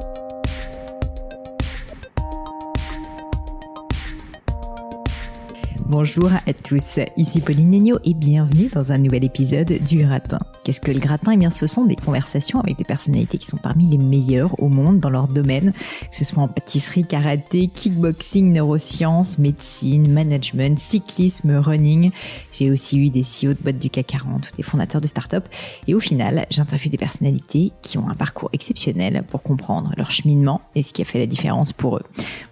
thank 0.00 0.18
you 0.18 0.27
Bonjour 5.90 6.30
à 6.46 6.52
tous, 6.52 7.00
ici 7.16 7.40
Pauline 7.40 7.70
Negno 7.70 7.96
et 8.04 8.12
bienvenue 8.12 8.68
dans 8.68 8.92
un 8.92 8.98
nouvel 8.98 9.24
épisode 9.24 9.72
du 9.82 10.04
Gratin. 10.04 10.38
Qu'est-ce 10.62 10.82
que 10.82 10.90
le 10.90 11.00
gratin? 11.00 11.32
Eh 11.32 11.38
bien, 11.38 11.48
ce 11.48 11.66
sont 11.66 11.86
des 11.86 11.96
conversations 11.96 12.60
avec 12.60 12.76
des 12.76 12.84
personnalités 12.84 13.38
qui 13.38 13.46
sont 13.46 13.56
parmi 13.56 13.86
les 13.86 13.96
meilleures 13.96 14.62
au 14.62 14.68
monde 14.68 14.98
dans 14.98 15.08
leur 15.08 15.26
domaine, 15.26 15.72
que 15.72 16.14
ce 16.14 16.26
soit 16.26 16.42
en 16.42 16.48
pâtisserie, 16.48 17.06
karaté, 17.06 17.68
kickboxing, 17.68 18.52
neurosciences, 18.52 19.38
médecine, 19.38 20.12
management, 20.12 20.78
cyclisme, 20.78 21.56
running. 21.56 22.10
J'ai 22.52 22.70
aussi 22.70 22.98
eu 22.98 23.08
des 23.08 23.22
CEO 23.22 23.54
de 23.54 23.62
boîtes 23.62 23.78
du 23.78 23.88
CAC 23.88 24.08
40 24.08 24.50
ou 24.52 24.56
des 24.58 24.62
fondateurs 24.62 25.00
de 25.00 25.06
start-up. 25.06 25.48
Et 25.86 25.94
au 25.94 26.00
final, 26.00 26.44
j'interviewe 26.50 26.90
des 26.90 26.98
personnalités 26.98 27.72
qui 27.80 27.96
ont 27.96 28.10
un 28.10 28.14
parcours 28.14 28.50
exceptionnel 28.52 29.24
pour 29.26 29.42
comprendre 29.42 29.92
leur 29.96 30.10
cheminement 30.10 30.60
et 30.74 30.82
ce 30.82 30.92
qui 30.92 31.00
a 31.00 31.06
fait 31.06 31.18
la 31.18 31.26
différence 31.26 31.72
pour 31.72 31.96
eux. 31.96 32.02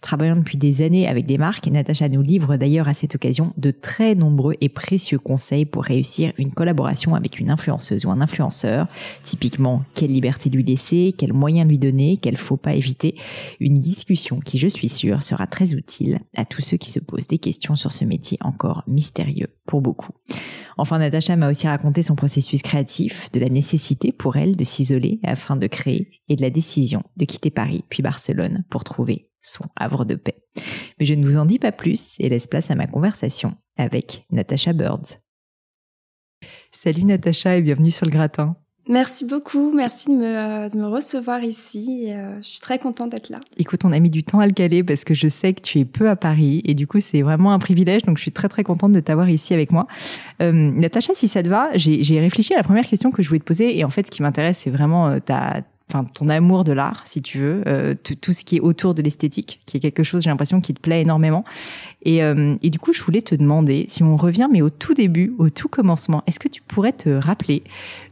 Travaillant 0.00 0.36
depuis 0.36 0.56
des 0.56 0.80
années 0.80 1.06
avec 1.06 1.26
des 1.26 1.36
marques, 1.36 1.66
Natacha 1.66 2.08
nous 2.08 2.22
livre 2.22 2.56
d'ailleurs 2.56 2.88
à 2.88 2.94
cette 2.94 3.16
occasion 3.16 3.52
de 3.58 3.70
très 3.70 4.14
nombreux 4.14 4.54
et 4.62 4.70
précieux 4.70 5.18
conseils 5.18 5.66
pour 5.66 5.84
réussir 5.84 6.32
une 6.38 6.52
collaboration 6.52 7.14
avec 7.14 7.38
une 7.38 7.50
influenceuse 7.50 8.06
ou 8.06 8.10
un 8.10 8.22
influenceur. 8.22 8.86
Typiquement, 9.24 9.82
quelle 9.92 10.12
liberté 10.12 10.48
lui 10.48 10.64
laisser, 10.64 11.14
quels 11.18 11.34
moyens 11.34 11.68
lui 11.68 11.78
donner, 11.78 12.16
quel 12.16 12.38
faut 12.38 12.56
pas 12.56 12.72
éviter. 12.72 13.14
Une 13.60 13.78
discussion 13.78 14.37
qui, 14.44 14.58
je 14.58 14.68
suis 14.68 14.88
sûre, 14.88 15.22
sera 15.22 15.46
très 15.46 15.72
utile 15.72 16.20
à 16.36 16.44
tous 16.44 16.60
ceux 16.60 16.76
qui 16.76 16.90
se 16.90 16.98
posent 16.98 17.26
des 17.26 17.38
questions 17.38 17.76
sur 17.76 17.92
ce 17.92 18.04
métier 18.04 18.38
encore 18.40 18.82
mystérieux 18.86 19.48
pour 19.66 19.80
beaucoup. 19.80 20.12
Enfin, 20.76 20.98
Natacha 20.98 21.36
m'a 21.36 21.50
aussi 21.50 21.66
raconté 21.66 22.02
son 22.02 22.14
processus 22.14 22.62
créatif, 22.62 23.30
de 23.32 23.40
la 23.40 23.48
nécessité 23.48 24.12
pour 24.12 24.36
elle 24.36 24.56
de 24.56 24.64
s'isoler 24.64 25.20
afin 25.24 25.56
de 25.56 25.66
créer 25.66 26.10
et 26.28 26.36
de 26.36 26.42
la 26.42 26.50
décision 26.50 27.02
de 27.16 27.24
quitter 27.24 27.50
Paris 27.50 27.84
puis 27.88 28.02
Barcelone 28.02 28.64
pour 28.70 28.84
trouver 28.84 29.30
son 29.40 29.64
havre 29.76 30.04
de 30.04 30.14
paix. 30.14 30.42
Mais 30.98 31.06
je 31.06 31.14
ne 31.14 31.24
vous 31.24 31.36
en 31.36 31.44
dis 31.44 31.58
pas 31.58 31.72
plus 31.72 32.14
et 32.18 32.28
laisse 32.28 32.46
place 32.46 32.70
à 32.70 32.74
ma 32.74 32.86
conversation 32.86 33.56
avec 33.76 34.26
Natacha 34.30 34.72
Birds. 34.72 35.18
Salut 36.70 37.04
Natacha 37.04 37.56
et 37.56 37.62
bienvenue 37.62 37.90
sur 37.90 38.06
le 38.06 38.12
gratin. 38.12 38.56
Merci 38.88 39.26
beaucoup, 39.26 39.70
merci 39.74 40.08
de 40.08 40.14
me, 40.14 40.24
euh, 40.24 40.68
de 40.70 40.78
me 40.78 40.86
recevoir 40.86 41.44
ici. 41.44 42.06
Euh, 42.08 42.38
je 42.40 42.48
suis 42.48 42.60
très 42.60 42.78
contente 42.78 43.10
d'être 43.10 43.28
là. 43.28 43.38
Écoute, 43.58 43.84
on 43.84 43.92
a 43.92 43.98
mis 43.98 44.08
du 44.08 44.24
temps 44.24 44.40
à 44.40 44.46
le 44.46 44.52
caler 44.52 44.82
parce 44.82 45.04
que 45.04 45.12
je 45.12 45.28
sais 45.28 45.52
que 45.52 45.60
tu 45.60 45.78
es 45.80 45.84
peu 45.84 46.08
à 46.08 46.16
Paris 46.16 46.62
et 46.64 46.72
du 46.72 46.86
coup 46.86 46.98
c'est 47.00 47.20
vraiment 47.20 47.52
un 47.52 47.58
privilège. 47.58 48.02
Donc 48.02 48.16
je 48.16 48.22
suis 48.22 48.32
très 48.32 48.48
très 48.48 48.64
contente 48.64 48.92
de 48.92 49.00
t'avoir 49.00 49.28
ici 49.28 49.52
avec 49.52 49.72
moi. 49.72 49.86
Euh, 50.40 50.52
Natacha, 50.52 51.12
si 51.14 51.28
ça 51.28 51.42
te 51.42 51.50
va, 51.50 51.68
j'ai 51.74 52.18
réfléchi 52.18 52.54
à 52.54 52.56
la 52.56 52.62
première 52.62 52.86
question 52.86 53.10
que 53.10 53.22
je 53.22 53.28
voulais 53.28 53.40
te 53.40 53.44
poser 53.44 53.78
et 53.78 53.84
en 53.84 53.90
fait 53.90 54.06
ce 54.06 54.10
qui 54.10 54.22
m'intéresse 54.22 54.60
c'est 54.64 54.70
vraiment 54.70 55.20
ta 55.20 55.60
enfin 55.90 56.04
ton 56.04 56.28
amour 56.28 56.64
de 56.64 56.72
l'art, 56.72 57.02
si 57.06 57.22
tu 57.22 57.38
veux, 57.38 57.62
euh, 57.66 57.94
tout 57.94 58.32
ce 58.32 58.44
qui 58.44 58.56
est 58.56 58.60
autour 58.60 58.94
de 58.94 59.02
l'esthétique, 59.02 59.60
qui 59.66 59.78
est 59.78 59.80
quelque 59.80 60.02
chose, 60.02 60.22
j'ai 60.22 60.30
l'impression, 60.30 60.60
qui 60.60 60.74
te 60.74 60.80
plaît 60.80 61.00
énormément. 61.00 61.44
Et, 62.02 62.22
euh, 62.22 62.56
et, 62.62 62.70
du 62.70 62.78
coup, 62.78 62.92
je 62.92 63.02
voulais 63.02 63.22
te 63.22 63.34
demander, 63.34 63.86
si 63.88 64.02
on 64.02 64.16
revient, 64.16 64.48
mais 64.50 64.62
au 64.62 64.70
tout 64.70 64.94
début, 64.94 65.34
au 65.38 65.50
tout 65.50 65.68
commencement, 65.68 66.22
est-ce 66.26 66.38
que 66.38 66.48
tu 66.48 66.62
pourrais 66.62 66.92
te 66.92 67.08
rappeler 67.08 67.64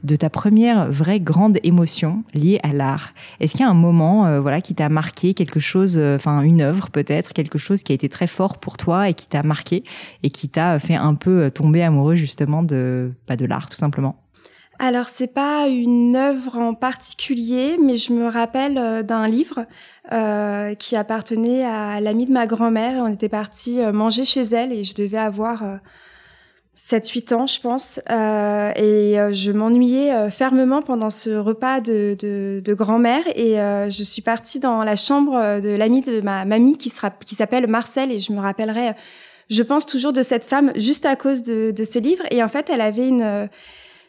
de 0.03 0.16
ta 0.16 0.28
première 0.28 0.91
vraie 0.91 1.20
grande 1.20 1.59
émotion 1.62 2.25
liée 2.34 2.59
à 2.62 2.72
l'art? 2.72 3.12
Est-ce 3.41 3.53
qu'il 3.53 3.60
y 3.60 3.64
a 3.64 3.70
un 3.70 3.75
moment, 3.75 4.26
euh, 4.26 4.41
voilà, 4.41 4.60
qui 4.60 4.75
t'a 4.75 4.88
marqué 4.88 5.34
quelque 5.34 5.60
chose, 5.60 5.98
enfin 5.98 6.43
une 6.43 6.62
œuvre 6.62 6.91
peut-être, 6.91 7.32
quelque 7.32 7.58
chose 7.58 7.82
qui 7.82 7.93
a 7.93 7.94
été 7.94 8.08
très 8.08 8.26
fort 8.26 8.58
pour 8.58 8.76
toi 8.76 9.08
et 9.08 9.14
qui 9.14 9.28
t'a 9.28 9.43
marqué 9.43 9.84
et 10.22 10.31
qui 10.31 10.48
t'a 10.48 10.78
fait 10.78 10.94
un 10.94 11.14
peu 11.14 11.50
tomber 11.50 11.82
amoureux 11.82 12.16
justement 12.16 12.62
de, 12.62 13.12
bah, 13.28 13.37
de 13.37 13.47
l'art, 13.47 13.69
tout 13.70 13.76
simplement? 13.76 14.25
Alors 14.78 15.09
c'est 15.09 15.32
pas 15.32 15.69
une 15.69 16.16
œuvre 16.16 16.59
en 16.59 16.75
particulier, 16.75 17.78
mais 17.81 17.97
je 17.97 18.12
me 18.12 18.28
rappelle 18.28 18.76
euh, 18.76 19.03
d'un 19.03 19.26
livre 19.26 19.64
euh, 20.12 20.75
qui 20.75 20.97
appartenait 20.97 21.64
à 21.64 22.00
l'amie 22.00 22.26
de 22.26 22.32
ma 22.32 22.47
grand-mère. 22.47 23.03
On 23.03 23.12
était 23.12 23.28
parti 23.28 23.81
euh, 23.81 23.92
manger 23.92 24.25
chez 24.25 24.42
elle 24.42 24.72
et 24.72 24.84
je 24.84 24.94
devais 24.94 25.19
avoir 25.19 25.64
7-8 26.78 27.34
ans, 27.34 27.47
je 27.47 27.60
pense. 27.60 27.98
et 27.98 29.16
je 29.32 29.50
m'ennuyais 29.50 30.31
fermement 30.31 30.82
pendant 30.82 31.08
ce 31.08 31.31
repas 31.31 31.81
de, 31.81 32.14
de, 32.19 32.75
grand-mère. 32.75 33.22
Et 33.34 33.54
je 33.91 34.03
suis 34.03 34.20
partie 34.20 34.58
dans 34.58 34.84
la 34.84 34.94
chambre 34.94 35.60
de 35.60 35.70
l'amie 35.70 36.03
de 36.03 36.20
ma 36.20 36.44
mamie 36.44 36.76
qui, 36.76 36.91
sera, 36.91 37.10
qui 37.10 37.34
s'appelle 37.34 37.66
Marcel. 37.66 38.12
Et 38.12 38.20
je 38.20 38.31
me 38.32 38.41
rappellerai, 38.41 38.93
je 39.48 39.62
pense 39.62 39.87
toujours 39.87 40.12
de 40.12 40.20
cette 40.22 40.44
femme 40.44 40.72
juste 40.76 41.06
à 41.06 41.16
cause 41.16 41.43
de, 41.43 41.70
de 41.70 41.84
ce 41.84 41.98
livre. 41.98 42.25
Et 42.31 42.43
en 42.43 42.48
fait, 42.48 42.69
elle 42.69 42.82
avait 42.82 43.08
une 43.08 43.48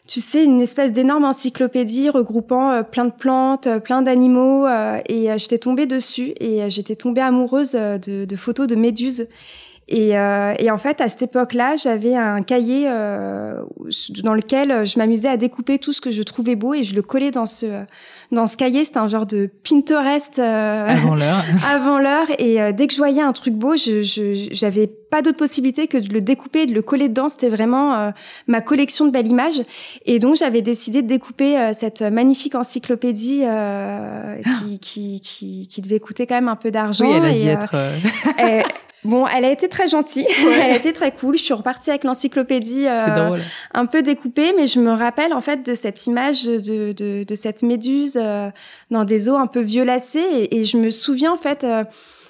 tu 0.08 0.20
sais, 0.22 0.42
une 0.42 0.62
espèce 0.62 0.90
d'énorme 0.90 1.24
encyclopédie 1.24 2.08
regroupant 2.08 2.70
euh, 2.70 2.82
plein 2.82 3.04
de 3.04 3.12
plantes, 3.12 3.66
euh, 3.66 3.78
plein 3.78 4.00
d'animaux, 4.00 4.66
euh, 4.66 5.00
et 5.06 5.28
j'étais 5.36 5.58
tombée 5.58 5.84
dessus 5.84 6.32
et 6.40 6.68
j'étais 6.70 6.96
tombée 6.96 7.20
amoureuse 7.20 7.72
de, 7.72 8.24
de, 8.24 8.36
photos 8.36 8.66
de 8.66 8.74
méduses. 8.74 9.28
Et, 9.88 10.10
et, 10.10 10.70
en 10.70 10.78
fait, 10.78 11.00
à 11.00 11.08
cette 11.08 11.22
époque-là, 11.22 11.76
j'avais 11.76 12.14
un 12.14 12.42
cahier 12.42 12.84
dans 12.84 14.34
lequel 14.34 14.86
je 14.86 14.98
m'amusais 14.98 15.28
à 15.28 15.36
découper 15.36 15.78
tout 15.78 15.92
ce 15.92 16.00
que 16.00 16.10
je 16.10 16.22
trouvais 16.22 16.56
beau 16.56 16.74
et 16.74 16.84
je 16.84 16.94
le 16.94 17.02
collais 17.02 17.30
dans 17.30 17.46
ce 17.46 17.66
dans 18.30 18.46
ce 18.46 18.56
cahier. 18.56 18.84
C'était 18.84 18.98
un 18.98 19.08
genre 19.08 19.26
de 19.26 19.48
Pinterest 19.68 20.38
avant 20.38 21.14
l'heure. 21.14 21.44
avant 21.72 21.98
l'heure. 21.98 22.26
Et 22.38 22.72
dès 22.74 22.86
que 22.86 22.92
je 22.92 22.98
voyais 22.98 23.22
un 23.22 23.32
truc 23.32 23.54
beau, 23.54 23.76
je 23.76 24.02
j'avais 24.50 24.90
pas 25.10 25.22
d'autre 25.22 25.36
possibilité 25.36 25.86
que 25.86 25.98
de 25.98 26.12
le 26.12 26.20
découper 26.20 26.62
et 26.62 26.66
de 26.66 26.74
le 26.74 26.82
coller 26.82 27.08
dedans. 27.08 27.28
C'était 27.28 27.48
vraiment 27.48 27.94
euh, 27.94 28.10
ma 28.46 28.60
collection 28.60 29.06
de 29.06 29.10
belles 29.10 29.26
images. 29.26 29.62
Et 30.06 30.18
donc, 30.18 30.36
j'avais 30.36 30.62
décidé 30.62 31.02
de 31.02 31.08
découper 31.08 31.58
euh, 31.58 31.72
cette 31.72 32.02
magnifique 32.02 32.54
encyclopédie 32.54 33.42
euh, 33.44 34.36
qui, 34.58 34.78
qui, 34.78 35.20
qui, 35.20 35.68
qui, 35.68 35.80
devait 35.80 36.00
coûter 36.00 36.26
quand 36.26 36.34
même 36.34 36.48
un 36.48 36.56
peu 36.56 36.70
d'argent. 36.70 37.06
Oui, 37.06 37.16
elle 37.16 37.24
a 37.24 37.32
dû 37.32 37.46
être... 37.46 38.66
Bon, 39.04 39.26
elle 39.26 39.44
a 39.44 39.50
été 39.50 39.68
très 39.68 39.86
gentille, 39.86 40.26
elle 40.40 40.72
a 40.72 40.76
été 40.76 40.92
très 40.92 41.12
cool. 41.12 41.36
Je 41.36 41.42
suis 41.42 41.54
repartie 41.54 41.90
avec 41.90 42.04
l'encyclopédie 42.04 42.86
un 42.86 43.86
peu 43.86 44.02
découpée, 44.02 44.52
mais 44.56 44.66
je 44.66 44.80
me 44.80 44.92
rappelle 44.92 45.32
en 45.32 45.40
fait 45.40 45.64
de 45.64 45.74
cette 45.74 46.06
image 46.06 46.44
de, 46.44 46.92
de, 46.92 47.24
de 47.24 47.34
cette 47.34 47.62
méduse 47.62 48.20
dans 48.90 49.04
des 49.04 49.28
eaux 49.28 49.36
un 49.36 49.46
peu 49.46 49.60
violacées, 49.60 50.26
et, 50.32 50.58
et 50.58 50.64
je 50.64 50.76
me 50.78 50.90
souviens 50.90 51.32
en 51.32 51.36
fait 51.36 51.64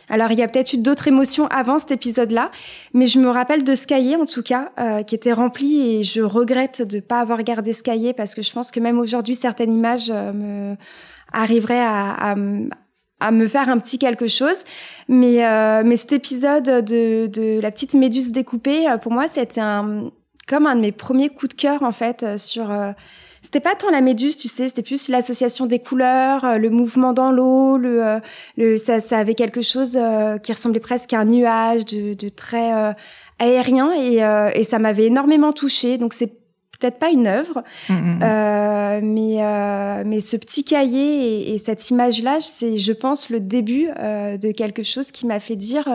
alors 0.09 0.31
il 0.33 0.39
y 0.39 0.43
a 0.43 0.49
peut-être 0.49 0.73
eu 0.73 0.79
d'autres 0.79 1.09
émotions 1.09 1.47
avant 1.49 1.79
cet 1.79 1.91
épisode-là, 1.91 2.51
mais 2.95 3.07
je 3.07 3.19
me 3.19 3.29
rappelle 3.29 3.65
de 3.65 3.75
ce 3.75 3.87
cahier 3.87 4.17
en 4.17 4.27
tout 4.27 4.43
cas 4.43 4.73
euh, 4.79 5.03
qui 5.03 5.15
était 5.15 5.33
rempli. 5.33 5.81
Et 5.81 6.05
je 6.05 6.23
regrette 6.23 6.83
de 6.83 7.01
pas 7.01 7.21
avoir 7.21 7.43
gardé 7.43 7.73
ce 7.73 7.83
cahier 7.83 8.13
parce 8.13 8.35
que 8.35 8.43
je 8.43 8.53
pense 8.53 8.71
que 8.71 8.81
même 8.81 8.99
aujourd'hui 8.99 9.35
certaines 9.35 9.75
images 9.75 10.11
euh, 10.11 10.33
me 10.33 10.77
arriveraient 11.33 11.81
à, 11.81 12.33
à, 12.33 12.35
me 13.31 13.47
faire 13.47 13.69
un 13.69 13.79
petit 13.79 13.99
quelque 13.99 14.27
chose. 14.27 14.65
Mais, 15.09 15.45
euh, 15.45 15.83
mais 15.85 15.97
cet 15.97 16.13
épisode 16.13 16.65
de, 16.65 17.27
de 17.27 17.61
la 17.61 17.71
petite 17.71 17.95
méduse 17.95 18.33
découpée, 18.33 18.87
pour 19.03 19.13
moi, 19.13 19.29
c'était 19.29 19.61
un, 19.61 20.11
comme 20.47 20.67
un 20.67 20.77
de 20.77 20.81
mes 20.81 20.93
premiers 20.93 21.29
coups 21.29 21.55
de 21.55 21.61
cœur 21.61 21.83
en 21.83 21.93
fait 21.93 22.39
sur 22.39 22.71
c'était 23.43 23.61
pas 23.61 23.75
tant 23.75 23.91
la 23.91 24.01
méduse, 24.01 24.37
tu 24.37 24.49
sais, 24.49 24.69
c'était 24.69 24.83
plus 24.83 25.09
l'association 25.09 25.67
des 25.67 25.79
couleurs, 25.79 26.45
euh, 26.45 26.59
le 26.59 26.71
mouvement 26.71 27.13
dans 27.13 27.31
l'eau, 27.31 27.77
le, 27.77 28.05
euh, 28.05 28.21
le 28.57 28.77
ça, 28.77 29.01
ça, 29.01 29.19
avait 29.19 29.35
quelque 29.35 29.63
chose 29.63 29.97
euh, 30.01 30.39
qui 30.39 30.53
ressemblait 30.53 30.81
presque 30.81 31.13
à 31.13 31.21
un 31.21 31.25
nuage 31.25 31.85
de, 31.87 32.15
de 32.15 32.29
très 32.29 32.95
aérien 33.39 33.93
et, 33.95 34.17
et 34.59 34.65
ça 34.65 34.79
m'avait 34.79 35.07
énormément 35.07 35.53
touchée. 35.53 35.99
Donc 35.99 36.13
c'est 36.13 36.33
peut-être 36.79 36.99
pas 36.99 37.11
une 37.11 37.27
œuvre, 37.27 37.63
mm, 37.89 37.95
mm, 37.95 38.21
euh, 38.23 39.01
mais 39.03 39.43
euh, 39.43 40.03
mais 40.07 40.21
ce 40.21 40.37
petit 40.37 40.65
cahier 40.65 41.53
et, 41.53 41.59
cette 41.59 41.91
image-là, 41.91 42.39
c'est, 42.41 42.79
je 42.79 42.93
pense, 42.93 43.31
le 43.31 43.41
début 43.41 43.89
euh, 43.99 44.37
de 44.37 44.53
quelque 44.53 44.83
chose 44.83 45.11
qui 45.11 45.27
m'a 45.27 45.41
fait 45.41 45.57
dire 45.57 45.89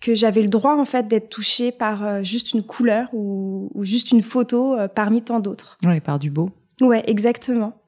que 0.00 0.14
j'avais 0.14 0.42
le 0.42 0.48
droit 0.48 0.74
en 0.74 0.84
fait 0.84 1.08
d'être 1.08 1.28
touchée 1.30 1.72
par 1.72 2.22
juste 2.22 2.52
une 2.52 2.62
couleur 2.62 3.08
ou, 3.12 3.70
ou 3.74 3.84
juste 3.84 4.10
une 4.10 4.22
photo 4.22 4.76
parmi 4.94 5.22
tant 5.22 5.40
d'autres. 5.40 5.78
Oui, 5.84 6.00
par 6.00 6.18
du 6.18 6.30
beau. 6.30 6.50
Ouais, 6.80 7.02
exactement. 7.06 7.80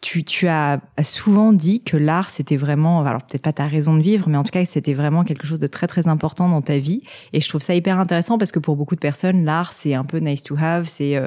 Tu, 0.00 0.22
tu, 0.22 0.46
as 0.46 0.80
souvent 1.02 1.52
dit 1.52 1.82
que 1.82 1.96
l'art, 1.96 2.30
c'était 2.30 2.56
vraiment, 2.56 3.04
alors 3.04 3.22
peut-être 3.22 3.42
pas 3.42 3.52
ta 3.52 3.66
raison 3.66 3.96
de 3.96 4.02
vivre, 4.02 4.28
mais 4.28 4.38
en 4.38 4.44
tout 4.44 4.52
cas, 4.52 4.64
c'était 4.64 4.94
vraiment 4.94 5.24
quelque 5.24 5.44
chose 5.44 5.58
de 5.58 5.66
très 5.66 5.88
très 5.88 6.06
important 6.06 6.48
dans 6.48 6.62
ta 6.62 6.78
vie. 6.78 7.02
Et 7.32 7.40
je 7.40 7.48
trouve 7.48 7.62
ça 7.62 7.74
hyper 7.74 7.98
intéressant 7.98 8.38
parce 8.38 8.52
que 8.52 8.60
pour 8.60 8.76
beaucoup 8.76 8.94
de 8.94 9.00
personnes, 9.00 9.44
l'art, 9.44 9.72
c'est 9.72 9.94
un 9.94 10.04
peu 10.04 10.18
nice 10.18 10.44
to 10.44 10.56
have, 10.56 10.86
c'est 10.86 11.16
euh, 11.16 11.26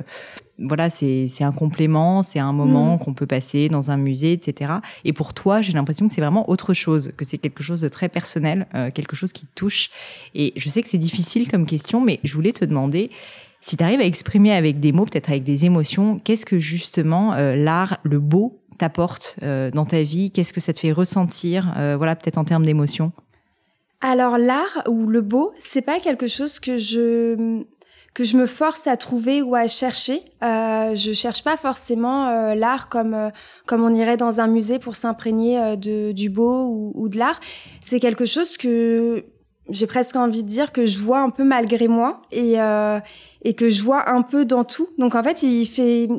voilà, 0.58 0.90
c'est 0.90 1.28
un 1.42 1.52
complément, 1.52 2.24
c'est 2.24 2.40
un 2.40 2.54
moment 2.54 2.96
mm. 2.96 3.00
qu'on 3.00 3.14
peut 3.14 3.26
passer 3.26 3.70
dans 3.70 3.92
un 3.92 3.98
musée, 3.98 4.34
etc. 4.34 4.74
Et 5.04 5.14
pour 5.14 5.34
toi, 5.34 5.62
j'ai 5.62 5.74
l'impression 5.74 6.08
que 6.08 6.14
c'est 6.14 6.22
vraiment 6.22 6.50
autre 6.50 6.74
chose, 6.74 7.12
que 7.18 7.26
c'est 7.26 7.38
quelque 7.38 7.64
chose 7.64 7.82
de 7.82 7.90
très 7.90 8.10
personnel, 8.10 8.68
euh, 8.76 8.92
quelque 8.92 9.16
chose 9.16 9.34
qui 9.34 9.46
te 9.46 9.54
touche. 9.56 9.90
Et 10.36 10.54
je 10.56 10.70
sais 10.70 10.82
que 10.82 10.88
c'est 10.88 10.98
difficile 10.98 11.50
comme 11.50 11.66
question, 11.66 12.02
mais 12.02 12.20
je 12.24 12.34
voulais 12.34 12.54
te 12.54 12.66
demander 12.66 13.12
si 13.62 13.78
tu 13.78 13.84
arrives 13.84 14.02
à 14.02 14.06
exprimer 14.06 14.54
avec 14.54 14.80
des 14.80 14.92
mots, 14.92 15.06
peut-être 15.06 15.30
avec 15.30 15.44
des 15.44 15.66
émotions, 15.66 16.20
qu'est-ce 16.20 16.46
que 16.46 16.58
justement 16.58 17.34
euh, 17.34 17.56
l'art, 17.56 18.00
le 18.04 18.20
beau, 18.20 18.61
t'apporte 18.82 19.38
euh, 19.44 19.70
dans 19.72 19.86
ta 19.86 20.02
vie? 20.02 20.32
Qu'est-ce 20.32 20.54
que 20.54 20.60
ça 20.60 20.74
te 20.74 20.80
fait 20.80 20.92
ressentir? 20.92 21.74
Euh, 21.78 21.96
Voilà, 21.98 22.16
peut-être 22.16 22.40
en 22.40 22.44
termes 22.44 22.66
d'émotion. 22.66 23.12
Alors 24.02 24.40
l'art 24.40 24.82
ou 24.88 25.06
le 25.06 25.22
beau, 25.22 25.54
c'est 25.60 25.84
pas 25.84 26.00
quelque 26.00 26.26
chose 26.26 26.60
que 26.60 26.78
je 26.78 27.64
que 28.16 28.24
je 28.26 28.36
me 28.36 28.48
force 28.48 28.88
à 28.88 28.98
trouver 28.98 29.42
ou 29.44 29.54
à 29.56 29.68
chercher. 29.68 30.22
Euh, 30.44 30.96
je 30.96 31.14
cherche 31.14 31.44
pas 31.44 31.56
forcément 31.56 32.28
euh, 32.28 32.56
l'art 32.56 32.90
comme 32.90 33.16
comme 33.68 33.84
on 33.84 33.94
irait 33.94 34.18
dans 34.18 34.42
un 34.42 34.48
musée 34.48 34.80
pour 34.80 34.96
s'imprégner 34.96 35.78
de 35.78 36.12
du 36.12 36.30
beau 36.30 36.66
ou, 36.66 36.92
ou 36.96 37.10
de 37.10 37.20
l'art. 37.20 37.40
C'est 37.82 38.00
quelque 38.00 38.26
chose 38.26 38.58
que 38.58 39.24
j'ai 39.70 39.86
presque 39.86 40.16
envie 40.16 40.44
de 40.44 40.50
dire 40.50 40.72
que 40.72 40.88
je 40.88 40.98
vois 40.98 41.20
un 41.20 41.30
peu 41.30 41.44
malgré 41.44 41.88
moi 41.88 42.24
et 42.32 42.56
et 43.48 43.54
que 43.54 43.70
je 43.70 43.84
vois 43.84 44.10
un 44.10 44.24
peu 44.24 44.46
dans 44.46 44.64
tout. 44.64 44.90
Donc 44.98 45.14
en 45.14 45.24
fait, 45.24 45.44
il 45.44 45.68
fait 45.68 46.10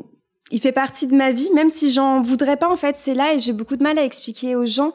il 0.53 0.61
fait 0.61 0.71
partie 0.71 1.07
de 1.07 1.15
ma 1.15 1.31
vie, 1.31 1.49
même 1.55 1.69
si 1.69 1.91
j'en 1.91 2.21
voudrais 2.21 2.57
pas. 2.57 2.69
En 2.69 2.75
fait, 2.75 2.95
c'est 2.95 3.15
là 3.15 3.33
et 3.33 3.39
j'ai 3.39 3.53
beaucoup 3.53 3.75
de 3.75 3.81
mal 3.81 3.97
à 3.97 4.05
expliquer 4.05 4.55
aux 4.55 4.67
gens 4.67 4.93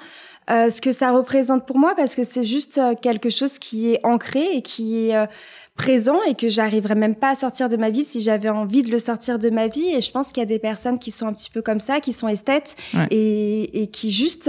euh, 0.51 0.71
ce 0.71 0.81
que 0.81 0.93
ça 0.93 1.11
représente 1.11 1.67
pour 1.67 1.79
moi 1.79 1.95
parce 1.97 2.15
que 2.15 2.23
c'est 2.23 2.45
juste 2.45 2.79
euh, 2.79 2.95
quelque 2.95 3.29
chose 3.29 3.59
qui 3.59 3.91
est 3.91 4.01
ancré 4.05 4.47
et 4.55 4.63
qui 4.63 5.09
est 5.09 5.17
euh, 5.17 5.27
présent 5.75 6.23
et 6.29 6.37
que 6.37 6.49
j'arriverais 6.49 6.95
même 6.95 7.17
pas 7.17 7.31
à 7.31 7.35
sortir 7.35 7.69
de 7.69 7.77
ma 7.77 7.91
vie 7.91 8.05
si 8.05 8.23
j'avais 8.23 8.49
envie 8.49 8.85
de 8.85 8.91
le 8.93 9.01
sortir 9.01 9.41
de 9.41 9.51
ma 9.51 9.67
vie. 9.67 9.89
Et 9.89 10.01
je 10.01 10.13
pense 10.13 10.31
qu'il 10.31 10.41
y 10.41 10.47
a 10.47 10.47
des 10.47 10.61
personnes 10.61 11.01
qui 11.01 11.11
sont 11.11 11.27
un 11.27 11.33
petit 11.33 11.51
peu 11.51 11.61
comme 11.61 11.81
ça, 11.81 11.99
qui 11.99 12.13
sont 12.13 12.29
esthètes 12.29 12.77
et, 13.11 13.83
et, 13.83 13.89
qui 13.89 14.13
juste 14.13 14.49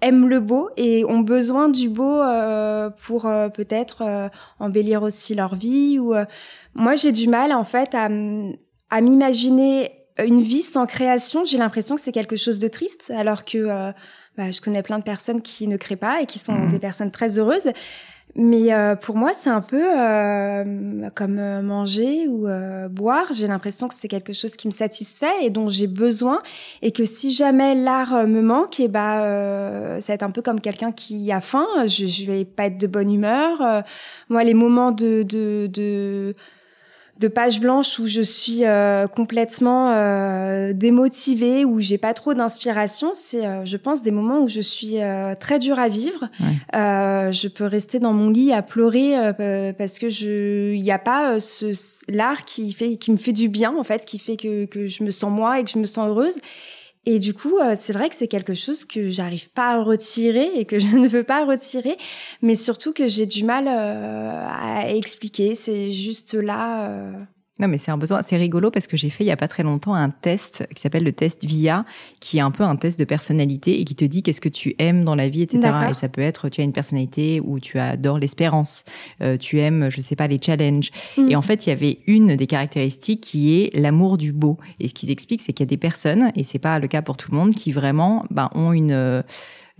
aiment 0.00 0.28
le 0.28 0.40
beau 0.40 0.70
et 0.78 1.04
ont 1.04 1.20
besoin 1.20 1.68
du 1.68 1.90
beau 1.90 2.20
pour 3.06 3.22
peut-être 3.54 4.30
embellir 4.58 5.02
aussi 5.02 5.34
leur 5.34 5.54
vie. 5.54 5.98
Ou 5.98 6.14
moi, 6.74 6.96
j'ai 6.96 7.12
du 7.12 7.28
mal 7.28 7.52
en 7.52 7.64
fait 7.64 7.94
à, 7.94 8.08
à 8.90 9.00
m'imaginer 9.00 10.01
une 10.18 10.40
vie 10.40 10.62
sans 10.62 10.86
création, 10.86 11.44
j'ai 11.44 11.58
l'impression 11.58 11.94
que 11.94 12.00
c'est 12.00 12.12
quelque 12.12 12.36
chose 12.36 12.58
de 12.58 12.68
triste, 12.68 13.12
alors 13.16 13.44
que 13.44 13.58
euh, 13.58 13.92
bah, 14.36 14.50
je 14.50 14.60
connais 14.60 14.82
plein 14.82 14.98
de 14.98 15.04
personnes 15.04 15.42
qui 15.42 15.66
ne 15.66 15.76
créent 15.76 15.96
pas 15.96 16.20
et 16.22 16.26
qui 16.26 16.38
sont 16.38 16.52
mhm. 16.52 16.70
des 16.70 16.78
personnes 16.78 17.10
très 17.10 17.38
heureuses. 17.38 17.70
Mais 18.34 18.72
euh, 18.72 18.96
pour 18.96 19.16
moi, 19.18 19.34
c'est 19.34 19.50
un 19.50 19.60
peu 19.60 19.82
euh, 19.94 21.10
comme 21.14 21.60
manger 21.60 22.26
ou 22.28 22.46
boire. 22.88 23.26
J'ai 23.32 23.46
l'impression 23.46 23.88
que 23.88 23.94
c'est 23.94 24.08
quelque 24.08 24.32
chose 24.32 24.56
qui 24.56 24.68
me 24.68 24.72
satisfait 24.72 25.34
et 25.42 25.50
dont 25.50 25.66
j'ai 25.66 25.86
besoin. 25.86 26.42
Et 26.80 26.92
que 26.92 27.04
si 27.04 27.30
jamais 27.30 27.74
l'art 27.74 28.26
me 28.26 28.40
manque, 28.40 28.80
et 28.80 28.84
eh 28.84 28.88
bah, 28.88 29.98
ça 30.00 30.12
va 30.12 30.14
être 30.14 30.22
un 30.22 30.30
peu 30.30 30.40
comme 30.40 30.62
quelqu'un 30.62 30.92
qui 30.92 31.30
a 31.30 31.42
faim. 31.42 31.66
Je, 31.84 32.06
je 32.06 32.24
vais 32.24 32.46
pas 32.46 32.66
être 32.66 32.78
de 32.78 32.86
bonne 32.86 33.12
humeur. 33.12 33.84
moi, 34.30 34.44
les 34.44 34.54
moments 34.54 34.92
de, 34.92 35.24
de, 35.24 35.66
de 35.66 36.34
de 37.22 37.28
pages 37.28 37.60
blanches 37.60 38.00
où 38.00 38.08
je 38.08 38.20
suis 38.20 38.64
euh, 38.64 39.06
complètement 39.06 39.92
euh, 39.94 40.72
démotivée, 40.72 41.64
où 41.64 41.78
j'ai 41.78 41.96
pas 41.96 42.14
trop 42.14 42.34
d'inspiration, 42.34 43.12
c'est, 43.14 43.46
euh, 43.46 43.64
je 43.64 43.76
pense, 43.76 44.02
des 44.02 44.10
moments 44.10 44.40
où 44.40 44.48
je 44.48 44.60
suis 44.60 44.96
très 45.38 45.58
dure 45.60 45.78
à 45.78 45.88
vivre. 45.88 46.28
je 46.72 47.48
peux 47.48 47.64
rester 47.64 48.00
dans 48.00 48.12
mon 48.12 48.28
lit 48.28 48.52
à 48.52 48.62
pleurer 48.62 49.14
parce 49.78 49.98
que 49.98 50.08
je, 50.08 50.72
il 50.74 50.82
n'y 50.82 50.90
a 50.90 50.98
pas 50.98 51.38
ce 51.38 51.72
l'art 52.08 52.44
qui 52.44 52.72
fait, 52.72 52.96
qui 52.96 53.12
me 53.12 53.16
fait 53.16 53.32
du 53.32 53.48
bien 53.48 53.72
en 53.78 53.84
fait, 53.84 54.04
qui 54.04 54.18
fait 54.18 54.36
que 54.36 54.64
que 54.64 54.86
je 54.86 55.04
me 55.04 55.10
sens 55.10 55.30
moi 55.30 55.60
et 55.60 55.64
que 55.64 55.70
je 55.70 55.78
me 55.78 55.86
sens 55.86 56.08
heureuse. 56.08 56.40
Et 57.04 57.18
du 57.18 57.34
coup, 57.34 57.58
euh, 57.58 57.74
c'est 57.74 57.92
vrai 57.92 58.08
que 58.08 58.14
c'est 58.14 58.28
quelque 58.28 58.54
chose 58.54 58.84
que 58.84 59.10
j'arrive 59.10 59.50
pas 59.50 59.72
à 59.72 59.82
retirer 59.82 60.50
et 60.54 60.64
que 60.64 60.78
je 60.80 60.86
ne 60.96 61.08
veux 61.08 61.24
pas 61.24 61.44
retirer, 61.44 61.96
mais 62.42 62.54
surtout 62.54 62.92
que 62.92 63.06
j'ai 63.06 63.26
du 63.26 63.44
mal 63.44 63.66
euh, 63.68 64.30
à 64.46 64.90
expliquer. 64.90 65.54
C'est 65.54 65.92
juste 65.92 66.34
là. 66.34 67.12
Euh, 67.60 67.62
non, 67.62 67.68
mais 67.68 67.78
c'est 67.78 67.90
un 67.90 67.98
besoin. 67.98 68.22
C'est 68.22 68.36
rigolo 68.36 68.70
parce 68.70 68.86
que 68.86 68.96
j'ai 68.96 69.10
fait 69.10 69.24
il 69.24 69.28
y 69.28 69.30
a 69.32 69.36
pas 69.36 69.48
très 69.48 69.62
longtemps 69.62 69.94
un 69.94 70.10
test 70.10 70.66
qui 70.74 70.80
s'appelle 70.80 71.04
le 71.04 71.12
test 71.12 71.44
VIA, 71.44 71.84
qui 72.20 72.38
est 72.38 72.40
un 72.40 72.50
peu 72.50 72.64
un 72.64 72.76
test 72.76 72.98
de 72.98 73.04
personnalité 73.04 73.80
et 73.80 73.84
qui 73.84 73.94
te 73.94 74.04
dit 74.04 74.22
qu'est-ce 74.22 74.40
que 74.40 74.48
tu 74.48 74.74
aimes 74.78 75.04
dans 75.04 75.14
la 75.14 75.28
vie, 75.28 75.42
etc. 75.42 75.72
Et 75.90 75.94
ça 75.94 76.08
peut 76.08 76.22
être, 76.22 76.48
tu 76.48 76.60
as 76.60 76.64
une 76.64 76.72
personnalité 76.72 77.40
où 77.40 77.60
tu 77.60 77.78
adores 77.78 78.18
l'espérance, 78.18 78.84
euh, 79.20 79.36
tu 79.36 79.60
aimes, 79.60 79.90
je 79.90 80.00
sais 80.00 80.16
pas, 80.16 80.26
les 80.26 80.40
challenges. 80.40 80.90
Mm. 81.16 81.30
Et 81.30 81.36
en 81.36 81.42
fait, 81.42 81.66
il 81.66 81.70
y 81.70 81.72
avait 81.72 81.98
une 82.06 82.36
des 82.36 82.46
caractéristiques 82.46 83.20
qui 83.20 83.60
est 83.60 83.76
l'amour 83.78 84.18
du 84.18 84.32
beau. 84.32 84.58
Et 84.80 84.88
ce 84.88 84.94
qu'ils 84.94 85.10
expliquent, 85.10 85.42
c'est 85.42 85.52
qu'il 85.52 85.64
y 85.64 85.68
a 85.68 85.70
des 85.70 85.76
personnes, 85.76 86.32
et 86.34 86.42
c'est 86.44 86.58
pas 86.58 86.78
le 86.78 86.88
cas 86.88 87.02
pour 87.02 87.16
tout 87.16 87.30
le 87.30 87.36
monde, 87.36 87.54
qui 87.54 87.72
vraiment, 87.72 88.24
ben, 88.30 88.50
ont 88.54 88.72
une, 88.72 89.22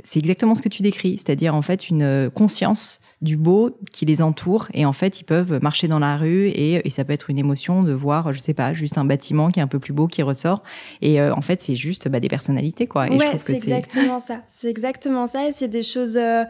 c'est 0.03 0.19
exactement 0.19 0.55
ce 0.55 0.63
que 0.63 0.69
tu 0.69 0.83
décris, 0.83 1.19
c'est-à-dire 1.19 1.55
en 1.55 1.63
fait 1.63 1.89
une 1.89 2.31
conscience 2.35 3.01
du 3.23 3.37
beau 3.37 3.79
qui 3.93 4.05
les 4.05 4.21
entoure 4.21 4.67
et 4.75 4.85
en 4.85 4.93
fait 4.93 5.21
ils 5.21 5.25
peuvent 5.25 5.63
marcher 5.63 5.87
dans 5.87 6.01
la 6.01 6.17
rue 6.17 6.49
et, 6.49 6.85
et, 6.85 6.91
ça 6.91 7.05
peut 7.05 7.13
être 7.13 7.31
une 7.31 7.39
émotion 7.39 7.85
de 7.85 7.93
voir 7.93 8.33
je 8.33 8.41
sais 8.41 8.53
pas 8.53 8.75
juste 8.75 8.99
un 8.99 9.05
bâtiment 9.05 9.49
qui 9.49 9.61
est 9.61 9.63
un 9.63 9.69
peu 9.69 9.79
plus 9.79 9.93
beau 9.93 10.09
qui 10.09 10.23
ressort 10.23 10.65
et 11.03 11.21
euh, 11.21 11.33
en 11.33 11.41
fait 11.41 11.63
c'est 11.63 11.77
juste 11.77 12.09
bah, 12.09 12.19
des 12.19 12.29
personnalités 12.29 12.89
quoi. 12.89 13.07
Et 13.07 13.17
ouais, 13.17 13.39
c'est 13.39 13.53
exactement 13.55 14.19
ça. 14.19 14.43
C'est 14.49 14.69
exactement 14.69 15.29
ça 15.29 15.49
et 15.49 15.53
c'est 15.53 15.69
des 15.69 15.85
choses 15.85 16.17
euh, 16.17 16.43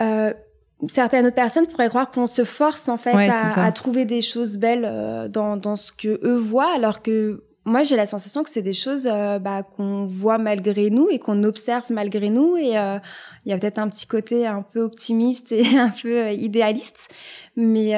euh, 0.00 0.32
certaines 0.88 1.26
autres 1.26 1.34
personnes 1.34 1.66
pourraient 1.66 1.88
croire 1.88 2.10
qu'on 2.10 2.26
se 2.26 2.44
force 2.44 2.88
en 2.88 2.96
fait 2.96 3.12
à, 3.12 3.64
à, 3.64 3.72
trouver 3.72 4.04
des 4.04 4.22
choses 4.22 4.58
belles 4.58 4.86
euh, 4.86 5.28
dans, 5.28 5.56
dans 5.56 5.76
ce 5.76 5.92
que 5.92 6.20
eux 6.24 6.36
voient 6.36 6.72
alors 6.74 7.02
que 7.02 7.42
moi, 7.66 7.82
j'ai 7.82 7.96
la 7.96 8.04
sensation 8.04 8.42
que 8.42 8.50
c'est 8.50 8.62
des 8.62 8.74
choses 8.74 9.08
euh, 9.10 9.38
bah, 9.38 9.62
qu'on 9.62 10.04
voit 10.04 10.36
malgré 10.36 10.90
nous 10.90 11.08
et 11.10 11.18
qu'on 11.18 11.44
observe 11.44 11.84
malgré 11.88 12.28
nous. 12.28 12.56
Et 12.58 12.76
euh, 12.76 12.98
il 13.46 13.50
y 13.50 13.52
a 13.54 13.58
peut-être 13.58 13.78
un 13.78 13.88
petit 13.88 14.06
côté 14.06 14.46
un 14.46 14.62
peu 14.62 14.82
optimiste 14.82 15.50
et 15.52 15.64
un 15.78 15.88
peu 15.88 16.24
euh, 16.24 16.32
idéaliste. 16.32 17.08
Mais 17.56 17.92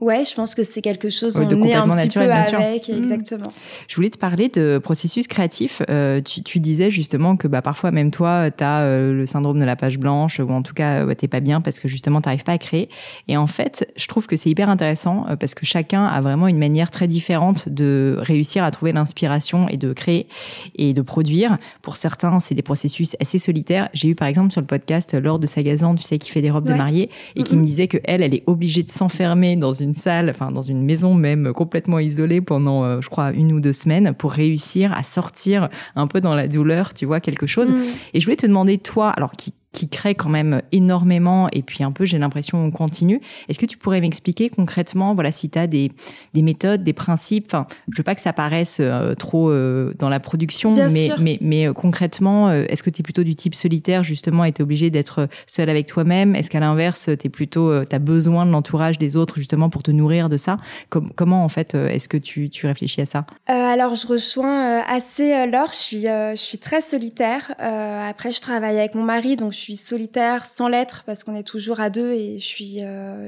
Ouais, 0.00 0.24
je 0.24 0.34
pense 0.34 0.54
que 0.54 0.62
c'est 0.62 0.80
quelque 0.80 1.10
chose 1.10 1.36
on 1.36 1.42
est 1.62 1.74
un 1.74 1.86
petit 1.88 2.08
peu 2.08 2.20
avec, 2.20 2.88
mmh. 2.88 2.92
exactement. 2.92 3.52
Je 3.86 3.96
voulais 3.96 4.08
te 4.08 4.16
parler 4.16 4.48
de 4.48 4.80
processus 4.82 5.26
créatif. 5.26 5.82
Euh, 5.90 6.22
tu, 6.22 6.42
tu, 6.42 6.58
disais 6.58 6.90
justement 6.90 7.36
que 7.36 7.46
bah, 7.46 7.60
parfois 7.60 7.90
même 7.90 8.10
toi, 8.10 8.50
tu 8.50 8.64
as 8.64 8.80
euh, 8.80 9.12
le 9.12 9.26
syndrome 9.26 9.60
de 9.60 9.64
la 9.64 9.76
page 9.76 9.98
blanche 9.98 10.40
ou 10.40 10.48
en 10.48 10.62
tout 10.62 10.72
cas, 10.72 11.04
euh, 11.04 11.14
t'es 11.14 11.28
pas 11.28 11.40
bien 11.40 11.60
parce 11.60 11.80
que 11.80 11.88
justement, 11.88 12.22
t'arrives 12.22 12.44
pas 12.44 12.52
à 12.52 12.58
créer. 12.58 12.88
Et 13.28 13.36
en 13.36 13.46
fait, 13.46 13.92
je 13.96 14.06
trouve 14.06 14.26
que 14.26 14.36
c'est 14.36 14.48
hyper 14.48 14.70
intéressant 14.70 15.26
euh, 15.28 15.36
parce 15.36 15.54
que 15.54 15.66
chacun 15.66 16.06
a 16.06 16.20
vraiment 16.22 16.48
une 16.48 16.58
manière 16.58 16.90
très 16.90 17.06
différente 17.06 17.68
de 17.68 18.16
réussir 18.20 18.64
à 18.64 18.70
trouver 18.70 18.92
l'inspiration 18.92 19.68
et 19.68 19.76
de 19.76 19.92
créer 19.92 20.28
et 20.76 20.94
de 20.94 21.02
produire. 21.02 21.58
Pour 21.82 21.96
certains, 21.96 22.40
c'est 22.40 22.54
des 22.54 22.62
processus 22.62 23.16
assez 23.20 23.38
solitaires. 23.38 23.90
J'ai 23.92 24.08
eu 24.08 24.14
par 24.14 24.28
exemple 24.28 24.50
sur 24.50 24.62
le 24.62 24.66
podcast 24.66 25.12
Laure 25.12 25.38
de 25.38 25.46
Sagazan, 25.46 25.94
tu 25.94 26.04
sais, 26.04 26.18
qui 26.18 26.30
fait 26.30 26.40
des 26.40 26.50
robes 26.50 26.66
de 26.66 26.74
mariée 26.74 27.10
et 27.36 27.42
qui 27.42 27.56
me 27.56 27.64
disait 27.66 27.86
que 27.86 27.98
elle, 28.04 28.22
elle 28.22 28.34
est 28.34 28.44
obligée 28.46 28.82
de 28.82 28.88
s'enfermer 28.88 29.56
dans 29.56 29.74
une 29.74 29.89
salle, 29.94 30.30
enfin 30.30 30.50
dans 30.50 30.62
une 30.62 30.82
maison 30.82 31.14
même 31.14 31.52
complètement 31.52 31.98
isolée 31.98 32.40
pendant, 32.40 32.84
euh, 32.84 33.00
je 33.00 33.08
crois, 33.08 33.32
une 33.32 33.52
ou 33.52 33.60
deux 33.60 33.72
semaines 33.72 34.14
pour 34.14 34.32
réussir 34.32 34.92
à 34.92 35.02
sortir 35.02 35.68
un 35.96 36.06
peu 36.06 36.20
dans 36.20 36.34
la 36.34 36.48
douleur, 36.48 36.94
tu 36.94 37.06
vois, 37.06 37.20
quelque 37.20 37.46
chose. 37.46 37.70
Mm. 37.70 37.82
Et 38.14 38.20
je 38.20 38.24
voulais 38.24 38.36
te 38.36 38.46
demander, 38.46 38.78
toi, 38.78 39.10
alors 39.10 39.32
qui 39.32 39.54
qui 39.72 39.88
crée 39.88 40.16
quand 40.16 40.28
même 40.28 40.62
énormément 40.72 41.48
et 41.52 41.62
puis 41.62 41.84
un 41.84 41.92
peu 41.92 42.04
j'ai 42.04 42.18
l'impression 42.18 42.58
on 42.58 42.70
continue. 42.70 43.20
Est-ce 43.48 43.58
que 43.58 43.66
tu 43.66 43.76
pourrais 43.78 44.00
m'expliquer 44.00 44.50
concrètement 44.50 45.14
voilà 45.14 45.30
si 45.30 45.48
tu 45.48 45.58
as 45.58 45.68
des, 45.68 45.92
des 46.34 46.42
méthodes, 46.42 46.82
des 46.82 46.92
principes 46.92 47.46
enfin 47.46 47.66
je 47.90 47.96
veux 47.96 48.02
pas 48.02 48.16
que 48.16 48.20
ça 48.20 48.32
paraisse 48.32 48.78
euh, 48.80 49.14
trop 49.14 49.50
euh, 49.50 49.92
dans 49.98 50.08
la 50.08 50.18
production 50.18 50.74
mais, 50.74 51.10
mais 51.20 51.38
mais 51.40 51.68
euh, 51.68 51.72
concrètement 51.72 52.50
est-ce 52.52 52.82
que 52.82 52.90
tu 52.90 53.00
es 53.00 53.04
plutôt 53.04 53.22
du 53.22 53.36
type 53.36 53.54
solitaire 53.54 54.02
justement 54.02 54.44
et 54.44 54.52
tu 54.52 54.62
obligé 54.62 54.90
d'être 54.90 55.28
seul 55.46 55.70
avec 55.70 55.86
toi-même? 55.86 56.34
Est-ce 56.34 56.50
qu'à 56.50 56.60
l'inverse 56.60 57.08
tu 57.18 57.26
es 57.26 57.30
plutôt 57.30 57.84
tu 57.84 57.94
as 57.94 57.98
besoin 57.98 58.46
de 58.46 58.50
l'entourage 58.50 58.98
des 58.98 59.16
autres 59.16 59.36
justement 59.36 59.70
pour 59.70 59.82
te 59.82 59.92
nourrir 59.92 60.28
de 60.28 60.36
ça? 60.36 60.56
Comment 60.88 61.44
en 61.44 61.48
fait 61.48 61.74
est-ce 61.74 62.08
que 62.08 62.16
tu 62.16 62.50
tu 62.50 62.66
réfléchis 62.66 63.00
à 63.00 63.06
ça? 63.06 63.24
Alors 63.46 63.94
je 63.94 64.06
rejoins 64.06 64.80
assez 64.80 65.46
Laure, 65.46 65.70
je 65.72 65.78
suis 65.78 66.02
je 66.02 66.32
suis 66.36 66.58
très 66.58 66.80
solitaire. 66.80 67.54
Après 67.58 68.32
je 68.32 68.40
travaille 68.40 68.78
avec 68.78 68.94
mon 68.94 69.04
mari 69.04 69.36
donc 69.36 69.52
suis 69.60 69.76
solitaire 69.76 70.46
sans 70.46 70.68
l'être 70.68 71.02
parce 71.06 71.24
qu'on 71.24 71.34
est 71.34 71.46
toujours 71.46 71.80
à 71.80 71.90
deux 71.90 72.12
et 72.12 72.38
je 72.38 72.44
suis 72.44 72.80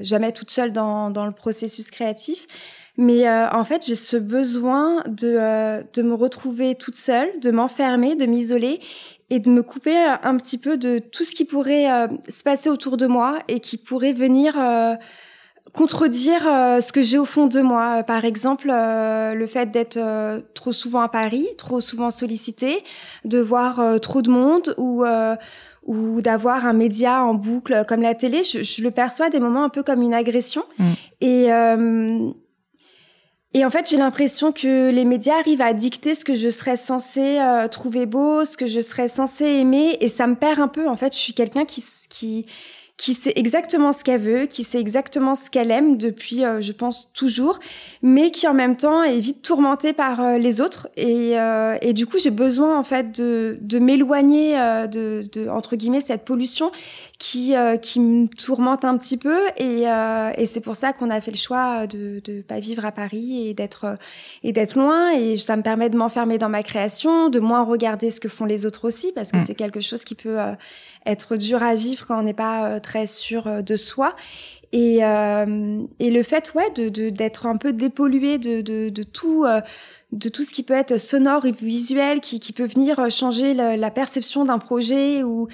jamais 0.03 0.33
toute 0.33 0.51
seule 0.51 0.73
dans, 0.73 1.09
le 1.09 1.33
processus 1.33 1.91
créatif. 1.91 2.47
Mais 2.97 3.29
en 3.29 3.65
fait, 3.65 3.87
j'ai 3.87 3.95
ce 3.95 4.17
besoin 4.17 5.03
de, 5.07 5.83
de 5.95 6.03
me 6.03 6.15
retrouver 6.15 6.75
toute 6.75 6.97
seule, 6.97 7.29
de 7.41 7.51
m'enfermer, 7.51 8.17
de 8.17 8.27
m'isoler 8.27 8.81
et 9.31 9.41
de 9.41 9.49
me 9.49 9.63
couper 9.63 9.97
un 9.97 10.37
petit 10.37 10.59
peu 10.59 10.77
de 10.77 10.99
tout 10.99 11.25
ce 11.25 11.35
qui 11.35 11.45
pourrait 11.45 11.87
se 12.29 12.43
passer 12.43 12.69
autour 12.69 12.97
de 12.97 13.07
moi 13.07 13.39
et 13.49 13.61
qui 13.61 13.79
pourrait 13.79 14.13
venir 14.13 14.57
contredire 15.73 16.47
euh, 16.47 16.81
ce 16.81 16.93
que 16.93 17.03
j'ai 17.03 17.19
au 17.19 17.25
fond 17.25 17.47
de 17.47 17.61
moi. 17.61 18.03
Par 18.03 18.25
exemple, 18.25 18.71
euh, 18.71 19.35
le 19.35 19.47
fait 19.47 19.71
d'être 19.71 19.97
euh, 19.97 20.41
trop 20.55 20.73
souvent 20.73 21.01
à 21.01 21.09
Paris, 21.09 21.49
trop 21.57 21.81
souvent 21.81 22.11
sollicité, 22.11 22.85
de 23.25 23.39
voir 23.39 24.01
trop 24.01 24.23
de 24.23 24.31
monde 24.31 24.75
ou 24.77 25.05
ou 25.85 26.21
d'avoir 26.21 26.67
un 26.67 26.73
média 26.73 27.25
en 27.25 27.35
boucle 27.35 27.85
comme 27.89 28.03
la 28.03 28.15
télé, 28.15 28.43
je, 28.45 28.83
le 28.83 28.91
perçois 28.91 29.31
des 29.31 29.41
moments 29.41 29.65
un 29.65 29.69
peu 29.69 29.83
comme 29.83 30.03
une 30.03 30.15
agression. 30.15 30.65
Mm. 30.79 30.93
Et 31.21 31.49
et 33.55 33.67
en 33.67 33.71
fait, 33.71 33.91
j'ai 33.91 33.99
l'impression 33.99 34.51
que 34.51 34.91
les 34.91 35.05
médias 35.05 35.37
arrivent 35.39 35.61
à 35.61 35.75
dicter 35.75 36.15
ce 36.15 36.25
que 36.25 36.35
je 36.35 36.49
serais 36.49 36.77
censée 36.77 37.39
trouver 37.71 38.07
beau, 38.07 38.47
ce 38.47 38.57
que 38.57 38.67
je 38.67 38.81
serais 38.81 39.09
censée 39.09 39.45
aimer, 39.45 39.99
et 40.01 40.09
ça 40.09 40.27
me 40.27 40.37
perd 40.37 40.59
un 40.59 40.69
peu. 40.69 40.89
En 40.89 40.97
fait, 40.97 41.13
je 41.13 41.19
suis 41.19 41.35
quelqu'un 41.35 41.67
qui 41.67 41.85
qui 42.09 42.47
qui 42.97 43.15
sait 43.15 43.33
exactement 43.37 43.93
ce 43.93 44.05
qu'elle 44.05 44.21
veut, 44.21 44.47
qui 44.47 44.65
sait 44.65 44.79
exactement 44.79 45.35
ce 45.35 45.51
qu'elle 45.51 45.71
aime 45.71 45.97
depuis, 45.97 46.45
euh, 46.45 46.61
je 46.61 46.73
pense, 46.73 47.13
toujours, 47.13 47.59
mais 48.03 48.31
qui 48.31 48.47
en 48.47 48.55
même 48.55 48.77
temps 48.77 49.03
est 49.03 49.19
vite 49.19 49.43
tourmentée 49.43 49.93
par 49.93 50.21
euh, 50.21 50.39
les 50.39 50.61
autres. 50.61 50.89
Et, 50.97 51.39
euh, 51.39 51.77
et, 51.81 51.95
du 51.95 52.07
coup, 52.07 52.19
j'ai 52.23 52.31
besoin 52.31 52.79
en 52.79 52.85
fait 52.85 53.11
de, 53.11 53.59
de 53.61 53.79
m'éloigner 53.79 54.57
de, 54.89 55.25
de, 55.33 55.49
entre 55.49 55.75
guillemets, 55.75 56.01
cette 56.01 56.25
pollution 56.25 56.71
qui, 57.19 57.55
qui 57.81 58.01
me 58.01 58.29
tourmente 58.29 58.85
un 58.85 58.97
petit 58.99 59.17
peu. 59.17 59.39
Et, 59.57 59.85
et 60.37 60.47
c'est 60.47 60.61
pour 60.61 60.77
ça 60.77 60.93
qu'on 60.93 61.11
a 61.11 61.21
fait 61.21 61.31
le 61.31 61.37
choix 61.37 61.87
de 61.87 62.21
ne 62.29 62.43
pas 62.43 62.59
vivre 62.59 62.85
à 62.85 62.93
Paris 62.93 63.49
et 63.49 63.55
d'être 63.55 63.97
et 64.43 64.53
d'être 64.53 64.79
loin. 64.79 65.11
Et 65.13 65.37
ça 65.37 65.57
me 65.57 65.63
permet 65.63 65.91
de 65.91 65.97
m'enfermer 65.97 66.39
dans 66.39 66.49
ma 66.49 66.63
création, 66.63 67.31
de 67.31 67.41
moins 67.41 67.65
regarder 67.65 68.11
ce 68.11 68.21
que 68.21 68.29
font 68.29 68.45
les 68.45 68.67
autres 68.67 68.87
aussi, 68.87 69.13
parce 69.13 69.33
que 69.33 69.39
mm. 69.39 69.45
c'est 69.47 69.55
quelque 69.55 69.81
chose 69.81 70.05
qui 70.05 70.15
peut 70.15 70.39
être 71.07 71.37
dur 71.37 71.63
à 71.63 71.75
vivre 71.75 72.07
quand 72.07 72.19
on 72.19 72.23
n'est 72.23 72.35
pas 72.35 72.67
euh, 72.67 72.81
très 72.81 73.07
sûr 73.07 73.47
euh, 73.47 73.63
de 73.63 73.77
soi. 73.77 74.15
Et, 74.73 75.05
euh, 75.05 75.83
et 75.99 76.11
le 76.11 76.23
fait, 76.23 76.55
ouais, 76.55 76.71
de 76.71 77.11
d'être 77.11 77.47
un 77.47 77.59
peu 77.59 77.73
dépollué 77.73 78.39
de, 78.39 78.63
de, 78.63 78.89
de 78.89 79.03
tout, 79.03 79.45
de 80.13 80.29
tout 80.31 80.45
ce 80.45 80.55
qui 80.55 80.63
peut 80.63 80.73
être 80.73 80.97
sonore 80.97 81.45
et 81.45 81.53
visuel, 81.53 82.21
qui, 82.21 82.41
qui 82.41 82.55
peut 82.55 82.65
venir 82.65 83.11
changer 83.11 83.53
la, 83.53 83.91
perception 83.91 84.47
d'un 84.47 84.59
projet 84.59 85.23
ou 85.25 85.49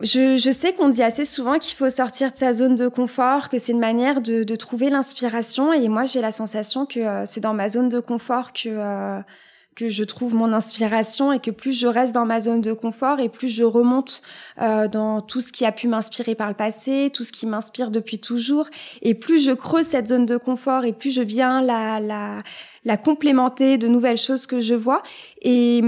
je, 0.00 0.38
je 0.38 0.50
sais 0.50 0.72
qu'on 0.72 0.88
dit 0.88 1.02
assez 1.02 1.26
souvent 1.26 1.58
qu'il 1.58 1.76
faut 1.76 1.90
sortir 1.90 2.32
de 2.32 2.36
sa 2.38 2.54
zone 2.54 2.76
de 2.76 2.88
confort, 2.88 3.50
que 3.50 3.58
c'est 3.58 3.72
une 3.72 3.78
manière 3.78 4.22
de, 4.22 4.42
de 4.42 4.56
trouver 4.56 4.88
l'inspiration. 4.88 5.74
Et 5.74 5.90
moi, 5.90 6.06
j'ai 6.06 6.22
la 6.22 6.32
sensation 6.32 6.86
que 6.86 7.00
c'est 7.26 7.40
dans 7.40 7.52
ma 7.52 7.68
zone 7.68 7.90
de 7.90 8.00
confort 8.00 8.54
que 8.54 8.70
que 9.78 9.88
je 9.88 10.02
trouve 10.02 10.34
mon 10.34 10.52
inspiration 10.52 11.32
et 11.32 11.38
que 11.38 11.52
plus 11.52 11.78
je 11.78 11.86
reste 11.86 12.12
dans 12.12 12.26
ma 12.26 12.40
zone 12.40 12.60
de 12.60 12.72
confort 12.72 13.20
et 13.20 13.28
plus 13.28 13.46
je 13.46 13.62
remonte 13.62 14.22
euh, 14.60 14.88
dans 14.88 15.20
tout 15.20 15.40
ce 15.40 15.52
qui 15.52 15.64
a 15.64 15.70
pu 15.70 15.86
m'inspirer 15.86 16.34
par 16.34 16.48
le 16.48 16.54
passé, 16.54 17.10
tout 17.14 17.22
ce 17.22 17.30
qui 17.30 17.46
m'inspire 17.46 17.92
depuis 17.92 18.18
toujours, 18.18 18.66
et 19.02 19.14
plus 19.14 19.38
je 19.38 19.52
creuse 19.52 19.86
cette 19.86 20.08
zone 20.08 20.26
de 20.26 20.36
confort 20.36 20.84
et 20.84 20.92
plus 20.92 21.14
je 21.14 21.22
viens 21.22 21.62
la, 21.62 22.00
la, 22.00 22.42
la 22.84 22.96
complémenter 22.96 23.78
de 23.78 23.86
nouvelles 23.86 24.16
choses 24.16 24.48
que 24.48 24.58
je 24.58 24.74
vois, 24.74 25.04
et, 25.42 25.80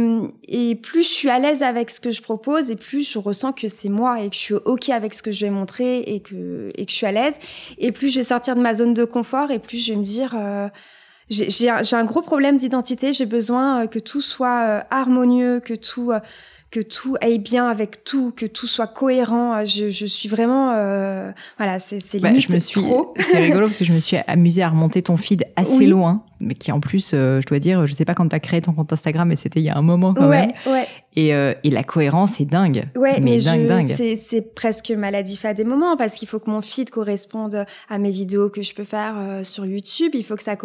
et 0.47 0.77
plus 0.77 1.03
je 1.03 1.13
suis 1.13 1.29
à 1.29 1.41
l'aise 1.41 1.65
avec 1.65 1.91
ce 1.91 1.99
que 1.99 2.13
je 2.13 2.23
propose 2.23 2.71
et 2.71 2.77
plus 2.77 3.11
je 3.11 3.19
ressens 3.19 3.53
que 3.53 3.67
c'est 3.67 3.89
moi 3.89 4.21
et 4.23 4.31
que 4.31 4.37
je 4.37 4.41
suis 4.41 4.55
ok 4.55 4.91
avec 4.91 5.15
ce 5.15 5.23
que 5.23 5.33
je 5.33 5.47
vais 5.47 5.51
montrer 5.51 6.03
et 6.03 6.21
que, 6.21 6.71
et 6.77 6.87
que 6.87 6.93
je 6.93 6.97
suis 6.97 7.07
à 7.07 7.13
l'aise, 7.13 7.41
et 7.79 7.91
plus 7.91 8.09
je 8.09 8.21
vais 8.21 8.25
sortir 8.25 8.55
de 8.55 8.61
ma 8.61 8.73
zone 8.73 8.95
de 8.95 9.05
confort 9.05 9.51
et 9.51 9.59
plus 9.59 9.85
je 9.85 9.95
vais 9.95 9.99
me 9.99 10.05
dire... 10.05 10.37
Euh, 10.39 10.69
j'ai 11.31 11.69
un, 11.69 12.05
gros 12.05 12.23
problème 12.23 12.59
d'identité. 12.59 13.13
J'ai 13.13 13.27
besoin 13.27 13.83
euh, 13.83 13.87
que 13.87 13.99
tout 13.99 14.21
soit 14.21 14.63
euh, 14.63 14.81
harmonieux, 14.91 15.61
que 15.61 15.75
tout 15.75 16.11
euh, 16.11 16.19
que 16.71 16.81
tout 16.81 17.17
aille 17.21 17.39
bien 17.39 17.69
avec 17.69 18.05
tout, 18.05 18.33
que 18.35 18.47
tout 18.47 18.67
soit 18.67 18.87
cohérent. 18.87 19.65
Je, 19.65 19.91
je 19.91 20.07
suis 20.07 20.29
vraiment, 20.29 20.73
euh, 20.75 21.33
voilà, 21.59 21.79
c'est 21.79 22.01
c'est 22.01 22.21
bah, 22.21 22.29
limite 22.29 22.49
je 22.49 22.53
me 22.53 22.59
suis, 22.59 22.81
trop. 22.81 23.15
C'est 23.19 23.39
rigolo 23.39 23.67
parce 23.67 23.79
que 23.79 23.85
je 23.85 23.93
me 23.93 24.01
suis 24.01 24.19
amusée 24.27 24.63
à 24.63 24.69
remonter 24.69 25.03
ton 25.03 25.17
feed 25.17 25.45
assez 25.57 25.87
loin, 25.87 26.23
mais 26.41 26.55
qui 26.55 26.73
en 26.73 26.81
plus, 26.81 27.11
je 27.11 27.47
dois 27.47 27.59
dire, 27.59 27.87
je 27.87 27.93
sais 27.93 28.05
pas 28.05 28.15
quand 28.15 28.29
tu 28.29 28.37
as 28.37 28.41
créé 28.41 28.61
ton 28.61 28.73
compte 28.73 28.93
Instagram, 28.93 29.29
mais 29.29 29.37
c'était 29.37 29.61
il 29.61 29.65
y 29.65 29.71
a 29.71 29.77
un 29.77 29.83
moment 29.83 30.15
quand 30.15 30.29
ouais, 30.29 30.47
même. 30.47 30.53
Ouais. 30.67 30.87
Et, 31.17 31.35
euh, 31.35 31.55
et 31.65 31.71
la 31.71 31.83
cohérence 31.83 32.41
est 32.41 32.45
dingue. 32.45 32.87
Ouais, 32.95 33.19
mais, 33.21 33.39
dingue, 33.39 33.67
dingue. 33.67 33.93
C'est, 33.97 34.15
c'est 34.15 34.55
presque 34.55 34.91
maladif 34.91 35.45
à 35.45 35.55
des 35.55 35.65
moments 35.65 35.97
parce 35.97 36.15
qu'il 36.15 36.29
faut 36.29 36.39
que 36.39 36.49
mon 36.49 36.61
feed 36.61 36.91
corresponde 36.91 37.65
à 37.89 37.99
mes 37.99 38.11
vidéos 38.11 38.49
que 38.49 38.63
je 38.63 38.75
peux 38.75 38.85
faire 38.85 39.15
euh, 39.19 39.43
sur 39.43 39.67
YouTube. 39.67 40.13
Il 40.15 40.25
faut 40.25 40.37
que 40.37 40.43
ça 40.43 40.57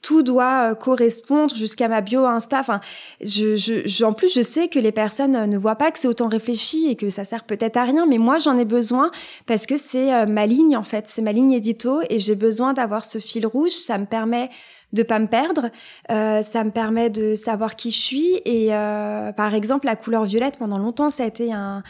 tout 0.00 0.22
doit 0.22 0.70
euh, 0.70 0.74
correspondre 0.74 1.54
jusqu'à 1.54 1.86
ma 1.86 2.00
bio 2.00 2.24
Insta. 2.26 2.58
Enfin, 2.58 2.80
je, 3.20 3.54
je, 3.54 4.04
en 4.04 4.12
plus, 4.12 4.34
je 4.34 4.42
sais 4.42 4.68
que 4.68 4.80
les 4.80 4.92
personnes 4.92 5.48
ne 5.48 5.58
voient 5.58 5.76
pas 5.76 5.92
que 5.92 5.98
c'est 6.00 6.08
autant 6.08 6.28
réfléchi 6.28 6.86
et 6.88 6.96
que 6.96 7.08
ça 7.08 7.24
sert 7.24 7.44
peut-être 7.44 7.76
à 7.76 7.84
rien, 7.84 8.06
mais 8.06 8.18
moi 8.18 8.38
j'en 8.38 8.56
ai 8.58 8.64
besoin 8.64 9.10
parce 9.46 9.66
que 9.66 9.76
c'est 9.76 10.26
ma 10.26 10.46
ligne 10.46 10.76
en 10.76 10.82
fait, 10.82 11.06
c'est 11.06 11.22
ma 11.22 11.32
ligne 11.32 11.52
édito 11.52 12.00
et 12.08 12.18
j'ai 12.18 12.34
besoin 12.34 12.72
d'avoir 12.72 13.04
ce 13.04 13.18
fil 13.18 13.46
rouge. 13.46 13.70
Ça 13.70 13.98
me 13.98 14.06
permet 14.06 14.48
de 14.92 15.02
pas 15.02 15.18
me 15.18 15.26
perdre. 15.26 15.70
Euh, 16.10 16.42
ça 16.42 16.64
me 16.64 16.70
permet 16.70 17.10
de 17.10 17.34
savoir 17.34 17.76
qui 17.76 17.90
je 17.90 18.00
suis. 18.00 18.40
Et 18.44 18.74
euh, 18.74 19.32
par 19.32 19.54
exemple, 19.54 19.86
la 19.86 19.96
couleur 19.96 20.24
violette, 20.24 20.58
pendant 20.58 20.78
longtemps, 20.78 21.10
ça 21.10 21.24
a 21.24 21.26
été 21.26 21.52
un, 21.52 21.82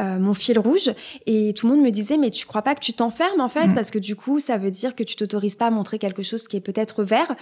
euh, 0.00 0.18
mon 0.18 0.34
fil 0.34 0.58
rouge 0.58 0.90
et 1.26 1.54
tout 1.54 1.68
le 1.68 1.74
monde 1.74 1.84
me 1.84 1.90
disait 1.90 2.16
mais 2.16 2.30
tu 2.30 2.46
crois 2.46 2.62
pas 2.62 2.74
que 2.74 2.80
tu 2.80 2.94
t'enfermes 2.94 3.40
en 3.40 3.48
fait? 3.48 3.68
Mm. 3.68 3.74
parce 3.74 3.92
que 3.92 4.00
du 4.00 4.16
coup 4.16 4.40
ça 4.40 4.58
veut 4.58 4.72
dire 4.72 4.96
que 4.96 5.04
tu 5.04 5.14
t'autorises 5.14 5.54
pas 5.54 5.68
à 5.68 5.70
montrer 5.70 6.00
quelque 6.00 6.22
chose 6.22 6.48
qui 6.48 6.56
est 6.56 6.60
peut-être 6.60 7.04
vert 7.04 7.36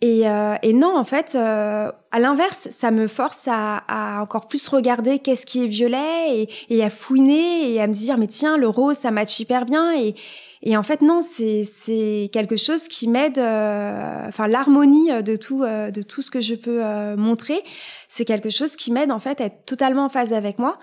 et, 0.00 0.28
euh, 0.28 0.56
et 0.62 0.72
non 0.72 0.96
en 0.96 1.04
fait 1.04 1.36
euh, 1.36 1.92
à 2.10 2.18
l'inverse 2.18 2.66
ça 2.70 2.90
me 2.90 3.06
force 3.06 3.46
à, 3.46 3.84
à 3.86 4.20
encore 4.20 4.48
plus 4.48 4.66
regarder 4.66 5.20
qu'est-ce 5.20 5.46
qui 5.46 5.62
est 5.62 5.68
violet 5.68 6.40
et, 6.40 6.48
et, 6.70 6.82
à 6.82 6.90
fouiner 6.90 7.72
et 7.72 7.80
à 7.80 7.86
me 7.86 7.92
dire 7.92 8.18
mais 8.18 8.26
tiens 8.26 8.56
le 8.56 8.66
rose 8.66 8.96
ça 8.96 9.12
match 9.12 9.38
hyper 9.38 9.64
bien 9.64 9.96
et 9.96 10.16
et 10.64 10.76
en 10.76 10.82
fait, 10.84 11.02
non, 11.02 11.20
c'est 11.22 12.30
quelque 12.32 12.56
chose 12.56 12.86
qui 12.86 13.08
m'aide, 13.08 13.38
euh, 13.38 14.28
enfin 14.28 14.46
l'harmonie 14.46 15.10
de 15.22 15.34
tout, 15.34 15.64
euh, 15.64 15.90
de 15.90 16.02
tout 16.02 16.22
ce 16.22 16.30
que 16.30 16.40
je 16.40 16.54
peux 16.54 16.84
euh, 16.84 17.16
montrer, 17.16 17.64
c'est 18.08 18.24
quelque 18.24 18.48
chose 18.48 18.76
qui 18.76 18.92
m'aide 18.92 19.10
en 19.10 19.18
fait 19.18 19.40
à 19.40 19.46
être 19.46 19.64
totalement 19.66 20.04
en 20.04 20.08
phase 20.08 20.32
avec 20.32 20.60
moi. 20.60 20.78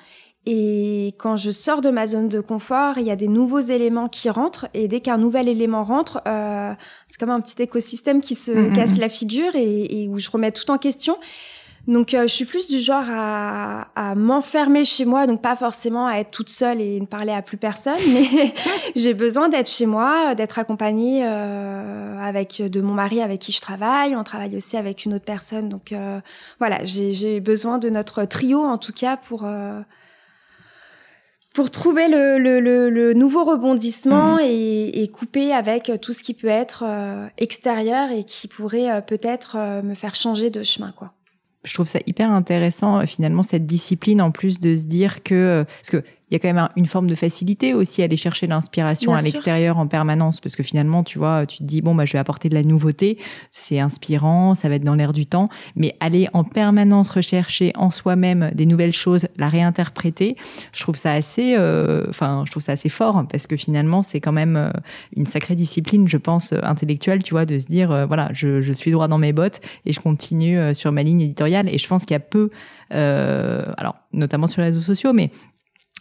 Et 0.45 1.15
quand 1.17 1.37
je 1.37 1.51
sors 1.51 1.79
de 1.79 1.91
ma 1.91 2.07
zone 2.07 2.27
de 2.27 2.41
confort, 2.41 2.97
il 2.97 3.05
y 3.05 3.11
a 3.11 3.15
des 3.15 3.27
nouveaux 3.27 3.59
éléments 3.59 4.09
qui 4.09 4.29
rentrent. 4.29 4.67
Et 4.73 4.87
dès 4.87 4.99
qu'un 4.99 5.17
nouvel 5.17 5.47
élément 5.47 5.83
rentre, 5.83 6.21
c'est 6.25 7.19
comme 7.19 7.29
un 7.29 7.39
petit 7.39 7.61
écosystème 7.61 8.21
qui 8.21 8.35
se 8.35 8.51
mmh, 8.51 8.69
mmh, 8.69 8.73
casse 8.73 8.97
mmh. 8.97 9.01
la 9.01 9.09
figure 9.09 9.55
et, 9.55 10.03
et, 10.03 10.07
où 10.07 10.17
je 10.17 10.29
remets 10.29 10.51
tout 10.51 10.71
en 10.71 10.77
question. 10.77 11.17
Donc, 11.87 12.13
euh, 12.13 12.23
je 12.23 12.33
suis 12.33 12.45
plus 12.45 12.67
du 12.67 12.79
genre 12.79 13.05
à, 13.09 13.87
à 13.95 14.15
m'enfermer 14.15 14.85
chez 14.85 15.05
moi, 15.05 15.25
donc 15.27 15.41
pas 15.41 15.55
forcément 15.55 16.07
à 16.07 16.17
être 16.17 16.31
toute 16.31 16.49
seule 16.49 16.81
et 16.81 16.99
ne 16.99 17.05
parler 17.05 17.31
à 17.31 17.41
plus 17.41 17.57
personne, 17.57 17.97
mais 18.13 18.53
j'ai 18.95 19.13
besoin 19.13 19.49
d'être 19.49 19.69
chez 19.69 19.85
moi, 19.85 20.35
d'être 20.35 20.59
accompagnée 20.59 21.21
euh, 21.25 22.19
avec 22.21 22.61
de 22.61 22.81
mon 22.81 22.93
mari 22.93 23.21
avec 23.21 23.39
qui 23.39 23.51
je 23.51 23.61
travaille. 23.61 24.15
On 24.15 24.23
travaille 24.23 24.55
aussi 24.55 24.77
avec 24.77 25.05
une 25.05 25.13
autre 25.13 25.25
personne, 25.25 25.69
donc 25.69 25.91
euh, 25.91 26.19
voilà, 26.59 26.83
j'ai 26.83 27.39
besoin 27.39 27.77
de 27.77 27.89
notre 27.89 28.23
trio 28.25 28.63
en 28.63 28.77
tout 28.77 28.93
cas 28.93 29.17
pour 29.17 29.43
euh, 29.45 29.81
pour 31.53 31.71
trouver 31.71 32.07
le, 32.07 32.37
le, 32.37 32.59
le, 32.89 33.13
nouveau 33.13 33.43
rebondissement 33.43 34.35
mmh. 34.35 34.41
et, 34.43 35.03
et, 35.03 35.07
couper 35.07 35.51
avec 35.51 35.91
tout 35.99 36.13
ce 36.13 36.21
qui 36.21 36.33
peut 36.33 36.47
être 36.47 36.83
euh, 36.85 37.27
extérieur 37.37 38.11
et 38.11 38.23
qui 38.23 38.47
pourrait 38.47 39.03
peut-être 39.05 39.81
me 39.83 39.95
faire 39.95 40.13
changer 40.13 40.51
de 40.51 40.61
chemin, 40.61 40.93
quoi 40.95 41.13
je 41.63 41.73
trouve 41.73 41.87
ça 41.87 41.99
hyper 42.05 42.31
intéressant 42.31 43.05
finalement 43.05 43.43
cette 43.43 43.65
discipline 43.65 44.21
en 44.21 44.31
plus 44.31 44.59
de 44.59 44.75
se 44.75 44.87
dire 44.87 45.23
que 45.23 45.65
parce 45.81 45.89
que 45.89 46.03
il 46.29 46.33
y 46.33 46.35
a 46.35 46.39
quand 46.39 46.53
même 46.53 46.69
une 46.75 46.85
forme 46.85 47.07
de 47.07 47.15
facilité 47.15 47.73
aussi 47.73 48.01
à 48.01 48.05
aller 48.05 48.17
chercher 48.17 48.47
l'inspiration 48.47 49.13
à 49.13 49.21
l'extérieur 49.21 49.77
en 49.77 49.87
permanence 49.87 50.39
parce 50.39 50.55
que 50.55 50.63
finalement 50.63 51.03
tu 51.03 51.17
vois 51.17 51.45
tu 51.45 51.59
te 51.59 51.63
dis 51.63 51.81
bon 51.81 51.95
bah 51.95 52.05
je 52.05 52.13
vais 52.13 52.19
apporter 52.19 52.49
de 52.49 52.55
la 52.55 52.63
nouveauté 52.63 53.17
c'est 53.51 53.79
inspirant 53.79 54.55
ça 54.55 54.69
va 54.69 54.75
être 54.75 54.83
dans 54.83 54.95
l'air 54.95 55.13
du 55.13 55.25
temps 55.25 55.49
mais 55.75 55.95
aller 55.99 56.27
en 56.33 56.43
permanence 56.43 57.09
rechercher 57.09 57.71
en 57.75 57.89
soi-même 57.89 58.51
des 58.53 58.65
nouvelles 58.65 58.91
choses 58.91 59.27
la 59.37 59.49
réinterpréter 59.49 60.35
je 60.71 60.81
trouve 60.81 60.95
ça 60.95 61.13
assez 61.13 61.55
euh, 61.57 62.05
enfin 62.09 62.43
je 62.45 62.51
trouve 62.51 62.63
ça 62.63 62.73
assez 62.73 62.89
fort 62.89 63.25
parce 63.31 63.47
que 63.47 63.55
finalement 63.55 64.01
c'est 64.01 64.19
quand 64.19 64.31
même 64.31 64.55
euh, 64.55 64.71
une 65.15 65.25
sacrée 65.25 65.55
discipline 65.55 66.07
je 66.07 66.17
pense 66.17 66.53
intellectuelle 66.61 67.23
tu 67.23 67.33
vois 67.33 67.45
de 67.45 67.57
se 67.57 67.65
dire 67.65 67.91
euh, 67.91 68.05
voilà 68.05 68.29
je, 68.33 68.61
je 68.61 68.73
suis 68.73 68.91
droit 68.91 69.07
dans 69.07 69.17
mes 69.17 69.33
bottes 69.33 69.61
et 69.85 69.91
je 69.91 69.99
continue 69.99 70.73
sur 70.73 70.91
ma 70.91 71.03
ligne 71.03 71.21
éditoriale. 71.21 71.69
Et 71.69 71.77
je 71.77 71.87
pense 71.87 72.05
qu'il 72.05 72.13
y 72.13 72.15
a 72.15 72.19
peu 72.19 72.49
alors 72.91 73.95
notamment 74.13 74.47
sur 74.47 74.61
les 74.61 74.67
réseaux 74.67 74.81
sociaux 74.81 75.13
mais 75.13 75.31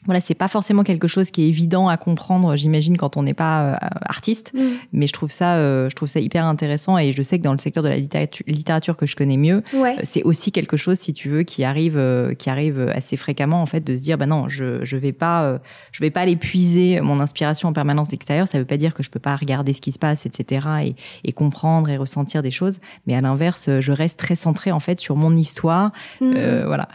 voilà, 0.05 0.21
c'est 0.21 0.35
pas 0.35 0.49
forcément 0.49 0.85
quelque 0.85 1.09
chose 1.09 1.31
qui 1.31 1.43
est 1.43 1.49
évident 1.49 1.89
à 1.89 1.97
comprendre, 1.97 2.55
j'imagine, 2.57 2.97
quand 2.97 3.17
on 3.17 3.23
n'est 3.23 3.35
pas 3.35 3.63
euh, 3.63 3.77
artiste. 4.03 4.53
Mm. 4.55 4.61
Mais 4.93 5.07
je 5.07 5.13
trouve 5.13 5.31
ça, 5.31 5.57
euh, 5.57 5.89
je 5.91 5.97
trouve 5.97 6.09
ça 6.09 6.21
hyper 6.21 6.45
intéressant 6.45 6.99
et 6.99 7.13
je 7.13 7.21
sais 7.23 7.39
que 7.39 7.43
dans 7.43 7.53
le 7.53 7.59
secteur 7.59 7.83
de 7.83 7.89
la 7.89 7.97
littérature, 7.97 8.97
que 8.97 9.07
je 9.07 9.17
connais 9.17 9.37
mieux, 9.37 9.63
euh, 9.75 9.95
c'est 10.05 10.23
aussi 10.23 10.53
quelque 10.53 10.77
chose, 10.77 10.99
si 10.99 11.13
tu 11.13 11.29
veux, 11.29 11.43
qui 11.43 11.65
arrive, 11.65 12.01
qui 12.39 12.49
arrive 12.49 12.81
assez 12.95 13.17
fréquemment 13.17 13.61
en 13.61 13.67
fait, 13.67 13.81
de 13.81 13.97
se 13.97 14.01
dire, 14.01 14.19
bah 14.19 14.27
non, 14.27 14.49
je 14.49 14.85
je 14.85 14.97
vais 14.97 15.13
pas, 15.13 15.59
je 15.93 16.01
vais 16.01 16.11
pas 16.11 16.21
aller 16.21 16.37
puiser 16.37 17.01
mon 17.01 17.21
inspiration 17.21 17.69
en 17.69 17.73
permanence 17.73 18.09
d'extérieur. 18.09 18.47
Ça 18.47 18.59
veut 18.59 18.65
pas 18.65 18.77
dire 18.77 18.95
que 18.95 19.03
je 19.03 19.11
peux 19.11 19.19
pas 19.19 19.37
regarder 19.37 19.73
ce 19.73 19.81
qui 19.81 19.93
se 19.93 19.99
passe, 19.99 20.27
etc. 20.27 20.67
et, 20.85 20.95
et 21.25 21.33
comprendre 21.33 21.89
et 21.89 21.97
ressentir 21.97 22.43
des 22.43 22.51
choses. 22.51 22.79
Mais 23.07 23.15
à 23.15 23.21
l'inverse, 23.21 23.69
je 23.81 23.93
reste 23.93 24.19
très 24.19 24.37
centrée 24.37 24.73
en 24.73 24.81
fait 24.81 25.01
sur 25.01 25.17
mon 25.17 25.35
histoire. 25.37 25.93
Mm. 26.21 26.63
voilà. 26.67 26.89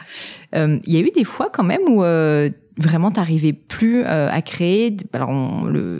Il 0.56 0.82
y 0.88 0.98
a 0.98 1.00
eu 1.00 1.12
des 1.12 1.24
fois 1.24 1.50
quand 1.52 1.64
même 1.64 1.82
où 1.88 2.04
vraiment 2.78 3.12
t'arrivais 3.12 3.54
plus 3.54 4.04
euh, 4.04 4.30
à 4.32 4.42
créer. 4.42 4.96
Alors, 5.14 5.30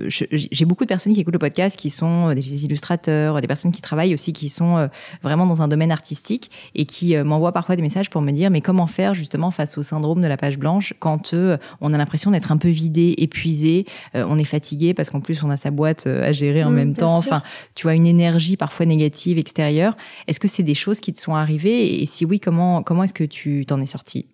j'ai 0.08 0.66
beaucoup 0.66 0.84
de 0.84 0.88
personnes 0.88 1.14
qui 1.14 1.22
écoutent 1.22 1.34
le 1.34 1.40
podcast 1.40 1.78
qui 1.78 1.90
sont 1.90 2.30
euh, 2.30 2.34
des 2.34 2.66
illustrateurs, 2.66 3.40
des 3.42 3.48
personnes 3.48 3.72
qui 3.72 3.82
travaillent 3.82 4.14
aussi, 4.14 4.34
qui 4.34 4.50
sont 4.50 4.78
euh, 4.78 4.88
vraiment 5.22 5.46
dans 5.46 5.62
un 5.62 5.68
domaine 5.68 5.92
artistique 5.92 6.50
et 6.76 6.86
qui 6.86 7.16
m'envoient 7.18 7.52
parfois 7.52 7.76
des 7.76 7.82
messages 7.82 8.10
pour 8.10 8.22
me 8.22 8.32
dire 8.32 8.50
mais 8.50 8.62
comment 8.62 8.88
faire 8.88 9.14
justement 9.14 9.52
face 9.52 9.78
au 9.78 9.84
syndrome 9.84 10.22
de 10.22 10.28
la 10.28 10.38
page 10.38 10.58
blanche 10.58 10.94
quand 11.00 11.34
on 11.82 11.94
a 11.94 11.98
l'impression 11.98 12.32
d'être 12.32 12.52
un 12.52 12.58
peu 12.58 12.70
vidé, 12.70 13.16
épuisé, 13.18 13.86
on 14.14 14.38
est 14.38 14.44
fatigué 14.46 14.94
parce 14.94 15.10
qu'en 15.10 15.22
plus 15.22 15.44
on 15.44 15.50
a 15.50 15.58
sa 15.58 15.72
boîte 15.72 16.08
à 16.08 16.32
gérer 16.32 16.64
en 16.64 16.70
mmh, 16.70 16.76
même 16.76 16.94
temps. 16.94 17.18
Enfin, 17.18 17.42
tu 17.76 17.84
vois 17.84 17.94
une 17.94 18.08
énergie 18.08 18.58
parfois 18.58 18.86
négative 18.86 19.38
extérieure. 19.38 19.96
Est-ce 20.28 20.40
que 20.40 20.48
c'est 20.48 20.64
des 20.64 20.76
choses 20.76 21.00
qui 21.00 21.14
te 21.14 21.20
sont 21.20 21.36
arrivées? 21.36 22.02
Et 22.02 22.06
si 22.06 22.26
oui, 22.26 22.40
comment 22.40 22.84
comment 22.84 23.04
est-ce 23.04 23.14
que 23.14 23.24
tu 23.24 23.66
t'en 23.66 23.80
es 23.82 23.86
sorti 23.86 24.28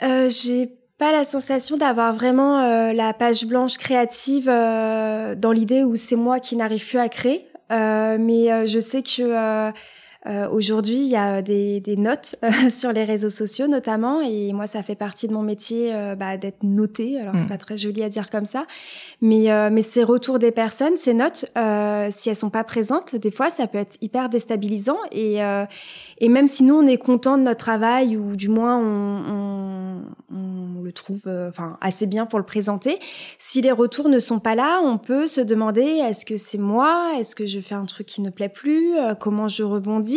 J'ai 0.00 0.70
pas 1.02 1.10
la 1.10 1.24
sensation 1.24 1.76
d'avoir 1.76 2.14
vraiment 2.14 2.60
euh, 2.60 2.92
la 2.92 3.12
page 3.12 3.44
blanche 3.44 3.76
créative 3.76 4.48
euh, 4.48 5.34
dans 5.34 5.50
l'idée 5.50 5.82
où 5.82 5.96
c'est 5.96 6.14
moi 6.14 6.38
qui 6.38 6.54
n'arrive 6.54 6.86
plus 6.86 7.00
à 7.00 7.08
créer. 7.08 7.44
Euh, 7.72 8.18
mais 8.20 8.68
je 8.68 8.78
sais 8.78 9.02
que 9.02 9.72
euh, 10.26 10.48
Aujourd'hui, 10.48 10.96
il 10.96 11.08
y 11.08 11.16
a 11.16 11.42
des, 11.42 11.80
des 11.80 11.96
notes 11.96 12.36
euh, 12.44 12.70
sur 12.70 12.92
les 12.92 13.04
réseaux 13.04 13.30
sociaux 13.30 13.66
notamment, 13.66 14.20
et 14.20 14.52
moi, 14.52 14.66
ça 14.66 14.82
fait 14.82 14.94
partie 14.94 15.26
de 15.28 15.32
mon 15.32 15.42
métier 15.42 15.92
euh, 15.92 16.14
bah, 16.14 16.36
d'être 16.36 16.62
noté. 16.62 17.20
Alors, 17.20 17.34
c'est 17.36 17.46
mm. 17.46 17.48
pas 17.48 17.58
très 17.58 17.76
joli 17.76 18.02
à 18.02 18.08
dire 18.08 18.30
comme 18.30 18.44
ça, 18.44 18.66
mais 19.20 19.50
euh, 19.50 19.70
mais 19.72 19.82
ces 19.82 20.04
retours 20.04 20.38
des 20.38 20.52
personnes, 20.52 20.96
ces 20.96 21.14
notes, 21.14 21.46
si 22.10 22.28
elles 22.28 22.36
sont 22.36 22.50
pas 22.50 22.64
présentes, 22.64 23.16
des 23.16 23.30
fois, 23.30 23.50
ça 23.50 23.66
peut 23.66 23.78
être 23.78 23.96
hyper 24.00 24.28
déstabilisant. 24.28 24.98
Et 25.10 25.38
et 26.18 26.28
même 26.28 26.46
si 26.46 26.62
nous, 26.62 26.74
on 26.74 26.86
est 26.86 26.98
content 26.98 27.36
de 27.36 27.42
notre 27.42 27.58
travail 27.58 28.16
ou 28.16 28.36
du 28.36 28.48
moins 28.48 28.78
on, 28.78 30.02
on, 30.32 30.76
on 30.78 30.82
le 30.82 30.92
trouve, 30.92 31.22
enfin, 31.26 31.78
assez 31.80 32.06
bien 32.06 32.26
pour 32.26 32.38
le 32.38 32.44
présenter, 32.44 32.98
si 33.38 33.60
les 33.60 33.72
retours 33.72 34.08
ne 34.08 34.18
sont 34.18 34.38
pas 34.38 34.54
là, 34.54 34.80
on 34.84 34.98
peut 34.98 35.26
se 35.26 35.40
demander 35.40 35.82
est-ce 35.82 36.24
que 36.24 36.36
c'est 36.36 36.58
moi, 36.58 37.12
est-ce 37.18 37.34
que 37.34 37.46
je 37.46 37.60
fais 37.60 37.74
un 37.74 37.86
truc 37.86 38.06
qui 38.06 38.20
ne 38.20 38.30
plaît 38.30 38.48
plus, 38.48 38.92
comment 39.20 39.48
je 39.48 39.64
rebondis? 39.64 40.11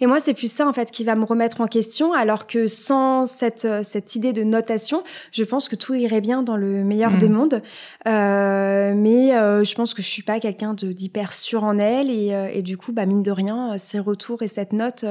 Et 0.00 0.06
moi, 0.06 0.20
c'est 0.20 0.34
plus 0.34 0.50
ça, 0.50 0.66
en 0.66 0.72
fait, 0.72 0.90
qui 0.90 1.04
va 1.04 1.14
me 1.14 1.24
remettre 1.24 1.60
en 1.60 1.66
question, 1.66 2.12
alors 2.12 2.46
que 2.46 2.66
sans 2.66 3.26
cette, 3.26 3.64
euh, 3.64 3.82
cette 3.82 4.14
idée 4.14 4.32
de 4.32 4.44
notation, 4.44 5.02
je 5.32 5.44
pense 5.44 5.68
que 5.68 5.76
tout 5.76 5.94
irait 5.94 6.20
bien 6.20 6.42
dans 6.42 6.56
le 6.56 6.84
meilleur 6.84 7.16
des 7.18 7.28
mmh. 7.28 7.32
mondes. 7.32 7.62
Euh, 8.06 8.92
mais 8.94 9.34
euh, 9.34 9.64
je 9.64 9.74
pense 9.74 9.94
que 9.94 10.02
je 10.02 10.08
suis 10.08 10.22
pas 10.22 10.38
quelqu'un 10.38 10.74
d'hyper 10.74 11.32
sûr 11.32 11.64
en 11.64 11.78
elle. 11.78 12.10
Et, 12.10 12.28
et, 12.52 12.62
du 12.62 12.76
coup, 12.76 12.92
bah, 12.92 13.06
mine 13.06 13.22
de 13.22 13.30
rien, 13.30 13.76
ces 13.78 13.98
retours 13.98 14.42
et 14.42 14.48
cette 14.48 14.72
note, 14.72 15.04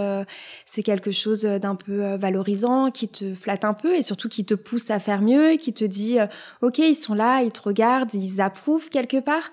c'est 0.65 0.83
quelque 0.83 1.11
chose 1.11 1.43
d'un 1.43 1.75
peu 1.75 2.15
valorisant, 2.15 2.91
qui 2.91 3.07
te 3.07 3.33
flatte 3.33 3.65
un 3.65 3.73
peu 3.73 3.95
et 3.95 4.01
surtout 4.01 4.29
qui 4.29 4.45
te 4.45 4.53
pousse 4.53 4.89
à 4.89 4.99
faire 4.99 5.21
mieux, 5.21 5.53
qui 5.53 5.73
te 5.73 5.85
dit, 5.85 6.17
OK, 6.61 6.77
ils 6.79 6.95
sont 6.95 7.13
là, 7.13 7.41
ils 7.41 7.51
te 7.51 7.61
regardent, 7.61 8.13
ils 8.13 8.41
approuvent 8.41 8.89
quelque 8.89 9.17
part. 9.17 9.49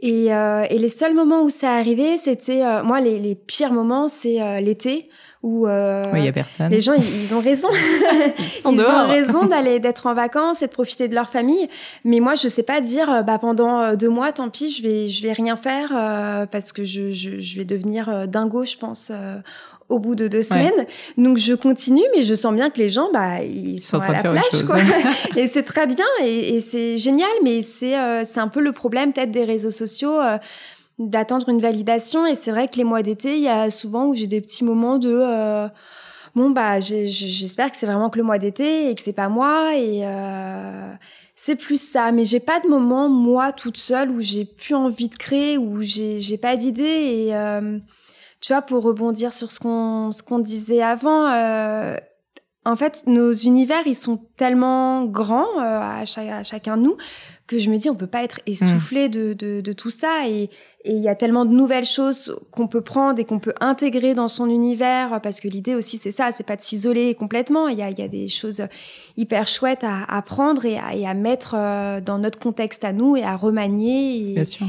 Et, 0.00 0.26
et 0.26 0.78
les 0.78 0.88
seuls 0.88 1.14
moments 1.14 1.42
où 1.42 1.48
ça 1.48 1.72
arrivait, 1.72 2.16
c'était, 2.16 2.62
moi, 2.82 3.00
les, 3.00 3.18
les 3.18 3.34
pires 3.34 3.72
moments, 3.72 4.08
c'est 4.08 4.25
euh, 4.26 4.60
l'été 4.60 5.08
où 5.42 5.66
euh, 5.66 6.02
y 6.14 6.28
a 6.28 6.32
personne. 6.32 6.70
les 6.70 6.80
gens 6.80 6.94
ils, 6.94 7.34
ont 7.34 7.40
raison 7.40 7.68
ils, 8.70 8.80
ont 8.80 9.08
raison 9.08 9.44
d'aller 9.44 9.78
d'être 9.78 10.06
en 10.06 10.14
vacances 10.14 10.62
et 10.62 10.66
de 10.66 10.72
profiter 10.72 11.08
de 11.08 11.14
leur 11.14 11.28
famille 11.28 11.68
mais 12.04 12.20
moi 12.20 12.34
je 12.34 12.48
sais 12.48 12.62
pas 12.62 12.80
dire 12.80 13.10
euh, 13.10 13.22
bah 13.22 13.38
pendant 13.38 13.94
deux 13.94 14.08
mois 14.08 14.32
tant 14.32 14.48
pis 14.48 14.70
je 14.70 14.82
vais 14.82 15.08
je 15.08 15.22
vais 15.22 15.32
rien 15.32 15.56
faire 15.56 15.90
parce 16.50 16.72
que 16.72 16.84
je, 16.84 17.10
je, 17.10 17.38
je 17.38 17.58
vais 17.58 17.64
devenir 17.64 18.26
dingo 18.26 18.64
je 18.64 18.76
pense 18.76 19.12
au 19.88 20.00
bout 20.00 20.16
de 20.16 20.26
deux 20.26 20.42
semaines. 20.42 20.84
Donc 21.16 21.38
je 21.38 21.54
continue, 21.54 22.02
mais 22.16 22.24
je 22.24 22.34
sens 22.34 22.52
bien 22.52 22.70
que 22.70 22.78
les 22.78 22.90
gens, 22.90 23.08
bah, 23.12 23.44
ils 23.44 23.78
sont, 23.78 24.00
à 24.00 24.10
la 24.10 24.18
plage, 24.18 24.64
quoi. 24.66 24.78
et 25.36 25.46
c'est 25.46 25.62
très 25.62 25.86
bien 25.86 26.04
et, 26.24 26.56
et 26.56 26.60
c'est 26.60 26.98
génial, 26.98 27.30
mais 27.44 27.62
c'est 27.62 27.94
c'est 28.24 28.40
un 28.40 28.48
peu 28.48 28.60
le 28.60 28.72
problème 28.72 29.12
peut-être 29.12 29.30
des 29.30 29.44
réseaux 29.44 29.70
sociaux 29.70 30.18
d'attendre 30.98 31.48
une 31.48 31.60
validation. 31.60 32.26
Et 32.26 32.34
c'est 32.34 32.50
vrai 32.50 32.68
que 32.68 32.76
les 32.76 32.84
mois 32.84 33.02
d'été, 33.02 33.36
il 33.36 33.42
y 33.42 33.48
a 33.48 33.70
souvent 33.70 34.06
où 34.06 34.14
j'ai 34.14 34.26
des 34.26 34.40
petits 34.40 34.64
moments 34.64 34.98
de 34.98 35.12
euh, 35.12 35.68
bon 36.34 36.50
bah 36.50 36.80
j'espère 36.80 37.70
que 37.70 37.76
c'est 37.76 37.86
vraiment 37.86 38.10
que 38.10 38.18
le 38.18 38.24
mois 38.24 38.38
d'été 38.38 38.90
et 38.90 38.94
que 38.94 39.00
c'est 39.02 39.14
pas 39.14 39.28
moi 39.28 39.74
et 39.74 40.02
euh, 40.04 40.92
c'est 41.34 41.56
plus 41.56 41.80
ça. 41.80 42.12
Mais 42.12 42.24
j'ai 42.24 42.40
pas 42.40 42.60
de 42.60 42.68
moment 42.68 43.08
moi 43.08 43.52
toute 43.52 43.78
seule 43.78 44.10
où 44.10 44.20
j'ai 44.20 44.44
plus 44.44 44.74
envie 44.74 45.08
de 45.08 45.16
créer 45.16 45.58
où 45.58 45.82
j'ai 45.82 46.38
pas 46.38 46.56
d'idée 46.56 46.82
et 46.82 47.36
euh, 47.36 47.78
tu 48.40 48.52
vois 48.52 48.62
pour 48.62 48.82
rebondir 48.82 49.32
sur 49.32 49.50
ce 49.50 49.60
qu'on 49.60 50.12
ce 50.12 50.22
qu'on 50.22 50.38
disait 50.38 50.82
avant. 50.82 51.26
Euh, 51.26 51.96
en 52.64 52.74
fait, 52.74 53.04
nos 53.06 53.32
univers, 53.32 53.86
ils 53.86 53.94
sont 53.94 54.16
tellement 54.36 55.04
grands 55.04 55.56
à, 55.56 56.00
à 56.00 56.42
chacun 56.42 56.76
de 56.76 56.82
nous 56.82 56.96
que 57.46 57.58
je 57.58 57.70
me 57.70 57.76
dis 57.76 57.88
on 57.88 57.94
peut 57.94 58.06
pas 58.06 58.22
être 58.22 58.40
essoufflé 58.46 59.08
de, 59.08 59.32
de, 59.32 59.60
de, 59.60 59.72
tout 59.72 59.90
ça. 59.90 60.28
Et 60.28 60.50
il 60.84 60.98
y 60.98 61.08
a 61.08 61.14
tellement 61.14 61.44
de 61.44 61.52
nouvelles 61.52 61.84
choses 61.84 62.38
qu'on 62.50 62.66
peut 62.66 62.80
prendre 62.80 63.18
et 63.18 63.24
qu'on 63.24 63.38
peut 63.38 63.54
intégrer 63.60 64.14
dans 64.14 64.28
son 64.28 64.48
univers 64.48 65.20
parce 65.22 65.40
que 65.40 65.48
l'idée 65.48 65.74
aussi 65.74 65.98
c'est 65.98 66.10
ça 66.10 66.32
c'est 66.32 66.44
pas 66.44 66.56
de 66.56 66.62
s'isoler 66.62 67.14
complètement. 67.14 67.68
Il 67.68 67.78
y 67.78 67.82
a, 67.82 67.90
y 67.90 68.02
a 68.02 68.08
des 68.08 68.28
choses 68.28 68.62
hyper 69.16 69.46
chouettes 69.46 69.84
à, 69.84 70.04
à 70.08 70.22
prendre 70.22 70.64
et 70.64 70.78
à, 70.78 70.94
et 70.94 71.06
à 71.06 71.14
mettre 71.14 71.54
euh, 71.56 72.00
dans 72.00 72.18
notre 72.18 72.38
contexte 72.38 72.84
à 72.84 72.92
nous 72.92 73.16
et 73.16 73.22
à 73.22 73.36
remanier 73.36 74.16
et, 74.16 74.34
Bien 74.34 74.44
sûr 74.44 74.66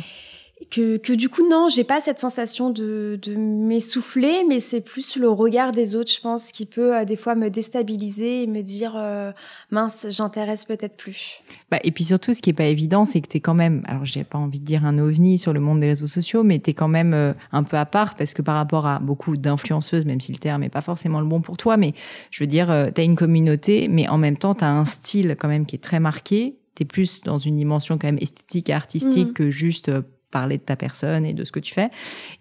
que, 0.71 0.97
que 0.97 1.13
du 1.13 1.29
coup 1.29 1.47
non, 1.47 1.67
j'ai 1.69 1.83
pas 1.83 2.01
cette 2.01 2.19
sensation 2.19 2.71
de, 2.71 3.19
de 3.21 3.35
m'essouffler, 3.35 4.43
mais 4.47 4.59
c'est 4.59 4.81
plus 4.81 5.15
le 5.15 5.29
regard 5.29 5.71
des 5.71 5.95
autres, 5.95 6.11
je 6.11 6.19
pense, 6.19 6.51
qui 6.51 6.65
peut 6.65 6.95
euh, 6.95 7.05
des 7.05 7.15
fois 7.15 7.35
me 7.35 7.49
déstabiliser 7.49 8.43
et 8.43 8.47
me 8.47 8.61
dire 8.61 8.93
euh, 8.95 9.31
mince, 9.69 10.07
j'intéresse 10.09 10.65
peut-être 10.65 10.97
plus. 10.97 11.41
Bah, 11.69 11.79
et 11.83 11.91
puis 11.91 12.03
surtout, 12.03 12.33
ce 12.33 12.41
qui 12.41 12.49
est 12.49 12.53
pas 12.53 12.65
évident, 12.65 13.05
c'est 13.05 13.21
que 13.21 13.27
tu 13.27 13.37
es 13.37 13.39
quand 13.39 13.53
même, 13.53 13.83
alors 13.87 14.03
j'ai 14.05 14.23
pas 14.23 14.39
envie 14.39 14.59
de 14.59 14.65
dire 14.65 14.83
un 14.83 14.97
ovni 14.97 15.37
sur 15.37 15.53
le 15.53 15.59
monde 15.59 15.79
des 15.79 15.87
réseaux 15.87 16.07
sociaux, 16.07 16.43
mais 16.43 16.59
tu 16.59 16.71
es 16.71 16.73
quand 16.73 16.87
même 16.87 17.13
euh, 17.13 17.33
un 17.51 17.63
peu 17.63 17.77
à 17.77 17.85
part 17.85 18.15
parce 18.15 18.33
que 18.33 18.41
par 18.41 18.55
rapport 18.55 18.87
à 18.87 18.99
beaucoup 18.99 19.37
d'influenceuses, 19.37 20.05
même 20.05 20.21
si 20.21 20.31
le 20.31 20.39
terme 20.39 20.63
est 20.63 20.69
pas 20.69 20.81
forcément 20.81 21.19
le 21.21 21.27
bon 21.27 21.39
pour 21.39 21.57
toi, 21.57 21.77
mais 21.77 21.93
je 22.31 22.43
veux 22.43 22.47
dire, 22.47 22.67
tu 22.93 22.99
as 22.99 23.03
une 23.03 23.15
communauté, 23.15 23.87
mais 23.87 24.07
en 24.07 24.17
même 24.17 24.37
temps, 24.37 24.55
tu 24.55 24.63
as 24.63 24.71
un 24.71 24.85
style 24.85 25.35
quand 25.39 25.47
même 25.47 25.65
qui 25.65 25.75
est 25.75 25.83
très 25.83 25.99
marqué. 25.99 26.57
Tu 26.75 26.83
es 26.83 26.85
plus 26.85 27.21
dans 27.21 27.37
une 27.37 27.55
dimension 27.55 27.97
quand 27.97 28.07
même 28.07 28.19
esthétique 28.21 28.69
et 28.69 28.73
artistique 28.73 29.29
mmh. 29.29 29.33
que 29.33 29.49
juste 29.49 29.91
parler 30.31 30.57
de 30.57 30.63
ta 30.63 30.75
personne 30.75 31.25
et 31.25 31.33
de 31.33 31.43
ce 31.43 31.51
que 31.51 31.59
tu 31.59 31.73
fais. 31.73 31.89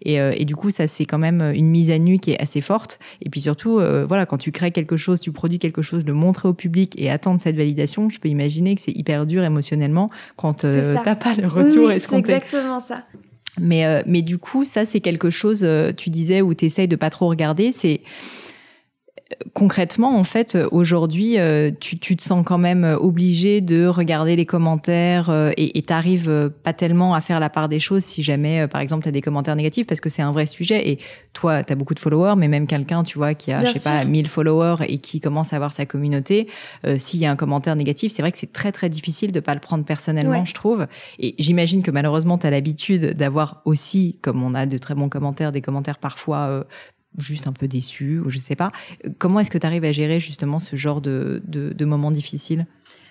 Et, 0.01 0.19
euh, 0.19 0.33
et 0.35 0.45
du 0.45 0.55
coup, 0.55 0.71
ça, 0.71 0.87
c'est 0.87 1.05
quand 1.05 1.17
même 1.17 1.41
une 1.53 1.67
mise 1.67 1.89
à 1.91 1.99
nu 1.99 2.19
qui 2.19 2.31
est 2.31 2.41
assez 2.41 2.61
forte. 2.61 2.99
Et 3.21 3.29
puis 3.29 3.41
surtout, 3.41 3.79
euh, 3.79 4.05
voilà, 4.05 4.25
quand 4.25 4.37
tu 4.37 4.51
crées 4.51 4.71
quelque 4.71 4.97
chose, 4.97 5.19
tu 5.19 5.31
produis 5.31 5.59
quelque 5.59 5.81
chose, 5.81 6.05
le 6.05 6.13
montrer 6.13 6.49
au 6.49 6.53
public 6.53 6.93
et 6.97 7.09
attendre 7.09 7.39
cette 7.39 7.55
validation, 7.55 8.09
je 8.09 8.19
peux 8.19 8.29
imaginer 8.29 8.75
que 8.75 8.81
c'est 8.81 8.91
hyper 8.91 9.25
dur 9.25 9.43
émotionnellement 9.43 10.09
quand 10.35 10.65
euh, 10.65 10.95
t'as 11.03 11.15
pas 11.15 11.33
le 11.33 11.47
retour 11.47 11.89
oui, 11.89 11.99
C'est 11.99 12.17
exactement 12.17 12.79
ça. 12.79 13.03
Mais, 13.59 13.85
euh, 13.85 14.03
mais 14.05 14.21
du 14.21 14.37
coup, 14.37 14.65
ça, 14.65 14.85
c'est 14.85 14.99
quelque 14.99 15.29
chose, 15.29 15.67
tu 15.97 16.09
disais, 16.09 16.41
où 16.41 16.53
tu 16.53 16.65
essayes 16.65 16.87
de 16.87 16.95
pas 16.95 17.09
trop 17.09 17.27
regarder. 17.27 17.71
C'est 17.71 18.01
concrètement, 19.53 20.17
en 20.17 20.23
fait, 20.23 20.57
aujourd'hui, 20.71 21.37
euh, 21.37 21.71
tu, 21.79 21.99
tu, 21.99 22.15
te 22.15 22.23
sens 22.23 22.43
quand 22.45 22.57
même 22.57 22.97
obligé 22.99 23.61
de 23.61 23.87
regarder 23.87 24.35
les 24.35 24.45
commentaires 24.45 25.29
euh, 25.29 25.51
et 25.57 25.81
t'arrives 25.81 26.29
euh, 26.29 26.49
pas 26.49 26.73
tellement 26.73 27.13
à 27.13 27.21
faire 27.21 27.39
la 27.39 27.49
part 27.49 27.67
des 27.67 27.79
choses 27.79 28.03
si 28.03 28.23
jamais, 28.23 28.67
par 28.67 28.81
exemple, 28.81 29.03
tu 29.03 29.09
as 29.09 29.11
des 29.11 29.21
commentaires 29.21 29.55
négatifs 29.55 29.85
parce 29.87 29.99
que 29.99 30.09
c'est 30.09 30.21
un 30.21 30.31
vrai 30.31 30.45
sujet. 30.45 30.89
Et 30.89 30.99
toi, 31.33 31.63
tu 31.63 31.73
as 31.73 31.75
beaucoup 31.75 31.93
de 31.93 31.99
followers, 31.99 32.35
mais 32.37 32.47
même 32.47 32.67
quelqu'un, 32.67 33.03
tu 33.03 33.17
vois, 33.17 33.33
qui 33.33 33.51
a, 33.51 33.59
je 33.59 33.73
sais 33.73 33.89
pas, 33.89 34.05
1000 34.05 34.27
followers 34.27 34.85
et 34.87 34.97
qui 34.99 35.19
commence 35.19 35.53
à 35.53 35.57
avoir 35.57 35.73
sa 35.73 35.85
communauté, 35.85 36.47
s'il 36.97 37.19
y 37.19 37.25
a 37.25 37.31
un 37.31 37.35
commentaire 37.35 37.75
négatif, 37.75 38.11
c'est 38.11 38.21
vrai 38.21 38.31
que 38.31 38.37
c'est 38.37 38.53
très, 38.53 38.71
très 38.71 38.89
difficile 38.89 39.31
de 39.31 39.39
pas 39.39 39.53
le 39.53 39.59
prendre 39.59 39.83
personnellement, 39.83 40.45
je 40.45 40.53
trouve. 40.53 40.87
Et 41.19 41.35
j'imagine 41.37 41.83
que 41.83 41.91
malheureusement, 41.91 42.37
tu 42.37 42.47
as 42.47 42.49
l'habitude 42.49 43.13
d'avoir 43.13 43.61
aussi, 43.65 44.17
comme 44.21 44.41
on 44.43 44.53
a 44.53 44.65
de 44.65 44.77
très 44.77 44.95
bons 44.95 45.09
commentaires, 45.09 45.51
des 45.51 45.61
commentaires 45.61 45.99
parfois 45.99 46.65
juste 47.17 47.47
un 47.47 47.53
peu 47.53 47.67
déçu 47.67 48.19
ou 48.19 48.29
je 48.29 48.39
sais 48.39 48.55
pas. 48.55 48.71
Comment 49.17 49.39
est-ce 49.39 49.51
que 49.51 49.57
tu 49.57 49.65
arrives 49.65 49.85
à 49.85 49.91
gérer 49.91 50.19
justement 50.19 50.59
ce 50.59 50.75
genre 50.75 51.01
de, 51.01 51.41
de, 51.45 51.85
moments 51.85 52.11
difficiles? 52.11 52.65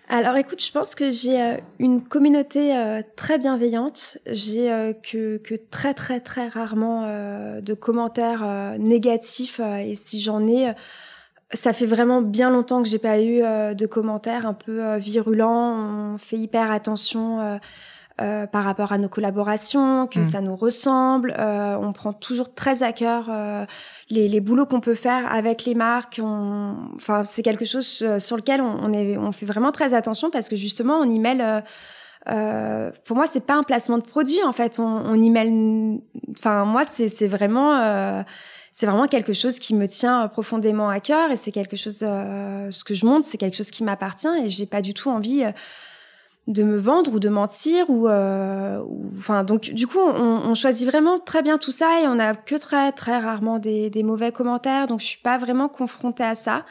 Alors 0.09 0.37
écoute, 0.37 0.63
je 0.63 0.71
pense 0.71 0.95
que 0.95 1.11
j'ai 1.11 1.43
euh, 1.43 1.57
une 1.81 2.03
communauté 2.03 2.77
euh, 2.77 3.03
très 3.17 3.39
bienveillante. 3.39 4.19
J'ai 4.31 4.71
euh, 4.71 4.93
que, 4.93 5.39
que 5.39 5.57
très 5.57 5.95
très 5.95 6.21
très 6.21 6.49
rarement 6.49 7.03
de 7.61 7.75
commentaires 7.75 8.77
négatifs 8.79 9.61
et 9.61 9.95
si 9.95 10.21
j'en 10.21 10.47
ai, 10.47 10.73
ça 11.53 11.73
fait 11.73 11.87
vraiment 11.87 12.23
bien 12.23 12.51
longtemps 12.51 12.83
que 12.83 12.89
j'ai 12.89 12.99
pas 12.99 13.21
eu 13.21 13.41
de 13.41 13.87
commentaires 13.87 14.47
un 14.47 14.55
peu 14.55 14.97
virulents. 14.97 16.15
On 16.15 16.19
fait 16.19 16.37
hyper 16.37 16.71
attention 16.71 17.59
euh, 18.19 18.47
par 18.47 18.65
rapport 18.65 18.93
à 18.93 18.99
nos 18.99 19.11
collaborations, 19.11 20.07
que 20.07 20.21
mm. 20.21 20.25
ça 20.25 20.41
nous 20.41 20.57
ressemble. 20.57 21.35
Euh, 21.39 21.77
on 21.77 21.93
prend 21.93 22.15
toujours 22.15 22.55
très 22.55 22.83
à 22.83 22.93
cœur 22.93 23.27
euh, 23.29 23.67
les, 24.09 24.27
les, 24.27 24.41
boulots 24.41 24.65
qu'on 24.65 24.81
peut 24.81 24.95
faire 24.95 25.31
avec 25.31 25.67
les 25.67 25.75
marques. 25.75 26.19
On... 26.23 26.77
Enfin, 26.95 27.25
c'est 27.25 27.43
quelque 27.43 27.67
chose 27.67 28.03
euh, 28.03 28.19
sur 28.19 28.37
lequel 28.37 28.63
on, 28.63 28.79
on, 28.83 28.93
est, 28.95 29.19
on 29.19 29.33
fait 29.33 29.45
vraiment 29.45 29.71
très 29.71 29.93
attention 29.93 30.31
parce 30.31 30.49
que 30.49 30.57
justement, 30.57 30.95
on 30.95 31.11
y 31.11 31.19
mêle. 31.19 31.63
Euh, 32.29 32.91
pour 33.05 33.17
moi, 33.17 33.27
c'est 33.27 33.45
pas 33.45 33.55
un 33.55 33.63
placement 33.63 33.99
de 33.99 34.05
produit 34.05 34.43
en 34.43 34.53
fait. 34.53 34.79
On, 34.79 35.03
on 35.05 35.21
y 35.21 35.29
mêle. 35.29 36.01
Enfin, 36.39 36.65
moi, 36.65 36.85
c'est 36.85 37.29
vraiment 37.29 38.25
c'est 38.73 38.87
vraiment 38.87 39.09
quelque 39.09 39.35
chose 39.35 39.59
qui 39.59 39.75
me 39.75 39.87
tient 39.87 40.27
profondément 40.29 40.89
à 40.89 41.01
cœur 41.01 41.31
et 41.31 41.37
c'est 41.37 41.53
quelque 41.53 41.77
chose 41.77 41.99
ce 41.99 42.85
que 42.85 42.95
je 42.95 43.05
montre 43.07 43.27
c'est 43.27 43.39
quelque 43.39 43.57
chose 43.57 43.71
qui 43.71 43.85
m'appartient 43.85 44.29
et 44.43 44.51
j'ai 44.51 44.67
pas 44.67 44.83
du 44.83 44.93
tout 44.93 45.09
envie 45.09 45.45
de 46.47 46.63
me 46.63 46.77
vendre 46.77 47.15
ou 47.15 47.19
de 47.19 47.29
mentir 47.29 47.91
ou, 47.91 48.09
euh, 48.09 48.81
enfin 49.19 49.43
donc 49.43 49.71
du 49.71 49.89
coup 49.89 49.99
on, 49.99 50.43
on, 50.49 50.55
choisit 50.55 50.89
vraiment 50.89 51.19
très 51.19 51.43
bien 51.43 51.59
tout 51.59 51.73
ça 51.73 52.01
et 52.01 52.07
on 52.07 52.21
a 52.21 52.35
que 52.35 52.55
très 52.55 52.93
très 52.93 53.19
rarement 53.19 53.59
des, 53.59 53.91
des 53.91 54.05
mauvais 54.05 54.31
commentaires 54.31 54.87
donc 54.87 55.01
je 55.01 55.07
suis 55.07 55.19
pas 55.19 55.39
vraiment 55.39 55.69
confrontée 55.69 56.23
à 56.23 56.37
ça 56.37 56.65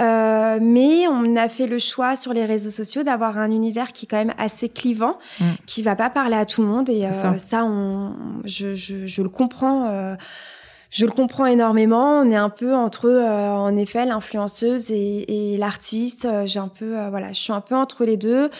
euh, 0.00 0.58
mais 0.60 1.06
on 1.06 1.36
a 1.36 1.48
fait 1.48 1.68
le 1.68 1.78
choix 1.78 2.16
sur 2.16 2.32
les 2.32 2.44
réseaux 2.44 2.70
sociaux 2.70 3.04
d'avoir 3.04 3.38
un 3.38 3.52
univers 3.52 3.92
qui 3.92 4.06
est 4.06 4.08
quand 4.08 4.16
même 4.16 4.34
assez 4.38 4.68
clivant 4.68 5.18
mm. 5.38 5.44
qui 5.66 5.82
va 5.82 5.94
pas 5.94 6.10
parler 6.10 6.36
à 6.36 6.44
tout 6.44 6.62
le 6.62 6.68
monde 6.68 6.88
et 6.88 7.06
euh, 7.06 7.12
ça. 7.12 7.64
on 7.64 8.14
je, 8.44 8.74
je, 8.74 9.06
je 9.06 9.22
le 9.22 9.28
comprends 9.28 9.86
euh, 9.86 10.16
je 10.92 11.06
le 11.06 11.10
comprends 11.12 11.46
énormément. 11.46 12.20
On 12.20 12.30
est 12.30 12.36
un 12.36 12.50
peu 12.50 12.74
entre, 12.74 13.06
euh, 13.08 13.48
en 13.48 13.74
effet, 13.78 14.04
l'influenceuse 14.04 14.90
et, 14.90 15.54
et 15.54 15.56
l'artiste. 15.56 16.26
Euh, 16.26 16.44
j'ai 16.44 16.58
un 16.58 16.68
peu, 16.68 16.98
euh, 16.98 17.08
voilà, 17.08 17.32
je 17.32 17.40
suis 17.40 17.52
un 17.52 17.62
peu 17.62 17.74
entre 17.74 18.04
les 18.04 18.18
deux. 18.18 18.50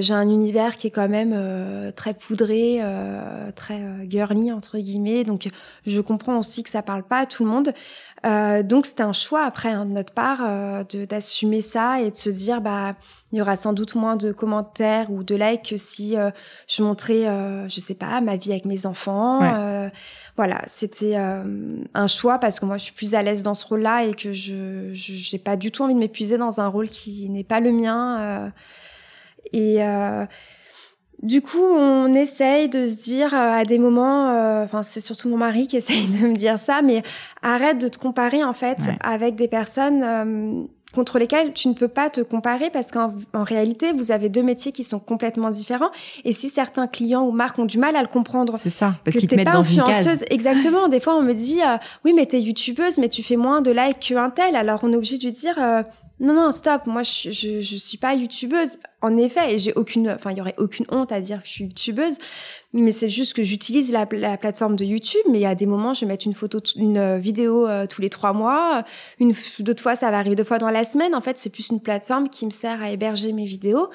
j'ai 0.00 0.12
un 0.12 0.28
univers 0.28 0.76
qui 0.76 0.88
est 0.88 0.90
quand 0.90 1.08
même 1.08 1.92
très 1.94 2.12
poudré, 2.12 2.82
très 3.54 3.80
girly 4.08 4.50
entre 4.50 4.78
guillemets. 4.78 5.22
Donc, 5.22 5.48
je 5.86 6.00
comprends 6.00 6.36
aussi 6.36 6.64
que 6.64 6.68
ça 6.68 6.82
parle 6.82 7.04
pas 7.04 7.18
à 7.18 7.26
tout 7.26 7.44
le 7.44 7.50
monde. 7.50 7.72
Euh, 8.26 8.62
donc 8.62 8.86
c'était 8.86 9.04
un 9.04 9.12
choix 9.12 9.44
après 9.44 9.70
hein, 9.70 9.86
de 9.86 9.92
notre 9.92 10.12
part 10.12 10.40
euh, 10.42 10.82
d'assumer 11.08 11.60
ça 11.60 12.00
et 12.00 12.10
de 12.10 12.16
se 12.16 12.30
dire 12.30 12.60
bah 12.60 12.96
il 13.30 13.38
y 13.38 13.40
aura 13.40 13.54
sans 13.54 13.72
doute 13.72 13.94
moins 13.94 14.16
de 14.16 14.32
commentaires 14.32 15.10
ou 15.12 15.22
de 15.22 15.36
likes 15.36 15.70
que 15.70 15.76
si 15.76 16.16
euh, 16.16 16.30
je 16.66 16.82
montrais 16.82 17.28
euh, 17.28 17.68
je 17.68 17.78
sais 17.78 17.94
pas 17.94 18.20
ma 18.20 18.36
vie 18.36 18.50
avec 18.50 18.64
mes 18.64 18.86
enfants. 18.86 19.40
Euh, 19.42 19.88
voilà 20.36 20.62
c'était 20.66 21.16
un 21.16 22.06
choix 22.06 22.38
parce 22.38 22.58
que 22.58 22.64
moi 22.64 22.76
je 22.76 22.84
suis 22.84 22.92
plus 22.92 23.14
à 23.14 23.22
l'aise 23.22 23.42
dans 23.42 23.54
ce 23.54 23.66
rôle-là 23.66 24.04
et 24.04 24.14
que 24.14 24.32
je 24.32 24.90
j'ai 24.92 25.38
pas 25.38 25.56
du 25.56 25.70
tout 25.70 25.84
envie 25.84 25.94
de 25.94 26.00
m'épuiser 26.00 26.38
dans 26.38 26.60
un 26.60 26.68
rôle 26.68 26.88
qui 26.88 27.28
n'est 27.28 27.44
pas 27.44 27.60
le 27.60 27.72
mien 27.72 28.52
et 29.52 29.80
du 31.22 31.42
coup, 31.42 31.64
on 31.64 32.14
essaye 32.14 32.68
de 32.68 32.86
se 32.86 32.94
dire 32.94 33.34
euh, 33.34 33.60
à 33.60 33.64
des 33.64 33.78
moments, 33.78 34.30
euh, 34.30 34.64
enfin 34.64 34.84
c'est 34.84 35.00
surtout 35.00 35.28
mon 35.28 35.36
mari 35.36 35.66
qui 35.66 35.76
essaye 35.78 36.06
de 36.06 36.28
me 36.28 36.34
dire 36.34 36.58
ça, 36.58 36.80
mais 36.82 37.02
arrête 37.42 37.78
de 37.78 37.88
te 37.88 37.98
comparer 37.98 38.44
en 38.44 38.52
fait 38.52 38.78
avec 39.00 39.34
des 39.34 39.48
personnes 39.48 40.02
euh, 40.04 40.62
contre 40.94 41.18
lesquelles 41.18 41.52
tu 41.52 41.68
ne 41.68 41.74
peux 41.74 41.88
pas 41.88 42.08
te 42.08 42.20
comparer 42.20 42.70
parce 42.70 42.92
qu'en 42.92 43.12
réalité, 43.34 43.92
vous 43.92 44.12
avez 44.12 44.28
deux 44.28 44.44
métiers 44.44 44.70
qui 44.70 44.84
sont 44.84 45.00
complètement 45.00 45.50
différents. 45.50 45.90
Et 46.24 46.32
si 46.32 46.48
certains 46.48 46.86
clients 46.86 47.26
ou 47.26 47.32
marques 47.32 47.58
ont 47.58 47.66
du 47.66 47.78
mal 47.78 47.96
à 47.96 48.00
le 48.00 48.08
comprendre, 48.08 48.54
c'est 48.56 48.70
ça, 48.70 48.94
parce 49.04 49.16
qu'ils 49.16 49.28
te 49.28 49.34
mettent 49.34 49.50
dans 49.50 49.62
une 49.62 49.82
case. 49.82 50.24
Exactement. 50.30 50.88
Des 50.88 51.00
fois, 51.00 51.16
on 51.16 51.22
me 51.22 51.34
dit, 51.34 51.60
oui, 52.06 52.14
mais 52.14 52.24
t'es 52.24 52.40
youtubeuse, 52.40 52.96
mais 52.96 53.10
tu 53.10 53.22
fais 53.22 53.36
moins 53.36 53.60
de 53.60 53.70
likes 53.70 53.98
qu'un 53.98 54.30
tel. 54.30 54.56
Alors, 54.56 54.80
on 54.82 54.92
est 54.92 54.96
obligé 54.96 55.18
de 55.18 55.24
lui 55.24 55.32
dire 55.32 55.56
non, 56.20 56.34
non, 56.34 56.50
stop. 56.50 56.86
Moi, 56.86 57.02
je, 57.02 57.30
je, 57.30 57.60
je 57.60 57.76
suis 57.76 57.98
pas 57.98 58.14
youtubeuse. 58.14 58.78
En 59.02 59.16
effet, 59.16 59.54
et 59.54 59.58
j'ai 59.58 59.72
aucune, 59.74 60.10
enfin, 60.10 60.32
il 60.32 60.38
y 60.38 60.40
aurait 60.40 60.56
aucune 60.58 60.84
honte 60.90 61.12
à 61.12 61.20
dire 61.20 61.40
que 61.42 61.46
je 61.46 61.52
suis 61.52 61.64
youtubeuse. 61.64 62.18
Mais 62.72 62.90
c'est 62.90 63.08
juste 63.08 63.34
que 63.34 63.44
j'utilise 63.44 63.92
la, 63.92 64.06
la, 64.10 64.36
plateforme 64.36 64.74
de 64.74 64.84
YouTube. 64.84 65.22
Mais 65.30 65.38
il 65.38 65.42
y 65.42 65.46
a 65.46 65.54
des 65.54 65.66
moments, 65.66 65.94
je 65.94 66.00
vais 66.00 66.06
mettre 66.06 66.26
une 66.26 66.34
photo, 66.34 66.58
une 66.74 66.98
euh, 66.98 67.18
vidéo 67.18 67.68
euh, 67.68 67.86
tous 67.86 68.00
les 68.02 68.10
trois 68.10 68.32
mois. 68.32 68.84
Une, 69.20 69.32
d'autres 69.60 69.82
fois, 69.82 69.94
ça 69.94 70.10
va 70.10 70.18
arriver 70.18 70.34
deux 70.34 70.44
fois 70.44 70.58
dans 70.58 70.70
la 70.70 70.82
semaine. 70.82 71.14
En 71.14 71.20
fait, 71.20 71.38
c'est 71.38 71.50
plus 71.50 71.68
une 71.68 71.80
plateforme 71.80 72.28
qui 72.28 72.46
me 72.46 72.50
sert 72.50 72.82
à 72.82 72.90
héberger 72.90 73.32
mes 73.32 73.44
vidéos. 73.44 73.88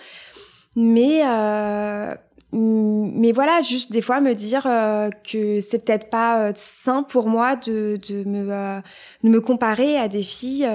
Mais 0.78 1.22
euh, 1.26 2.16
mais 2.56 3.32
voilà, 3.32 3.64
juste 3.64 3.92
des 3.92 4.02
fois 4.02 4.22
me 4.22 4.36
dire 4.36 4.68
euh, 4.68 5.10
que 5.30 5.60
c'est 5.60 5.84
peut-être 5.84 6.12
pas 6.12 6.50
euh, 6.50 6.52
sain 6.56 7.02
pour 7.02 7.28
moi 7.28 7.56
de, 7.56 8.00
de, 8.08 8.24
me, 8.30 8.48
euh, 8.52 8.80
de 9.24 9.30
me 9.30 9.42
comparer 9.42 9.98
à 9.98 10.08
des 10.08 10.22
filles 10.22 10.68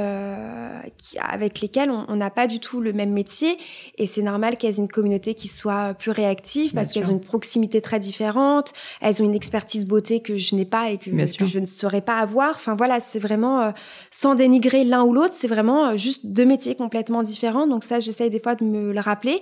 qui, 0.97 1.19
avec 1.19 1.61
lesquelles 1.61 1.91
on 1.91 2.17
n'a 2.17 2.31
pas 2.31 2.49
du 2.49 2.59
tout 2.59 2.81
le 2.81 2.93
même 2.93 3.12
métier. 3.12 3.57
Et 3.97 4.07
c'est 4.07 4.23
normal 4.23 4.57
qu'elles 4.57 4.75
aient 4.75 4.79
une 4.79 4.88
communauté 4.88 5.35
qui 5.35 5.47
soit 5.47 5.95
plus 5.95 6.11
réactive 6.11 6.73
parce 6.75 6.93
qu'elles 6.93 7.11
ont 7.11 7.14
une 7.14 7.21
proximité 7.21 7.81
très 7.81 8.01
différente. 8.01 8.73
Elles 9.01 9.23
ont 9.23 9.27
une 9.27 9.37
expertise 9.37 9.87
beauté 9.87 10.21
que 10.21 10.37
je 10.37 10.57
n'ai 10.57 10.64
pas 10.64 10.91
et 10.91 10.99
que, 10.99 11.11
que 11.11 11.47
je 11.47 11.59
ne 11.61 11.67
saurais 11.67 12.01
pas 12.01 12.19
avoir. 12.19 12.51
Enfin 12.57 12.75
voilà, 12.75 12.99
c'est 12.99 13.21
vraiment 13.21 13.73
sans 14.11 14.35
dénigrer 14.35 14.83
l'un 14.85 15.05
ou 15.05 15.12
l'autre, 15.12 15.35
c'est 15.35 15.49
vraiment 15.49 15.97
juste 15.97 16.27
deux 16.27 16.45
métiers 16.45 16.75
complètement 16.75 17.23
différents. 17.23 17.69
Donc 17.69 17.85
ça, 17.85 18.01
j'essaye 18.01 18.31
des 18.31 18.41
fois 18.41 18.57
de 18.57 18.64
me 18.64 18.93
le 18.93 19.01
rappeler 19.01 19.41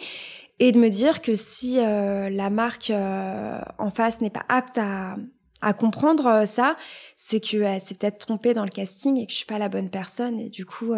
et 0.58 0.72
de 0.72 0.78
me 0.78 0.88
dire 0.88 1.20
que 1.20 1.34
si 1.34 1.78
euh, 1.78 2.30
la 2.30 2.50
marque 2.50 2.90
euh, 2.90 3.60
en 3.78 3.90
face 3.90 4.20
n'est 4.20 4.30
pas 4.30 4.44
apte 4.48 4.78
à, 4.78 5.16
à 5.62 5.72
comprendre 5.72 6.26
euh, 6.26 6.46
ça, 6.46 6.76
c'est 7.16 7.40
que 7.40 7.56
elle 7.56 7.80
s'est 7.80 7.94
peut-être 7.94 8.18
trompée 8.18 8.54
dans 8.54 8.64
le 8.64 8.70
casting 8.70 9.16
et 9.16 9.26
que 9.26 9.32
je 9.32 9.36
suis 9.36 9.46
pas 9.46 9.58
la 9.58 9.68
bonne 9.68 9.88
personne 9.88 10.38
et 10.38 10.48
du 10.48 10.66
coup 10.66 10.92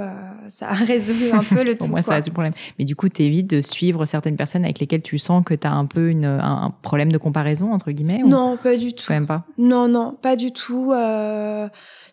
ça 0.49 0.69
a 0.69 0.73
résolu 0.85 1.31
un 1.33 1.43
peu 1.43 1.63
le 1.63 1.73
tout. 1.73 1.79
Pour 1.79 1.89
moi, 1.89 2.03
ça 2.03 2.15
résout 2.15 2.31
le 2.31 2.33
problème. 2.35 2.55
Mais 2.79 2.85
du 2.85 2.97
coup, 2.97 3.09
tu 3.09 3.23
évites 3.23 3.49
de 3.49 3.63
suivre 3.63 4.05
certaines 4.05 4.37
personnes 4.37 4.65
avec 4.65 4.81
lesquelles 4.81 5.03
tu 5.03 5.19
sens 5.19 5.45
que 5.45 5.55
tu 5.55 5.67
as 5.67 5.73
un 5.73 5.87
peu 5.87 6.09
une, 6.09 6.25
un 6.25 6.75
problème 6.83 7.13
de 7.13 7.19
comparaison 7.19 7.73
entre 7.73 7.93
guillemets 7.93 8.23
Non, 8.25 8.57
pas 8.57 8.77
du 8.77 8.93
tout. 8.93 9.13
même 9.13 9.27
pas? 9.27 9.45
Non, 9.59 9.89
non, 9.89 10.17
pas 10.21 10.37
du 10.37 10.53
tout. 10.53 10.93
Euh, 10.93 11.69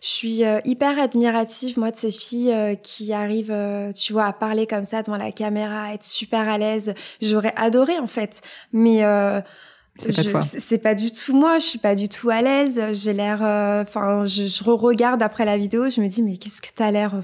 je 0.06 0.08
suis 0.08 0.44
euh, 0.44 0.60
hyper 0.64 0.98
admirative, 0.98 1.78
moi, 1.78 1.90
de 1.90 1.96
ces 1.96 2.10
filles 2.10 2.52
euh, 2.52 2.74
qui 2.74 3.12
arrivent, 3.12 3.50
euh, 3.50 3.92
tu 3.92 4.12
vois, 4.12 4.26
à 4.26 4.32
parler 4.32 4.66
comme 4.66 4.84
ça 4.84 5.02
devant 5.02 5.16
la 5.16 5.32
caméra, 5.32 5.84
à 5.84 5.94
être 5.94 6.04
super 6.04 6.48
à 6.48 6.58
l'aise. 6.58 6.94
J'aurais 7.20 7.52
adoré, 7.56 7.98
en 7.98 8.06
fait. 8.06 8.40
Mais 8.72 9.02
c'est 9.98 10.14
pas 10.14 10.30
toi. 10.30 10.42
C'est 10.42 10.78
pas 10.78 10.94
du 10.94 11.10
tout 11.10 11.34
moi. 11.34 11.58
Je 11.58 11.64
suis 11.64 11.78
pas 11.78 11.94
du 11.94 12.08
tout 12.08 12.30
à 12.30 12.42
l'aise. 12.42 12.80
J'ai 12.92 13.12
l'air. 13.12 13.40
Euh, 13.42 13.82
enfin, 13.82 14.24
je, 14.24 14.44
je 14.44 14.64
regarde 14.64 15.22
après 15.22 15.44
la 15.44 15.56
vidéo. 15.56 15.88
Je 15.88 16.00
me 16.00 16.08
dis 16.08 16.22
mais 16.22 16.36
qu'est-ce 16.36 16.60
que 16.60 16.68
t'as 16.74 16.90
l'air. 16.90 17.14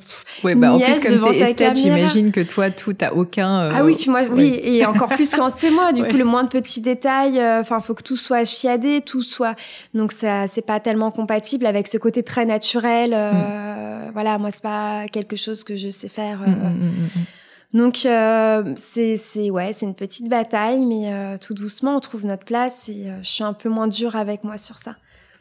Ouais, 0.44 0.54
bah 0.54 0.72
en 0.72 0.78
plus 0.78 1.00
comme 1.00 1.22
t'es 1.30 1.38
esthète, 1.38 1.76
j'imagine 1.76 2.32
que 2.32 2.40
toi 2.40 2.70
tout 2.70 2.92
t'as 2.92 3.12
aucun. 3.12 3.62
Euh, 3.62 3.72
ah 3.74 3.84
oui, 3.84 3.96
puis 3.96 4.10
moi 4.10 4.22
oui 4.30 4.60
et 4.62 4.84
encore 4.86 5.08
plus 5.08 5.30
quand 5.34 5.50
c'est 5.50 5.70
moi. 5.70 5.92
Du 5.92 6.02
coup, 6.10 6.16
le 6.16 6.24
moins 6.24 6.44
de 6.44 6.48
petits 6.48 6.80
détails. 6.80 7.38
Euh, 7.38 7.60
enfin, 7.60 7.80
faut 7.80 7.94
que 7.94 8.02
tout 8.02 8.16
soit 8.16 8.44
chiadé, 8.44 9.00
tout 9.00 9.22
soit. 9.22 9.54
Donc 9.94 10.12
ça, 10.12 10.46
c'est 10.46 10.66
pas 10.66 10.80
tellement 10.80 11.10
compatible 11.10 11.66
avec 11.66 11.88
ce 11.88 11.98
côté 11.98 12.22
très 12.22 12.44
naturel. 12.44 13.12
Mm. 13.12 14.12
Voilà, 14.12 14.38
moi 14.38 14.50
c'est 14.50 14.62
pas 14.62 15.06
quelque 15.10 15.36
chose 15.36 15.64
que 15.64 15.76
je 15.76 15.88
sais 15.88 16.08
faire. 16.08 16.40
Mm, 16.40 16.50
mm, 16.50 17.24
donc 17.72 18.04
euh, 18.04 18.74
c'est 18.76 19.50
ouais, 19.50 19.72
c'est 19.72 19.86
une 19.86 19.94
petite 19.94 20.28
bataille, 20.28 20.84
mais 20.84 21.12
euh, 21.12 21.38
tout 21.38 21.54
doucement 21.54 21.96
on 21.96 22.00
trouve 22.00 22.26
notre 22.26 22.44
place 22.44 22.88
et 22.88 23.06
euh, 23.06 23.22
je 23.22 23.28
suis 23.28 23.44
un 23.44 23.54
peu 23.54 23.70
moins 23.70 23.88
dure 23.88 24.14
avec 24.16 24.44
moi 24.44 24.58
sur 24.58 24.76
ça. 24.78 24.96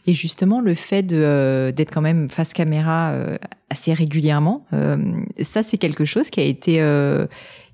Et 0.08 0.14
justement, 0.14 0.62
le 0.62 0.74
fait 0.74 1.04
de 1.04 1.72
d'être 1.76 1.94
quand 1.94 2.02
même 2.02 2.30
face 2.30 2.54
caméra 2.54 3.14
assez 3.70 3.94
régulièrement, 3.94 4.66
ça 5.42 5.62
c'est 5.62 5.78
quelque 5.78 6.06
chose 6.06 6.32
qui 6.32 6.40
a 6.40 6.44
été 6.44 6.82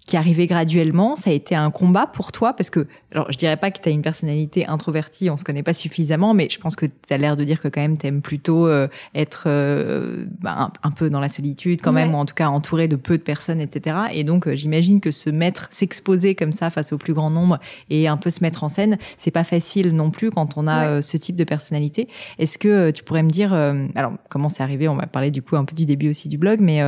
qui 0.07 0.15
arrivait 0.15 0.47
graduellement. 0.47 1.15
Ça 1.17 1.29
a 1.29 1.33
été 1.33 1.53
un 1.53 1.69
combat 1.69 2.07
pour 2.07 2.31
toi 2.31 2.53
parce 2.53 2.69
que, 2.69 2.87
alors 3.11 3.29
je 3.29 3.37
dirais 3.37 3.57
pas 3.57 3.71
que 3.71 3.79
tu 3.81 3.89
as 3.89 3.91
une 3.91 4.01
personnalité 4.01 4.65
introvertie, 4.65 5.29
on 5.29 5.35
se 5.35 5.43
connaît 5.43 5.63
pas 5.63 5.73
suffisamment, 5.73 6.33
mais 6.33 6.47
je 6.49 6.59
pense 6.59 6.77
que 6.77 6.85
tu 6.85 7.13
as 7.13 7.17
l'air 7.17 7.35
de 7.35 7.43
dire 7.43 7.61
que 7.61 7.67
quand 7.67 7.81
même 7.81 7.97
tu 7.97 8.07
aimes 8.07 8.21
plutôt 8.21 8.67
euh, 8.67 8.87
être 9.13 9.43
euh, 9.47 10.25
bah, 10.39 10.71
un, 10.81 10.91
peu 10.91 11.09
dans 11.09 11.19
la 11.19 11.27
solitude 11.27 11.81
quand 11.81 11.91
même, 11.91 12.15
ou 12.15 12.17
en 12.17 12.25
tout 12.25 12.35
cas 12.35 12.47
entouré 12.47 12.87
de 12.87 12.95
peu 12.95 13.17
de 13.17 13.23
personnes, 13.23 13.59
etc. 13.59 13.97
Et 14.13 14.23
donc 14.23 14.47
euh, 14.47 14.55
j'imagine 14.55 15.01
que 15.01 15.11
se 15.11 15.29
mettre, 15.29 15.67
s'exposer 15.71 16.35
comme 16.35 16.53
ça 16.53 16.69
face 16.69 16.93
au 16.93 16.97
plus 16.97 17.13
grand 17.13 17.29
nombre 17.29 17.59
et 17.89 18.07
un 18.07 18.17
peu 18.17 18.29
se 18.29 18.41
mettre 18.41 18.63
en 18.63 18.69
scène, 18.69 18.97
c'est 19.17 19.31
pas 19.31 19.43
facile 19.43 19.93
non 19.93 20.09
plus 20.09 20.31
quand 20.31 20.57
on 20.57 20.67
a 20.67 21.01
ce 21.01 21.17
type 21.17 21.35
de 21.35 21.43
personnalité. 21.43 22.07
Est-ce 22.39 22.57
que 22.57 22.91
tu 22.91 23.03
pourrais 23.03 23.23
me 23.23 23.29
dire, 23.29 23.53
alors 23.95 24.13
comment 24.29 24.47
c'est 24.47 24.63
arrivé 24.63 24.87
On 24.87 24.95
va 24.95 25.05
parler 25.05 25.31
du 25.31 25.41
coup 25.41 25.57
un 25.57 25.65
peu 25.65 25.75
du 25.75 25.85
début 25.85 26.09
aussi 26.09 26.29
du 26.29 26.37
blog, 26.37 26.59
mais 26.61 26.81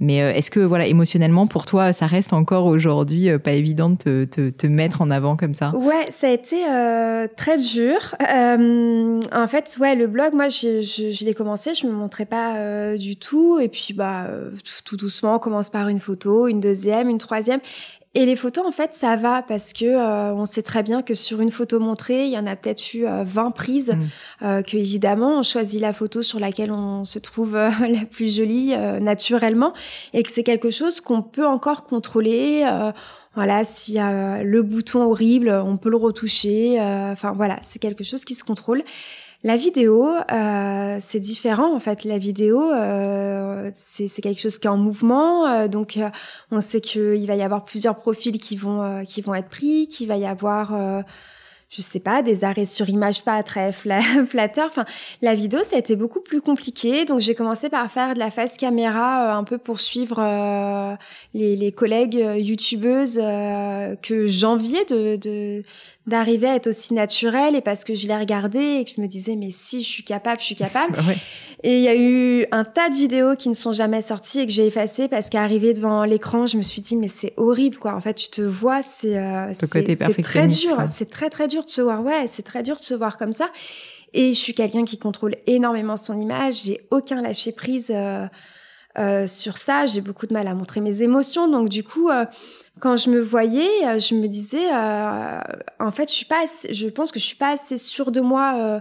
mais 0.00 0.16
est-ce 0.16 0.50
que 0.50 0.60
voilà 0.60 0.86
émotionnellement 0.86 1.46
pour 1.46 1.64
toi 1.64 1.92
ça 1.92 2.06
reste 2.06 2.32
encore 2.32 2.55
aujourd'hui 2.64 3.28
euh, 3.28 3.38
pas 3.38 3.52
évident 3.52 3.90
de 3.90 4.24
te, 4.24 4.50
te, 4.50 4.66
mettre 4.66 5.02
en 5.02 5.10
avant 5.10 5.36
comme 5.36 5.52
ça? 5.52 5.74
Ouais, 5.76 6.06
ça 6.08 6.28
a 6.28 6.30
été 6.30 6.64
euh, 6.66 7.28
très 7.36 7.58
dur. 7.58 8.14
Euh, 8.34 9.20
en 9.32 9.46
fait, 9.46 9.76
ouais, 9.78 9.94
le 9.94 10.06
blog, 10.06 10.32
moi, 10.32 10.48
je, 10.48 10.80
je, 10.80 11.24
l'ai 11.24 11.34
commencé, 11.34 11.74
je 11.74 11.86
me 11.86 11.92
montrais 11.92 12.24
pas 12.24 12.96
du 12.96 13.16
tout, 13.16 13.58
et 13.58 13.68
puis 13.68 13.92
bah 13.92 14.28
tout 14.84 14.96
doucement, 14.96 15.36
on 15.36 15.38
commence 15.38 15.68
par 15.68 15.88
une 15.88 16.00
photo, 16.00 16.48
une 16.48 16.60
deuxième, 16.60 17.08
une 17.08 17.18
troisième. 17.18 17.60
Et 18.16 18.24
les 18.24 18.34
photos, 18.34 18.64
en 18.64 18.72
fait, 18.72 18.94
ça 18.94 19.14
va 19.14 19.42
parce 19.42 19.74
que 19.74 19.84
euh, 19.84 20.32
on 20.32 20.46
sait 20.46 20.62
très 20.62 20.82
bien 20.82 21.02
que 21.02 21.12
sur 21.12 21.42
une 21.42 21.50
photo 21.50 21.78
montrée, 21.78 22.24
il 22.24 22.32
y 22.32 22.38
en 22.38 22.46
a 22.46 22.56
peut-être 22.56 22.94
eu 22.94 23.04
20 23.04 23.50
prises, 23.50 23.94
mm. 24.40 24.62
que 24.62 24.76
évidemment, 24.78 25.38
on 25.38 25.42
choisit 25.42 25.82
la 25.82 25.92
photo 25.92 26.22
sur 26.22 26.40
laquelle 26.40 26.72
on 26.72 27.04
se 27.04 27.18
trouve 27.18 27.52
la 27.54 28.06
plus 28.10 28.34
jolie 28.34 28.74
naturellement, 29.00 29.74
et 30.14 30.22
que 30.22 30.30
c'est 30.30 30.44
quelque 30.44 30.70
chose 30.70 31.02
qu'on 31.02 31.20
peut 31.20 31.46
encore 31.46 31.84
contrôler. 31.84 32.66
Voilà, 33.34 33.64
s'il 33.64 33.96
y 33.96 33.98
a 33.98 34.42
le 34.42 34.62
bouton 34.62 35.02
horrible, 35.02 35.50
on 35.50 35.76
peut 35.76 35.90
le 35.90 35.98
retoucher. 35.98 36.80
Enfin 36.80 37.32
voilà, 37.32 37.58
c'est 37.60 37.78
quelque 37.78 38.02
chose 38.02 38.24
qui 38.24 38.34
se 38.34 38.44
contrôle. 38.44 38.82
La 39.42 39.56
vidéo, 39.56 40.08
euh, 40.32 40.98
c'est 41.00 41.20
différent 41.20 41.74
en 41.74 41.78
fait. 41.78 42.04
La 42.04 42.18
vidéo, 42.18 42.72
euh, 42.72 43.70
c'est 43.76 44.08
quelque 44.22 44.40
chose 44.40 44.58
qui 44.58 44.66
est 44.66 44.70
en 44.70 44.78
mouvement, 44.78 45.46
euh, 45.46 45.68
donc 45.68 45.96
euh, 45.96 46.08
on 46.50 46.60
sait 46.60 46.80
qu'il 46.80 47.26
va 47.26 47.34
y 47.36 47.42
avoir 47.42 47.64
plusieurs 47.64 47.96
profils 47.96 48.38
qui 48.40 48.56
vont 48.56 48.82
euh, 48.82 49.04
qui 49.04 49.20
vont 49.20 49.34
être 49.34 49.48
pris, 49.48 49.88
qu'il 49.88 50.08
va 50.08 50.16
y 50.16 50.26
avoir 50.26 51.04
je 51.68 51.82
sais 51.82 51.98
pas, 51.98 52.22
des 52.22 52.44
arrêts 52.44 52.64
sur 52.64 52.88
image 52.88 53.24
pas 53.24 53.42
très 53.42 53.72
flatteurs. 54.28 54.68
Enfin, 54.68 54.84
la 55.20 55.34
vidéo, 55.34 55.60
ça 55.64 55.74
a 55.74 55.78
été 55.80 55.96
beaucoup 55.96 56.20
plus 56.20 56.40
compliqué. 56.40 57.04
Donc, 57.04 57.18
j'ai 57.20 57.34
commencé 57.34 57.68
par 57.68 57.90
faire 57.90 58.14
de 58.14 58.20
la 58.20 58.30
face 58.30 58.56
caméra 58.56 59.34
un 59.34 59.42
peu 59.42 59.58
pour 59.58 59.80
suivre 59.80 60.16
les, 61.34 61.56
les, 61.56 61.72
collègues 61.72 62.24
youtubeuses 62.36 63.16
que 63.16 64.26
j'enviais 64.28 64.84
de, 64.84 65.16
de 65.16 65.64
d'arriver 66.06 66.46
à 66.46 66.54
être 66.56 66.68
aussi 66.68 66.94
naturelle 66.94 67.56
et 67.56 67.60
parce 67.60 67.84
que 67.84 67.94
je 67.94 68.06
l'ai 68.06 68.16
regardé 68.16 68.58
et 68.58 68.84
que 68.84 68.90
je 68.96 69.00
me 69.00 69.06
disais 69.06 69.34
mais 69.36 69.50
si 69.50 69.82
je 69.82 69.88
suis 69.88 70.04
capable, 70.04 70.40
je 70.40 70.44
suis 70.44 70.54
capable. 70.54 70.94
Bah 70.96 71.02
et 71.62 71.78
il 71.78 71.82
y 71.82 71.88
a 71.88 71.96
eu 71.96 72.46
un 72.52 72.64
tas 72.64 72.90
de 72.90 72.94
vidéos 72.94 73.34
qui 73.34 73.48
ne 73.48 73.54
sont 73.54 73.72
jamais 73.72 74.02
sorties 74.02 74.40
et 74.40 74.46
que 74.46 74.52
j'ai 74.52 74.66
effacées 74.66 75.08
parce 75.08 75.30
qu'arrivé 75.30 75.72
devant 75.72 76.04
l'écran, 76.04 76.46
je 76.46 76.58
me 76.58 76.62
suis 76.62 76.82
dit 76.82 76.96
mais 76.96 77.08
c'est 77.08 77.32
horrible 77.36 77.78
quoi. 77.78 77.94
En 77.94 78.00
fait, 78.00 78.14
tu 78.14 78.28
te 78.28 78.42
vois, 78.42 78.82
c'est 78.82 79.16
euh, 79.16 79.52
c'est 79.52 79.66
très 80.22 80.46
dur, 80.46 80.84
c'est 80.86 81.10
très 81.10 81.30
très 81.30 81.48
dur 81.48 81.64
de 81.64 81.70
se 81.70 81.80
voir. 81.80 82.04
Ouais, 82.04 82.26
c'est 82.28 82.44
très 82.44 82.62
dur 82.62 82.76
de 82.76 82.82
se 82.82 82.94
voir 82.94 83.16
comme 83.16 83.32
ça. 83.32 83.50
Et 84.12 84.32
je 84.32 84.38
suis 84.38 84.54
quelqu'un 84.54 84.84
qui 84.84 84.98
contrôle 84.98 85.36
énormément 85.46 85.96
son 85.96 86.18
image. 86.20 86.62
J'ai 86.64 86.80
aucun 86.90 87.20
lâcher 87.20 87.52
prise 87.52 87.90
euh, 87.94 88.26
euh, 88.98 89.26
sur 89.26 89.58
ça. 89.58 89.84
J'ai 89.86 90.00
beaucoup 90.00 90.26
de 90.26 90.32
mal 90.32 90.46
à 90.46 90.54
montrer 90.54 90.80
mes 90.80 91.02
émotions. 91.02 91.48
Donc 91.48 91.68
du 91.68 91.84
coup, 91.84 92.08
euh, 92.08 92.24
quand 92.80 92.96
je 92.96 93.10
me 93.10 93.20
voyais, 93.20 93.86
euh, 93.86 93.98
je 93.98 94.14
me 94.14 94.26
disais, 94.28 94.72
euh, 94.72 95.40
en 95.80 95.90
fait, 95.90 96.08
je 96.08 96.14
suis 96.14 96.26
pas, 96.26 96.44
je 96.70 96.88
pense 96.88 97.10
que 97.10 97.18
je 97.18 97.24
suis 97.24 97.36
pas 97.36 97.52
assez 97.52 97.78
sûre 97.78 98.12
de 98.12 98.20
moi 98.20 98.54
euh, 98.56 98.80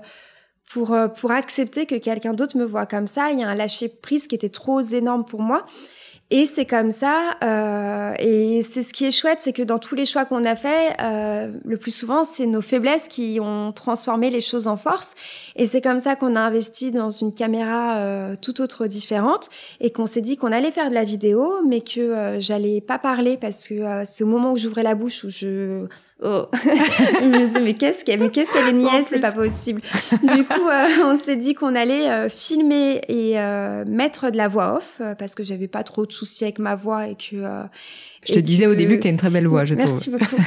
pour 0.72 0.96
pour 1.16 1.32
accepter 1.32 1.86
que 1.86 1.96
quelqu'un 1.96 2.34
d'autre 2.34 2.58
me 2.58 2.66
voit 2.66 2.86
comme 2.86 3.08
ça. 3.08 3.32
Il 3.32 3.40
y 3.40 3.44
a 3.44 3.48
un 3.48 3.56
lâcher 3.56 3.90
prise 3.90 4.28
qui 4.28 4.36
était 4.36 4.50
trop 4.50 4.82
énorme 4.82 5.26
pour 5.26 5.42
moi. 5.42 5.66
Et 6.32 6.48
c'est 6.48 6.66
comme 6.66 6.90
ça. 6.90 7.36
Euh, 7.44 8.14
et 8.18 8.64
c'est 8.64 8.82
ce 8.82 8.94
qui 8.94 9.06
est 9.06 9.12
chouette, 9.12 9.40
c'est 9.42 9.54
que 9.54 9.62
dans 9.62 9.78
tous 9.78 9.94
les 9.94 10.06
choix 10.08 10.26
qu'on 10.26 10.44
a 10.44 10.56
fait, 10.56 10.96
euh, 11.00 11.52
le 11.64 11.78
plus 11.78 11.92
souvent, 11.92 12.24
c'est 12.24 12.48
nos 12.48 12.62
faiblesses 12.62 13.08
qui 13.08 13.40
ont 13.40 13.72
transformé 13.72 14.32
les 14.32 14.42
choses 14.42 14.68
en 14.68 14.76
force. 14.76 15.14
Et 15.56 15.66
c'est 15.66 15.82
comme 15.82 16.00
ça 16.00 16.16
qu'on 16.16 16.36
a 16.36 16.42
investi 16.42 16.92
dans 16.92 17.12
une 17.12 17.32
caméra 17.32 17.98
euh, 17.98 18.36
tout 18.42 18.60
autre 18.62 18.88
différente 18.88 19.50
et 19.80 19.92
qu'on 19.92 20.08
s'est 20.08 20.22
dit 20.22 20.36
qu'on 20.36 20.52
allait 20.52 20.72
faire 20.72 20.90
de 20.90 20.96
la 20.96 21.04
vidéo, 21.04 21.62
mais 21.68 21.82
que 21.82 22.00
euh, 22.00 22.40
j'allais 22.40 22.82
pas 22.82 22.98
parler 22.98 23.38
parce 23.38 23.68
que 23.68 23.76
euh, 23.76 24.04
c'est 24.06 24.24
au 24.24 24.28
moment 24.28 24.52
où 24.52 24.58
j'ouvrais 24.58 24.84
la 24.84 24.96
bouche 24.96 25.26
où 25.26 25.30
je 25.30 25.86
Oh. 26.28 26.48
je 26.54 27.26
me 27.28 27.64
mais 27.64 27.76
qu'est-ce 27.76 28.04
qu'elle, 28.04 28.20
mais 28.20 28.30
qu'est-ce 28.30 28.52
qu'elle 28.52 28.70
est 28.70 28.74
niaise, 28.74 29.06
c'est 29.08 29.20
pas 29.20 29.32
possible. 29.32 29.82
du 30.12 30.44
coup, 30.44 30.68
euh, 30.68 30.86
on 31.06 31.18
s'est 31.18 31.36
dit 31.36 31.54
qu'on 31.54 31.76
allait 31.76 32.10
euh, 32.10 32.30
filmer 32.30 33.02
et 33.08 33.40
euh, 33.40 33.86
mettre 33.86 34.32
de 34.32 34.38
la 34.38 34.48
voix 34.48 34.78
off 34.78 35.02
parce 35.20 35.36
que 35.36 35.44
j'avais 35.44 35.68
pas 35.68 35.84
trop 35.84 36.08
de 36.08 36.12
soucis 36.12 36.44
avec 36.44 36.58
ma 36.58 36.74
voix 36.74 37.08
et 37.08 37.16
que. 37.16 37.44
je 38.28 38.34
te 38.34 38.40
disais 38.40 38.66
au 38.66 38.74
début 38.74 38.98
que 38.98 39.04
tu 39.04 39.08
as 39.08 39.12
une 39.12 39.18
très 39.18 39.30
belle 39.30 39.48
voix, 39.48 39.66
je 39.66 39.76
Merci 39.76 40.10
trouve. 40.10 40.20
Merci 40.20 40.36
beaucoup. 40.36 40.44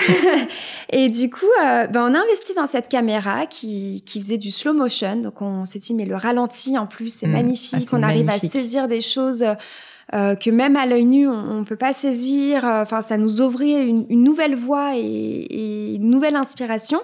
et 0.92 1.08
du 1.08 1.30
coup, 1.30 1.46
ben, 1.60 1.90
on 1.94 2.12
a 2.12 2.18
investi 2.18 2.54
dans 2.54 2.66
cette 2.66 2.88
caméra 2.88 3.46
qui, 3.46 4.02
qui 4.04 4.20
faisait 4.20 4.38
du 4.38 4.50
slow 4.50 4.72
motion. 4.72 5.16
Donc, 5.16 5.40
on 5.42 5.64
s'est 5.64 5.78
dit, 5.78 5.94
mais 5.94 6.06
le 6.06 6.16
ralenti 6.16 6.76
en 6.76 6.86
plus, 6.86 7.14
c'est 7.14 7.28
mmh. 7.28 7.32
magnifique. 7.32 7.88
Ah, 7.92 7.96
on 7.96 8.02
arrive 8.02 8.28
à 8.28 8.38
saisir 8.38 8.88
des 8.88 9.00
choses 9.00 9.44
euh, 10.14 10.34
que 10.34 10.50
même 10.50 10.76
à 10.76 10.86
l'œil 10.86 11.04
nu, 11.04 11.28
on, 11.28 11.60
ne 11.60 11.64
peut 11.64 11.76
pas 11.76 11.92
saisir. 11.92 12.66
Euh, 12.66 12.82
enfin, 12.82 13.00
ça 13.00 13.16
nous 13.16 13.40
ouvrait 13.40 13.86
une, 13.86 14.06
une 14.08 14.22
nouvelle 14.22 14.54
voie 14.54 14.96
et, 14.96 15.00
et, 15.00 15.94
une 15.94 16.10
nouvelle 16.10 16.36
inspiration. 16.36 17.00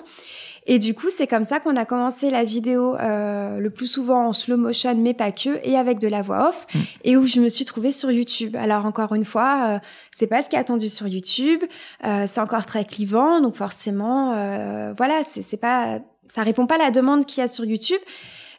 Et 0.66 0.78
du 0.78 0.94
coup, 0.94 1.10
c'est 1.10 1.26
comme 1.26 1.44
ça 1.44 1.60
qu'on 1.60 1.76
a 1.76 1.84
commencé 1.84 2.30
la 2.30 2.42
vidéo, 2.42 2.96
euh, 2.96 3.58
le 3.58 3.70
plus 3.70 3.86
souvent 3.86 4.28
en 4.28 4.32
slow 4.32 4.56
motion, 4.56 4.94
mais 4.96 5.12
pas 5.12 5.30
que, 5.30 5.60
et 5.62 5.76
avec 5.76 5.98
de 5.98 6.08
la 6.08 6.22
voix 6.22 6.48
off, 6.48 6.66
mm. 6.74 6.78
et 7.04 7.16
où 7.16 7.26
je 7.26 7.40
me 7.40 7.48
suis 7.48 7.66
trouvée 7.66 7.90
sur 7.90 8.10
YouTube. 8.10 8.56
Alors 8.56 8.86
encore 8.86 9.14
une 9.14 9.26
fois, 9.26 9.64
euh, 9.66 9.78
c'est 10.10 10.26
pas 10.26 10.40
ce 10.40 10.48
qui 10.48 10.56
est 10.56 10.58
attendu 10.58 10.88
sur 10.88 11.06
YouTube, 11.06 11.62
euh, 12.04 12.24
c'est 12.26 12.40
encore 12.40 12.64
très 12.64 12.84
clivant, 12.84 13.40
donc 13.40 13.56
forcément, 13.56 14.32
euh, 14.34 14.94
voilà, 14.96 15.22
c'est 15.22 15.58
pas, 15.58 15.98
ça 16.28 16.42
répond 16.42 16.66
pas 16.66 16.76
à 16.76 16.78
la 16.78 16.90
demande 16.90 17.26
qu'il 17.26 17.42
y 17.42 17.44
a 17.44 17.48
sur 17.48 17.66
YouTube. 17.66 18.00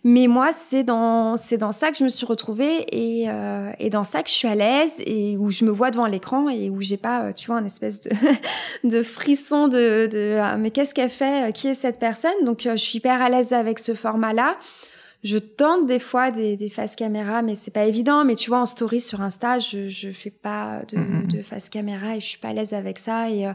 Mais 0.08 0.28
moi, 0.28 0.54
c'est 0.54 0.84
dans 0.84 1.36
c'est 1.36 1.58
dans 1.58 1.72
ça 1.72 1.90
que 1.90 1.98
je 1.98 2.04
me 2.04 2.10
suis 2.10 2.28
retrouvée 2.28 2.86
et 2.96 3.28
euh, 3.28 3.72
et 3.80 3.90
dans 3.90 4.04
ça 4.04 4.22
que 4.22 4.30
je 4.30 4.36
suis 4.36 4.48
à 4.48 4.54
l'aise 4.54 4.94
et 5.00 5.36
où 5.36 5.50
je 5.50 5.66
me 5.66 5.72
vois 5.72 5.90
devant 5.90 6.06
l'écran 6.06 6.48
et 6.48 6.70
où 6.70 6.80
j'ai 6.80 6.98
pas, 6.98 7.24
euh, 7.24 7.34
tu 7.34 7.48
vois, 7.48 7.56
un 7.56 7.66
espèce 7.66 8.02
de 8.02 8.12
de 8.88 9.02
frisson 9.02 9.68
de 9.68 10.08
de 10.12 10.38
ah, 10.40 10.58
mais 10.58 10.70
qu'est-ce 10.70 10.94
qu'elle 10.94 11.10
fait 11.10 11.52
Qui 11.56 11.70
est 11.70 11.74
cette 11.74 11.98
personne? 11.98 12.36
Donc, 12.44 12.68
euh, 12.68 12.76
je 12.76 12.84
suis 12.84 13.00
hyper 13.00 13.20
à 13.20 13.30
l'aise 13.30 13.52
avec 13.52 13.80
ce 13.80 13.96
format-là. 13.96 14.58
Je 15.24 15.40
tente 15.40 15.88
des 15.88 15.98
fois 15.98 16.30
des, 16.30 16.56
des 16.56 16.70
faces 16.70 16.96
caméra, 16.96 17.42
mais 17.42 17.56
c'est 17.56 17.72
pas 17.72 17.86
évident. 17.86 18.24
Mais 18.26 18.36
tu 18.36 18.52
vois, 18.52 18.60
en 18.60 18.68
story 18.68 19.00
sur 19.00 19.22
Insta, 19.22 19.58
je 19.58 19.90
je 19.90 20.12
fais 20.12 20.30
pas 20.30 20.84
de, 20.88 20.98
mm-hmm. 20.98 21.36
de 21.36 21.42
face 21.42 21.70
caméra 21.70 22.16
et 22.16 22.20
je 22.20 22.28
suis 22.28 22.38
pas 22.38 22.50
à 22.50 22.54
l'aise 22.54 22.74
avec 22.74 23.00
ça 23.00 23.32
et 23.32 23.48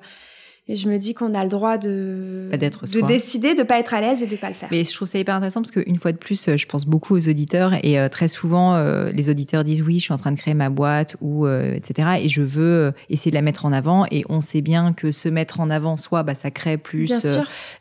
et 0.71 0.77
je 0.77 0.89
me 0.89 0.99
dis 0.99 1.15
qu'on 1.15 1.35
a 1.35 1.43
le 1.43 1.51
droit 1.51 1.79
de, 1.79 2.49
bah, 2.49 2.57
de 2.57 3.07
décider 3.07 3.57
de 3.57 3.65
pas 3.65 3.81
être 3.81 3.93
à 3.93 4.01
l'aise 4.01 4.23
et 4.23 4.29
de 4.29 4.37
pas 4.37 4.47
le 4.47 4.55
faire. 4.55 4.69
Mais 4.71 4.85
je 4.85 4.95
trouve 4.95 5.09
ça 5.09 5.19
hyper 5.19 5.35
intéressant 5.35 5.63
parce 5.63 5.73
qu'une 5.73 5.99
fois 5.99 6.13
de 6.13 6.17
plus, 6.17 6.47
euh, 6.47 6.57
je 6.57 6.65
pense 6.67 6.87
beaucoup 6.87 7.17
aux 7.17 7.29
auditeurs 7.29 7.75
et 7.83 7.99
euh, 7.99 8.09
très 8.09 8.29
souvent, 8.29 8.77
euh, 8.77 9.11
les 9.11 9.31
auditeurs 9.31 9.65
disent 9.65 9.83
oui, 9.83 9.99
je 9.99 10.05
suis 10.05 10.13
en 10.13 10.17
train 10.17 10.31
de 10.31 10.39
créer 10.39 10.55
ma 10.55 10.71
boîte 10.71 11.17
ou 11.21 11.49
etc. 11.49 12.11
Et 12.23 12.29
je 12.29 12.43
veux 12.43 12.93
essayer 13.09 13.33
de 13.33 13.35
la 13.35 13.43
mettre 13.43 13.67
en 13.67 13.73
avant. 13.73 14.07
Et 14.13 14.23
on 14.29 14.41
sait 14.41 14.61
bien 14.61 14.93
que 14.93 15.11
se 15.11 15.29
mettre 15.29 15.59
en 15.59 15.71
avant, 15.71 15.97
soit 15.97 16.23
bah, 16.23 16.37
ça 16.37 16.53
crée 16.53 16.79
plus 16.79 17.11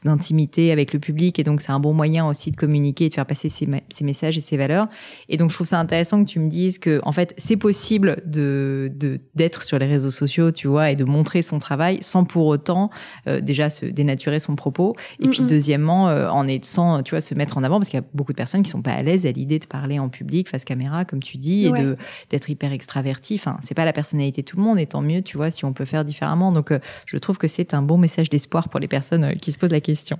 d'intimité 0.03 0.71
avec 0.71 0.91
le 0.91 0.97
public 0.97 1.37
et 1.37 1.43
donc 1.43 1.61
c'est 1.61 1.71
un 1.71 1.79
bon 1.79 1.93
moyen 1.93 2.27
aussi 2.27 2.49
de 2.49 2.55
communiquer 2.55 3.05
et 3.05 3.09
de 3.09 3.13
faire 3.13 3.27
passer 3.27 3.49
ses, 3.49 3.67
messages 4.01 4.37
et 4.39 4.41
ses 4.41 4.57
valeurs. 4.57 4.87
Et 5.27 5.37
donc 5.37 5.51
je 5.51 5.55
trouve 5.55 5.67
ça 5.67 5.77
intéressant 5.77 6.23
que 6.23 6.29
tu 6.29 6.39
me 6.39 6.49
dises 6.49 6.79
que 6.79 7.01
en 7.03 7.11
fait 7.11 7.35
c'est 7.37 7.57
possible 7.57 8.17
de 8.25 8.91
d'être 9.35 9.61
sur 9.61 9.77
les 9.77 9.85
réseaux 9.85 10.09
sociaux, 10.09 10.51
tu 10.51 10.67
vois, 10.67 10.89
et 10.89 10.95
de 10.95 11.03
montrer 11.03 11.43
son 11.43 11.59
travail 11.59 11.99
sans 12.01 12.23
pour 12.23 12.47
autant 12.47 12.78
euh, 13.27 13.41
déjà 13.41 13.69
se 13.69 13.85
dénaturer 13.85 14.39
son 14.39 14.55
propos. 14.55 14.95
Et 15.19 15.27
puis 15.27 15.41
deuxièmement 15.41 16.09
euh, 16.09 16.29
en 16.29 16.45
sans 16.63 17.03
tu 17.03 17.11
vois 17.11 17.21
se 17.21 17.35
mettre 17.35 17.57
en 17.57 17.63
avant 17.63 17.77
parce 17.79 17.89
qu'il 17.89 17.99
y 17.99 18.03
a 18.03 18.05
beaucoup 18.13 18.31
de 18.31 18.37
personnes 18.37 18.63
qui 18.63 18.69
sont 18.69 18.81
pas 18.81 18.91
à 18.91 19.03
l'aise 19.03 19.25
à 19.25 19.31
l'idée 19.31 19.59
de 19.59 19.65
parler 19.65 19.99
en 19.99 20.09
public 20.09 20.49
face 20.49 20.65
caméra 20.65 21.05
comme 21.05 21.21
tu 21.21 21.37
dis 21.37 21.65
et 21.65 21.71
de 21.71 21.97
d'être 22.29 22.49
hyper 22.49 22.71
extraverti. 22.71 23.35
Enfin 23.35 23.57
c'est 23.61 23.75
pas 23.75 23.85
la 23.85 23.93
personnalité 23.93 24.41
de 24.41 24.47
tout 24.47 24.57
le 24.57 24.63
monde 24.63 24.79
et 24.79 24.85
tant 24.85 25.01
mieux 25.01 25.21
tu 25.21 25.37
vois 25.37 25.51
si 25.51 25.65
on 25.65 25.73
peut 25.73 25.85
faire 25.85 26.05
différemment. 26.05 26.51
Donc 26.51 26.71
euh, 26.71 26.79
je 27.05 27.17
trouve 27.17 27.37
que 27.37 27.47
c'est 27.47 27.73
un 27.73 27.81
bon 27.81 27.97
message 27.97 28.29
d'espoir 28.29 28.69
pour 28.69 28.79
les 28.79 28.87
personnes 28.87 29.35
qui 29.35 29.51
se 29.51 29.57
posent 29.57 29.71
la 29.71 29.81
question. 29.81 30.17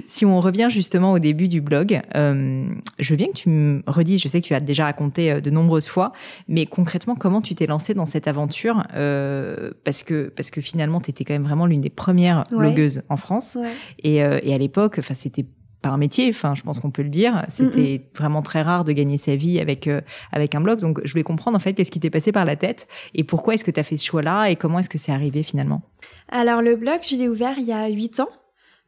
Si 0.06 0.26
on 0.26 0.40
revient 0.40 0.68
justement 0.68 1.12
au 1.12 1.18
début 1.18 1.48
du 1.48 1.62
blog 1.62 2.02
je 2.12 3.10
veux 3.10 3.16
bien 3.16 3.28
que 3.28 3.32
tu 3.32 3.48
me 3.48 3.82
redises 3.86 4.20
je 4.20 4.28
sais 4.28 4.42
que 4.42 4.46
tu 4.46 4.54
as 4.54 4.60
déjà 4.60 4.84
raconté 4.84 5.40
de 5.40 5.50
nombreuses 5.50 5.88
fois 5.88 6.12
mais 6.48 6.66
concrètement 6.66 7.14
comment 7.14 7.40
tu 7.40 7.54
t'es 7.54 7.66
lancé 7.66 7.94
dans 7.94 8.04
cette 8.04 8.28
aventure 8.28 8.84
parce 8.92 10.02
que 10.02 10.30
parce 10.36 10.50
que 10.50 10.60
finalement 10.60 11.00
tu 11.00 11.08
étais 11.10 11.24
quand 11.30 11.34
même 11.34 11.46
vraiment 11.46 11.66
l'une 11.66 11.80
des 11.80 11.90
premières 11.90 12.44
blogueuses 12.50 13.02
en 13.08 13.16
France. 13.16 13.56
Et, 14.02 14.24
euh, 14.24 14.40
et, 14.42 14.52
à 14.52 14.58
l'époque, 14.58 14.96
enfin, 14.98 15.14
c'était 15.14 15.46
pas 15.80 15.90
un 15.90 15.96
métier, 15.96 16.28
enfin, 16.28 16.54
je 16.54 16.62
pense 16.62 16.80
qu'on 16.80 16.90
peut 16.90 17.02
le 17.02 17.08
dire. 17.08 17.44
C'était 17.48 18.02
vraiment 18.16 18.42
très 18.42 18.62
rare 18.62 18.84
de 18.84 18.92
gagner 18.92 19.16
sa 19.16 19.36
vie 19.36 19.60
avec 19.60 19.86
euh, 19.86 20.00
avec 20.32 20.54
un 20.54 20.60
blog. 20.60 20.80
Donc, 20.80 21.00
je 21.04 21.12
voulais 21.12 21.22
comprendre 21.22 21.56
en 21.56 21.60
fait 21.60 21.72
qu'est-ce 21.72 21.90
qui 21.90 22.00
t'est 22.00 22.10
passé 22.10 22.32
par 22.32 22.44
la 22.44 22.56
tête 22.56 22.88
et 23.14 23.24
pourquoi 23.24 23.54
est-ce 23.54 23.64
que 23.64 23.70
tu 23.70 23.80
as 23.80 23.82
fait 23.84 23.96
ce 23.96 24.04
choix-là 24.04 24.50
et 24.50 24.56
comment 24.56 24.80
est-ce 24.80 24.90
que 24.90 24.98
c'est 24.98 25.12
arrivé 25.12 25.42
finalement? 25.42 25.82
Alors, 26.30 26.60
le 26.62 26.76
blog, 26.76 26.98
je 27.08 27.16
l'ai 27.16 27.28
ouvert 27.28 27.54
il 27.58 27.66
y 27.66 27.72
a 27.72 27.86
huit 27.88 28.20
ans. 28.20 28.28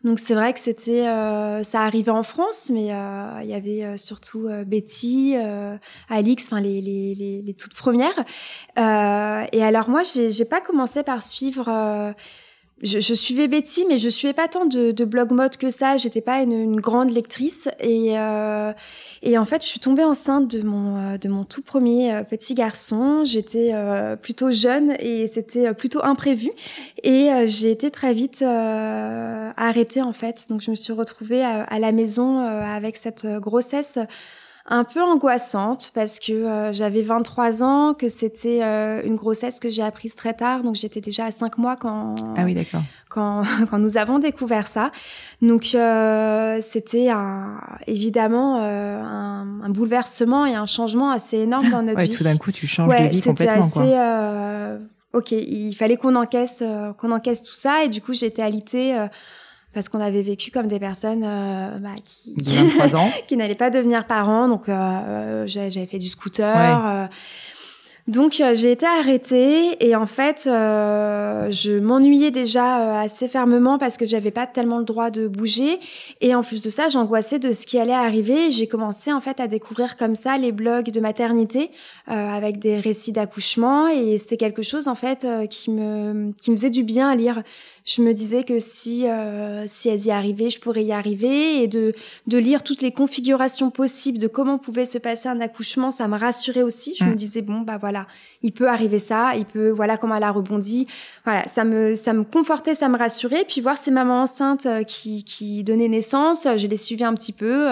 Donc 0.05 0.19
c'est 0.19 0.35
vrai 0.35 0.53
que 0.53 0.59
c'était, 0.59 1.07
euh, 1.07 1.63
ça 1.63 1.83
arrivait 1.83 2.11
en 2.11 2.25
France, 2.25 2.71
mais 2.73 2.93
euh, 2.93 3.41
il 3.43 3.49
y 3.49 3.55
avait 3.55 3.85
euh, 3.85 3.97
surtout 3.97 4.49
Betty, 4.67 5.37
Alix, 6.09 6.47
enfin 6.47 6.61
les, 6.61 6.81
les, 6.81 7.15
les, 7.15 7.43
les, 7.43 7.55
toutes 7.55 7.75
premières. 7.75 8.19
et 8.77 9.63
alors 9.63 9.89
moi, 9.89 10.03
j'ai 10.03 10.45
pas 10.45 10.61
commencé 10.61 11.03
par 11.03 11.23
suivre 11.23 12.15
je, 12.83 12.99
je, 12.99 13.15
suivais 13.15 13.49
Betty, 13.49 13.85
mais 13.89 13.99
je 13.99 14.09
suivais 14.09 14.33
pas 14.35 14.49
tant 14.49 14.67
de, 14.67 14.91
de 14.91 15.05
blog 15.05 15.31
mode 15.31 15.57
que 15.57 15.71
ça. 15.71 15.97
J'étais 15.97 16.21
pas 16.21 16.41
une, 16.41 16.53
une, 16.53 16.81
grande 16.81 17.11
lectrice 17.11 17.69
et 17.81 18.19
euh, 18.19 18.73
et 19.25 19.39
en 19.39 19.45
fait, 19.45 19.63
je 19.63 19.69
suis 19.69 19.79
tombée 19.79 20.03
enceinte 20.03 20.49
de 20.49 20.63
mon 20.63 20.97
euh, 20.97 21.19
de 21.19 21.29
mon 21.29 21.45
tout 21.45 21.63
premier 21.63 22.13
euh, 22.13 22.23
petit 22.25 22.55
garçon. 22.55 23.25
J'étais 23.25 23.71
euh, 23.73 24.17
plutôt 24.17 24.51
jeune 24.51 24.97
et 24.99 25.29
c'était 25.29 25.73
plutôt 25.75 26.03
imprévu 26.03 26.51
et 27.05 27.31
j'ai 27.47 27.71
été 27.71 27.91
très 27.91 28.13
vite 28.13 28.43
arrêtée 28.43 30.03
en 30.03 30.13
fait. 30.13 30.47
Donc 30.49 30.61
je 30.61 30.71
me 30.71 30.77
suis 30.77 30.93
retrouvée 30.93 31.43
à, 31.43 31.63
à 31.63 31.79
la 31.79 31.93
maison 31.93 32.39
avec 32.41 32.97
cette 32.97 33.27
grossesse 33.27 33.99
un 34.73 34.85
peu 34.85 35.03
angoissante 35.03 35.93
parce 35.95 36.19
que 36.19 36.33
euh, 36.33 36.73
j'avais 36.73 37.03
23 37.03 37.63
ans, 37.63 37.93
que 37.93 38.09
c'était 38.09 38.61
euh, 38.63 39.03
une 39.05 39.17
grossesse 39.17 39.61
que 39.61 39.69
j'ai 39.69 39.83
apprise 39.83 40.15
très 40.15 40.33
tard, 40.33 40.63
donc 40.63 40.77
j'étais 40.77 41.03
déjà 41.03 41.27
à 41.27 41.31
5 41.31 41.59
mois 41.59 41.77
quand 41.77 42.15
ah 42.39 42.45
oui 42.45 42.55
d'accord 42.55 42.81
quand, 43.11 43.43
quand 43.71 43.79
nous 43.79 43.99
avons 43.99 44.19
découvert 44.19 44.67
ça. 44.67 44.91
Donc 45.43 45.75
euh, 45.75 46.59
c'était 46.63 47.11
un, 47.11 47.61
évidemment 47.87 48.63
un, 48.63 49.63
un, 49.63 49.69
bouleversement 49.69 50.47
et 50.47 50.55
un 50.55 50.65
changement 50.65 51.11
assez 51.11 51.37
énorme 51.41 51.69
dans 51.69 51.83
notre 51.83 51.99
ouais, 51.99 52.07
vie. 52.07 52.17
Tout 52.17 52.25
d'un 52.25 52.39
coup 52.39 52.51
tu 52.51 52.67
changes 52.67 52.97
de 52.97 53.09
vie 53.09 53.21
complètement. 53.21 53.63
C'était 53.63 53.95
assez 53.95 54.87
ok, 55.13 55.33
il 55.33 55.75
fallait 55.75 55.99
qu'on 55.99 56.15
encaisse 56.15 56.65
qu'on 56.97 57.11
encaisse 57.11 57.43
tout 57.43 57.55
ça 57.55 57.85
et 57.85 57.89
du 57.89 58.01
coup 58.01 58.15
j'étais 58.15 58.41
alitée 58.41 58.97
parce 59.75 59.89
qu'on 59.89 60.01
avait 60.01 60.23
vécu 60.23 60.51
comme 60.51 60.69
des 60.69 60.79
personnes 60.79 61.23
euh, 61.25 61.79
bah, 61.79 61.91
qui, 62.05 62.35
qui 63.27 63.37
n'allaient 63.37 63.55
pas 63.55 63.71
devenir 63.71 64.07
parents. 64.07 64.49
Donc, 64.49 64.69
euh, 64.69 64.73
euh 64.73 65.47
j'avais 65.47 65.87
fait 65.87 65.99
du 65.99 66.09
scooter. 66.09 67.09
Donc 68.09 68.41
euh, 68.41 68.57
j'ai 68.57 68.73
été 68.73 68.85
arrêtée 68.85 69.77
et 69.79 69.95
en 69.95 70.07
fait 70.07 70.49
euh, 70.49 71.49
je 71.53 71.79
m'ennuyais 71.79 72.33
déjà 72.33 72.81
euh, 72.81 73.05
assez 73.05 73.29
fermement 73.29 73.79
parce 73.79 73.97
que 73.97 74.07
j'avais 74.07 74.33
pas 74.33 74.49
tellement 74.49 74.79
le 74.79 74.85
droit 74.85 75.11
de 75.11 75.29
bouger 75.29 75.79
et 76.21 76.35
en 76.35 76.43
plus 76.43 76.63
de 76.63 76.71
ça 76.71 76.89
j'angoissais 76.89 77.39
de 77.39 77.53
ce 77.53 77.65
qui 77.65 77.79
allait 77.79 77.93
arriver. 77.93 78.51
J'ai 78.51 78.67
commencé 78.67 79.13
en 79.13 79.21
fait 79.21 79.39
à 79.39 79.47
découvrir 79.47 79.97
comme 79.97 80.17
ça 80.17 80.37
les 80.37 80.51
blogs 80.51 80.91
de 80.91 80.99
maternité 80.99 81.71
avec 82.09 82.59
des 82.59 82.81
récits 82.81 83.13
d'accouchement 83.13 83.87
et 83.87 84.19
c'était 84.19 84.37
quelque 84.37 84.63
chose 84.63 84.89
en 84.89 84.97
fait 84.97 85.25
qui 85.49 85.71
me 85.71 86.33
qui 86.41 86.51
me 86.51 86.57
faisait 86.57 86.71
du 86.71 86.83
bien 86.83 87.09
à 87.09 87.15
lire. 87.15 87.43
Je 87.85 88.01
me 88.01 88.15
disais 88.15 88.45
que 88.45 88.59
si 88.59 89.07
si 89.67 89.89
elles 89.89 90.07
y 90.07 90.11
arrivaient, 90.11 90.51
je 90.51 90.61
pourrais 90.61 90.85
y 90.85 90.93
arriver 90.93 91.63
et 91.63 91.69
de 91.69 91.93
de 92.27 92.39
lire 92.39 92.65
toutes 92.65 92.83
les 92.83 92.93
configurations 92.93 93.71
possibles 93.71 94.19
de 94.19 94.29
comment 94.29 94.59
pouvait 94.59 94.87
se 94.87 94.99
passer 94.99 95.29
un 95.29 95.41
accouchement, 95.41 95.91
ça 95.93 96.09
me 96.09 96.19
rassurait 96.19 96.63
aussi. 96.63 96.97
Je 96.99 97.05
me 97.05 97.13
mmh. 97.13 97.15
disais 97.15 97.43
bon 97.43 97.61
bah 97.61 97.79
voilà 97.81 97.92
voilà, 97.93 98.07
il 98.43 98.53
peut 98.53 98.69
arriver 98.69 98.99
ça, 98.99 99.37
il 99.37 99.45
peut, 99.45 99.69
voilà 99.69 99.99
comment 99.99 100.17
elle 100.17 100.23
a 100.23 100.31
rebondi. 100.31 100.87
Voilà, 101.25 101.47
ça 101.47 101.65
me, 101.65 101.95
ça 101.95 102.15
me 102.15 102.25
confortait, 102.25 102.75
ça 102.75 102.89
me 102.89 102.97
rassurait. 102.97 103.45
Puis 103.47 103.61
voir 103.61 103.77
ces 103.77 103.91
mamans 103.91 104.23
enceintes 104.23 104.65
euh, 104.65 104.83
qui, 104.83 105.25
qui 105.25 105.63
donnaient 105.63 105.89
naissance, 105.89 106.49
je 106.57 106.67
les 106.67 106.77
suivais 106.79 107.05
un 107.05 107.15
petit 107.15 107.33
peu. 107.33 107.69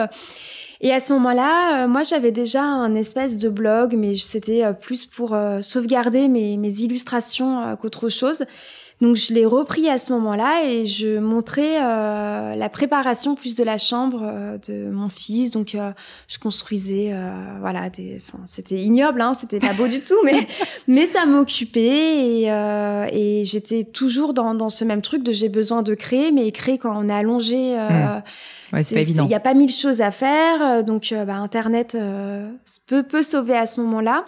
Et 0.82 0.92
à 0.92 1.00
ce 1.00 1.12
moment-là, 1.14 1.84
euh, 1.84 1.88
moi, 1.88 2.02
j'avais 2.02 2.32
déjà 2.32 2.62
un 2.62 2.94
espèce 2.94 3.38
de 3.38 3.48
blog, 3.48 3.94
mais 3.96 4.16
c'était 4.16 4.64
euh, 4.64 4.72
plus 4.74 5.06
pour 5.06 5.36
sauvegarder 5.62 6.28
mes 6.28 6.80
illustrations 6.82 7.76
qu'autre 7.80 8.08
chose. 8.08 8.44
Donc 9.00 9.16
je 9.16 9.32
l'ai 9.32 9.46
repris 9.46 9.88
à 9.88 9.96
ce 9.96 10.12
moment-là 10.12 10.64
et 10.66 10.86
je 10.86 11.18
montrais 11.18 11.82
euh, 11.82 12.54
la 12.54 12.68
préparation 12.68 13.34
plus 13.34 13.56
de 13.56 13.64
la 13.64 13.78
chambre 13.78 14.20
euh, 14.22 14.58
de 14.68 14.90
mon 14.90 15.08
fils. 15.08 15.52
Donc 15.52 15.74
euh, 15.74 15.92
je 16.28 16.38
construisais, 16.38 17.08
euh, 17.12 17.30
voilà, 17.60 17.88
des, 17.88 18.20
c'était 18.44 18.76
ignoble, 18.76 19.22
hein, 19.22 19.32
c'était 19.32 19.58
pas 19.58 19.72
beau 19.72 19.88
du 19.88 20.00
tout, 20.00 20.18
mais 20.22 20.46
mais 20.86 21.06
ça 21.06 21.24
m'occupait 21.24 22.40
et, 22.40 22.52
euh, 22.52 23.06
et 23.10 23.44
j'étais 23.46 23.84
toujours 23.84 24.34
dans, 24.34 24.54
dans 24.54 24.68
ce 24.68 24.84
même 24.84 25.00
truc 25.00 25.22
de 25.22 25.32
j'ai 25.32 25.48
besoin 25.48 25.82
de 25.82 25.94
créer, 25.94 26.30
mais 26.30 26.52
créer 26.52 26.76
quand 26.76 26.94
on 26.94 27.08
est 27.08 27.14
allongé. 27.14 27.76
Mmh. 27.76 28.22
Ouais, 28.72 28.82
c'est. 28.82 29.02
Il 29.02 29.22
n'y 29.24 29.34
a 29.34 29.40
pas 29.40 29.54
mille 29.54 29.72
choses 29.72 30.00
à 30.00 30.10
faire, 30.10 30.84
donc 30.84 31.12
bah, 31.26 31.34
Internet 31.34 31.96
peut, 32.86 33.02
peut 33.02 33.22
sauver 33.22 33.56
à 33.56 33.66
ce 33.66 33.80
moment-là. 33.80 34.24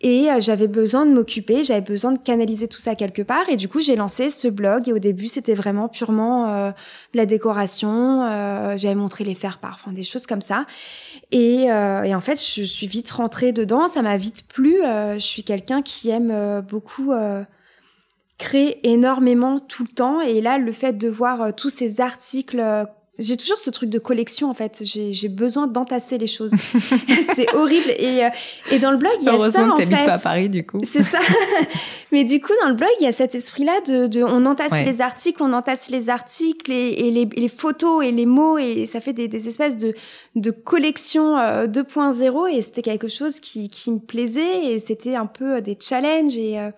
Et 0.00 0.30
euh, 0.30 0.40
j'avais 0.40 0.66
besoin 0.66 1.06
de 1.06 1.12
m'occuper, 1.12 1.64
j'avais 1.64 1.80
besoin 1.80 2.12
de 2.12 2.18
canaliser 2.18 2.68
tout 2.68 2.78
ça 2.78 2.94
quelque 2.94 3.22
part. 3.22 3.48
Et 3.48 3.56
du 3.56 3.68
coup, 3.68 3.80
j'ai 3.80 3.96
lancé 3.96 4.30
ce 4.30 4.48
blog. 4.48 4.88
Et 4.88 4.92
au 4.92 4.98
début, 4.98 5.28
c'était 5.28 5.54
vraiment 5.54 5.88
purement 5.88 6.48
euh, 6.48 6.70
de 7.12 7.16
la 7.16 7.26
décoration. 7.26 8.22
Euh, 8.22 8.76
j'avais 8.76 8.94
montré 8.94 9.24
les 9.24 9.34
faire 9.34 9.58
part, 9.58 9.78
enfin 9.80 9.92
des 9.92 10.02
choses 10.02 10.26
comme 10.26 10.40
ça. 10.40 10.66
Et, 11.32 11.70
euh, 11.70 12.02
et, 12.02 12.14
en 12.14 12.20
fait, 12.20 12.36
je 12.36 12.62
suis 12.62 12.86
vite 12.86 13.10
rentrée 13.10 13.52
dedans. 13.52 13.88
Ça 13.88 14.02
m'a 14.02 14.16
vite 14.16 14.46
plu. 14.46 14.76
je 14.82 15.18
suis 15.18 15.42
quelqu'un 15.42 15.82
qui 15.82 16.10
aime 16.10 16.62
beaucoup 16.68 17.12
créer 18.38 18.86
énormément 18.86 19.60
tout 19.60 19.84
le 19.84 19.94
temps. 19.94 20.20
Et 20.20 20.40
là, 20.40 20.58
le 20.58 20.72
fait 20.72 20.92
de 20.92 21.08
voir 21.08 21.54
tous 21.54 21.70
ces 21.70 22.00
articles 22.00 22.62
j'ai 23.18 23.36
toujours 23.36 23.58
ce 23.58 23.70
truc 23.70 23.88
de 23.88 23.98
collection 23.98 24.50
en 24.50 24.54
fait. 24.54 24.82
J'ai 24.82 25.28
besoin 25.28 25.66
d'entasser 25.66 26.18
les 26.18 26.26
choses. 26.26 26.52
c'est 27.34 27.54
horrible. 27.54 27.90
Et, 27.98 28.24
euh, 28.24 28.28
et 28.70 28.78
dans 28.78 28.90
le 28.90 28.98
blog, 28.98 29.12
il 29.20 29.24
y 29.24 29.28
a 29.28 29.50
ça 29.50 29.68
en 29.68 29.76
fait. 29.76 29.86
pas 29.86 30.12
à 30.12 30.18
Paris 30.18 30.48
du 30.48 30.66
coup. 30.66 30.80
C'est 30.84 31.02
ça. 31.02 31.18
Mais 32.12 32.24
du 32.24 32.40
coup, 32.40 32.52
dans 32.62 32.68
le 32.68 32.74
blog, 32.74 32.90
il 33.00 33.04
y 33.04 33.06
a 33.06 33.12
cet 33.12 33.34
esprit-là 33.34 33.80
de, 33.86 34.06
de, 34.06 34.22
on 34.22 34.44
entasse 34.44 34.84
les 34.84 35.00
articles, 35.00 35.42
on 35.42 35.52
entasse 35.52 35.90
les 35.90 36.10
articles 36.10 36.70
et, 36.70 37.06
et, 37.06 37.10
les, 37.10 37.28
les, 37.36 37.48
photos 37.48 38.04
et 38.04 38.12
les 38.12 38.26
mots 38.26 38.58
et 38.58 38.86
ça 38.86 39.00
fait 39.00 39.12
des, 39.12 39.28
des 39.28 39.48
espèces 39.48 39.76
de, 39.76 39.94
de 40.34 40.50
collection 40.50 41.36
2.0 41.36 42.36
euh, 42.36 42.46
et 42.46 42.62
c'était 42.62 42.82
quelque 42.82 43.08
chose 43.08 43.40
qui, 43.40 43.68
qui 43.68 43.90
me 43.90 43.98
plaisait 43.98 44.66
et 44.66 44.78
c'était 44.78 45.14
un 45.14 45.26
peu 45.26 45.60
des 45.60 45.76
challenges 45.80 46.36
et 46.36 46.58
euh, 46.58 46.70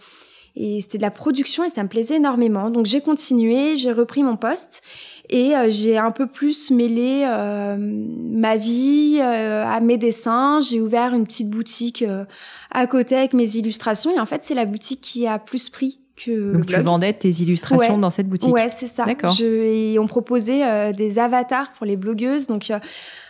et 0.60 0.80
c'était 0.80 0.98
de 0.98 1.02
la 1.02 1.12
production 1.12 1.62
et 1.62 1.68
ça 1.68 1.84
me 1.84 1.88
plaisait 1.88 2.16
énormément. 2.16 2.68
Donc 2.68 2.84
j'ai 2.84 3.00
continué, 3.00 3.76
j'ai 3.76 3.92
repris 3.92 4.24
mon 4.24 4.36
poste 4.36 4.82
et 5.30 5.54
euh, 5.54 5.68
j'ai 5.68 5.98
un 5.98 6.10
peu 6.10 6.26
plus 6.26 6.70
mêlé 6.70 7.24
euh, 7.26 7.76
ma 7.78 8.56
vie 8.56 9.18
euh, 9.20 9.64
à 9.64 9.80
mes 9.80 9.98
dessins. 9.98 10.60
J'ai 10.60 10.80
ouvert 10.80 11.14
une 11.14 11.24
petite 11.24 11.50
boutique 11.50 12.04
à 12.70 12.86
côté 12.86 13.16
avec 13.16 13.34
mes 13.34 13.56
illustrations 13.56 14.14
et 14.14 14.20
en 14.20 14.26
fait 14.26 14.44
c'est 14.44 14.54
la 14.54 14.64
boutique 14.64 15.00
qui 15.00 15.26
a 15.26 15.38
plus 15.38 15.68
pris 15.68 16.00
que 16.16 16.52
Donc 16.52 16.66
tu 16.66 16.76
vendais 16.80 17.12
tes 17.12 17.30
illustrations 17.30 17.96
dans 17.96 18.10
cette 18.10 18.28
boutique. 18.28 18.52
Ouais, 18.52 18.68
c'est 18.70 18.88
ça. 18.88 19.04
D'accord. 19.04 19.36
et 19.40 19.98
on 20.00 20.06
proposait 20.08 20.92
des 20.92 21.18
avatars 21.18 21.72
pour 21.72 21.86
les 21.86 21.96
blogueuses. 21.96 22.48
Donc 22.48 22.72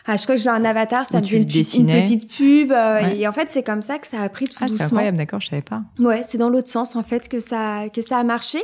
ah, 0.06 0.16
je 0.16 0.22
crois 0.22 0.36
que 0.36 0.40
j'ai 0.40 0.48
un 0.48 0.64
avatar, 0.64 1.06
ça 1.06 1.20
me 1.20 1.24
faisait 1.24 1.36
une, 1.38 1.86
petite 1.86 2.34
pub. 2.34 2.72
Et 3.16 3.28
en 3.28 3.32
fait, 3.32 3.50
c'est 3.50 3.62
comme 3.62 3.82
ça 3.82 3.98
que 3.98 4.06
ça 4.06 4.22
a 4.22 4.28
pris 4.28 4.46
tout 4.46 4.56
ah, 4.60 4.66
doucement. 4.66 4.78
C'est 4.78 4.84
incroyable, 4.84 5.18
d'accord, 5.18 5.40
je 5.40 5.48
savais 5.48 5.62
pas. 5.62 5.82
Ouais, 5.98 6.22
c'est 6.24 6.38
dans 6.38 6.48
l'autre 6.48 6.68
sens 6.68 6.96
en 6.96 7.02
fait 7.02 7.28
que 7.28 7.40
ça 7.40 7.90
que 7.92 8.00
ça 8.00 8.18
a 8.18 8.24
marché. 8.24 8.60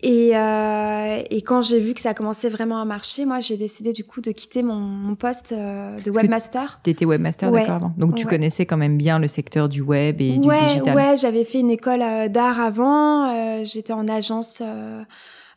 Et, 0.00 0.36
euh, 0.36 1.22
et 1.28 1.42
quand 1.42 1.60
j'ai 1.60 1.80
vu 1.80 1.92
que 1.92 2.00
ça 2.00 2.14
commençait 2.14 2.48
vraiment 2.48 2.80
à 2.80 2.84
marcher, 2.84 3.24
moi, 3.24 3.40
j'ai 3.40 3.56
décidé 3.56 3.92
du 3.92 4.04
coup 4.04 4.20
de 4.20 4.30
quitter 4.30 4.62
mon, 4.62 4.76
mon 4.76 5.16
poste 5.16 5.50
euh, 5.52 5.98
de 5.98 6.10
webmaster. 6.12 6.80
Tu 6.84 6.90
étais 6.90 7.04
webmaster, 7.04 7.50
d'accord, 7.50 7.74
avant. 7.74 7.92
Donc, 7.96 8.14
tu 8.14 8.24
connaissais 8.26 8.64
quand 8.64 8.76
même 8.76 8.96
bien 8.96 9.18
le 9.18 9.26
secteur 9.26 9.68
du 9.68 9.80
web 9.80 10.20
et 10.20 10.38
du 10.38 10.48
digital. 10.48 10.94
Ouais, 10.96 11.16
j'avais 11.16 11.44
fait 11.44 11.58
une 11.58 11.70
école 11.70 12.02
euh, 12.02 12.28
d'art 12.28 12.60
avant. 12.60 13.28
Euh, 13.28 13.64
j'étais 13.64 13.92
en 13.92 14.06
agence 14.06 14.62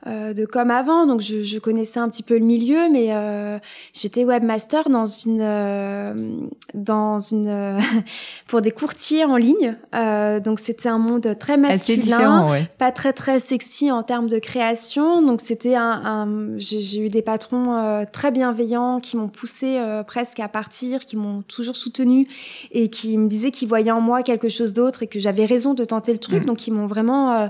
euh, 0.07 0.21
euh, 0.21 0.33
de 0.33 0.45
comme 0.45 0.71
avant, 0.71 1.05
donc 1.05 1.21
je, 1.21 1.41
je, 1.41 1.59
connaissais 1.59 1.99
un 1.99 2.09
petit 2.09 2.23
peu 2.23 2.37
le 2.37 2.45
milieu, 2.45 2.89
mais 2.91 3.07
euh, 3.11 3.59
j'étais 3.93 4.23
webmaster 4.23 4.89
dans 4.89 5.05
une 5.05 5.41
euh, 5.41 6.41
dans 6.73 7.19
une 7.19 7.79
pour 8.47 8.61
des 8.61 8.71
courtiers 8.71 9.25
en 9.25 9.37
ligne. 9.37 9.75
Euh, 9.93 10.39
donc 10.39 10.59
c'était 10.59 10.89
un 10.89 10.97
monde 10.97 11.37
très 11.39 11.57
masculin, 11.57 12.65
pas 12.77 12.91
très 12.91 13.13
très 13.13 13.39
sexy 13.39 13.91
en 13.91 14.03
termes 14.03 14.27
de 14.27 14.39
création. 14.39 15.21
Donc 15.21 15.41
c'était 15.41 15.75
un, 15.75 16.01
un 16.03 16.57
j'ai 16.57 16.99
eu 16.99 17.09
des 17.09 17.21
patrons 17.21 17.75
euh, 17.75 18.03
très 18.11 18.31
bienveillants 18.31 18.99
qui 18.99 19.17
m'ont 19.17 19.29
poussé 19.29 19.79
presque 20.07 20.39
à 20.39 20.47
partir, 20.47 21.05
qui 21.05 21.15
m'ont 21.15 21.41
toujours 21.43 21.75
soutenu 21.75 22.27
et 22.71 22.89
qui 22.89 23.17
me 23.17 23.27
disaient 23.27 23.51
qu'ils 23.51 23.67
voyaient 23.67 23.91
en 23.91 24.01
moi 24.01 24.23
quelque 24.23 24.49
chose 24.49 24.73
d'autre 24.73 25.03
et 25.03 25.07
que 25.07 25.19
j'avais 25.19 25.45
raison 25.45 25.73
de 25.73 25.85
tenter 25.85 26.11
le 26.11 26.19
truc. 26.19 26.43
Mmh. 26.43 26.45
Donc 26.45 26.67
ils 26.67 26.73
m'ont 26.73 26.87
vraiment 26.87 27.49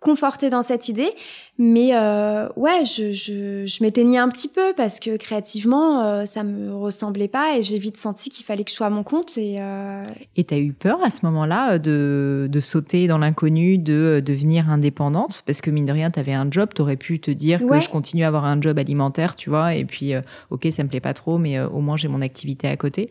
confortée 0.00 0.50
dans 0.50 0.62
cette 0.62 0.88
idée. 0.88 1.12
Mais 1.58 1.90
euh, 1.92 2.48
ouais, 2.56 2.84
je, 2.86 3.12
je, 3.12 3.66
je 3.66 3.82
m'éteignais 3.84 4.16
un 4.16 4.30
petit 4.30 4.48
peu 4.48 4.72
parce 4.74 4.98
que 4.98 5.18
créativement, 5.18 6.02
euh, 6.02 6.24
ça 6.24 6.42
me 6.42 6.74
ressemblait 6.74 7.28
pas 7.28 7.58
et 7.58 7.62
j'ai 7.62 7.78
vite 7.78 7.98
senti 7.98 8.30
qu'il 8.30 8.46
fallait 8.46 8.64
que 8.64 8.70
je 8.70 8.76
sois 8.76 8.86
à 8.86 8.90
mon 8.90 9.02
compte. 9.02 9.36
Et 9.36 9.58
euh... 9.60 10.00
eu 10.38 10.72
peur 10.72 11.02
à 11.04 11.10
ce 11.10 11.26
moment-là 11.26 11.78
de, 11.78 12.48
de 12.50 12.60
sauter 12.60 13.06
dans 13.08 13.18
l'inconnu, 13.18 13.76
de 13.76 14.22
devenir 14.24 14.70
indépendante? 14.70 15.42
Parce 15.44 15.60
que 15.60 15.70
mine 15.70 15.84
de 15.84 15.92
rien, 15.92 16.10
t'avais 16.10 16.32
un 16.32 16.50
job, 16.50 16.70
t'aurais 16.74 16.96
pu 16.96 17.20
te 17.20 17.30
dire 17.30 17.66
que 17.66 17.78
je 17.78 17.90
continue 17.90 18.24
à 18.24 18.28
avoir 18.28 18.46
un 18.46 18.60
job 18.60 18.78
alimentaire, 18.78 19.36
tu 19.36 19.50
vois, 19.50 19.74
et 19.74 19.84
puis 19.84 20.14
euh, 20.14 20.22
ok, 20.48 20.66
ça 20.70 20.82
me 20.82 20.88
plaît 20.88 21.00
pas 21.00 21.14
trop, 21.14 21.36
mais 21.36 21.58
euh, 21.58 21.68
au 21.68 21.80
moins 21.80 21.96
j'ai 21.96 22.08
mon 22.08 22.22
activité 22.22 22.68
à 22.68 22.76
côté. 22.76 23.10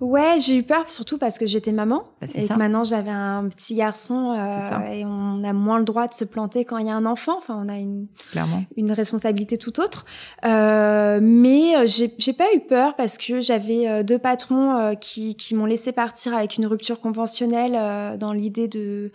Ouais, 0.00 0.36
j'ai 0.38 0.56
eu 0.56 0.62
peur 0.62 0.88
surtout 0.88 1.18
parce 1.18 1.38
que 1.38 1.44
j'étais 1.44 1.72
maman 1.72 2.04
bah, 2.22 2.26
et 2.34 2.46
que 2.48 2.54
maintenant 2.54 2.84
j'avais 2.84 3.10
un 3.10 3.46
petit 3.48 3.74
garçon 3.74 4.34
euh, 4.34 4.92
et 4.92 5.04
on 5.04 5.44
a 5.44 5.52
moins 5.52 5.78
le 5.78 5.84
droit 5.84 6.08
de 6.08 6.14
se 6.14 6.24
planter 6.24 6.64
quand 6.64 6.78
il 6.78 6.86
y 6.86 6.90
a 6.90 6.94
un 6.96 7.04
enfant. 7.04 7.36
Enfin, 7.36 7.60
on 7.62 7.68
a 7.68 7.76
une 7.76 8.06
Clairement. 8.30 8.64
une 8.78 8.92
responsabilité 8.92 9.58
tout 9.58 9.78
autre. 9.78 10.06
Euh, 10.46 11.20
mais 11.22 11.76
euh, 11.76 11.86
j'ai 11.86 12.14
j'ai 12.16 12.32
pas 12.32 12.46
eu 12.54 12.60
peur 12.60 12.96
parce 12.96 13.18
que 13.18 13.42
j'avais 13.42 13.86
euh, 13.88 14.02
deux 14.02 14.18
patrons 14.18 14.74
euh, 14.78 14.94
qui 14.94 15.34
qui 15.34 15.54
m'ont 15.54 15.66
laissé 15.66 15.92
partir 15.92 16.34
avec 16.34 16.56
une 16.56 16.66
rupture 16.66 16.98
conventionnelle 17.00 18.18
dans 18.18 18.32
l'idée 18.32 18.68
de 18.68 19.12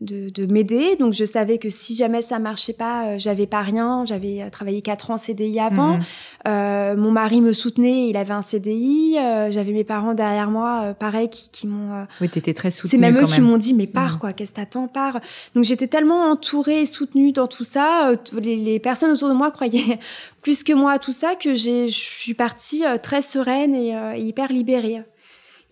de, 0.00 0.28
de 0.28 0.52
m'aider. 0.52 0.96
Donc 0.96 1.12
je 1.12 1.24
savais 1.24 1.58
que 1.58 1.68
si 1.68 1.94
jamais 1.94 2.22
ça 2.22 2.38
marchait 2.38 2.72
pas, 2.72 3.06
euh, 3.06 3.14
j'avais 3.18 3.46
pas 3.46 3.62
rien. 3.62 4.04
J'avais 4.06 4.42
euh, 4.42 4.50
travaillé 4.50 4.80
quatre 4.80 5.10
ans 5.10 5.16
CDI 5.16 5.58
avant. 5.58 5.96
Mhm. 5.96 6.02
Euh, 6.46 6.96
mon 6.96 7.10
mari 7.10 7.40
me 7.40 7.52
soutenait, 7.52 8.08
il 8.08 8.16
avait 8.16 8.32
un 8.32 8.42
CDI. 8.42 9.16
Euh, 9.18 9.50
j'avais 9.50 9.72
mes 9.72 9.84
parents 9.84 10.14
derrière 10.14 10.50
moi, 10.50 10.94
pareil, 10.98 11.28
qui, 11.28 11.50
qui 11.50 11.66
m'ont. 11.66 12.06
oui, 12.20 12.28
t'étais 12.28 12.54
très 12.54 12.70
soutenue. 12.70 12.90
C'est 12.90 12.98
même 12.98 13.18
eux 13.18 13.26
qui 13.26 13.40
m'ont 13.40 13.58
dit 13.58 13.74
mais 13.74 13.86
pars 13.86 14.14
mhm. 14.14 14.18
quoi, 14.18 14.32
qu'est-ce 14.32 14.52
que 14.52 14.56
t'attends, 14.56 14.86
pars. 14.86 15.20
Donc 15.54 15.64
j'étais 15.64 15.88
tellement 15.88 16.30
entourée 16.30 16.82
et 16.82 16.86
soutenue 16.86 17.32
dans 17.32 17.48
tout 17.48 17.64
ça. 17.64 18.12
Les, 18.40 18.56
les, 18.56 18.78
personnes 18.78 19.10
autour 19.10 19.28
de 19.28 19.34
moi 19.34 19.50
croyaient 19.50 19.98
plus 20.42 20.62
que 20.62 20.72
moi 20.72 20.92
à 20.92 20.98
tout 20.98 21.12
ça 21.12 21.34
que 21.34 21.54
j'ai, 21.54 21.88
je 21.88 21.98
suis 21.98 22.34
partie 22.34 22.84
très 23.02 23.20
sereine 23.20 23.74
et, 23.74 24.20
hyper 24.20 24.52
libérée. 24.52 25.02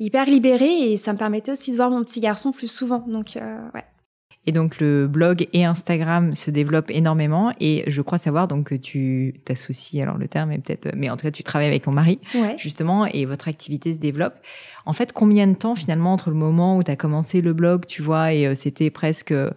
hyper 0.00 0.26
libérée 0.26 0.92
et 0.92 0.96
ça 0.96 1.12
me 1.12 1.18
permettait 1.18 1.52
aussi 1.52 1.70
de 1.70 1.76
voir 1.76 1.90
mon 1.90 2.02
petit 2.02 2.20
garçon 2.20 2.50
plus 2.50 2.68
souvent. 2.68 3.04
Donc, 3.06 3.38
ouais. 3.74 3.84
Et 4.46 4.52
donc 4.52 4.78
le 4.80 5.08
blog 5.08 5.48
et 5.52 5.64
Instagram 5.64 6.34
se 6.34 6.52
développent 6.52 6.90
énormément 6.90 7.52
et 7.60 7.82
je 7.88 8.00
crois 8.00 8.18
savoir 8.18 8.46
donc 8.46 8.68
que 8.68 8.74
tu 8.76 9.34
t'associes 9.44 10.00
alors 10.00 10.18
le 10.18 10.28
terme 10.28 10.52
est 10.52 10.58
peut-être 10.58 10.90
mais 10.96 11.10
en 11.10 11.16
tout 11.16 11.26
cas 11.26 11.32
tu 11.32 11.42
travailles 11.42 11.66
avec 11.66 11.82
ton 11.82 11.90
mari 11.90 12.20
justement 12.56 13.06
et 13.06 13.24
votre 13.24 13.48
activité 13.48 13.92
se 13.92 13.98
développe. 13.98 14.34
En 14.84 14.92
fait, 14.92 15.12
combien 15.12 15.48
de 15.48 15.54
temps 15.54 15.74
finalement 15.74 16.12
entre 16.12 16.30
le 16.30 16.36
moment 16.36 16.76
où 16.76 16.82
tu 16.84 16.90
as 16.92 16.96
commencé 16.96 17.40
le 17.40 17.52
blog, 17.52 17.86
tu 17.86 18.02
vois 18.02 18.32
et 18.32 18.46
euh, 18.46 18.54
c'était 18.54 18.90
presque 18.90 19.32
euh, 19.32 19.50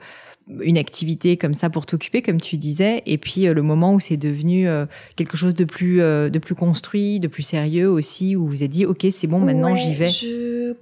une 0.62 0.80
activité 0.80 1.38
comme 1.38 1.54
ça 1.54 1.70
pour 1.70 1.86
t'occuper 1.86 2.24
comme 2.24 2.42
tu 2.42 2.58
disais 2.58 3.04
et 3.06 3.20
puis 3.20 3.48
euh, 3.48 3.54
le 3.54 3.62
moment 3.62 3.94
où 3.94 4.00
c'est 4.00 4.18
devenu 4.18 4.68
quelque 5.16 5.38
chose 5.38 5.54
de 5.54 5.66
plus 5.66 5.98
de 5.98 6.40
plus 6.40 6.56
construit, 6.56 7.20
de 7.20 7.28
plus 7.28 7.44
sérieux 7.44 7.88
aussi 7.88 8.36
où 8.36 8.48
vous 8.48 8.64
êtes 8.64 8.72
dit 8.72 8.88
OK, 8.88 9.06
c'est 9.12 9.28
bon, 9.28 9.40
maintenant 9.40 9.76
j'y 9.76 9.94
vais? 9.94 10.08
Je 10.08 10.74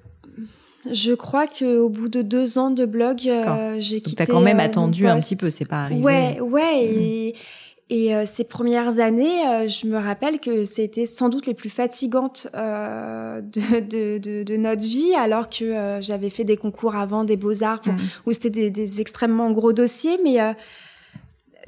crois 1.14 1.48
qu'au 1.48 1.90
bout 1.90 2.10
de 2.10 2.22
deux 2.22 2.58
ans 2.58 2.72
de 2.72 2.86
blog, 2.86 3.22
euh, 3.28 3.76
j'ai 3.80 4.02
quitté. 4.02 4.26
Tu 4.26 4.32
as 4.32 4.34
quand 4.34 4.42
même 4.42 4.60
euh, 4.60 4.64
attendu 4.64 5.08
un 5.08 5.20
petit 5.20 5.36
peu, 5.36 5.50
c'est 5.50 5.66
pas 5.66 5.84
arrivé. 5.84 6.02
Ouais, 6.02 6.40
ouais. 6.40 6.86
Et, 6.86 7.34
mm. 7.34 7.94
et 7.94 8.16
euh, 8.16 8.26
ces 8.26 8.44
premières 8.44 9.00
années, 9.00 9.68
je 9.68 9.88
me 9.88 9.98
rappelle 9.98 10.40
que 10.40 10.66
c'était 10.66 11.06
sans 11.06 11.30
doute 11.30 11.46
les 11.48 11.54
plus 11.54 11.70
fatigantes 11.70 12.48
de, 12.54 13.80
de, 13.80 14.18
de, 14.18 14.44
de, 14.44 14.58
notre 14.58 14.84
vie, 14.84 15.14
alors 15.16 15.50
que 15.50 16.00
j'avais 16.02 16.30
fait 16.30 16.44
des 16.44 16.58
concours 16.58 16.96
avant, 16.96 17.24
des 17.24 17.38
beaux-arts, 17.38 17.82
mm. 17.86 17.98
où 18.26 18.34
c'était 18.34 18.50
des, 18.50 18.70
des, 18.72 19.02
extrêmement 19.02 19.52
gros 19.52 19.74
dossiers. 19.74 20.18
Mais 20.24 20.38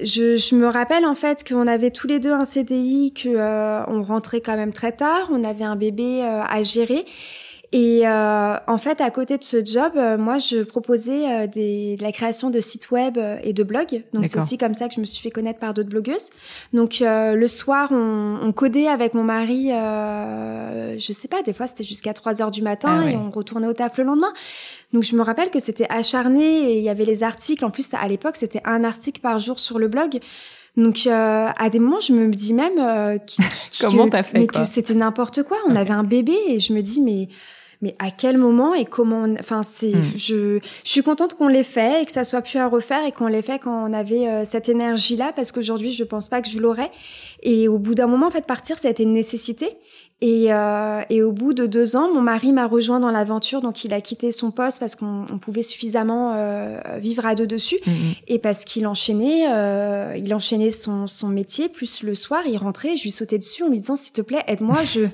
je, 0.00 0.36
je, 0.36 0.54
me 0.54 0.66
rappelle 0.66 1.04
en 1.04 1.14
fait 1.14 1.46
qu'on 1.46 1.66
avait 1.66 1.90
tous 1.90 2.06
les 2.06 2.18
deux 2.18 2.32
un 2.32 2.44
CDI, 2.44 3.12
que 3.12 3.86
on 3.88 4.02
rentrait 4.02 4.40
quand 4.40 4.56
même 4.56 4.72
très 4.72 4.92
tard, 4.92 5.28
on 5.32 5.44
avait 5.44 5.64
un 5.64 5.76
bébé 5.76 6.22
à 6.22 6.62
gérer. 6.62 7.04
Et 7.72 8.00
euh, 8.04 8.56
en 8.66 8.78
fait, 8.78 9.00
à 9.00 9.10
côté 9.10 9.38
de 9.38 9.44
ce 9.44 9.64
job, 9.64 9.92
euh, 9.94 10.18
moi, 10.18 10.38
je 10.38 10.64
proposais 10.64 11.28
euh, 11.28 11.46
des, 11.46 11.96
de 11.96 12.02
la 12.02 12.10
création 12.10 12.50
de 12.50 12.58
sites 12.58 12.90
web 12.90 13.16
et 13.44 13.52
de 13.52 13.62
blogs. 13.62 14.02
Donc, 14.12 14.26
c'est 14.26 14.38
aussi 14.38 14.58
comme 14.58 14.74
ça 14.74 14.88
que 14.88 14.94
je 14.94 15.00
me 15.00 15.04
suis 15.04 15.22
fait 15.22 15.30
connaître 15.30 15.60
par 15.60 15.72
d'autres 15.72 15.88
blogueuses. 15.88 16.30
Donc, 16.72 16.96
le 17.00 17.46
soir, 17.46 17.88
on, 17.92 18.38
on, 18.42 18.52
codait 18.52 18.88
avec 18.88 19.14
mon 19.14 19.22
mari, 19.22 19.68
je 19.68 21.12
sais 21.12 21.28
pas, 21.28 21.42
des 21.42 21.52
fois, 21.52 21.68
c'était 21.68 21.84
jusqu'à 21.84 22.12
3 22.12 22.42
heures 22.42 22.50
du 22.50 22.62
matin 22.62 23.02
ah 23.04 23.10
et 23.10 23.16
on 23.16 23.30
retournait 23.30 23.68
au 23.68 23.72
taf 23.72 23.98
le 23.98 24.04
lendemain. 24.04 24.32
Donc, 24.92 25.04
je 25.04 25.14
me 25.14 25.22
rappelle 25.22 25.50
que 25.50 25.60
c'était 25.60 25.86
acharné 25.88 26.72
et 26.72 26.78
il 26.78 26.82
y 26.82 26.88
avait 26.88 27.04
les 27.04 27.22
articles. 27.22 27.64
En 27.64 27.70
plus, 27.70 27.94
à 27.94 28.08
l'époque, 28.08 28.34
c'était 28.34 28.62
un 28.64 28.82
article 28.82 29.20
par 29.20 29.38
jour 29.38 29.60
sur 29.60 29.78
le 29.78 29.86
blog. 29.86 30.18
Donc 30.76 31.06
à 31.08 31.68
des 31.68 31.80
moments, 31.80 32.00
je 32.00 32.12
me 32.12 32.28
dis 32.28 32.54
même 32.54 32.78
comment 33.80 34.08
t'as 34.08 34.22
fait 34.22 34.38
mais 34.38 34.46
que 34.46 34.64
c'était 34.64 34.94
n'importe 34.94 35.42
quoi. 35.42 35.58
On 35.66 35.74
avait 35.74 35.90
un 35.90 36.04
bébé 36.04 36.36
et 36.46 36.60
je 36.60 36.72
me 36.72 36.80
dis 36.80 37.00
mais 37.00 37.28
mais 37.82 37.96
à 37.98 38.10
quel 38.10 38.36
moment 38.36 38.74
et 38.74 38.84
comment 38.84 39.26
enfin 39.38 39.62
c'est 39.62 39.94
hmm. 39.94 40.16
je 40.16 40.58
je 40.84 40.90
suis 40.90 41.02
contente 41.02 41.34
qu'on 41.34 41.48
l'ait 41.48 41.62
fait 41.62 42.02
et 42.02 42.06
que 42.06 42.12
ça 42.12 42.24
soit 42.24 42.42
plus 42.42 42.58
à 42.58 42.68
refaire 42.68 43.04
et 43.04 43.12
qu'on 43.12 43.26
l'ait 43.26 43.42
fait 43.42 43.58
quand 43.58 43.88
on 43.88 43.92
avait 43.92 44.28
euh, 44.28 44.44
cette 44.44 44.68
énergie 44.68 45.16
là 45.16 45.32
parce 45.34 45.52
qu'aujourd'hui 45.52 45.92
je 45.92 46.04
pense 46.04 46.28
pas 46.28 46.42
que 46.42 46.48
je 46.48 46.58
l'aurais 46.58 46.90
et 47.42 47.68
au 47.68 47.78
bout 47.78 47.94
d'un 47.94 48.06
moment 48.06 48.26
en 48.26 48.30
fait 48.30 48.46
partir 48.46 48.78
ça 48.78 48.88
a 48.88 48.90
été 48.90 49.02
une 49.02 49.14
nécessité 49.14 49.68
et, 50.22 50.52
euh, 50.52 51.00
et, 51.08 51.22
au 51.22 51.32
bout 51.32 51.54
de 51.54 51.66
deux 51.66 51.96
ans, 51.96 52.12
mon 52.12 52.20
mari 52.20 52.52
m'a 52.52 52.66
rejoint 52.66 53.00
dans 53.00 53.10
l'aventure, 53.10 53.62
donc 53.62 53.84
il 53.84 53.94
a 53.94 54.02
quitté 54.02 54.32
son 54.32 54.50
poste 54.50 54.78
parce 54.78 54.94
qu'on 54.94 55.24
pouvait 55.40 55.62
suffisamment 55.62 56.34
euh, 56.34 56.78
vivre 56.98 57.24
à 57.24 57.34
deux 57.34 57.46
dessus, 57.46 57.78
mm, 57.86 57.90
mm. 57.90 58.14
et 58.28 58.38
parce 58.38 58.66
qu'il 58.66 58.86
enchaînait, 58.86 59.46
euh, 59.50 60.14
il 60.18 60.34
enchaînait 60.34 60.68
son, 60.68 61.06
son, 61.06 61.28
métier. 61.28 61.70
Plus 61.70 62.02
le 62.02 62.14
soir, 62.14 62.42
il 62.46 62.58
rentrait, 62.58 62.96
je 62.96 63.04
lui 63.04 63.10
sautais 63.10 63.38
dessus 63.38 63.62
en 63.62 63.68
lui 63.68 63.78
disant 63.80 63.96
s'il 63.96 64.12
te 64.12 64.20
plaît, 64.20 64.44
aide-moi, 64.46 64.76
je, 64.84 65.06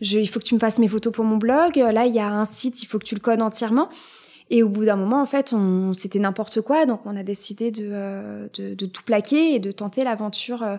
je, 0.00 0.20
il 0.20 0.28
faut 0.28 0.38
que 0.38 0.44
tu 0.44 0.54
me 0.54 0.60
fasses 0.60 0.78
mes 0.78 0.88
photos 0.88 1.12
pour 1.12 1.24
mon 1.24 1.38
blog. 1.38 1.76
Là, 1.76 2.06
il 2.06 2.14
y 2.14 2.20
a 2.20 2.28
un 2.28 2.44
site, 2.44 2.82
il 2.82 2.86
faut 2.86 3.00
que 3.00 3.04
tu 3.04 3.16
le 3.16 3.20
codes 3.20 3.42
entièrement. 3.42 3.88
Et 4.52 4.62
au 4.62 4.68
bout 4.68 4.84
d'un 4.84 4.96
moment, 4.96 5.22
en 5.22 5.26
fait, 5.26 5.54
on, 5.54 5.94
c'était 5.94 6.18
n'importe 6.18 6.60
quoi, 6.60 6.84
donc 6.84 7.00
on 7.06 7.16
a 7.16 7.22
décidé 7.22 7.70
de, 7.70 7.88
euh, 7.90 8.48
de, 8.52 8.74
de, 8.74 8.86
tout 8.86 9.02
plaquer 9.02 9.54
et 9.54 9.58
de 9.60 9.72
tenter 9.72 10.04
l'aventure 10.04 10.62
euh, 10.62 10.76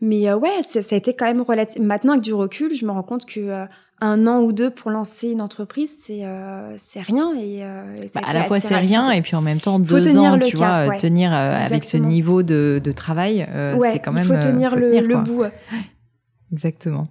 mais 0.00 0.28
euh, 0.28 0.36
ouais, 0.36 0.62
ça, 0.62 0.80
a 0.90 0.98
été 0.98 1.14
quand 1.14 1.26
même 1.26 1.42
relatif. 1.42 1.80
Maintenant, 1.80 2.12
avec 2.12 2.24
du 2.24 2.32
recul, 2.32 2.74
je 2.74 2.86
me 2.86 2.90
rends 2.90 3.02
compte 3.02 3.26
que 3.26 3.40
euh, 3.40 3.66
un 4.00 4.26
an 4.26 4.40
ou 4.40 4.52
deux 4.52 4.70
pour 4.70 4.90
lancer 4.90 5.30
une 5.30 5.42
entreprise, 5.42 5.94
c'est 6.02 6.24
euh, 6.24 6.74
c'est 6.78 7.02
rien. 7.02 7.34
Et, 7.38 7.62
bah, 8.14 8.22
à 8.24 8.32
la 8.32 8.44
fois 8.44 8.58
c'est 8.60 8.76
rien, 8.76 9.10
et 9.10 9.20
puis 9.20 9.36
en 9.36 9.42
même 9.42 9.60
temps 9.60 9.78
deux 9.78 10.16
ans, 10.16 10.38
tu 10.38 10.56
vois, 10.56 10.96
tenir 10.96 11.32
avec 11.32 11.84
ce 11.84 11.98
niveau 11.98 12.42
de, 12.42 12.80
de 12.82 12.92
travail, 12.92 13.46
c'est 13.82 13.98
quand 13.98 14.12
même. 14.12 14.24
Il 14.24 14.34
faut 14.34 14.40
tenir, 14.40 14.76
le, 14.76 15.00
le, 15.00 15.16
bout. 15.18 15.44
Exactement. 16.52 17.08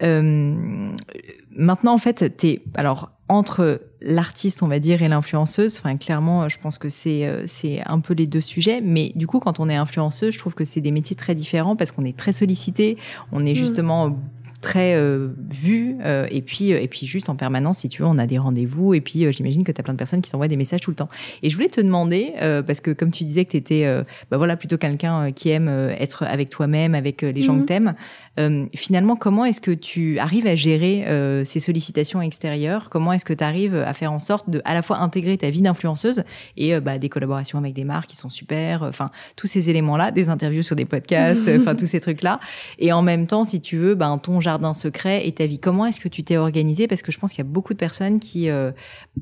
maintenant, 0.00 1.94
en 1.94 1.98
fait, 1.98 2.36
t'es 2.36 2.62
alors 2.74 3.12
entre 3.28 3.80
l'artiste, 4.00 4.62
on 4.62 4.68
va 4.68 4.78
dire, 4.78 5.02
et 5.02 5.08
l'influenceuse. 5.08 5.78
Enfin, 5.78 5.96
clairement, 5.96 6.48
je 6.48 6.58
pense 6.58 6.78
que 6.78 6.88
c'est 6.88 7.26
euh, 7.26 7.44
c'est 7.46 7.82
un 7.86 8.00
peu 8.00 8.14
les 8.14 8.26
deux 8.26 8.40
sujets. 8.40 8.80
Mais 8.80 9.12
du 9.14 9.26
coup, 9.26 9.40
quand 9.40 9.60
on 9.60 9.68
est 9.68 9.76
influenceuse, 9.76 10.34
je 10.34 10.38
trouve 10.38 10.54
que 10.54 10.64
c'est 10.64 10.80
des 10.80 10.90
métiers 10.90 11.16
très 11.16 11.34
différents 11.34 11.76
parce 11.76 11.90
qu'on 11.90 12.04
est 12.04 12.16
très 12.16 12.32
sollicité. 12.32 12.96
On 13.32 13.44
est 13.44 13.52
mm. 13.52 13.56
justement 13.56 14.16
très 14.60 14.94
euh, 14.94 15.28
vu 15.50 15.96
euh, 16.02 16.26
et 16.30 16.42
puis 16.42 16.72
euh, 16.72 16.80
et 16.80 16.88
puis 16.88 17.06
juste 17.06 17.28
en 17.28 17.36
permanence 17.36 17.78
si 17.78 17.88
tu 17.88 18.02
veux 18.02 18.08
on 18.08 18.18
a 18.18 18.26
des 18.26 18.38
rendez-vous 18.38 18.94
et 18.94 19.00
puis 19.00 19.30
j'imagine 19.32 19.64
que 19.64 19.72
tu 19.72 19.80
as 19.80 19.84
plein 19.84 19.94
de 19.94 19.98
personnes 19.98 20.22
qui 20.22 20.30
t'envoient 20.30 20.48
des 20.48 20.56
messages 20.56 20.80
tout 20.80 20.90
le 20.90 20.96
temps. 20.96 21.08
Et 21.42 21.50
je 21.50 21.56
voulais 21.56 21.68
te 21.68 21.80
demander 21.80 22.32
parce 22.66 22.80
que 22.80 22.90
comme 22.90 23.10
tu 23.10 23.24
disais 23.24 23.44
que 23.44 23.52
tu 23.52 23.56
étais 23.56 23.86
bah 24.30 24.36
voilà 24.36 24.56
plutôt 24.56 24.78
quelqu'un 24.78 25.32
qui 25.32 25.50
aime 25.50 25.68
être 25.68 26.24
avec 26.24 26.50
toi-même 26.50 26.94
avec 26.94 27.22
les 27.22 27.42
gens 27.42 27.54
que 27.54 27.60
mhm. 27.60 27.66
t'aimes 27.66 27.94
finalement 28.74 29.16
comment 29.16 29.44
est-ce 29.44 29.60
que 29.60 29.70
tu 29.70 30.18
arrives 30.18 30.46
à 30.46 30.54
gérer 30.54 31.04
ces 31.44 31.60
sollicitations 31.60 32.22
extérieures? 32.22 32.88
Comment 32.90 33.12
est-ce 33.12 33.24
que 33.24 33.32
tu 33.32 33.44
arrives 33.44 33.76
à 33.76 33.92
faire 33.94 34.12
en 34.12 34.18
sorte 34.18 34.48
de 34.50 34.62
à 34.64 34.74
la 34.74 34.82
fois 34.82 34.98
intégrer 34.98 35.36
ta 35.38 35.50
vie 35.50 35.62
d'influenceuse 35.62 36.24
et 36.56 36.78
bah, 36.80 36.98
des 36.98 37.08
collaborations 37.08 37.58
avec 37.58 37.74
des 37.74 37.84
marques 37.84 38.10
qui 38.10 38.16
sont 38.16 38.28
super 38.28 38.82
enfin 38.82 39.10
tous 39.36 39.46
ces 39.46 39.70
éléments 39.70 39.96
là 39.96 40.10
des 40.10 40.28
interviews 40.28 40.62
sur 40.62 40.76
des 40.76 40.84
podcasts 40.84 41.48
enfin 41.60 41.74
tous 41.74 41.86
ces 41.86 42.00
trucs 42.00 42.22
là 42.22 42.40
et 42.78 42.92
en 42.92 43.02
même 43.02 43.26
temps 43.26 43.44
si 43.44 43.60
tu 43.60 43.76
veux 43.76 43.94
ben 43.94 44.18
ton 44.18 44.40
jardin 44.46 44.74
secret 44.74 45.26
et 45.26 45.32
ta 45.32 45.46
vie. 45.46 45.58
Comment 45.58 45.86
est-ce 45.86 45.98
que 45.98 46.08
tu 46.08 46.22
t'es 46.22 46.36
organisé 46.36 46.86
Parce 46.86 47.02
que 47.02 47.10
je 47.10 47.18
pense 47.18 47.32
qu'il 47.32 47.38
y 47.38 47.46
a 47.48 47.50
beaucoup 47.50 47.72
de 47.72 47.78
personnes 47.78 48.20
qui, 48.20 48.48
euh, 48.48 48.70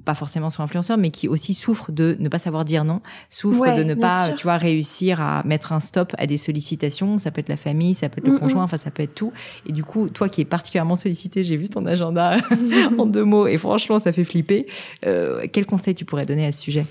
pas 0.05 0.15
forcément 0.15 0.51
sont 0.51 0.63
influenceurs, 0.63 0.99
mais 0.99 1.11
qui 1.11 1.29
aussi 1.29 1.55
souffrent 1.55 1.93
de 1.93 2.17
ne 2.21 2.29
pas 2.29 2.39
savoir 2.39 2.67
dire 2.67 2.85
non, 2.85 3.01
souffrent 3.31 3.75
de 3.75 3.83
ne 3.83 3.95
pas, 3.95 4.29
tu 4.37 4.43
vois, 4.43 4.59
réussir 4.59 5.23
à 5.23 5.43
mettre 5.45 5.73
un 5.73 5.81
stop 5.81 6.15
à 6.19 6.27
des 6.27 6.37
sollicitations. 6.37 7.19
Ça 7.19 7.31
peut 7.31 7.41
être 7.41 7.49
la 7.49 7.57
famille, 7.57 7.95
ça 7.95 8.11
peut 8.11 8.21
être 8.21 8.29
le 8.29 8.39
conjoint, 8.39 8.65
enfin 8.65 8.79
ça 8.79 8.91
peut 8.91 9.03
être 9.03 9.15
tout. 9.15 9.33
Et 9.67 9.73
du 9.73 9.83
coup, 9.83 10.11
toi 10.11 10.29
qui 10.29 10.43
es 10.43 10.45
particulièrement 10.45 10.97
sollicité, 10.97 11.43
j'ai 11.43 11.57
vu 11.57 11.69
ton 11.69 11.87
agenda 11.87 12.37
en 12.99 13.07
deux 13.07 13.25
mots 13.25 13.47
et 13.47 13.57
franchement, 13.57 13.99
ça 13.99 14.13
fait 14.13 14.25
flipper. 14.25 14.67
Euh, 15.07 15.47
quel 15.51 15.67
conseil 15.67 15.95
tu 15.95 16.05
pourrais 16.05 16.27
donner 16.27 16.47
à 16.47 16.53
ce 16.53 16.61
sujet? 16.61 16.85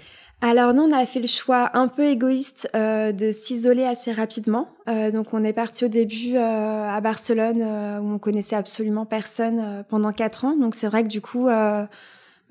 Alors 0.46 0.74
nous, 0.74 0.84
on 0.84 0.92
a 0.92 1.06
fait 1.06 1.22
le 1.22 1.28
choix 1.28 1.72
un 1.74 1.88
peu 1.88 2.04
égoïste 2.04 2.70
euh, 2.76 3.14
de 3.14 3.32
s'isoler 3.32 3.86
assez 3.86 4.12
rapidement. 4.12 4.68
Euh, 4.90 5.10
donc 5.10 5.34
on 5.34 5.42
est 5.42 5.54
parti 5.54 5.86
au 5.86 5.88
début 5.88 6.36
euh, 6.36 6.90
à 6.90 7.00
Barcelone 7.00 7.62
où 7.64 8.14
on 8.14 8.20
connaissait 8.20 8.58
absolument 8.58 9.06
personne 9.06 9.86
pendant 9.88 10.12
quatre 10.12 10.44
ans. 10.44 10.58
Donc 10.58 10.76
c'est 10.76 10.88
vrai 10.88 11.04
que 11.04 11.08
du 11.08 11.22
coup, 11.22 11.46
bah, 11.46 11.88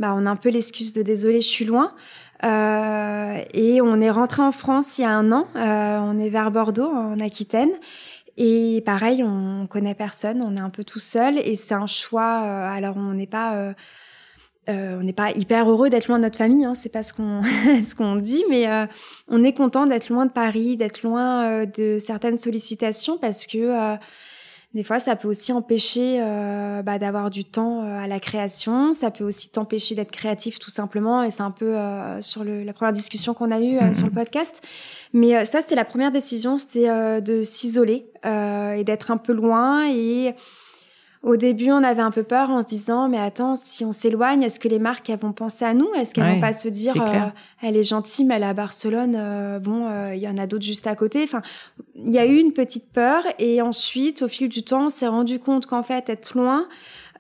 on 0.00 0.24
a 0.24 0.30
un 0.30 0.36
peu 0.36 0.48
l'excuse 0.48 0.94
de 0.94 1.02
désolé, 1.02 1.42
je 1.42 1.48
suis 1.48 1.66
loin. 1.66 1.92
et 2.42 3.80
on 3.82 4.00
est 4.00 4.10
rentré 4.10 4.40
en 4.40 4.52
France 4.52 4.96
il 4.96 5.02
y 5.02 5.04
a 5.04 5.10
un 5.10 5.30
an. 5.30 5.46
on 5.54 6.18
est 6.18 6.30
vers 6.30 6.50
Bordeaux, 6.50 6.90
en 6.90 7.20
Aquitaine. 7.20 7.72
Et 8.38 8.82
pareil, 8.86 9.22
on 9.22 9.66
connaît 9.66 9.94
personne, 9.94 10.40
on 10.40 10.56
est 10.56 10.60
un 10.60 10.70
peu 10.70 10.82
tout 10.82 10.98
seul 10.98 11.36
et 11.36 11.56
c'est 11.56 11.74
un 11.74 11.84
choix. 11.84 12.38
alors 12.38 12.96
on 12.96 13.12
n'est 13.12 13.26
pas 13.26 13.74
euh, 14.68 14.98
on 15.00 15.02
n'est 15.02 15.12
pas 15.12 15.32
hyper 15.32 15.68
heureux 15.68 15.90
d'être 15.90 16.06
loin 16.06 16.18
de 16.18 16.22
notre 16.22 16.38
famille, 16.38 16.64
hein, 16.64 16.74
c'est 16.76 16.88
pas 16.88 17.02
ce 17.02 17.12
qu'on 17.12 17.42
ce 17.84 17.96
qu'on 17.96 18.14
dit, 18.14 18.44
mais 18.48 18.68
euh, 18.68 18.86
on 19.26 19.42
est 19.42 19.54
content 19.54 19.86
d'être 19.86 20.08
loin 20.08 20.24
de 20.24 20.30
Paris, 20.30 20.76
d'être 20.76 21.02
loin 21.02 21.44
euh, 21.44 21.66
de 21.66 21.98
certaines 21.98 22.36
sollicitations 22.36 23.18
parce 23.18 23.46
que 23.46 23.96
des 24.72 24.84
fois 24.84 25.00
ça 25.00 25.16
peut 25.16 25.26
aussi 25.26 25.52
empêcher 25.52 26.20
bah, 26.84 26.98
d'avoir 26.98 27.28
du 27.28 27.44
temps 27.44 27.82
à 27.82 28.06
la 28.06 28.20
création, 28.20 28.92
ça 28.92 29.10
peut 29.10 29.24
aussi 29.24 29.50
t'empêcher 29.50 29.94
d'être 29.94 30.12
créatif 30.12 30.58
tout 30.58 30.70
simplement, 30.70 31.22
et 31.24 31.30
c'est 31.30 31.42
un 31.42 31.50
peu 31.50 31.76
sur 32.20 32.42
le, 32.44 32.62
la 32.62 32.72
première 32.72 32.92
discussion 32.92 33.34
qu'on 33.34 33.50
a 33.50 33.60
eue 33.60 33.78
sur 33.94 34.06
le 34.06 34.12
podcast. 34.12 34.62
Mais 35.12 35.44
ça 35.44 35.60
c'était 35.60 35.74
la 35.74 35.84
première 35.84 36.10
décision, 36.10 36.56
c'était 36.56 37.20
de 37.20 37.42
s'isoler 37.42 38.06
et 38.24 38.84
d'être 38.84 39.10
un 39.10 39.18
peu 39.18 39.34
loin 39.34 39.86
et 39.90 40.34
au 41.22 41.36
début, 41.36 41.70
on 41.70 41.84
avait 41.84 42.02
un 42.02 42.10
peu 42.10 42.24
peur 42.24 42.50
en 42.50 42.62
se 42.62 42.66
disant, 42.66 43.08
mais 43.08 43.18
attends, 43.18 43.54
si 43.54 43.84
on 43.84 43.92
s'éloigne, 43.92 44.42
est-ce 44.42 44.58
que 44.58 44.66
les 44.66 44.80
marques 44.80 45.08
elles 45.08 45.20
vont 45.20 45.32
penser 45.32 45.64
à 45.64 45.72
nous? 45.72 45.88
Est-ce 45.94 46.14
qu'elles 46.14 46.34
vont 46.34 46.40
pas 46.40 46.52
se 46.52 46.66
dire, 46.66 47.00
euh, 47.00 47.28
elle 47.62 47.76
est 47.76 47.84
gentille, 47.84 48.24
mais 48.24 48.34
elle 48.34 48.42
est 48.42 48.46
à 48.46 48.54
Barcelone, 48.54 49.14
euh, 49.16 49.60
bon, 49.60 49.86
euh, 49.86 50.16
il 50.16 50.20
y 50.20 50.26
en 50.26 50.36
a 50.36 50.48
d'autres 50.48 50.64
juste 50.64 50.88
à 50.88 50.96
côté. 50.96 51.22
Enfin, 51.22 51.40
il 51.94 52.12
y 52.12 52.18
a 52.18 52.26
eu 52.26 52.38
une 52.38 52.52
petite 52.52 52.92
peur, 52.92 53.22
et 53.38 53.62
ensuite, 53.62 54.22
au 54.22 54.28
fil 54.28 54.48
du 54.48 54.64
temps, 54.64 54.86
on 54.86 54.88
s'est 54.88 55.06
rendu 55.06 55.38
compte 55.38 55.66
qu'en 55.66 55.84
fait, 55.84 56.08
être 56.08 56.36
loin, 56.36 56.66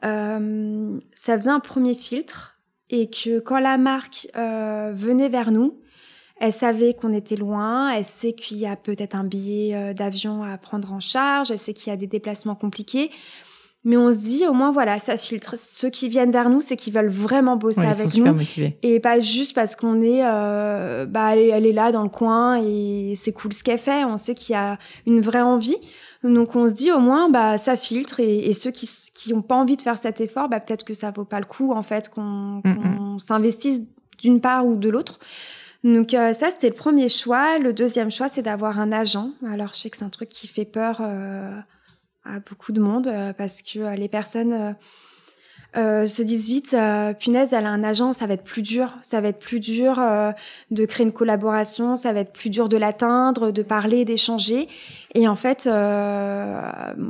ça 0.02 1.36
faisait 1.36 1.50
un 1.50 1.60
premier 1.60 1.94
filtre, 1.94 2.58
et 2.90 3.08
que 3.08 3.38
quand 3.38 3.60
la 3.60 3.78
marque 3.78 4.26
venait 4.34 5.28
vers 5.28 5.52
nous, 5.52 5.78
elle 6.40 6.52
savait 6.52 6.92
qu'on 6.92 7.12
était 7.12 7.36
loin, 7.36 7.92
elle 7.92 8.04
sait 8.04 8.32
qu'il 8.32 8.56
y 8.56 8.66
a 8.66 8.74
peut-être 8.74 9.14
un 9.14 9.22
billet 9.22 9.94
d'avion 9.94 10.42
à 10.42 10.58
prendre 10.58 10.92
en 10.92 10.98
charge, 10.98 11.52
elle 11.52 11.58
sait 11.60 11.72
qu'il 11.72 11.92
y 11.92 11.94
a 11.94 11.96
des 11.96 12.08
déplacements 12.08 12.56
compliqués. 12.56 13.12
Mais 13.84 13.96
on 13.96 14.12
se 14.12 14.18
dit, 14.18 14.46
au 14.46 14.52
moins, 14.52 14.70
voilà, 14.70 15.00
ça 15.00 15.16
filtre. 15.16 15.56
Ceux 15.58 15.90
qui 15.90 16.08
viennent 16.08 16.30
vers 16.30 16.48
nous, 16.48 16.60
c'est 16.60 16.76
qu'ils 16.76 16.92
veulent 16.92 17.08
vraiment 17.08 17.56
bosser 17.56 17.80
Ouais, 17.80 17.86
ils 17.86 18.00
avec 18.00 18.10
sont 18.10 18.16
super 18.16 18.32
nous. 18.32 18.38
motivés. 18.38 18.78
Et 18.82 19.00
pas 19.00 19.18
juste 19.18 19.54
parce 19.54 19.74
qu'on 19.74 20.00
est, 20.02 20.20
euh, 20.24 21.04
bah, 21.04 21.34
elle 21.36 21.66
est, 21.66 21.72
là 21.72 21.90
dans 21.90 22.04
le 22.04 22.08
coin 22.08 22.62
et 22.62 23.14
c'est 23.16 23.32
cool 23.32 23.52
ce 23.52 23.64
qu'elle 23.64 23.78
fait. 23.80 24.04
On 24.04 24.16
sait 24.18 24.34
qu'il 24.36 24.52
y 24.52 24.56
a 24.56 24.78
une 25.06 25.20
vraie 25.20 25.40
envie. 25.40 25.76
Donc 26.22 26.54
on 26.54 26.68
se 26.68 26.74
dit 26.74 26.92
au 26.92 27.00
moins, 27.00 27.28
bah, 27.28 27.58
ça 27.58 27.74
filtre. 27.74 28.20
Et, 28.20 28.48
et 28.48 28.52
ceux 28.52 28.70
qui 28.70 28.88
qui 29.14 29.34
ont 29.34 29.42
pas 29.42 29.56
envie 29.56 29.76
de 29.76 29.82
faire 29.82 29.98
cet 29.98 30.20
effort, 30.20 30.48
bah, 30.48 30.60
peut-être 30.60 30.84
que 30.84 30.94
ça 30.94 31.10
vaut 31.10 31.24
pas 31.24 31.40
le 31.40 31.46
coup 31.46 31.72
en 31.72 31.82
fait 31.82 32.08
qu'on 32.08 32.60
Mm, 32.64 32.74
qu'on 32.96 33.18
s'investisse 33.18 33.80
d'une 34.20 34.40
part 34.40 34.64
ou 34.66 34.76
de 34.76 34.88
l'autre. 34.88 35.18
Donc 35.82 36.14
euh, 36.14 36.32
ça, 36.32 36.50
c'était 36.50 36.68
le 36.68 36.74
premier 36.74 37.08
choix. 37.08 37.58
Le 37.58 37.72
deuxième 37.72 38.10
choix, 38.10 38.28
c'est 38.28 38.42
d'avoir 38.42 38.78
un 38.78 38.92
agent. 38.92 39.30
Alors 39.50 39.70
je 39.74 39.80
sais 39.80 39.90
que 39.90 39.96
c'est 39.96 40.04
un 40.04 40.10
truc 40.10 40.28
qui 40.28 40.46
fait 40.46 40.64
peur 40.64 41.00
euh, 41.00 41.50
à 42.24 42.38
beaucoup 42.40 42.72
de 42.72 42.80
monde 42.80 43.08
euh, 43.08 43.32
parce 43.32 43.62
que 43.62 43.78
euh, 43.80 43.94
les 43.94 44.08
personnes 44.08 44.76
euh, 45.76 46.04
se 46.04 46.22
disent 46.22 46.48
vite, 46.48 46.74
euh, 46.74 47.14
punaise, 47.14 47.52
elle 47.54 47.64
a 47.64 47.70
un 47.70 47.82
agent, 47.82 48.12
ça 48.12 48.26
va 48.26 48.34
être 48.34 48.44
plus 48.44 48.60
dur. 48.62 48.98
Ça 49.02 49.20
va 49.22 49.28
être 49.28 49.38
plus 49.38 49.58
dur 49.58 49.98
euh, 49.98 50.30
de 50.70 50.84
créer 50.84 51.06
une 51.06 51.12
collaboration, 51.12 51.96
ça 51.96 52.12
va 52.12 52.20
être 52.20 52.32
plus 52.32 52.50
dur 52.50 52.68
de 52.68 52.76
l'atteindre, 52.76 53.50
de 53.52 53.62
parler, 53.62 54.04
d'échanger. 54.04 54.68
Et 55.14 55.26
en 55.28 55.36
fait, 55.36 55.62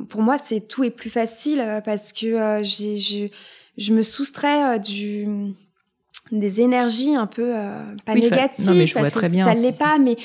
pour 0.09 0.23
moi, 0.23 0.39
c'est 0.39 0.61
tout 0.61 0.85
est 0.85 0.91
plus 0.91 1.11
facile 1.11 1.83
parce 1.85 2.13
que 2.13 2.61
j'ai, 2.63 2.99
je, 2.99 3.27
je 3.79 3.93
me 3.93 4.03
soustrais 4.03 4.79
du 4.79 5.27
des 6.31 6.61
énergies 6.61 7.15
un 7.17 7.27
peu 7.27 7.53
pas 8.07 8.15
Oui, 8.15 8.21
négatives 8.23 8.65
non, 8.67 8.75
mais 8.75 8.87
je 8.87 8.93
vois 8.95 9.03
parce 9.03 9.15
très 9.15 9.27
que 9.27 9.33
bien, 9.33 9.45
ça 9.47 9.55
c'est- 9.55 9.61
l'est 9.61 9.79
pas 9.79 9.99
mais 9.99 10.17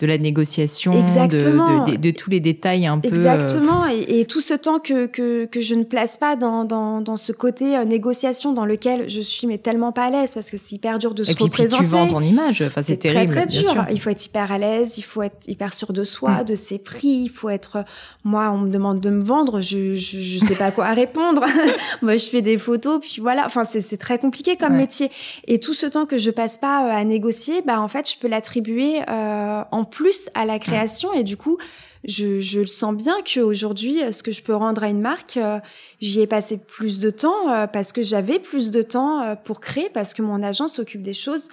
De 0.00 0.06
la 0.06 0.16
négociation, 0.18 0.92
de, 0.92 0.98
Exactement. 0.98 1.84
de, 1.84 2.10
tous 2.10 2.30
les 2.30 2.40
détails 2.40 2.86
un 2.86 2.98
peu. 2.98 3.08
euh, 3.08 3.10
Exactement, 3.10 3.86
et, 3.88 4.20
et 4.20 4.24
tout 4.26 4.40
ce 4.40 4.54
temps 4.54 4.78
que, 4.78 5.06
que, 5.06 5.46
que 5.46 5.60
je 5.60 5.74
ne 5.74 5.82
place 5.84 6.16
pas 6.16 6.36
dans, 6.36 6.64
dans, 6.64 7.00
dans 7.00 7.16
ce 7.16 7.32
côté 7.32 7.76
euh, 7.76 7.84
négociation 7.84 8.52
dans 8.52 8.64
lequel 8.64 9.08
je 9.08 9.20
suis 9.20 9.46
mais 9.46 9.58
tellement 9.58 9.90
pas 9.92 10.04
à 10.04 10.10
l'aise 10.10 10.34
parce 10.34 10.50
que 10.50 10.56
c'est 10.56 10.76
hyper 10.76 10.98
dur 10.98 11.14
de 11.14 11.22
Et 11.22 11.26
se 11.26 11.32
puis, 11.32 11.36
puis 11.48 11.62
représenter. 11.64 11.82
tu 11.82 11.88
vends 11.88 12.06
ton 12.06 12.20
image. 12.20 12.62
Enfin, 12.62 12.80
c'est 12.80 12.92
c'est 12.92 12.96
très 12.98 13.12
terrible, 13.26 13.32
très 13.34 13.46
bien 13.46 13.60
dur. 13.62 13.70
sûr. 13.72 13.86
Il 13.90 14.00
faut 14.00 14.10
être 14.10 14.24
hyper 14.24 14.52
à 14.52 14.58
l'aise, 14.58 14.98
il 14.98 15.02
faut 15.02 15.22
être 15.22 15.48
hyper 15.48 15.74
sûr 15.74 15.92
de 15.92 16.04
soi, 16.04 16.42
Mm. 16.42 16.44
de 16.44 16.54
ses 16.54 16.78
prix. 16.78 17.08
Il 17.24 17.28
faut 17.30 17.48
être. 17.48 17.84
Moi, 18.24 18.50
on 18.52 18.58
me 18.58 18.70
demande 18.70 19.00
de 19.00 19.10
me 19.10 19.22
vendre, 19.22 19.60
je 19.60 19.94
je, 19.96 20.18
je 20.20 20.44
sais 20.44 20.54
pas 20.54 20.70
quoi 20.70 20.86
répondre. 20.94 21.44
Moi, 22.02 22.16
je 22.16 22.26
fais 22.26 22.42
des 22.42 22.56
photos, 22.58 23.00
puis 23.00 23.16
voilà. 23.20 23.44
Enfin, 23.46 23.64
c'est 23.64 23.80
c'est 23.80 23.96
très 23.96 24.18
compliqué 24.18 24.56
comme 24.56 24.72
Ouais. 24.72 24.78
métier. 24.78 25.10
Et 25.46 25.58
tout 25.60 25.74
ce 25.74 25.86
temps 25.86 26.06
que 26.06 26.16
je 26.16 26.30
passe 26.30 26.58
pas 26.58 26.86
euh, 26.86 27.00
à 27.00 27.04
négocier, 27.04 27.62
bah 27.66 27.80
en 27.80 27.88
fait, 27.88 28.08
je 28.10 28.16
peux 28.18 28.28
l'attribuer 28.28 29.00
euh, 29.08 29.62
en 29.72 29.84
plus 29.90 30.28
à 30.34 30.44
la 30.44 30.58
création. 30.58 31.12
Et 31.12 31.24
du 31.24 31.36
coup, 31.36 31.58
je, 32.04 32.40
je 32.40 32.60
le 32.60 32.66
sens 32.66 32.94
bien 32.94 33.16
qu'aujourd'hui, 33.22 34.02
euh, 34.02 34.12
ce 34.12 34.22
que 34.22 34.30
je 34.30 34.42
peux 34.42 34.54
rendre 34.54 34.82
à 34.82 34.88
une 34.88 35.00
marque, 35.00 35.36
euh, 35.36 35.58
j'y 36.00 36.20
ai 36.20 36.26
passé 36.26 36.58
plus 36.58 37.00
de 37.00 37.10
temps 37.10 37.50
euh, 37.50 37.66
parce 37.66 37.92
que 37.92 38.02
j'avais 38.02 38.38
plus 38.38 38.70
de 38.70 38.82
temps 38.82 39.22
euh, 39.22 39.34
pour 39.34 39.60
créer, 39.60 39.90
parce 39.92 40.14
que 40.14 40.22
mon 40.22 40.42
agent 40.42 40.68
s'occupe 40.68 41.02
des 41.02 41.12
choses 41.12 41.48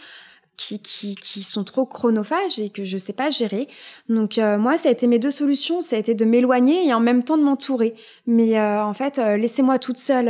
qui, 0.57 0.79
qui, 0.79 1.15
qui 1.15 1.43
sont 1.43 1.63
trop 1.63 1.85
chronophages 1.85 2.59
et 2.59 2.69
que 2.69 2.83
je 2.83 2.97
sais 2.97 3.13
pas 3.13 3.29
gérer. 3.29 3.67
Donc 4.07 4.37
euh, 4.37 4.57
moi, 4.57 4.77
ça 4.77 4.89
a 4.89 4.91
été 4.91 5.07
mes 5.07 5.19
deux 5.19 5.31
solutions, 5.31 5.81
ça 5.81 5.95
a 5.95 5.99
été 5.99 6.13
de 6.13 6.25
m'éloigner 6.25 6.87
et 6.87 6.93
en 6.93 6.99
même 6.99 7.23
temps 7.23 7.37
de 7.37 7.43
m'entourer. 7.43 7.95
Mais 8.25 8.57
euh, 8.57 8.83
en 8.83 8.93
fait, 8.93 9.19
euh, 9.19 9.37
laissez-moi 9.37 9.79
toute 9.79 9.97
seule 9.97 10.27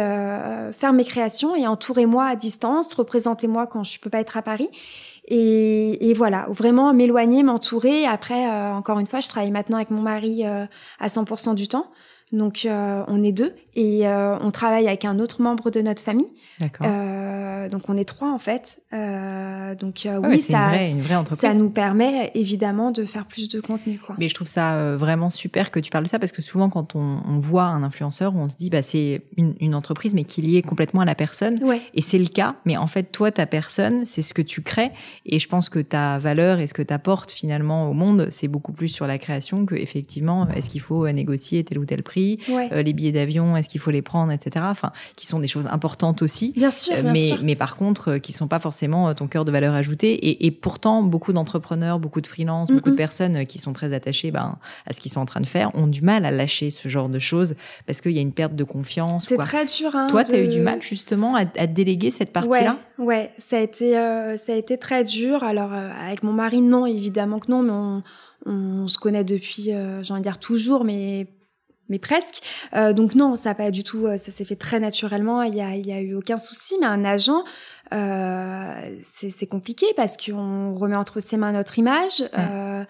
faire 0.74 0.94
mes 0.94 1.06
créations 1.06 1.56
et 1.56 1.68
entourez-moi 1.68 2.26
à 2.26 2.36
distance, 2.36 2.94
représentez-moi 2.94 3.68
quand 3.68 3.84
je 3.84 4.00
peux 4.00 4.10
pas 4.10 4.20
être 4.20 4.38
à 4.38 4.42
Paris. 4.42 4.70
Et, 5.28 6.10
et 6.10 6.14
voilà, 6.14 6.48
vraiment 6.50 6.94
m'éloigner, 6.94 7.42
m'entourer. 7.44 8.06
Après, 8.06 8.48
euh, 8.48 8.74
encore 8.74 9.00
une 9.00 9.08
fois, 9.08 9.20
je 9.20 9.28
travaille 9.28 9.52
maintenant 9.52 9.78
avec 9.78 9.90
mon 9.90 10.02
mari 10.02 10.46
euh, 10.46 10.66
à 11.00 11.08
100% 11.08 11.56
du 11.56 11.68
temps. 11.68 11.92
Donc, 12.32 12.66
euh, 12.66 13.04
on 13.08 13.24
est 13.24 13.32
deux 13.32 13.54
et 13.76 14.08
euh, 14.08 14.38
on 14.42 14.52
travaille 14.52 14.88
avec 14.88 15.06
un 15.06 15.20
autre 15.20 15.42
membre 15.42 15.70
de 15.72 15.82
notre 15.82 16.02
famille. 16.02 16.28
D'accord. 16.60 16.88
Euh, 16.90 17.68
donc, 17.70 17.90
on 17.90 17.98
est 17.98 18.06
trois 18.06 18.32
en 18.32 18.38
fait. 18.40 18.82
Euh, 18.94 19.76
donc, 19.76 20.06
euh, 20.06 20.20
Ouais, 20.20 20.30
oui, 20.30 20.40
ça, 20.42 20.60
une 20.60 20.68
vraie, 20.70 20.92
une 20.94 21.02
vraie 21.02 21.16
entreprise. 21.16 21.42
ça 21.50 21.54
nous 21.54 21.70
permet 21.70 22.32
évidemment 22.36 22.92
de 22.92 23.04
faire 23.04 23.26
plus 23.26 23.50
de 23.50 23.60
contenu. 23.60 24.00
Quoi. 24.00 24.16
Mais 24.18 24.28
je 24.30 24.34
trouve 24.36 24.48
ça 24.48 24.96
vraiment 24.96 25.30
super 25.30 25.72
que 25.72 25.80
tu 25.80 25.92
parles 25.92 26.06
de 26.06 26.10
ça 26.10 26.20
parce 26.20 26.32
que 26.32 26.42
souvent 26.42 26.70
quand 26.70 26.96
on, 26.96 27.20
on 27.28 27.40
voit 27.40 27.64
un 27.66 27.84
influenceur, 27.84 28.36
on 28.36 28.48
se 28.48 28.56
dit 28.56 28.70
bah 28.70 28.82
c'est 28.82 29.22
une, 29.38 29.56
une 29.60 29.76
entreprise 29.76 30.14
mais 30.14 30.24
qui 30.24 30.42
est 30.42 30.44
liée 30.44 30.62
complètement 30.62 31.02
à 31.02 31.06
la 31.06 31.16
personne. 31.16 31.56
Ouais, 31.62 31.82
Et 31.94 32.02
c'est 32.02 32.18
le 32.18 32.28
cas, 32.28 32.56
mais 32.66 32.78
en 32.78 32.88
fait, 32.88 33.12
toi, 33.12 33.32
ta 33.32 33.46
personne, 33.46 34.06
c'est 34.06 34.22
ce 34.22 34.34
que 34.34 34.42
tu 34.42 34.62
crées. 34.62 34.92
Et 35.26 35.40
je 35.40 35.48
pense 35.50 35.70
que 35.70 35.80
ta 35.80 36.18
valeur 36.18 36.60
et 36.60 36.68
ce 36.68 36.74
que 36.74 36.82
tu 36.82 36.94
apportes 36.94 37.32
finalement 37.32 37.90
au 37.90 37.94
monde, 37.94 38.28
c'est 38.30 38.48
beaucoup 38.48 38.72
plus 38.72 38.88
sur 38.88 39.08
la 39.08 39.18
création 39.18 39.66
que 39.66 39.76
effectivement, 39.76 40.48
est-ce 40.52 40.70
qu'il 40.70 40.82
faut 40.82 41.10
négocier 41.12 41.64
tel 41.64 41.80
ou 41.80 41.86
tel 41.86 42.04
prix, 42.04 42.40
ouais. 42.50 42.70
euh, 42.72 42.82
les 42.84 42.94
billets 42.94 43.12
d'avion, 43.12 43.58
est-ce 43.66 43.70
qu'il 43.72 43.82
faut 43.82 43.92
les 43.92 44.02
prendre, 44.04 44.32
etc. 44.32 44.66
Enfin, 44.70 44.92
qui 45.16 45.26
sont 45.26 45.40
des 45.40 45.48
choses 45.48 45.66
importantes 45.68 46.22
aussi. 46.22 46.54
bien 46.56 46.70
sûr, 46.70 46.94
Euh, 46.96 47.02
bien 47.02 47.14
mais, 47.14 47.28
sûr. 47.30 47.40
mais 47.42 47.56
par 47.56 47.76
contre, 47.78 48.12
euh, 48.12 48.20
qui 48.20 48.32
sont 48.32 48.48
pas 48.48 48.60
forcément 48.60 49.10
euh, 49.10 49.14
ton 49.14 49.28
cœur 49.28 49.44
de 49.44 49.52
valeur 49.52 49.74
ajoutée. 49.74 50.14
Et, 50.14 50.46
et 50.46 50.52
pourtant, 50.52 51.02
beaucoup 51.04 51.34
d'entrepreneurs, 51.34 52.00
beaucoup 52.00 52.22
de 52.22 52.28
freelances, 52.28 52.70
beaucoup 52.72 52.92
de 52.92 52.96
personnes 52.96 53.46
qui 53.48 53.58
sont 53.58 53.74
très 53.74 53.92
attachées 53.94 54.30
ben, 54.32 54.58
à 54.86 54.94
ce 54.94 55.00
qu'ils 55.00 55.12
sont 55.12 55.20
en 55.22 55.26
train 55.26 55.42
de 55.42 55.48
faire 55.48 55.76
ont 55.76 55.88
du 55.88 56.02
mal 56.04 56.26
à 56.26 56.32
lâcher 56.32 56.70
ce 56.70 56.88
genre 56.88 57.10
de 57.10 57.20
choses 57.20 57.56
parce 57.88 58.02
qu'il 58.02 58.12
y 58.12 58.20
a 58.20 58.22
une 58.22 58.34
perte 58.34 58.56
de 58.56 58.64
confiance. 58.64 59.26
C'est 59.28 59.38
très 59.38 59.66
dur. 59.66 59.96
Hein, 59.96 60.08
Toi, 60.10 60.24
tu 60.24 60.34
as 60.34 60.40
eu 60.40 60.48
de- 60.48 60.52
du 60.52 60.62
mal 60.62 60.82
justement 60.82 61.36
à, 61.36 61.42
à 61.58 61.68
déléguer 61.68 62.12
cette 62.12 62.32
partie-là? 62.32 62.78
Ouais, 63.00 63.06
ouais, 63.06 63.32
ça 63.40 63.58
a 63.58 63.62
été, 63.62 63.98
euh, 63.98 64.38
ça 64.38 64.54
a 64.54 64.56
été 64.56 64.78
très 64.78 65.04
dur. 65.04 65.44
Alors 65.44 65.74
euh, 65.74 65.90
avec 66.06 66.22
mon 66.24 66.34
mari, 66.34 66.62
non, 66.62 66.86
évidemment 66.86 67.40
que 67.40 67.50
non, 67.52 67.64
mais 67.64 67.72
on, 67.72 68.04
on 68.46 68.88
se 68.88 68.98
connaît 68.98 69.24
depuis, 69.24 69.72
euh, 69.74 70.04
j'ai 70.04 70.14
envie 70.14 70.22
de 70.22 70.26
dire 70.28 70.38
toujours, 70.40 70.84
mais 70.86 71.28
mais 71.90 72.00
presque. 72.00 72.42
Euh, 72.74 72.94
donc 72.94 73.16
non, 73.16 73.36
ça 73.36 73.56
pas 73.56 73.72
du 73.72 73.84
tout, 73.84 74.06
euh, 74.06 74.18
ça 74.18 74.32
s'est 74.32 74.46
fait 74.46 74.56
très 74.56 74.80
naturellement. 74.80 75.44
Il 75.44 75.56
y 75.56 75.62
a, 75.62 75.76
il 75.76 75.86
y 75.86 75.94
a 75.94 76.02
eu 76.02 76.16
aucun 76.16 76.38
souci. 76.38 76.76
Mais 76.80 76.88
un 76.88 77.06
agent, 77.06 77.44
euh, 77.94 78.74
c'est 79.04 79.30
c'est 79.30 79.48
compliqué 79.48 79.88
parce 79.96 80.18
qu'on 80.18 80.74
remet 80.76 80.96
entre 80.96 81.20
ses 81.20 81.38
mains 81.38 81.52
notre 81.52 81.78
image. 81.80 82.24
Euh, 82.38 82.84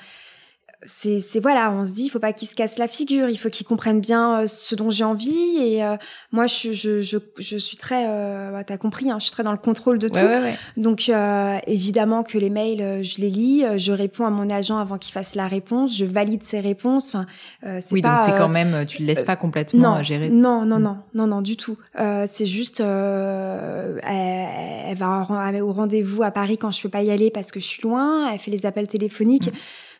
c'est 0.85 1.19
c'est- 1.19 1.39
voilà, 1.39 1.71
on 1.71 1.83
se 1.85 1.91
dit, 1.91 2.03
il 2.05 2.09
faut 2.09 2.19
pas 2.19 2.33
qu'il 2.33 2.47
se 2.47 2.55
casse 2.55 2.77
la 2.77 2.87
figure, 2.87 3.29
il 3.29 3.37
faut 3.37 3.49
qu'il 3.49 3.65
comprenne 3.65 3.99
bien 4.01 4.41
euh, 4.41 4.47
ce 4.47 4.75
dont 4.75 4.89
j'ai 4.89 5.03
envie. 5.03 5.57
Et 5.59 5.83
euh, 5.83 5.95
moi, 6.31 6.45
je, 6.47 6.73
je, 6.73 7.01
je, 7.01 7.17
je 7.39 7.57
suis 7.57 7.77
très, 7.77 8.05
euh, 8.07 8.51
bah, 8.51 8.63
t'as 8.63 8.77
compris, 8.77 9.09
hein, 9.09 9.17
je 9.19 9.23
suis 9.25 9.31
très 9.31 9.43
dans 9.43 9.51
le 9.51 9.57
contrôle 9.57 9.97
de 9.99 10.07
tout. 10.07 10.15
Ouais, 10.15 10.25
ouais, 10.25 10.41
ouais. 10.41 10.55
Donc 10.77 11.09
euh, 11.09 11.57
évidemment 11.67 12.23
que 12.23 12.37
les 12.37 12.49
mails, 12.49 12.81
euh, 12.81 13.01
je 13.03 13.19
les 13.21 13.29
lis, 13.29 13.63
je 13.77 13.91
réponds 13.91 14.25
à 14.25 14.29
mon 14.29 14.49
agent 14.49 14.77
avant 14.77 14.97
qu'il 14.97 15.13
fasse 15.13 15.35
la 15.35 15.47
réponse, 15.47 15.95
je 15.97 16.05
valide 16.05 16.43
ses 16.43 16.59
réponses. 16.59 17.07
Enfin, 17.15 17.25
euh, 17.65 17.79
c'est 17.81 17.93
Oui, 17.93 18.01
pas. 18.01 18.23
donc 18.25 18.33
t'es 18.33 18.37
quand 18.37 18.49
même, 18.49 18.85
tu 18.85 18.99
le 19.01 19.05
laisses 19.07 19.23
pas 19.23 19.35
complètement 19.35 19.95
non, 19.97 20.03
gérer. 20.03 20.29
non, 20.29 20.65
non, 20.65 20.79
Mm. 20.79 20.83
non, 20.83 20.97
non, 21.15 21.27
non, 21.27 21.41
du 21.41 21.57
tout. 21.57 21.77
Euh, 21.99 22.25
c'est 22.27 22.45
juste, 22.45 22.81
euh, 22.81 23.97
elle, 24.03 24.91
elle 24.91 24.97
va 24.97 25.25
au 25.63 25.71
rendez-vous 25.71 26.23
à 26.23 26.31
Paris 26.31 26.57
quand 26.57 26.71
je 26.71 26.81
peux 26.81 26.89
pas 26.89 27.01
y 27.01 27.11
aller 27.11 27.31
parce 27.31 27.51
que 27.51 27.59
je 27.59 27.65
suis 27.65 27.81
loin. 27.81 28.31
Elle 28.31 28.39
fait 28.39 28.51
les 28.51 28.65
appels 28.65 28.87
téléphoniques. 28.87 29.49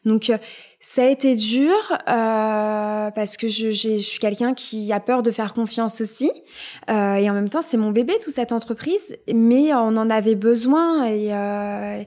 Donc 0.06 0.30
euh, 0.30 0.38
ça 0.82 1.04
a 1.04 1.08
été 1.08 1.36
dur 1.36 1.74
euh, 2.08 3.12
parce 3.12 3.38
que 3.38 3.48
je, 3.48 3.72
j'ai- 3.72 4.00
je 4.00 4.06
suis 4.06 4.20
quelqu'un 4.20 4.54
qui 4.54 4.92
a 4.94 5.00
peur 5.00 5.24
de 5.24 5.32
faire 5.32 5.54
confiance 5.54 6.00
aussi. 6.02 6.32
Euh, 6.90 7.16
et 7.16 7.30
en 7.30 7.34
même 7.34 7.50
temps, 7.50 7.62
c'est 7.62 7.78
mon 7.78 7.92
bébé 7.92 8.14
toute 8.24 8.34
cette 8.34 8.52
entreprise, 8.52 9.18
mais 9.34 9.74
on 9.74 9.98
en 9.98 10.10
avait 10.10 10.36
besoin 10.36 11.06
et 11.06 11.34
euh, 11.34 12.04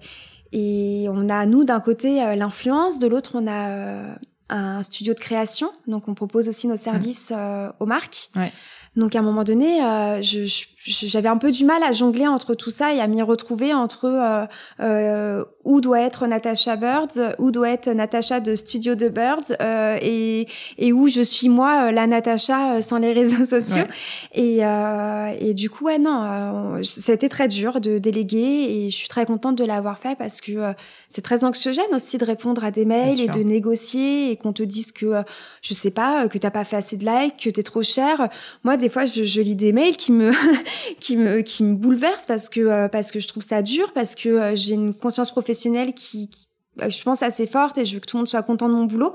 et 0.53 1.07
on 1.11 1.29
a 1.29 1.45
nous 1.45 1.65
d'un 1.65 1.81
côté 1.81 2.23
euh, 2.23 2.35
l'influence, 2.37 2.99
de 2.99 3.07
l'autre 3.07 3.33
on 3.35 3.47
a 3.47 3.69
euh, 3.71 4.15
un 4.49 4.83
studio 4.83 5.13
de 5.13 5.19
création, 5.21 5.71
donc 5.87 6.09
on 6.09 6.15
propose 6.15 6.49
aussi 6.49 6.69
nos 6.69 6.77
services 6.79 7.33
euh, 7.37 7.71
aux 7.81 7.87
marques. 7.87 8.31
Ouais. 8.37 8.51
Donc 8.97 9.15
à 9.15 9.19
un 9.19 9.23
moment 9.23 9.45
donné, 9.45 9.85
euh, 9.85 10.23
je- 10.23 10.47
je- 10.47 10.65
j'avais 10.85 11.29
un 11.29 11.37
peu 11.37 11.51
du 11.51 11.65
mal 11.65 11.83
à 11.83 11.93
jongler 11.93 12.27
entre 12.27 12.55
tout 12.55 12.71
ça 12.71 12.95
et 12.95 13.01
à 13.01 13.09
m'y 13.09 13.21
retrouver 13.21 13.75
entre 13.75 14.05
euh, 14.05 14.47
euh, 14.81 15.45
où 15.65 15.81
doit 15.81 16.01
être 16.01 16.27
Natasha 16.27 16.77
Birds, 16.77 17.35
où 17.39 17.51
doit 17.51 17.71
être 17.71 17.89
Natasha 17.89 18.41
de 18.41 18.55
Studio 18.55 18.95
de 18.95 19.09
Birds 19.09 19.53
euh, 19.61 19.99
et, 20.01 20.47
et 20.79 20.93
où 20.93 21.09
je 21.09 21.21
suis 21.21 21.49
moi, 21.49 21.89
euh, 21.89 21.91
la 21.91 22.07
Natasha 22.07 22.75
euh, 22.75 22.81
sans 22.81 22.99
les 22.99 23.13
réseaux 23.19 23.45
sociaux. 23.45 23.83
Ouais. 23.83 24.41
Et, 24.41 24.65
euh, 24.65 25.35
et 25.41 25.53
du 25.53 25.69
coup, 25.69 25.87
ouais, 25.87 25.99
non, 25.99 26.79
été 27.09 27.29
très 27.29 27.49
dur 27.49 27.81
de 27.81 27.99
déléguer 27.99 28.39
et 28.39 28.91
je 28.91 28.97
suis 28.97 29.09
très 29.09 29.27
contente 29.27 29.57
de 29.57 29.65
l'avoir 29.65 29.99
fait 29.99 30.17
parce 30.17 30.41
que 30.41 30.73
c'est 31.09 31.23
très 31.23 31.45
anxiogène 31.45 31.93
aussi 31.93 32.19
de 32.19 32.25
répondre 32.25 32.63
à 32.65 32.71
des 32.71 32.85
mails 32.85 33.21
et 33.21 33.29
de 33.29 33.41
négocier 33.41 34.31
et 34.31 34.37
qu'on 34.37 34.53
te 34.53 34.63
dise 34.63 34.93
que, 34.93 35.23
je 35.63 35.75
sais 35.75 35.91
pas, 35.91 36.29
que 36.29 36.39
t'as 36.39 36.51
pas 36.51 36.65
fait 36.65 36.77
assez 36.77 36.97
de 36.97 37.05
likes, 37.05 37.37
que 37.45 37.51
t'es 37.51 37.63
trop 37.63 37.83
cher. 37.83 38.29
Moi, 38.63 38.77
des 38.77 38.89
fois, 38.89 39.07
je, 39.07 39.25
je 39.25 39.41
lis 39.41 39.57
des 39.57 39.73
mails 39.73 39.97
qui 39.97 40.13
me, 40.13 40.33
qui 41.01 41.17
me, 41.17 41.41
qui 41.41 41.65
me 41.65 41.75
bouleversent 41.75 42.27
parce 42.27 42.49
que, 42.49 42.61
euh, 42.61 42.89
parce 42.89 43.11
que 43.11 43.21
je 43.21 43.29
trouve 43.29 43.43
ça 43.43 43.63
dur, 43.63 43.93
parce 43.93 44.15
que 44.15 44.29
euh, 44.29 44.55
j'ai 44.55 44.75
une 44.75 44.95
conscience 44.95 45.31
professionnelle 45.31 45.95
qui, 45.95 46.29
qui 46.29 46.49
bah, 46.79 46.89
je 46.89 47.03
pense 47.03 47.25
assez 47.25 47.49
forte 47.49 47.77
et 47.77 47.85
je 47.85 47.95
veux 47.95 48.01
que 48.01 48.07
tout 48.07 48.17
le 48.17 48.21
monde 48.21 48.29
soit 48.29 48.43
content 48.45 48.69
de 48.69 48.75
mon 48.75 48.85
boulot. 48.85 49.13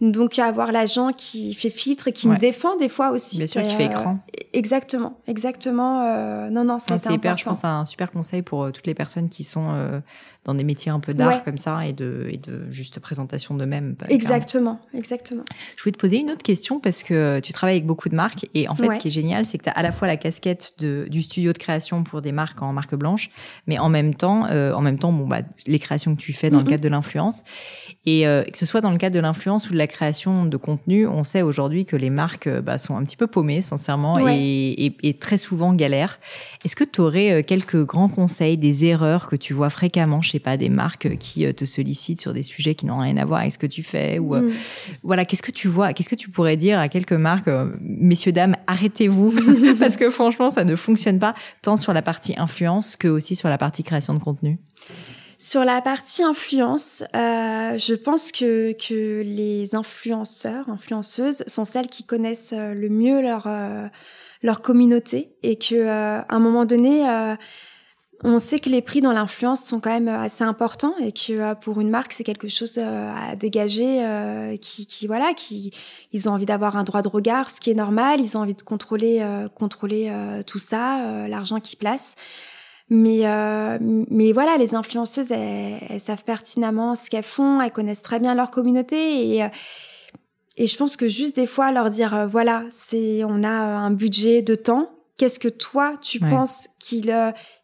Mm. 0.00 0.12
Donc 0.12 0.38
avoir 0.38 0.72
l'agent 0.72 1.12
qui 1.12 1.54
fait 1.54 1.70
filtre 1.70 2.08
et 2.08 2.12
qui 2.12 2.28
me 2.28 2.36
défend 2.36 2.76
des 2.76 2.90
fois 2.90 3.10
aussi. 3.10 3.38
Bien 3.38 3.46
sûr, 3.46 3.64
qui 3.64 3.74
fait 3.74 3.86
écran. 3.86 4.18
exactement, 4.52 5.18
exactement. 5.26 6.02
Euh, 6.02 6.50
non, 6.50 6.64
non, 6.64 6.78
c'est 6.78 7.12
hyper. 7.12 7.36
Je 7.36 7.44
pense 7.44 7.64
un 7.64 7.84
super 7.86 8.12
conseil 8.12 8.42
pour 8.42 8.64
euh, 8.64 8.70
toutes 8.72 8.86
les 8.86 8.94
personnes 8.94 9.30
qui 9.30 9.42
sont 9.42 9.70
euh, 9.70 10.00
dans 10.48 10.54
des 10.54 10.64
métiers 10.64 10.90
un 10.90 10.98
peu 10.98 11.12
d'art 11.12 11.44
comme 11.44 11.58
ça 11.58 11.86
et 11.86 11.92
de, 11.92 12.26
et 12.30 12.38
de 12.38 12.70
juste 12.70 13.00
présentation 13.00 13.54
d'eux-mêmes. 13.54 13.96
Exactement, 14.08 14.80
exactement. 14.94 15.44
Je 15.76 15.82
voulais 15.82 15.92
te 15.92 15.98
poser 15.98 16.16
une 16.16 16.30
autre 16.30 16.42
question 16.42 16.80
parce 16.80 17.02
que 17.02 17.38
tu 17.40 17.52
travailles 17.52 17.76
avec 17.76 17.86
beaucoup 17.86 18.08
de 18.08 18.16
marques 18.16 18.48
et 18.54 18.66
en 18.66 18.74
fait, 18.74 18.90
ce 18.94 18.98
qui 18.98 19.08
est 19.08 19.12
génial, 19.12 19.44
c'est 19.44 19.58
que 19.58 19.64
tu 19.64 19.68
as 19.68 19.72
à 19.72 19.82
la 19.82 19.92
fois 19.92 20.08
la 20.08 20.16
casquette 20.16 20.72
de, 20.78 21.06
du 21.10 21.22
studio 21.22 21.52
de 21.52 21.58
création 21.58 22.02
pour 22.02 22.22
des 22.22 22.32
marques 22.32 22.62
en 22.62 22.72
marque 22.72 22.94
blanche, 22.94 23.30
mais 23.66 23.78
en 23.78 23.90
même 23.90 24.14
temps, 24.14 24.46
en 24.48 24.80
même 24.80 24.98
temps, 24.98 25.12
bon 25.12 25.26
bah 25.26 25.42
les 25.66 25.78
créations 25.78 26.16
que 26.16 26.20
tu 26.20 26.32
fais 26.32 26.48
dans 26.50 26.60
le 26.60 26.64
cadre 26.64 26.82
de 26.82 26.88
l'influence. 26.88 27.42
Et 28.06 28.26
euh, 28.26 28.42
que 28.42 28.56
ce 28.56 28.64
soit 28.64 28.80
dans 28.80 28.90
le 28.90 28.98
cadre 28.98 29.14
de 29.14 29.20
l'influence 29.20 29.68
ou 29.68 29.72
de 29.72 29.78
la 29.78 29.86
création 29.86 30.46
de 30.46 30.56
contenu, 30.56 31.06
on 31.06 31.24
sait 31.24 31.42
aujourd'hui 31.42 31.84
que 31.84 31.96
les 31.96 32.10
marques 32.10 32.46
euh, 32.46 32.62
bah, 32.62 32.78
sont 32.78 32.96
un 32.96 33.04
petit 33.04 33.16
peu 33.16 33.26
paumées, 33.26 33.60
sincèrement, 33.60 34.18
et, 34.28 34.94
et, 35.02 35.14
très 35.14 35.36
souvent 35.36 35.74
galèrent. 35.74 36.18
Est-ce 36.64 36.76
que 36.76 36.84
tu 36.84 37.00
aurais 37.00 37.32
euh, 37.32 37.42
quelques 37.42 37.84
grands 37.84 38.08
conseils, 38.08 38.56
des 38.56 38.84
erreurs 38.84 39.26
que 39.26 39.36
tu 39.36 39.52
vois 39.52 39.70
fréquemment, 39.70 40.22
je 40.22 40.30
sais 40.38 40.42
pas, 40.42 40.56
des 40.56 40.68
marques 40.68 41.16
qui 41.18 41.52
te 41.54 41.64
sollicitent 41.64 42.20
sur 42.20 42.32
des 42.32 42.42
sujets 42.42 42.74
qui 42.74 42.86
n'ont 42.86 42.98
rien 42.98 43.16
à 43.16 43.24
voir 43.24 43.40
avec 43.40 43.52
ce 43.52 43.58
que 43.58 43.66
tu 43.66 43.82
fais 43.82 44.18
ou 44.18 44.34
mm. 44.34 44.52
voilà, 45.02 45.24
qu'est-ce 45.24 45.42
que 45.42 45.50
tu 45.50 45.68
vois, 45.68 45.92
qu'est-ce 45.92 46.08
que 46.08 46.14
tu 46.14 46.30
pourrais 46.30 46.56
dire 46.56 46.78
à 46.78 46.88
quelques 46.88 47.12
marques, 47.12 47.50
messieurs 47.80 48.32
dames, 48.32 48.56
arrêtez-vous 48.66 49.34
parce 49.78 49.96
que 49.96 50.10
franchement 50.10 50.50
ça 50.50 50.64
ne 50.64 50.76
fonctionne 50.76 51.18
pas 51.18 51.34
tant 51.62 51.76
sur 51.76 51.92
la 51.92 52.02
partie 52.02 52.34
influence 52.36 52.96
que 52.96 53.08
aussi 53.08 53.36
sur 53.36 53.48
la 53.48 53.58
partie 53.58 53.82
création 53.82 54.14
de 54.14 54.20
contenu? 54.20 54.58
Sur 55.40 55.64
la 55.64 55.80
partie 55.80 56.24
influence, 56.24 57.04
euh, 57.14 57.78
je 57.78 57.94
pense 57.94 58.32
que, 58.32 58.72
que 58.72 59.22
les 59.22 59.76
influenceurs, 59.76 60.68
influenceuses 60.68 61.44
sont 61.46 61.64
celles 61.64 61.86
qui 61.86 62.02
connaissent 62.02 62.52
euh, 62.52 62.74
le 62.74 62.88
mieux 62.88 63.22
leur, 63.22 63.46
euh, 63.46 63.86
leur 64.42 64.62
communauté 64.62 65.36
et 65.44 65.56
que 65.56 65.86
à 65.86 66.26
un 66.28 66.38
moment 66.40 66.64
donné, 66.64 67.04
on 68.24 68.38
sait 68.38 68.58
que 68.58 68.68
les 68.68 68.82
prix 68.82 69.00
dans 69.00 69.12
l'influence 69.12 69.62
sont 69.62 69.78
quand 69.78 69.92
même 69.92 70.08
assez 70.08 70.42
importants 70.42 70.94
et 71.00 71.12
que 71.12 71.54
pour 71.54 71.80
une 71.80 71.88
marque 71.88 72.12
c'est 72.12 72.24
quelque 72.24 72.48
chose 72.48 72.78
à 72.78 73.36
dégager 73.36 74.58
qui, 74.60 74.86
qui, 74.86 75.06
voilà 75.06 75.34
qui 75.34 75.72
ils 76.12 76.28
ont 76.28 76.32
envie 76.32 76.46
d'avoir 76.46 76.76
un 76.76 76.82
droit 76.82 77.02
de 77.02 77.08
regard 77.08 77.50
ce 77.50 77.60
qui 77.60 77.70
est 77.70 77.74
normal. 77.74 78.20
Ils 78.20 78.36
ont 78.36 78.40
envie 78.40 78.54
de 78.54 78.62
contrôler 78.62 79.24
contrôler 79.54 80.12
tout 80.46 80.58
ça 80.58 81.28
l'argent 81.28 81.60
qu'ils 81.60 81.78
placent 81.78 82.16
mais, 82.90 83.26
euh, 83.26 83.78
mais 83.80 84.32
voilà, 84.32 84.56
les 84.56 84.74
influenceuses, 84.74 85.30
elles, 85.30 86.00
savent 86.00 86.24
pertinemment 86.24 86.94
ce 86.94 87.10
qu'elles 87.10 87.22
font, 87.22 87.60
elles 87.60 87.70
connaissent 87.70 88.02
très 88.02 88.18
bien 88.18 88.34
leur 88.34 88.50
communauté 88.50 89.34
et, 89.34 89.44
euh, 89.44 89.48
et 90.56 90.66
je 90.66 90.76
pense 90.76 90.96
que 90.96 91.06
juste 91.06 91.36
des 91.36 91.46
fois 91.46 91.70
leur 91.70 91.90
dire, 91.90 92.14
euh, 92.14 92.26
voilà, 92.26 92.64
c'est, 92.70 93.22
on 93.24 93.44
a 93.44 93.50
un 93.50 93.90
budget 93.90 94.42
de 94.42 94.54
temps. 94.54 94.90
Qu'est-ce 95.18 95.38
que 95.38 95.48
toi, 95.48 95.96
tu 96.00 96.20
penses 96.20 96.68
qu'il 96.78 97.12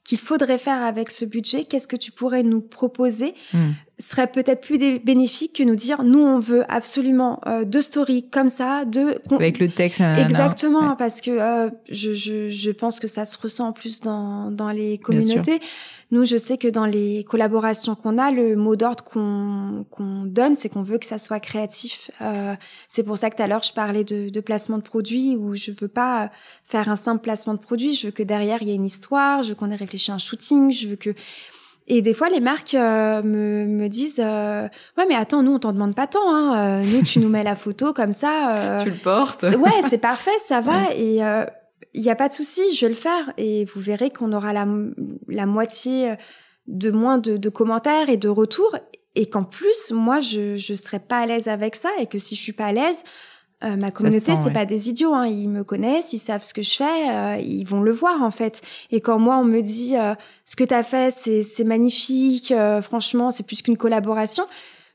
qu'il 0.04 0.18
faudrait 0.18 0.58
faire 0.58 0.82
avec 0.82 1.10
ce 1.10 1.24
budget? 1.24 1.64
Qu'est-ce 1.64 1.88
que 1.88 1.96
tu 1.96 2.12
pourrais 2.12 2.42
nous 2.42 2.60
proposer? 2.60 3.34
Hmm 3.52 3.72
serait 3.98 4.26
peut-être 4.26 4.60
plus 4.60 4.78
bénéfique 4.98 5.56
que 5.56 5.62
nous 5.62 5.76
dire 5.76 6.02
nous 6.02 6.22
on 6.22 6.40
veut 6.40 6.64
absolument 6.68 7.40
euh, 7.46 7.64
deux 7.64 7.80
stories 7.80 8.28
comme 8.28 8.48
ça 8.48 8.84
deux 8.84 9.18
avec 9.30 9.60
le 9.60 9.68
texte 9.68 10.00
exactement 10.18 10.96
parce 10.96 11.20
que 11.20 11.30
euh, 11.30 11.70
je, 11.88 12.12
je, 12.12 12.48
je 12.48 12.70
pense 12.72 12.98
que 12.98 13.06
ça 13.06 13.24
se 13.24 13.38
ressent 13.38 13.68
en 13.68 13.72
plus 13.72 14.00
dans 14.00 14.50
dans 14.50 14.70
les 14.70 14.98
communautés. 14.98 15.60
nous 16.10 16.24
je 16.24 16.36
sais 16.36 16.58
que 16.58 16.66
dans 16.66 16.86
les 16.86 17.24
collaborations 17.24 17.94
qu'on 17.94 18.18
a 18.18 18.32
le 18.32 18.56
mot 18.56 18.74
d'ordre 18.74 19.04
qu'on 19.04 19.86
qu'on 19.90 20.24
donne 20.24 20.56
c'est 20.56 20.68
qu'on 20.68 20.82
veut 20.82 20.98
que 20.98 21.06
ça 21.06 21.18
soit 21.18 21.40
créatif. 21.40 22.10
Euh, 22.20 22.54
c'est 22.88 23.04
pour 23.04 23.16
ça 23.16 23.30
que 23.30 23.36
tout 23.36 23.42
à 23.42 23.46
l'heure 23.46 23.62
je 23.62 23.72
parlais 23.72 24.02
de, 24.02 24.28
de 24.28 24.40
placement 24.40 24.78
de 24.78 24.82
produits 24.82 25.36
où 25.36 25.54
je 25.54 25.70
veux 25.70 25.88
pas 25.88 26.30
faire 26.64 26.88
un 26.88 26.96
simple 26.96 27.22
placement 27.22 27.54
de 27.54 27.60
produit 27.60 27.94
je 27.94 28.06
veux 28.06 28.12
que 28.12 28.24
derrière 28.24 28.60
il 28.62 28.68
y 28.68 28.72
ait 28.72 28.76
une 28.76 28.86
histoire. 28.86 29.42
Je 29.42 29.50
veux 29.50 29.54
qu'on 29.54 29.70
ait 29.70 29.76
réfléchi 29.76 30.10
à 30.10 30.14
un 30.14 30.18
shooting. 30.18 30.70
Je 30.70 30.88
veux 30.88 30.96
que 30.96 31.14
et 31.86 32.00
des 32.00 32.14
fois, 32.14 32.30
les 32.30 32.40
marques 32.40 32.74
euh, 32.74 33.22
me, 33.22 33.66
me, 33.66 33.88
disent 33.88 34.20
euh, 34.22 34.68
Ouais, 34.96 35.04
mais 35.06 35.14
attends, 35.14 35.42
nous, 35.42 35.52
on 35.52 35.58
t'en 35.58 35.72
demande 35.72 35.94
pas 35.94 36.06
tant. 36.06 36.34
Hein. 36.34 36.80
Euh, 36.80 36.82
nous, 36.82 37.02
tu 37.02 37.18
nous 37.18 37.28
mets 37.28 37.44
la 37.44 37.54
photo 37.54 37.92
comme 37.92 38.12
ça. 38.12 38.78
tu 38.82 38.90
le 38.90 38.96
portes. 38.96 39.42
Ouais, 39.42 39.82
c'est 39.88 39.98
parfait, 39.98 40.38
ça 40.38 40.60
va. 40.60 40.94
Et 40.96 41.20
il 41.92 42.02
n'y 42.02 42.10
a 42.10 42.16
pas 42.16 42.28
de 42.28 42.32
souci, 42.32 42.74
je 42.74 42.86
vais 42.86 42.90
le 42.90 42.98
faire. 42.98 43.32
Et 43.36 43.66
vous 43.66 43.80
verrez 43.80 44.10
qu'on 44.10 44.32
aura 44.32 44.52
la, 44.52 44.66
la 45.28 45.46
moitié 45.46 46.14
de 46.66 46.90
moins 46.90 47.18
de, 47.18 47.36
de 47.36 47.48
commentaires 47.50 48.08
et 48.08 48.16
de 48.16 48.28
retours. 48.28 48.76
Et 49.14 49.26
qu'en 49.26 49.44
plus, 49.44 49.92
moi, 49.92 50.20
je 50.20 50.52
ne 50.52 50.76
serais 50.76 51.00
pas 51.00 51.18
à 51.18 51.26
l'aise 51.26 51.48
avec 51.48 51.76
ça. 51.76 51.90
Et 52.00 52.06
que 52.06 52.18
si 52.18 52.34
je 52.34 52.40
suis 52.40 52.54
pas 52.54 52.66
à 52.66 52.72
l'aise, 52.72 53.04
euh, 53.64 53.76
ma 53.76 53.90
communauté, 53.90 54.34
c'est 54.36 54.52
pas 54.52 54.66
des 54.66 54.90
idiots. 54.90 55.14
Hein. 55.14 55.26
Ils 55.26 55.48
me 55.48 55.64
connaissent, 55.64 56.12
ils 56.12 56.18
savent 56.18 56.42
ce 56.42 56.52
que 56.52 56.62
je 56.62 56.76
fais, 56.76 57.10
euh, 57.10 57.36
ils 57.36 57.64
vont 57.64 57.80
le 57.80 57.92
voir 57.92 58.22
en 58.22 58.30
fait. 58.30 58.60
Et 58.90 59.00
quand 59.00 59.18
moi 59.18 59.36
on 59.38 59.44
me 59.44 59.60
dit 59.60 59.96
euh, 59.96 60.14
ce 60.44 60.56
que 60.56 60.64
tu 60.64 60.74
as 60.74 60.82
fait, 60.82 61.14
c'est 61.14 61.64
magnifique, 61.64 62.52
franchement, 62.82 63.30
c'est 63.30 63.46
plus 63.46 63.62
qu'une 63.62 63.76
collaboration, 63.76 64.44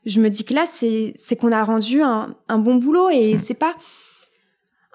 je 0.06 0.20
me 0.20 0.28
dis 0.28 0.44
que 0.44 0.54
là 0.54 0.64
c'est 0.66 1.36
qu'on 1.40 1.52
a 1.52 1.64
rendu 1.64 2.02
un, 2.02 2.36
un, 2.48 2.58
bon 2.58 2.76
boulot 2.76 3.10
et 3.10 3.34
mm. 3.34 3.38
c'est 3.38 3.54
pas. 3.54 3.74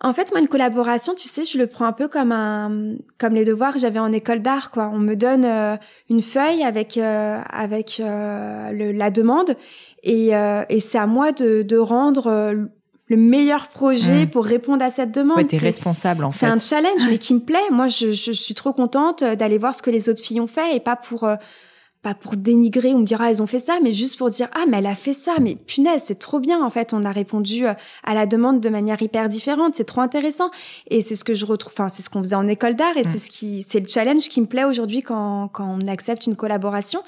En 0.02 0.12
fait, 0.14 0.32
moi, 0.32 0.42
une 0.42 0.50
collaboration, 0.50 1.16
tu 1.16 1.28
sais, 1.28 1.46
je 1.46 1.58
le 1.58 1.68
prends 1.68 1.86
un 1.86 1.94
peu 1.94 2.10
comme 2.10 2.34
un, 2.34 2.96
comme 3.18 3.34
les 3.34 3.46
devoirs 3.46 3.74
que 3.74 3.80
j'avais 3.80 3.98
en 3.98 4.12
école 4.12 4.42
d'art, 4.42 4.70
quoi. 4.70 4.92
On 4.94 5.00
me 5.00 5.16
donne 5.16 5.46
une 6.10 6.22
feuille 6.22 6.64
avec 6.64 6.98
avec 6.98 7.98
le, 8.00 8.92
la 8.92 9.10
demande 9.10 9.56
et, 10.04 10.30
et 10.70 10.80
c'est 10.80 10.98
à 10.98 11.08
moi 11.08 11.32
de, 11.32 11.64
de 11.64 11.78
rendre 11.78 12.70
le 13.08 13.18
meilleur 13.18 13.68
projet 13.68 14.26
mmh. 14.26 14.30
pour 14.30 14.46
répondre 14.46 14.84
à 14.84 14.90
cette 14.90 15.12
demande. 15.12 15.38
Ouais, 15.38 15.46
t'es 15.46 15.58
responsable 15.58 16.24
en 16.24 16.32
fait. 16.32 16.40
C'est 16.40 16.46
un 16.48 16.58
challenge, 16.58 17.08
mais 17.08 17.18
qui 17.18 17.36
me 17.36 17.40
plaît. 17.40 17.70
Moi, 17.72 17.88
je, 17.88 18.12
je, 18.12 18.32
suis 18.32 18.56
trop 18.56 18.74
contente 18.74 19.22
euh, 19.22 19.36
d'aller 19.36 19.58
voir 19.58 19.76
ce 19.76 19.82
que 19.84 19.92
les 19.92 20.10
autres 20.10 20.24
filles 20.24 20.42
ont 20.42 20.48
fait 20.48 20.76
et 20.76 20.80
pas 20.80 20.96
pour 20.96 21.24
euh, 21.24 21.36
pas 22.06 22.14
pour 22.14 22.36
dénigrer 22.36 22.94
ou 22.94 23.00
me 23.00 23.04
dire 23.04 23.20
ah 23.20 23.32
elles 23.32 23.42
ont 23.42 23.48
fait 23.48 23.60
ça, 23.60 23.80
mais 23.82 23.92
juste 23.92 24.18
pour 24.20 24.30
dire 24.30 24.48
ah 24.54 24.66
mais 24.70 24.78
elle 24.78 24.86
a 24.86 24.94
fait 24.94 25.14
ça, 25.14 25.34
mais 25.42 25.56
punaise 25.56 26.04
c'est 26.06 26.20
trop 26.20 26.40
bien 26.40 26.64
en 26.64 26.70
fait. 26.70 26.94
On 26.94 27.04
a 27.04 27.12
répondu 27.12 27.66
euh, 27.66 27.74
à 28.04 28.14
la 28.14 28.28
demande 28.28 28.62
de 28.62 28.70
manière 28.70 29.02
hyper 29.02 29.28
différente, 29.28 29.74
c'est 29.76 29.86
trop 29.86 30.02
intéressant 30.02 30.52
et 30.88 31.02
c'est 31.02 31.16
ce 31.16 31.24
que 31.24 31.34
je 31.34 31.48
retrouve. 31.48 31.74
Enfin 31.74 31.90
c'est 31.90 32.04
ce 32.04 32.12
qu'on 32.12 32.22
faisait 32.22 32.36
en 32.36 32.48
école 32.48 32.76
d'art 32.76 32.96
et 32.96 33.02
mmh. 33.02 33.10
c'est 33.10 33.18
ce 33.18 33.32
qui 33.32 33.64
c'est 33.64 33.80
le 33.80 33.88
challenge 33.88 34.30
qui 34.30 34.40
me 34.40 34.46
plaît 34.46 34.66
aujourd'hui 34.66 35.02
quand 35.02 35.48
quand 35.48 35.68
on 35.68 35.88
accepte 35.88 36.28
une 36.28 36.36
collaboration 36.36 37.02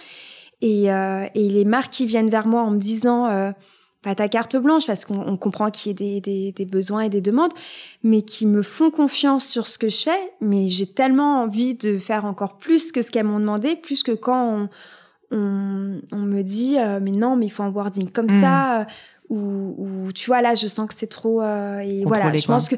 et 0.62 0.92
euh, 0.92 1.28
et 1.36 1.48
les 1.48 1.66
marques 1.66 1.94
qui 1.94 2.08
viennent 2.08 2.32
vers 2.32 2.48
moi 2.48 2.64
en 2.64 2.72
me 2.72 2.80
disant 2.80 3.54
pas 4.08 4.16
ta 4.16 4.30
carte 4.30 4.56
blanche 4.56 4.88
parce 4.88 5.04
qu'on 5.04 5.36
comprend 5.36 5.70
qu'il 5.70 5.90
y 6.02 6.16
ait 6.16 6.22
des, 6.22 6.54
des, 6.54 6.66
besoins 6.66 7.02
et 7.02 7.10
des 7.10 7.20
demandes, 7.20 7.52
mais 8.04 8.22
qui 8.22 8.46
me 8.48 8.62
font 8.62 8.90
confiance 8.90 9.46
sur 9.46 9.68
ce 9.68 9.78
que 9.78 9.90
je 9.90 9.98
fais. 9.98 10.32
Mais 10.40 10.70
j'ai 10.70 10.86
tellement 10.86 11.42
envie 11.44 11.76
de 11.76 11.98
faire 11.98 12.24
encore 12.24 12.58
plus 12.58 12.94
que 12.94 13.02
ce 13.02 13.12
qu'elles 13.12 13.26
m'ont 13.26 13.42
demandé, 13.42 13.76
plus 13.76 14.04
que 14.04 14.14
quand 14.14 14.70
on, 15.32 16.00
on, 16.14 16.20
me 16.20 16.42
dit 16.42 16.78
euh, 16.80 17.02
mais 17.02 17.12
non, 17.12 17.36
mais 17.36 17.48
il 17.48 17.50
faut 17.50 17.64
un 17.64 17.70
wording 17.70 18.10
comme 18.10 18.28
hmm. 18.28 18.42
ça, 18.42 18.80
euh, 18.80 18.86
ou, 19.30 19.76
ou, 19.78 20.12
tu 20.14 20.28
vois 20.28 20.42
là, 20.42 20.56
je 20.56 20.68
sens 20.68 20.88
que 20.88 20.94
c'est 20.94 21.08
trop. 21.08 21.42
Euh, 21.42 21.80
et 21.80 22.06
voilà, 22.06 22.34
je 22.34 22.48
pense 22.48 22.70
que 22.70 22.78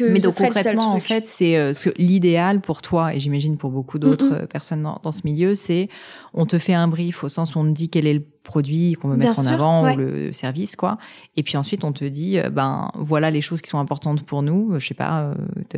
mais 0.00 0.18
donc 0.18 0.34
concrètement, 0.34 0.92
en 0.92 1.00
fait, 1.00 1.26
c'est 1.26 1.56
euh, 1.56 1.72
ce 1.72 1.90
l'idéal 1.96 2.60
pour 2.60 2.82
toi 2.82 3.14
et 3.14 3.20
j'imagine 3.20 3.56
pour 3.56 3.70
beaucoup 3.70 3.98
d'autres 3.98 4.46
personnes 4.46 4.82
dans, 4.82 5.00
dans, 5.02 5.12
ce 5.12 5.22
milieu, 5.24 5.54
c'est 5.54 5.88
on 6.34 6.46
te 6.46 6.58
fait 6.58 6.74
un 6.74 6.88
brief 6.88 7.24
au 7.24 7.28
sens 7.28 7.54
où 7.54 7.60
on 7.60 7.64
te 7.64 7.70
dit 7.70 7.88
quel 7.88 8.06
est 8.06 8.14
le 8.14 8.24
produit 8.48 8.94
qu'on 8.94 9.08
veut 9.08 9.16
mettre 9.16 9.38
en 9.38 9.46
avant 9.46 9.92
ou 9.92 9.96
le 9.96 10.32
service 10.32 10.74
quoi. 10.74 10.98
Et 11.36 11.42
puis 11.42 11.56
ensuite 11.56 11.84
on 11.84 11.92
te 11.92 12.04
dit 12.04 12.38
euh, 12.38 12.48
ben 12.48 12.90
voilà 12.96 13.30
les 13.30 13.42
choses 13.42 13.60
qui 13.60 13.68
sont 13.68 13.78
importantes 13.78 14.22
pour 14.22 14.42
nous, 14.42 14.78
je 14.78 14.86
sais 14.86 14.94
pas 14.94 15.34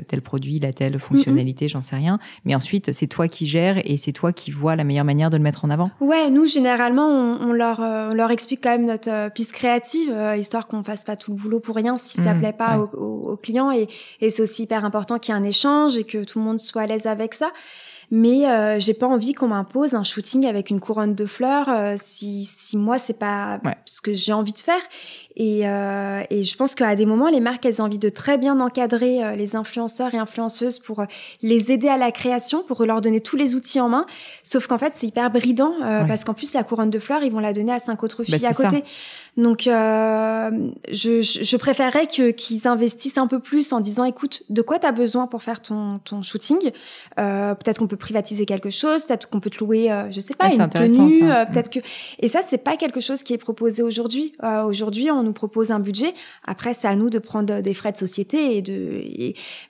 tel 0.09 0.23
produit, 0.23 0.61
la 0.61 0.73
telle 0.73 0.99
fonctionnalité, 0.99 1.69
j'en 1.69 1.83
sais 1.83 1.97
rien. 1.97 2.19
Mais 2.45 2.55
ensuite 2.55 2.93
c'est 2.93 3.09
toi 3.09 3.29
qui 3.29 3.45
gères 3.45 3.79
et 3.85 3.97
c'est 3.97 4.13
toi 4.13 4.33
qui 4.33 4.53
vois 4.53 4.77
la 4.77 4.85
meilleure 4.85 5.05
manière 5.05 5.31
de 5.31 5.37
le 5.37 5.43
mettre 5.43 5.65
en 5.65 5.71
avant. 5.71 5.91
Ouais, 6.01 6.31
nous 6.31 6.47
généralement 6.47 7.09
on, 7.09 7.53
leur 7.53 7.81
on 7.81 8.15
leur 8.15 8.31
explique 8.31 8.63
quand 8.63 8.71
même 8.71 8.87
notre 8.87 9.31
piste 9.33 9.53
créative 9.53 10.15
histoire 10.39 10.69
qu'on 10.69 10.85
fasse 10.85 11.05
pas 11.05 11.17
tout 11.17 11.33
le 11.33 11.37
boulot 11.37 11.61
pour 11.61 11.75
rien 11.75 11.99
si 11.99 12.21
ça 12.21 12.35
mmh, 12.35 12.39
plaît 12.39 12.53
pas 12.53 12.79
aux 12.79 12.97
au, 12.97 13.33
au 13.33 13.37
clients 13.37 13.73
et 13.73 13.89
et 14.21 14.31
c'est 14.31 14.43
aussi 14.43 14.63
hyper 14.63 14.85
important 14.85 15.19
qu'il 15.19 15.35
y 15.35 15.37
ait 15.37 15.41
un 15.41 15.45
échange 15.45 15.97
et 15.97 16.05
que 16.05 16.25
tout 16.25 16.39
le 16.39 16.45
monde 16.45 16.61
soit 16.61 16.83
à 16.83 16.87
l'aise 16.87 17.07
avec 17.07 17.35
ça 17.35 17.51
mais 18.11 18.49
euh, 18.49 18.79
j'ai 18.81 18.95
pas 18.95 19.07
envie 19.07 19.35
qu'on 19.35 19.49
m'impose 19.49 19.95
un 19.95 20.03
shooting 20.03 20.45
avec 20.47 20.71
une 20.71 20.81
couronne 20.81 21.15
de 21.15 21.27
fleurs 21.27 21.69
euh, 21.69 21.95
si 21.97 22.43
si 22.43 22.77
moi 22.77 22.99
c'est 22.99 23.19
pas 23.19 23.61
ce 23.85 24.01
que 24.01 24.13
j'ai 24.13 24.33
envie 24.33 24.53
de 24.53 24.59
faire. 24.59 24.81
Et 25.37 25.69
euh, 25.69 26.23
et 26.29 26.43
je 26.43 26.57
pense 26.57 26.75
qu'à 26.75 26.97
des 26.97 27.07
moments 27.07 27.29
les 27.29 27.39
marques 27.39 27.65
elles 27.65 27.81
ont 27.81 27.85
envie 27.85 28.01
de 28.01 28.09
très 28.09 28.37
bien 28.37 28.59
encadrer 28.59 29.25
euh, 29.25 29.37
les 29.37 29.55
influenceurs 29.55 30.13
et 30.13 30.19
influenceuses 30.19 30.81
pour 30.81 31.05
les 31.43 31.71
aider 31.71 31.89
à 31.89 31.99
la 31.99 32.11
création 32.11 32.65
pour 32.65 32.85
leur 32.85 33.01
donner 33.01 33.21
tous 33.21 33.37
les 33.37 33.55
outils 33.55 33.81
en 33.81 33.89
main. 33.89 34.07
Sauf 34.43 34.67
qu'en 34.67 34.79
fait 34.79 34.93
c'est 34.95 35.07
hyper 35.07 35.31
bridant 35.31 35.75
parce 36.09 36.25
qu'en 36.25 36.35
plus 36.35 36.53
la 36.55 36.65
couronne 36.65 36.91
de 36.91 36.99
fleurs 36.99 37.23
ils 37.23 37.31
vont 37.31 37.39
la 37.39 37.53
donner 37.53 37.73
à 37.73 37.79
cinq 37.79 38.03
autres 38.03 38.25
bah, 38.29 38.37
filles 38.37 38.47
à 38.47 38.55
côté. 38.55 38.83
Donc 39.37 39.63
je, 39.67 41.23
je 41.23 41.57
préférerais 41.57 42.09
que 42.09 42.33
qu'ils 42.33 42.67
investissent 42.67 43.19
un 43.19 43.29
peu 43.29 43.39
plus 43.39 43.73
en 43.73 43.79
disant 43.79 44.05
écoute 44.05 44.43
de 44.51 44.63
quoi 44.63 44.81
tu 44.81 44.87
as 44.87 44.93
besoin 44.93 45.29
pour 45.29 45.45
faire 45.45 45.63
ton 45.63 46.01
ton 46.01 46.23
shooting? 46.23 46.73
Peut-être 47.17 47.79
qu'on 47.79 47.87
peut 47.87 48.00
privatiser 48.01 48.47
quelque 48.47 48.71
chose, 48.71 49.05
peut-être 49.05 49.29
qu'on 49.29 49.39
peut 49.39 49.51
te 49.51 49.63
louer, 49.63 49.93
euh, 49.93 50.11
je 50.11 50.19
sais 50.19 50.35
pas, 50.35 50.53
une 50.53 50.69
tenue, 50.69 51.31
euh, 51.31 51.45
peut-être 51.45 51.71
que. 51.71 51.79
Et 52.19 52.27
ça, 52.27 52.43
c'est 52.43 52.59
pas 52.59 52.77
quelque 52.77 53.01
chose 53.01 53.23
qui 53.23 53.33
est 53.33 53.39
proposé 53.39 53.83
aujourd'hui. 53.83 54.33
Euh, 54.43 54.65
aujourd'hui, 54.65 55.11
on 55.13 55.23
nous 55.23 55.33
propose 55.33 55.71
un 55.71 55.79
budget. 55.79 56.13
Après, 56.45 56.75
c'est 56.75 56.89
à 56.89 56.97
nous 56.97 57.11
de 57.11 57.21
prendre 57.21 57.61
des 57.61 57.75
frais 57.75 57.93
de 57.93 57.97
société 57.97 58.57
et 58.57 58.63
de. 58.63 59.05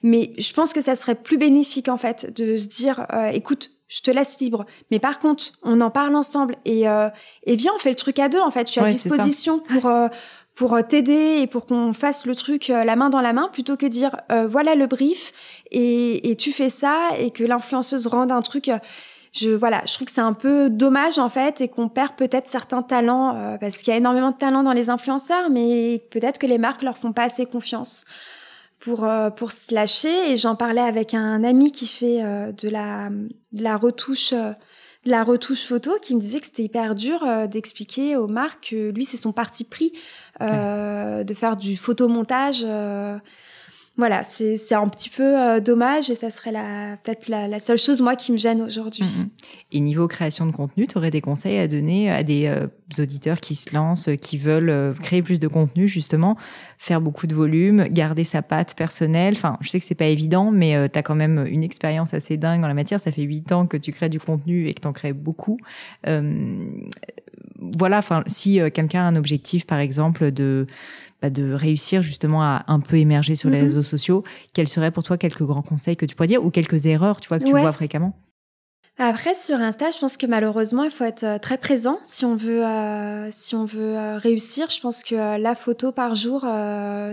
Mais 0.03 0.33
je 0.39 0.53
pense 0.55 0.73
que 0.73 0.81
ça 0.81 0.95
serait 0.95 1.15
plus 1.15 1.37
bénéfique 1.37 1.89
en 1.89 1.99
fait 1.99 2.33
de 2.35 2.57
se 2.57 2.67
dire, 2.67 3.07
écoute, 3.33 3.71
je 3.89 4.03
te 4.03 4.11
laisse 4.11 4.39
libre. 4.41 4.67
Mais 4.91 5.01
par 5.01 5.19
contre, 5.19 5.45
on 5.63 5.81
en 5.81 5.91
parle 5.91 6.15
ensemble 6.15 6.57
et 6.65 6.85
et 7.45 7.57
viens, 7.57 7.73
on 7.75 7.79
fait 7.79 7.91
le 7.91 7.97
truc 7.97 8.19
à 8.19 8.29
deux 8.29 8.41
en 8.41 8.51
fait. 8.51 8.67
Je 8.67 8.73
suis 8.73 8.81
à 8.81 8.87
disposition 8.87 9.59
pour 9.59 9.91
pour 10.61 10.75
euh, 10.75 10.83
t'aider 10.83 11.39
et 11.41 11.47
pour 11.47 11.65
qu'on 11.65 11.95
fasse 11.95 12.27
le 12.27 12.35
truc 12.35 12.69
euh, 12.69 12.85
la 12.85 12.95
main 12.95 13.09
dans 13.09 13.23
la 13.23 13.33
main 13.33 13.49
plutôt 13.51 13.79
que 13.79 13.87
dire 13.87 14.15
euh, 14.31 14.47
voilà 14.47 14.75
le 14.75 14.87
brief 14.87 15.33
et, 15.71 16.31
et, 16.31 16.37
tu 16.37 16.53
fais 16.53 16.69
ça 16.69 17.09
et 17.19 17.31
que 17.31 17.43
l'influenceuse 17.45 18.07
rende 18.07 18.31
un 18.31 18.43
truc 18.43 18.71
je 19.33 19.53
voilà 19.53 19.81
je 19.87 19.95
trouve 19.95 20.05
que 20.05 20.13
c'est 20.13 20.21
un 20.21 20.35
peu 20.35 20.69
dommage 20.69 21.19
en 21.19 21.31
fait 21.31 21.63
et 21.63 21.69
qu'on 21.69 21.89
perd 21.89 22.13
peut-être 22.15 22.47
certains 22.47 22.83
talents 22.83 23.57
parce 23.59 23.79
qu'il 23.79 23.89
y 23.89 23.95
a 23.95 23.97
énormément 23.97 24.33
de 24.33 24.37
talents 24.37 24.63
dans 24.63 24.75
les 24.75 24.91
influenceurs 24.91 25.49
mais 25.49 26.05
peut-être 26.11 26.39
que 26.39 26.47
les 26.47 26.59
marques 26.59 26.83
leur 26.83 26.99
font 26.99 27.15
pas 27.15 27.23
assez 27.23 27.47
confiance 27.47 28.05
pour 28.81 29.09
pour 29.37 29.53
se 29.53 29.75
lâcher. 29.75 30.31
Et 30.31 30.37
j'en 30.37 30.57
parlais 30.57 30.81
avec 30.81 31.15
un 31.15 31.43
ami 31.43 31.73
qui 31.73 31.87
fait 31.87 32.19
de 32.23 32.69
la 32.69 33.09
de 33.53 33.63
la 33.63 33.77
retouche 33.77 34.35
la 35.05 35.25
retouche 35.25 35.65
photo 35.65 35.93
qui 36.01 36.15
me 36.15 36.21
disait 36.21 36.41
que 36.41 36.47
c'était 36.47 36.65
hyper 36.65 36.95
dur 36.95 37.23
euh, 37.23 37.47
d'expliquer 37.47 38.17
aux 38.17 38.27
marques 38.27 38.71
que 38.71 38.91
lui 38.91 39.05
c'est 39.05 39.17
son 39.17 39.33
parti 39.33 39.65
pris 39.65 39.93
euh, 40.43 41.25
de 41.25 41.35
faire 41.35 41.57
du 41.57 41.77
photomontage 41.77 42.63
euh, 42.67 43.19
voilà, 43.97 44.23
c'est 44.23 44.75
un 44.75 44.89
petit 44.89 45.11
peu 45.11 45.39
euh, 45.39 45.61
dommage 45.61 46.09
et 46.11 46.15
ça 46.15 46.31
serait 46.31 46.53
peut-être 47.03 47.29
la, 47.29 47.59
seule 47.59 47.77
chose, 47.77 48.01
moi, 48.01 48.17
qui 48.17 48.33
me 48.33 48.39
gêne 48.39 48.63
aujourd'hui. 48.63 49.05
Mm, 49.05 49.23
mm. 49.23 49.31
Et 49.73 49.81
niveau 49.81 50.09
création 50.09 50.47
de 50.47 50.53
contenu, 50.53 50.87
tu 50.87 50.97
aurais 50.97 51.11
des 51.11 51.21
conseils 51.21 51.59
à 51.59 51.69
donner 51.69 52.11
à 52.11 52.23
des 52.23 52.47
euh, 52.47 52.67
auditeurs 52.99 53.41
qui 53.41 53.55
se 53.55 53.75
lancent, 53.75 54.09
qui 54.23 54.39
veulent 54.39 54.71
euh, 54.71 54.95
créer 54.95 55.23
plus 55.23 55.39
de 55.39 55.49
contenu, 55.49 55.87
justement, 55.87 56.39
faire 56.79 57.03
beaucoup 57.03 57.27
de 57.27 57.35
volume, 57.35 57.89
garder 57.89 58.25
sa 58.25 58.41
patte 58.41 58.75
personnelle? 58.75 59.35
Enfin, 59.37 59.59
je 59.61 59.69
sais 59.69 59.79
que 59.79 59.85
c'est 59.85 59.95
pas 59.95 60.07
évident, 60.07 60.51
mais 60.51 60.89
tu 60.89 60.99
as 60.99 61.03
quand 61.03 61.17
même 61.17 61.45
une 61.47 61.63
expérience 61.63 62.15
assez 62.15 62.39
dingue 62.39 62.65
en 62.65 62.69
la 62.69 62.75
matière. 62.75 63.01
Ça 63.01 63.13
fait 63.13 63.23
huit 63.23 63.53
ans 63.53 63.67
que 63.67 63.77
tu 63.77 63.93
crées 63.93 64.09
du 64.09 64.21
contenu 64.21 64.69
et 64.69 64.75
que 64.75 64.81
tu 64.81 64.89
en 64.89 64.93
crées 64.93 65.13
beaucoup. 65.13 65.59
Voilà, 67.59 67.99
enfin, 67.99 68.25
si 68.27 68.61
quelqu'un 68.73 69.03
a 69.03 69.09
un 69.09 69.17
objectif, 69.17 69.67
par 69.67 69.79
exemple, 69.79 70.31
de 70.31 70.67
bah, 71.23 71.29
de 71.29 71.53
réussir 71.53 72.03
justement 72.03 72.43
à 72.43 72.65
un 72.67 72.81
peu 72.81 72.97
émerger 72.97 73.37
sur 73.37 73.51
les 73.51 73.59
mm-hmm. 73.59 73.63
réseaux 73.63 73.83
sociaux, 73.83 74.25
quels 74.55 74.69
seraient 74.69 74.91
pour 74.91 75.03
toi 75.03 75.19
quelques 75.19 75.43
grands 75.43 75.63
conseils 75.63 75.97
que 75.97 76.07
tu 76.07 76.15
pourrais 76.17 76.29
dire 76.29 76.45
ou 76.45 76.51
quelques 76.51 76.87
erreurs, 76.87 77.21
tu 77.21 77.29
vois, 77.29 77.39
que 77.39 77.45
tu 77.45 77.51
vois 77.51 77.73
fréquemment? 77.73 78.17
Après, 79.07 79.33
sur 79.33 79.57
Insta, 79.57 79.91
je 79.91 79.99
pense 79.99 80.19
que 80.19 80.27
malheureusement, 80.27 80.85
il 80.85 80.91
faut 80.91 81.05
être 81.05 81.25
euh, 81.25 81.39
très 81.39 81.57
présent 81.57 81.99
si 82.03 82.27
on 82.27 82.37
veut, 82.37 82.65
euh, 82.65 83.29
si 83.31 83.55
on 83.55 83.65
veut 83.65 83.97
euh, 83.97 84.19
réussir. 84.19 84.69
Je 84.69 84.79
pense 84.79 85.03
que 85.03 85.39
la 85.39 85.55
photo 85.55 85.91
par 85.91 86.15
jour, 86.15 86.47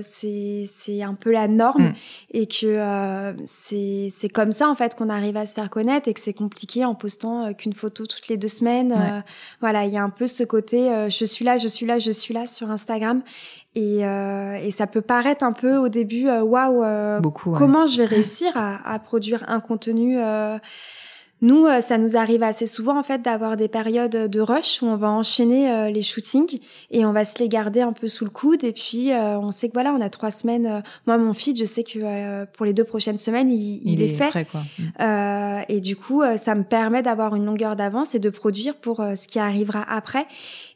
c'est, 0.01 0.65
c'est 0.69 1.01
un 1.01 1.13
peu 1.13 1.31
la 1.31 1.47
norme 1.47 1.89
mm. 1.89 1.93
et 2.31 2.47
que 2.47 3.33
c'est, 3.45 4.09
c'est 4.11 4.29
comme 4.29 4.51
ça 4.51 4.67
en 4.69 4.75
fait 4.75 4.95
qu'on 4.95 5.09
arrive 5.09 5.37
à 5.37 5.45
se 5.45 5.53
faire 5.53 5.69
connaître 5.69 6.09
et 6.09 6.13
que 6.13 6.19
c'est 6.19 6.33
compliqué 6.33 6.83
en 6.83 6.93
postant 6.93 7.53
qu'une 7.53 7.73
photo 7.73 8.05
toutes 8.05 8.27
les 8.27 8.37
deux 8.37 8.47
semaines. 8.47 9.23
voilà, 9.61 9.85
il 9.85 9.93
y 9.93 9.97
a 9.97 10.03
un 10.03 10.09
peu 10.09 10.27
ce 10.27 10.43
côté 10.43 10.89
je 11.09 11.25
suis 11.25 11.45
là, 11.45 11.57
je 11.57 11.67
suis 11.67 11.85
là, 11.85 11.99
je 11.99 12.11
suis 12.11 12.33
là 12.33 12.47
sur 12.47 12.69
Instagram 12.69 13.21
et, 13.75 13.99
et, 13.99 14.71
ça 14.71 14.87
peut 14.87 15.01
paraître 15.01 15.43
un 15.43 15.53
peu 15.53 15.77
au 15.77 15.87
début, 15.87 16.29
waouh, 16.29 17.21
wow, 17.21 17.31
comment 17.57 17.85
je 17.85 18.01
vais 18.01 18.05
réussir 18.05 18.51
à, 18.55 18.77
à 18.89 18.99
produire 18.99 19.45
un 19.47 19.59
contenu 19.59 20.17
nous, 21.41 21.67
euh, 21.67 21.81
ça 21.81 21.97
nous 21.97 22.17
arrive 22.17 22.41
assez 22.41 22.65
souvent 22.65 22.97
en 22.97 23.03
fait 23.03 23.21
d'avoir 23.21 23.57
des 23.57 23.67
périodes 23.67 24.29
de 24.29 24.41
rush 24.41 24.81
où 24.81 24.87
on 24.87 24.95
va 24.95 25.09
enchaîner 25.09 25.69
euh, 25.69 25.89
les 25.89 26.01
shootings 26.01 26.59
et 26.89 27.05
on 27.05 27.11
va 27.11 27.25
se 27.25 27.37
les 27.37 27.47
garder 27.47 27.81
un 27.81 27.93
peu 27.93 28.07
sous 28.07 28.25
le 28.25 28.31
coude 28.31 28.63
et 28.63 28.71
puis 28.71 29.11
euh, 29.11 29.37
on 29.37 29.51
sait 29.51 29.67
que 29.67 29.73
voilà, 29.73 29.93
on 29.93 30.01
a 30.01 30.09
trois 30.09 30.31
semaines. 30.31 30.81
moi, 31.05 31.17
mon 31.17 31.33
feed, 31.33 31.57
je 31.57 31.65
sais 31.65 31.83
que 31.83 32.45
pour 32.45 32.65
les 32.65 32.73
deux 32.73 32.83
prochaines 32.83 33.17
semaines, 33.17 33.51
il, 33.51 34.01
est, 34.01 34.07
fait. 34.07 34.47
quoi. 34.49 34.63
Mm. 34.79 35.63
et 35.69 35.79
du 35.79 35.95
coup, 35.95 36.23
ça 36.37 36.55
me 36.55 36.63
permet 36.63 37.03
d'avoir 37.03 37.35
une 37.35 37.45
longueur 37.45 37.75
d'avance 37.75 38.15
et 38.15 38.19
de 38.19 38.29
produire 38.29 38.75
pour 38.75 38.97
ce 38.97 39.27
qui 39.27 39.39
arrivera 39.39 39.85
après. 39.87 40.25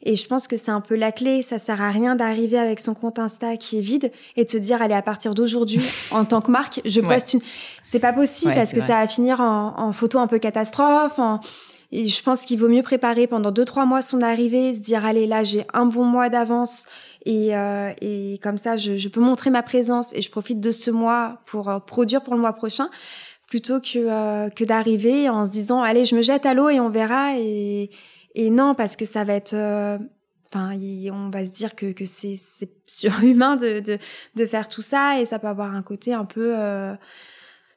Et 0.04 0.16
je 0.16 0.26
pense 0.26 0.48
que 0.48 0.56
c'est 0.56 0.70
un 0.70 0.80
peu 0.80 0.96
la 0.96 1.12
clé. 1.12 1.42
Ça 1.42 1.58
sert 1.58 1.80
à 1.80 1.90
rien 1.90 2.16
d'arriver 2.16 2.58
avec 2.58 2.80
son 2.80 2.94
compte 2.94 3.18
Insta 3.18 3.56
qui 3.56 3.78
est 3.78 3.82
vide 3.82 4.10
et 4.36 4.44
de 4.44 4.50
se 4.50 4.58
dire 4.58 4.82
allez 4.82 4.94
à 4.94 5.02
partir 5.02 5.34
d'aujourd'hui, 5.34 5.80
en 6.10 6.24
tant 6.24 6.40
que 6.40 6.50
marque, 6.50 6.80
je 6.84 7.00
poste 7.00 7.34
une. 7.34 7.40
C'est 7.82 8.00
pas 8.00 8.12
possible 8.12 8.54
parce 8.54 8.72
que 8.72 8.80
ça 8.80 8.94
va 8.94 9.06
finir 9.06 9.40
en, 9.40 9.78
en 9.78 9.92
photo 9.92 10.18
un 10.18 10.26
peu 10.26 10.38
catastrophe. 10.38 11.20
Et 11.94 12.08
je 12.08 12.22
pense 12.22 12.46
qu'il 12.46 12.58
vaut 12.58 12.68
mieux 12.68 12.82
préparer 12.82 13.26
pendant 13.26 13.50
deux 13.50 13.66
trois 13.66 13.84
mois 13.84 14.00
son 14.00 14.22
arrivée, 14.22 14.72
se 14.72 14.80
dire 14.80 15.04
allez 15.04 15.26
là 15.26 15.44
j'ai 15.44 15.66
un 15.74 15.84
bon 15.84 16.04
mois 16.04 16.30
d'avance 16.30 16.86
et, 17.26 17.54
euh, 17.54 17.92
et 18.00 18.40
comme 18.42 18.56
ça 18.56 18.76
je, 18.76 18.96
je, 18.96 19.08
peux 19.10 19.20
montrer 19.20 19.50
ma 19.50 19.62
présence 19.62 20.14
et 20.14 20.22
je 20.22 20.30
profite 20.30 20.58
de 20.58 20.70
ce 20.70 20.90
mois 20.90 21.38
pour 21.44 21.68
euh, 21.68 21.78
produire 21.80 22.22
pour 22.22 22.34
le 22.34 22.40
mois 22.40 22.54
prochain 22.54 22.88
plutôt 23.46 23.78
que 23.78 23.98
euh, 23.98 24.48
que 24.48 24.64
d'arriver 24.64 25.28
en 25.28 25.44
se 25.44 25.50
disant 25.50 25.82
allez 25.82 26.06
je 26.06 26.16
me 26.16 26.22
jette 26.22 26.46
à 26.46 26.54
l'eau 26.54 26.70
et 26.70 26.80
on 26.80 26.88
verra 26.88 27.36
et 27.36 27.90
et 28.34 28.50
non 28.50 28.74
parce 28.74 28.96
que 28.96 29.04
ça 29.04 29.24
va 29.24 29.34
être 29.34 29.54
euh, 29.54 29.98
Enfin, 30.54 30.76
on 31.12 31.30
va 31.30 31.46
se 31.46 31.50
dire 31.50 31.74
que, 31.74 31.94
c'est 32.04 32.36
surhumain 32.86 33.56
de, 33.56 33.80
de, 33.80 33.98
de, 34.34 34.46
faire 34.46 34.68
tout 34.68 34.82
ça 34.82 35.18
et 35.18 35.24
ça 35.24 35.38
peut 35.38 35.46
avoir 35.46 35.74
un 35.74 35.82
côté 35.82 36.12
un 36.12 36.26
peu 36.26 36.54
euh, 36.58 36.94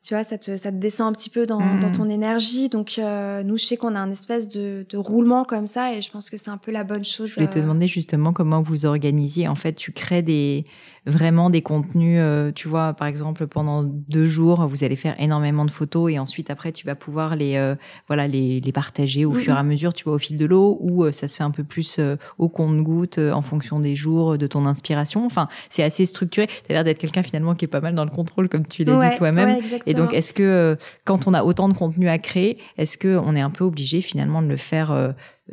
tu 0.05 0.13
vois, 0.13 0.23
ça 0.23 0.37
te, 0.37 0.55
ça 0.55 0.71
te 0.71 0.77
descend 0.77 1.09
un 1.09 1.13
petit 1.13 1.31
peu 1.31 1.47
dans, 1.47 1.57
dans 1.57 1.87
mmh. 1.87 1.91
ton 1.93 2.09
énergie. 2.11 2.69
Donc, 2.69 2.99
euh, 2.99 3.41
nous, 3.41 3.57
je 3.57 3.65
sais 3.65 3.75
qu'on 3.75 3.95
a 3.95 3.99
un 3.99 4.11
espèce 4.11 4.47
de, 4.47 4.85
de, 4.87 4.97
roulement 4.97 5.45
comme 5.45 5.65
ça 5.65 5.95
et 5.95 6.03
je 6.03 6.11
pense 6.11 6.29
que 6.29 6.37
c'est 6.37 6.51
un 6.51 6.59
peu 6.59 6.71
la 6.71 6.83
bonne 6.83 7.03
chose. 7.03 7.33
Je 7.33 7.39
vais 7.39 7.47
te 7.47 7.57
euh, 7.57 7.63
demander 7.63 7.87
justement 7.87 8.31
comment 8.31 8.61
vous 8.61 8.85
organisiez. 8.85 9.47
En 9.47 9.55
fait, 9.55 9.73
tu 9.73 9.91
crées 9.93 10.21
des, 10.21 10.67
vraiment 11.07 11.49
des 11.49 11.63
contenus, 11.63 12.19
euh, 12.21 12.51
tu 12.51 12.67
vois, 12.67 12.93
par 12.93 13.07
exemple, 13.07 13.47
pendant 13.47 13.81
deux 13.83 14.27
jours, 14.27 14.67
vous 14.67 14.83
allez 14.83 14.95
faire 14.95 15.19
énormément 15.19 15.65
de 15.65 15.71
photos 15.71 16.11
et 16.11 16.19
ensuite, 16.19 16.51
après, 16.51 16.71
tu 16.71 16.85
vas 16.85 16.93
pouvoir 16.93 17.35
les, 17.35 17.73
voilà, 18.05 18.27
les, 18.27 18.61
les 18.61 18.71
partager 18.71 19.25
au 19.25 19.31
mmh, 19.31 19.37
fur 19.37 19.55
et 19.55 19.57
à 19.57 19.63
mesure, 19.63 19.95
tu 19.95 20.03
vois, 20.03 20.13
au 20.13 20.19
fil 20.19 20.37
de 20.37 20.45
l'eau 20.45 20.77
ou 20.81 21.11
ça 21.11 21.27
se 21.27 21.37
fait 21.37 21.43
un 21.43 21.49
peu 21.49 21.63
plus 21.63 21.99
au 22.37 22.47
compte-goutte 22.47 23.17
en 23.17 23.41
fonction 23.41 23.79
des 23.79 23.95
jours, 23.95 24.37
de 24.37 24.45
ton 24.45 24.67
inspiration. 24.67 25.25
Enfin, 25.25 25.47
c'est 25.71 25.81
assez 25.81 26.05
structuré. 26.05 26.45
Tu 26.45 26.53
as 26.69 26.73
l'air 26.73 26.83
d'être 26.83 26.99
quelqu'un 26.99 27.23
finalement 27.23 27.55
qui 27.55 27.65
est 27.65 27.69
pas 27.69 27.81
mal 27.81 27.95
dans 27.95 28.05
le 28.05 28.11
contrôle, 28.11 28.49
comme 28.49 28.67
tu 28.67 28.83
l'as 28.83 29.09
dit 29.09 29.17
toi-même. 29.17 29.57
et 29.87 29.94
donc, 29.95 30.13
est-ce 30.13 30.33
que 30.33 30.43
euh, 30.43 30.75
quand 31.03 31.27
on 31.27 31.33
a 31.33 31.43
autant 31.43 31.69
de 31.69 31.73
contenu 31.73 32.09
à 32.09 32.17
créer, 32.17 32.57
est-ce 32.77 32.97
que 32.97 33.17
on 33.17 33.35
est 33.35 33.41
un 33.41 33.49
peu 33.49 33.63
obligé 33.63 34.01
finalement 34.01 34.41
de 34.41 34.47
le 34.47 34.57
faire 34.57 34.91
euh, 34.91 35.09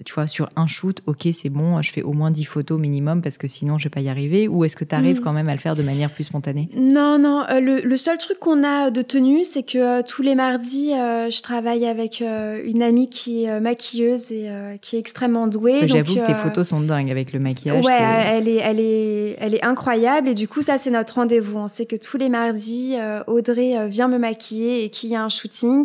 tu 0.07 0.15
vois, 0.15 0.27
sur 0.27 0.49
un 0.57 0.67
shoot, 0.67 1.03
ok, 1.07 1.29
c'est 1.33 1.51
bon, 1.51 1.83
je 1.83 1.93
fais 1.93 2.01
au 2.01 2.15
moins 2.15 2.31
10 2.31 2.45
photos 2.45 2.81
minimum 2.81 3.21
parce 3.21 3.37
que 3.37 3.47
sinon 3.47 3.77
je 3.77 3.85
vais 3.85 3.91
pas 3.91 4.01
y 4.01 4.09
arriver 4.09 4.49
Ou 4.49 4.65
est-ce 4.65 4.75
que 4.75 4.85
tu 4.85 4.95
arrives 4.95 5.21
mm. 5.21 5.23
quand 5.23 5.33
même 5.35 5.51
à 5.51 5.53
le 5.53 5.59
faire 5.59 5.77
de 5.77 5.83
manière 5.83 6.09
plus 6.11 6.25
spontanée? 6.25 6.71
Non, 6.75 7.19
non. 7.19 7.45
Euh, 7.51 7.61
le, 7.61 7.97
seul 7.99 8.17
truc 8.17 8.39
qu'on 8.39 8.65
a 8.65 8.91
de 8.91 9.03
tenue, 9.03 9.45
c'est 9.45 9.63
que 9.63 9.79
euh, 9.79 10.03
tous 10.03 10.23
les 10.23 10.35
mardis, 10.35 10.95
euh, 10.95 11.29
je 11.29 11.43
travaille 11.43 11.85
avec 11.85 12.23
une 12.23 12.83
amie 12.83 13.11
qui 13.11 13.45
est 13.45 13.61
maquilleuse 13.61 14.33
et 14.33 14.49
qui 14.81 14.97
est 14.97 14.99
extrêmement 14.99 15.47
douée. 15.47 15.87
J'avoue 15.87 16.15
que 16.15 16.27
tes 16.27 16.35
photos 16.35 16.69
sont 16.69 16.81
dingues 16.81 17.11
avec 17.11 17.35
le 17.35 17.39
maquillage. 17.39 17.85
Ouais, 17.85 17.99
elle 18.01 18.49
est, 18.49 18.57
elle 18.57 18.81
est, 18.81 19.37
elle 19.41 19.55
est 19.55 19.65
incroyable 19.65 20.29
et 20.29 20.35
du 20.35 20.49
coup 20.49 20.63
ça 20.63 20.79
c'est 20.79 20.91
notre 20.91 21.17
rendez-vous. 21.17 21.59
On 21.59 21.67
sait 21.67 21.85
que 21.85 21.97
tous 21.97 22.17
les 22.17 22.31
mardis, 22.31 22.95
Audrey 23.27 23.89
vient 23.89 24.09
me 24.09 24.19
maquiller 24.19 24.85
et 24.85 24.91
qu'il 24.91 25.11
y 25.11 25.17
a 25.17 25.23
un 25.23 25.29
shooting. 25.29 25.85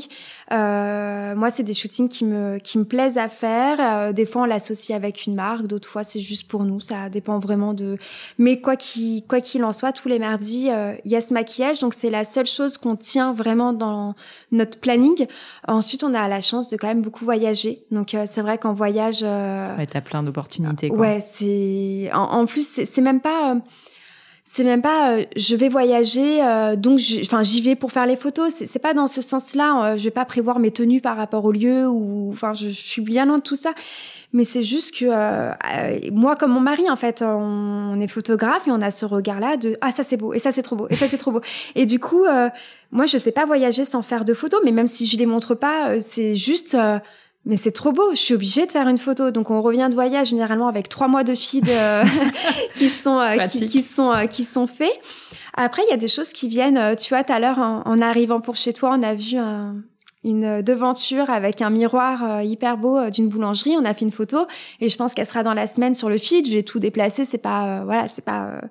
moi, 0.50 1.50
c'est 1.50 1.64
des 1.64 1.74
shootings 1.74 2.08
qui 2.08 2.24
me, 2.24 2.58
qui 2.60 2.78
me 2.78 2.86
plaisent 2.86 3.18
à 3.18 3.28
faire 3.28 3.97
euh, 3.98 4.14
des 4.14 4.26
fois, 4.26 4.44
on 4.44 4.46
l'associe 4.46 4.96
avec 4.96 5.26
une 5.26 5.36
marque, 5.36 5.68
d'autres 5.68 5.90
fois, 5.90 6.04
c'est 6.04 6.20
juste 6.20 6.48
pour 6.48 6.64
nous. 6.64 6.80
Ça 6.80 7.10
dépend 7.10 7.40
vraiment 7.40 7.74
de. 7.74 7.98
Mais 8.38 8.62
quoi 8.62 8.76
qu'il 8.76 9.26
quoi 9.26 9.42
qu'il 9.42 9.64
en 9.64 9.72
soit, 9.72 9.92
tous 9.92 10.08
les 10.08 10.20
mardis, 10.20 10.70
euh, 10.70 10.94
il 11.06 11.12
y 11.12 11.16
a 11.16 11.22
ce 11.22 11.34
maquillage, 11.34 11.80
donc 11.80 11.94
c'est 11.94 12.10
la 12.10 12.24
seule 12.24 12.46
chose 12.46 12.78
qu'on 12.78 12.96
tient 12.96 13.34
vraiment 13.34 13.74
dans 13.74 14.16
notre 14.52 14.80
planning. 14.80 15.28
Ensuite, 15.68 16.04
on 16.04 16.14
a 16.14 16.28
la 16.28 16.42
chance 16.42 16.70
de 16.70 16.78
quand 16.78 16.88
même 16.88 17.02
beaucoup 17.02 17.26
voyager. 17.26 17.84
Donc 17.92 18.14
euh, 18.14 18.24
c'est 18.26 18.42
vrai 18.42 18.58
qu'en 18.58 18.74
voyage. 18.74 19.24
Ouais, 19.24 19.88
t'as 19.90 20.02
plein 20.02 20.24
d'opportunités. 20.24 20.90
Ouais, 20.90 21.20
c'est. 21.22 22.10
En, 22.14 22.46
plus, 22.46 22.82
c'est 22.86 23.02
même 23.02 23.22
pas 23.22 23.58
c'est 24.50 24.64
même 24.64 24.82
pas 24.82 25.18
je 25.36 25.56
vais 25.58 25.68
voyager 25.68 26.40
donc 26.78 27.02
enfin 27.22 27.44
j'y 27.44 27.62
vais 27.62 27.76
pour 27.76 27.92
faire 27.92 28.06
les 28.06 28.16
photos 28.16 28.54
c'est 28.54 28.80
pas 28.80 28.94
dans 28.94 29.08
ce 29.08 29.22
sens-là 29.22 29.98
je 29.98 30.04
vais 30.06 30.12
pas 30.12 30.24
prévoir 30.24 30.60
mes 30.60 30.72
tenues 30.72 31.02
par 31.02 31.18
rapport 31.18 31.44
au 31.44 31.52
lieu 31.52 31.86
ou 31.88 32.30
enfin 32.32 32.54
je, 32.54 32.70
je, 32.70 32.82
suis 32.82 33.02
bien 33.02 33.26
loin 33.26 33.40
de 33.40 33.44
tout 33.44 33.58
ça 33.58 33.74
mais 34.34 34.44
c'est 34.44 34.64
juste 34.64 34.98
que 34.98 35.06
euh, 35.06 35.52
euh, 35.52 36.00
moi, 36.12 36.36
comme 36.36 36.52
mon 36.52 36.60
mari, 36.60 36.90
en 36.90 36.96
fait, 36.96 37.22
on, 37.22 38.00
est 38.00 38.08
photographe 38.08 38.68
et 38.68 38.72
on 38.72 38.82
a 38.82 38.92
ce 38.92 39.06
regard-là 39.06 39.58
de 39.58 39.78
ah 39.82 39.92
ça 39.92 40.04
c'est 40.04 40.18
beau 40.18 40.34
et 40.34 40.40
ça 40.40 40.52
c'est 40.52 40.62
trop 40.62 40.76
beau 40.76 40.88
et 40.90 40.96
ça 40.96 41.08
c'est 41.08 41.18
trop 41.18 41.32
beau. 41.32 41.42
Et 41.76 41.86
du 41.86 42.00
coup, 42.00 42.26
euh, 42.26 42.50
moi 42.92 43.06
je 43.06 43.18
sais 43.18 43.32
pas 43.32 43.46
voyager 43.46 43.84
sans 43.84 44.02
faire 44.02 44.26
de 44.26 44.34
photos, 44.34 44.62
mais 44.64 44.72
même 44.72 44.88
si 44.88 45.08
je 45.08 45.18
les 45.18 45.26
montre 45.26 45.56
pas, 45.56 46.00
c'est 46.00 46.36
juste 46.36 46.78
mais 47.48 47.56
c'est 47.56 47.72
trop 47.72 47.92
beau, 47.92 48.12
je 48.12 48.20
suis 48.20 48.34
obligée 48.34 48.66
de 48.66 48.72
faire 48.72 48.88
une 48.88 48.98
photo. 48.98 49.32
Donc 49.32 49.50
on 49.50 49.62
revient 49.62 49.88
de 49.90 49.96
voyage 49.96 50.28
généralement 50.28 50.68
avec 50.68 50.90
trois 50.90 51.08
mois 51.08 51.24
de 51.24 51.34
feed 51.34 51.66
qui 52.76 52.90
sont 52.90 53.20
qui, 53.50 53.66
qui, 53.66 53.82
sont 53.82 54.28
qui 54.30 54.44
sont 54.44 54.68
faits. 54.68 55.00
Après 55.56 55.82
il 55.88 55.90
y 55.90 55.94
a 55.94 55.98
des 55.98 56.08
choses 56.08 56.34
qui 56.34 56.50
viennent. 56.50 56.96
Tu 56.98 57.10
vois, 57.10 57.24
tout 57.24 57.34
à 57.34 57.40
l'heure 57.40 57.60
en, 57.60 57.82
en, 57.86 58.02
arrivant 58.02 58.42
pour 58.42 58.56
chez 58.56 58.74
toi, 58.74 58.92
on 58.94 59.02
a 59.02 59.14
vu 59.14 59.38
un, 59.38 59.76
une 60.24 60.62
devanture 60.62 61.30
avec 61.30 61.62
un 61.62 61.70
miroir 61.70 62.24
euh, 62.24 62.44
hyper 62.44 62.78
beau 62.78 62.98
euh, 62.98 63.10
d'une 63.10 63.30
boulangerie. 63.30 63.76
On 63.78 63.86
a 63.86 63.94
fait 63.94 64.04
une 64.04 64.12
photo 64.12 64.46
et 64.80 64.90
je 64.90 64.98
pense 64.98 65.14
qu'elle 65.14 65.26
sera 65.26 65.44
dans 65.44 65.54
la 65.54 65.68
semaine 65.68 65.94
sur 65.94 66.10
le 66.10 66.18
feed. 66.18 66.48
J'ai 66.48 66.64
tout 66.64 66.80
déplacé. 66.80 67.24
C'est 67.24 67.38
pas, 67.38 67.84
voilà, 67.86 68.08
c'est 68.08 68.24
pas, 68.24 68.62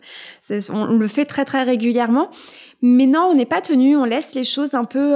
on 0.70 0.96
le 0.96 1.08
fait 1.08 1.24
très 1.24 1.44
très 1.44 1.62
régulièrement. 1.62 2.30
Mais 2.82 3.06
non, 3.06 3.28
on 3.30 3.34
n'est 3.34 3.46
pas 3.46 3.60
tenu. 3.60 3.96
On 3.96 4.04
laisse 4.04 4.34
les 4.34 4.44
choses 4.44 4.74
un 4.74 4.84
peu 4.84 5.14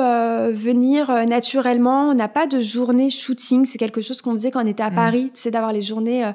venir 0.50 1.10
naturellement. 1.26 2.08
On 2.08 2.14
n'a 2.14 2.28
pas 2.28 2.46
de 2.46 2.58
journée 2.58 3.10
shooting. 3.10 3.66
C'est 3.66 3.78
quelque 3.78 4.00
chose 4.00 4.22
qu'on 4.22 4.32
faisait 4.32 4.50
quand 4.50 4.64
on 4.64 4.66
était 4.66 4.82
à 4.82 4.90
mm. 4.90 4.94
Paris. 4.94 5.30
Tu 5.34 5.42
sais, 5.42 5.50
d'avoir 5.50 5.72
les 5.72 5.82
journées. 5.82 6.30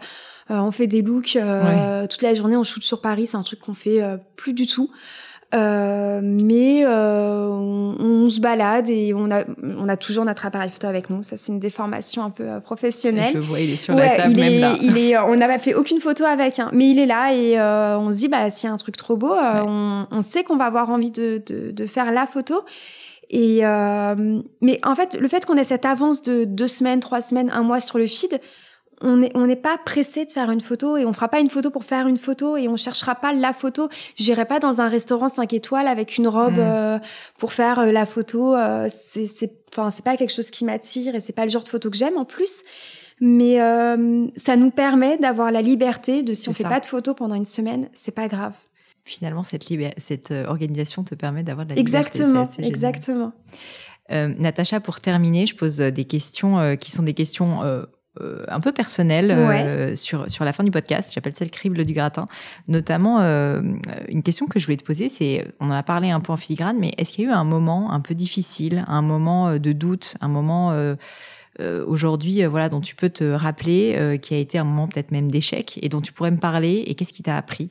on 0.49 0.71
fait 0.71 0.87
des 0.87 1.01
looks 1.01 1.37
toute 2.09 2.21
la 2.21 2.33
journée. 2.35 2.55
On 2.55 2.63
shoot 2.63 2.83
sur 2.83 3.01
Paris. 3.01 3.25
C'est 3.25 3.37
un 3.37 3.43
truc 3.43 3.59
qu'on 3.59 3.73
fait 3.73 4.01
plus 4.35 4.53
du 4.53 4.67
tout. 4.67 4.91
Euh, 5.53 6.21
mais 6.23 6.83
euh, 6.85 7.47
on, 7.47 8.29
se 8.29 8.39
balade 8.39 8.89
et 8.89 9.13
on 9.13 9.29
a, 9.29 9.43
on 9.61 9.87
a 9.87 9.95
toujours 9.95 10.25
notre 10.25 10.45
appareil 10.45 10.69
photo 10.69 10.87
avec 10.87 11.09
nous. 11.09 11.23
Ça, 11.23 11.37
c'est 11.37 11.51
une 11.51 11.59
déformation 11.59 12.23
un 12.23 12.31
peu 12.31 12.43
euh, 12.43 12.59
professionnelle. 12.59 13.31
Je 13.33 13.39
vois, 13.39 13.59
il 13.59 13.71
est 13.71 13.75
sur 13.75 13.93
la 13.93 14.17
table 14.17 14.35
même 14.35 14.59
là. 14.59 14.75
Il 14.81 14.97
est, 14.97 15.17
on 15.19 15.35
n'avait 15.35 15.59
fait 15.59 15.75
aucune 15.75 15.99
photo 15.99 16.25
avec, 16.25 16.59
hein, 16.59 16.69
mais 16.73 16.89
il 16.89 16.99
est 16.99 17.05
là 17.05 17.33
et 17.33 17.59
on 17.59 18.11
se 18.11 18.17
dit, 18.17 18.27
bah, 18.27 18.49
s'il 18.49 18.67
y 18.67 18.71
a 18.71 18.73
un 18.73 18.77
truc 18.77 18.97
trop 18.97 19.15
beau, 19.15 19.33
on, 19.33 20.07
on, 20.09 20.21
sait 20.21 20.43
qu'on 20.43 20.57
va 20.57 20.65
avoir 20.65 20.89
envie 20.89 21.11
de, 21.11 21.41
de, 21.45 21.71
de, 21.71 21.85
faire 21.85 22.11
la 22.11 22.25
photo. 22.25 22.65
Et 23.29 23.61
mais 24.61 24.79
en 24.83 24.95
fait, 24.95 25.15
le 25.19 25.27
fait 25.27 25.45
qu'on 25.45 25.57
ait 25.57 25.63
cette 25.63 25.85
avance 25.85 26.21
de 26.23 26.43
deux 26.43 26.67
semaines, 26.67 26.99
trois 26.99 27.21
semaines, 27.21 27.51
un 27.53 27.61
mois 27.61 27.79
sur 27.79 27.97
le 27.97 28.07
feed, 28.07 28.39
on 29.01 29.17
n'est 29.17 29.31
on 29.35 29.53
pas 29.55 29.77
pressé 29.77 30.25
de 30.25 30.31
faire 30.31 30.49
une 30.51 30.61
photo 30.61 30.97
et 30.97 31.05
on 31.05 31.13
fera 31.13 31.27
pas 31.27 31.39
une 31.39 31.49
photo 31.49 31.69
pour 31.69 31.83
faire 31.83 32.07
une 32.07 32.17
photo 32.17 32.57
et 32.57 32.67
on 32.67 32.75
cherchera 32.75 33.15
pas 33.15 33.33
la 33.33 33.53
photo. 33.53 33.89
J'irai 34.15 34.45
pas 34.45 34.59
dans 34.59 34.81
un 34.81 34.87
restaurant 34.87 35.27
5 35.27 35.53
étoiles 35.53 35.87
avec 35.87 36.17
une 36.17 36.27
robe 36.27 36.57
mm. 36.57 36.59
euh, 36.59 36.99
pour 37.37 37.53
faire 37.53 37.79
euh, 37.79 37.91
la 37.91 38.05
photo. 38.05 38.55
Euh, 38.55 38.87
c'est 38.93 39.25
c'est 39.25 39.51
enfin 39.71 39.89
c'est 39.89 40.03
pas 40.03 40.17
quelque 40.17 40.33
chose 40.33 40.51
qui 40.51 40.65
m'attire 40.65 41.15
et 41.15 41.19
c'est 41.19 41.33
pas 41.33 41.43
le 41.43 41.49
genre 41.49 41.63
de 41.63 41.69
photo 41.69 41.89
que 41.89 41.97
j'aime 41.97 42.17
en 42.17 42.25
plus. 42.25 42.63
Mais 43.21 43.55
ça 44.35 44.57
nous 44.57 44.71
permet 44.71 45.17
d'avoir 45.17 45.49
la 45.49 45.61
liberté 45.61 46.21
de 46.21 46.33
si 46.33 46.49
on 46.49 46.53
fait 46.53 46.63
pas 46.63 46.81
de 46.81 46.85
photo 46.85 47.13
pendant 47.13 47.35
une 47.35 47.45
semaine, 47.45 47.87
c'est 47.93 48.13
pas 48.13 48.27
grave. 48.27 48.53
Finalement, 49.05 49.43
cette, 49.43 49.63
cette 49.97 50.31
organisation 50.31 51.05
te 51.05 51.15
permet 51.15 51.43
d'avoir 51.43 51.65
de 51.65 51.69
la 51.69 51.75
liberté. 51.75 52.19
Exactement, 52.19 52.49
exactement. 52.59 53.31
Natacha, 54.09 54.81
pour 54.81 54.99
terminer, 54.99 55.45
je 55.45 55.55
pose 55.55 55.77
des 55.77 56.03
questions 56.03 56.75
qui 56.75 56.91
sont 56.91 57.03
des 57.03 57.13
questions 57.13 57.63
euh, 57.63 57.85
un 58.47 58.59
peu 58.59 58.71
personnel 58.71 59.31
euh, 59.31 59.95
sur 59.95 60.29
sur 60.29 60.45
la 60.45 60.53
fin 60.53 60.63
du 60.63 60.71
podcast. 60.71 61.11
J'appelle 61.13 61.35
ça 61.35 61.45
le 61.45 61.51
crible 61.51 61.83
du 61.85 61.93
gratin. 61.93 62.27
Notamment, 62.67 63.19
euh, 63.21 63.61
une 64.07 64.23
question 64.23 64.47
que 64.47 64.59
je 64.59 64.65
voulais 64.65 64.77
te 64.77 64.83
poser, 64.83 65.09
c'est, 65.09 65.47
on 65.59 65.67
en 65.67 65.73
a 65.73 65.83
parlé 65.83 66.09
un 66.11 66.19
peu 66.19 66.31
en 66.31 66.37
filigrane, 66.37 66.77
mais 66.79 66.93
est-ce 66.97 67.13
qu'il 67.13 67.25
y 67.25 67.27
a 67.27 67.31
eu 67.31 67.33
un 67.33 67.43
moment 67.43 67.91
un 67.91 67.99
peu 67.99 68.13
difficile, 68.13 68.85
un 68.87 69.01
moment 69.01 69.57
de 69.57 69.71
doute, 69.71 70.15
un 70.21 70.27
moment 70.27 70.73
aujourd'hui, 71.87 72.43
voilà, 72.45 72.69
dont 72.69 72.81
tu 72.81 72.95
peux 72.95 73.09
te 73.09 73.23
rappeler, 73.23 74.19
qui 74.21 74.33
a 74.33 74.37
été 74.37 74.57
un 74.57 74.63
moment 74.63 74.87
peut-être 74.87 75.11
même 75.11 75.31
d'échec 75.31 75.79
et 75.81 75.89
dont 75.89 76.01
tu 76.01 76.13
pourrais 76.13 76.31
me 76.31 76.39
parler 76.39 76.83
et 76.87 76.95
qu'est-ce 76.95 77.13
qui 77.13 77.23
t'a 77.23 77.37
appris 77.37 77.69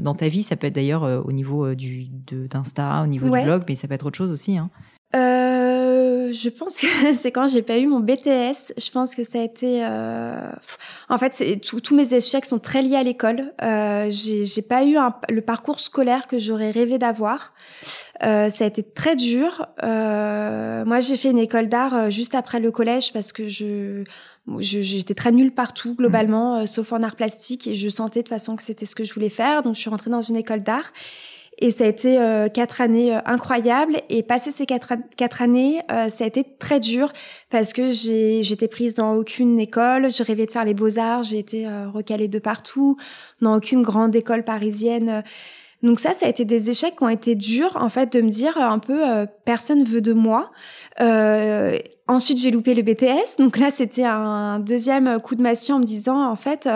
dans 0.00 0.14
ta 0.14 0.28
vie? 0.28 0.42
Ça 0.42 0.56
peut 0.56 0.66
être 0.66 0.74
d'ailleurs 0.74 1.02
au 1.24 1.32
niveau 1.32 1.74
du 1.74 2.06
d'Insta, 2.50 3.02
au 3.02 3.06
niveau 3.06 3.26
du 3.26 3.42
blog, 3.42 3.64
mais 3.68 3.74
ça 3.74 3.88
peut 3.88 3.94
être 3.94 4.06
autre 4.06 4.18
chose 4.18 4.32
aussi. 4.32 4.58
Hein. 4.58 4.70
Euh, 5.14 5.67
je 6.32 6.48
pense 6.48 6.80
que 6.80 6.86
c'est 7.14 7.32
quand 7.32 7.48
j'ai 7.48 7.62
pas 7.62 7.78
eu 7.78 7.86
mon 7.86 8.00
BTS. 8.00 8.72
Je 8.76 8.90
pense 8.90 9.14
que 9.14 9.24
ça 9.24 9.40
a 9.40 9.42
été. 9.42 9.80
Euh... 9.84 10.50
En 11.08 11.18
fait, 11.18 11.60
tous 11.62 11.94
mes 11.94 12.14
échecs 12.14 12.44
sont 12.44 12.58
très 12.58 12.82
liés 12.82 12.96
à 12.96 13.02
l'école. 13.02 13.52
Euh, 13.62 14.08
j'ai 14.10 14.62
pas 14.62 14.84
eu 14.84 14.96
un, 14.96 15.14
le 15.28 15.40
parcours 15.40 15.80
scolaire 15.80 16.26
que 16.26 16.38
j'aurais 16.38 16.70
rêvé 16.70 16.98
d'avoir. 16.98 17.54
Euh, 18.22 18.50
ça 18.50 18.64
a 18.64 18.66
été 18.66 18.82
très 18.82 19.16
dur. 19.16 19.66
Euh, 19.82 20.84
moi, 20.84 21.00
j'ai 21.00 21.16
fait 21.16 21.30
une 21.30 21.38
école 21.38 21.68
d'art 21.68 22.10
juste 22.10 22.34
après 22.34 22.60
le 22.60 22.70
collège 22.70 23.12
parce 23.12 23.32
que 23.32 23.48
je 23.48 24.04
j'étais 24.60 25.12
très 25.12 25.30
nulle 25.30 25.52
partout 25.52 25.94
globalement, 25.94 26.62
mmh. 26.62 26.66
sauf 26.68 26.94
en 26.94 27.02
art 27.02 27.16
plastique, 27.16 27.66
et 27.66 27.74
je 27.74 27.90
sentais 27.90 28.20
de 28.20 28.24
toute 28.24 28.30
façon 28.30 28.56
que 28.56 28.62
c'était 28.62 28.86
ce 28.86 28.94
que 28.94 29.04
je 29.04 29.12
voulais 29.12 29.28
faire. 29.28 29.62
Donc, 29.62 29.74
je 29.74 29.80
suis 29.80 29.90
rentrée 29.90 30.08
dans 30.08 30.22
une 30.22 30.36
école 30.36 30.62
d'art. 30.62 30.90
Et 31.60 31.70
ça 31.70 31.84
a 31.84 31.86
été 31.88 32.18
euh, 32.18 32.48
quatre 32.48 32.80
années 32.80 33.14
euh, 33.14 33.20
incroyables. 33.26 33.96
Et 34.08 34.22
passé 34.22 34.50
ces 34.52 34.64
quatre, 34.64 34.92
quatre 35.16 35.42
années, 35.42 35.80
euh, 35.90 36.08
ça 36.08 36.24
a 36.24 36.26
été 36.28 36.44
très 36.44 36.78
dur 36.78 37.12
parce 37.50 37.72
que 37.72 37.90
j'ai 37.90 38.42
j'étais 38.44 38.68
prise 38.68 38.94
dans 38.94 39.14
aucune 39.14 39.58
école. 39.58 40.10
Je 40.10 40.22
rêvais 40.22 40.46
de 40.46 40.52
faire 40.52 40.64
les 40.64 40.74
beaux 40.74 40.98
arts. 40.98 41.24
J'ai 41.24 41.38
été 41.38 41.66
recalée 41.92 42.28
de 42.28 42.38
partout, 42.38 42.96
dans 43.40 43.56
aucune 43.56 43.82
grande 43.82 44.14
école 44.14 44.44
parisienne. 44.44 45.24
Donc 45.82 46.00
ça, 46.00 46.12
ça 46.12 46.26
a 46.26 46.28
été 46.28 46.44
des 46.44 46.70
échecs 46.70 46.96
qui 46.96 47.04
ont 47.04 47.08
été 47.08 47.34
durs, 47.34 47.76
en 47.80 47.88
fait, 47.88 48.12
de 48.12 48.20
me 48.20 48.30
dire 48.30 48.56
un 48.58 48.78
peu 48.78 49.00
personne 49.44 49.84
veut 49.84 50.00
de 50.00 50.12
moi. 50.12 50.50
ensuite, 52.06 52.38
j'ai 52.38 52.50
loupé 52.50 52.74
le 52.74 52.82
BTS. 52.82 53.38
Donc 53.38 53.58
là, 53.58 53.70
c'était 53.70 54.04
un 54.04 54.60
deuxième 54.60 55.20
coup 55.20 55.34
de 55.34 55.42
massue 55.42 55.72
en 55.72 55.80
me 55.80 55.84
disant, 55.84 56.24
en 56.24 56.36
fait 56.36 56.68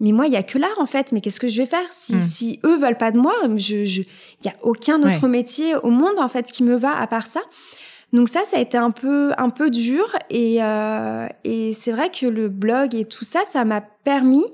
mais 0.00 0.12
moi, 0.12 0.26
il 0.26 0.32
y 0.32 0.36
a 0.36 0.42
que 0.42 0.58
l'art 0.58 0.78
en 0.78 0.86
fait. 0.86 1.12
Mais 1.12 1.20
qu'est-ce 1.20 1.40
que 1.40 1.48
je 1.48 1.60
vais 1.60 1.66
faire 1.66 1.86
si, 1.90 2.14
hmm. 2.14 2.18
si 2.18 2.60
eux 2.64 2.78
veulent 2.78 2.98
pas 2.98 3.10
de 3.10 3.18
moi 3.18 3.34
Je, 3.56 3.84
je, 3.84 4.02
il 4.02 4.46
y 4.46 4.48
a 4.48 4.54
aucun 4.62 5.02
autre 5.02 5.28
métier 5.28 5.74
au 5.76 5.90
monde 5.90 6.18
en 6.18 6.28
fait 6.28 6.50
qui 6.50 6.62
me 6.62 6.76
va 6.76 6.96
à 6.96 7.06
part 7.06 7.26
ça. 7.26 7.40
Donc 8.12 8.30
ça, 8.30 8.40
ça 8.46 8.56
a 8.56 8.60
été 8.60 8.78
un 8.78 8.90
peu 8.90 9.32
un 9.36 9.50
peu 9.50 9.68
dur 9.68 10.10
et 10.30 10.62
euh, 10.62 11.26
et 11.44 11.74
c'est 11.74 11.92
vrai 11.92 12.10
que 12.10 12.26
le 12.26 12.48
blog 12.48 12.94
et 12.94 13.04
tout 13.04 13.24
ça, 13.24 13.40
ça 13.44 13.64
m'a 13.66 13.82
permis 13.82 14.44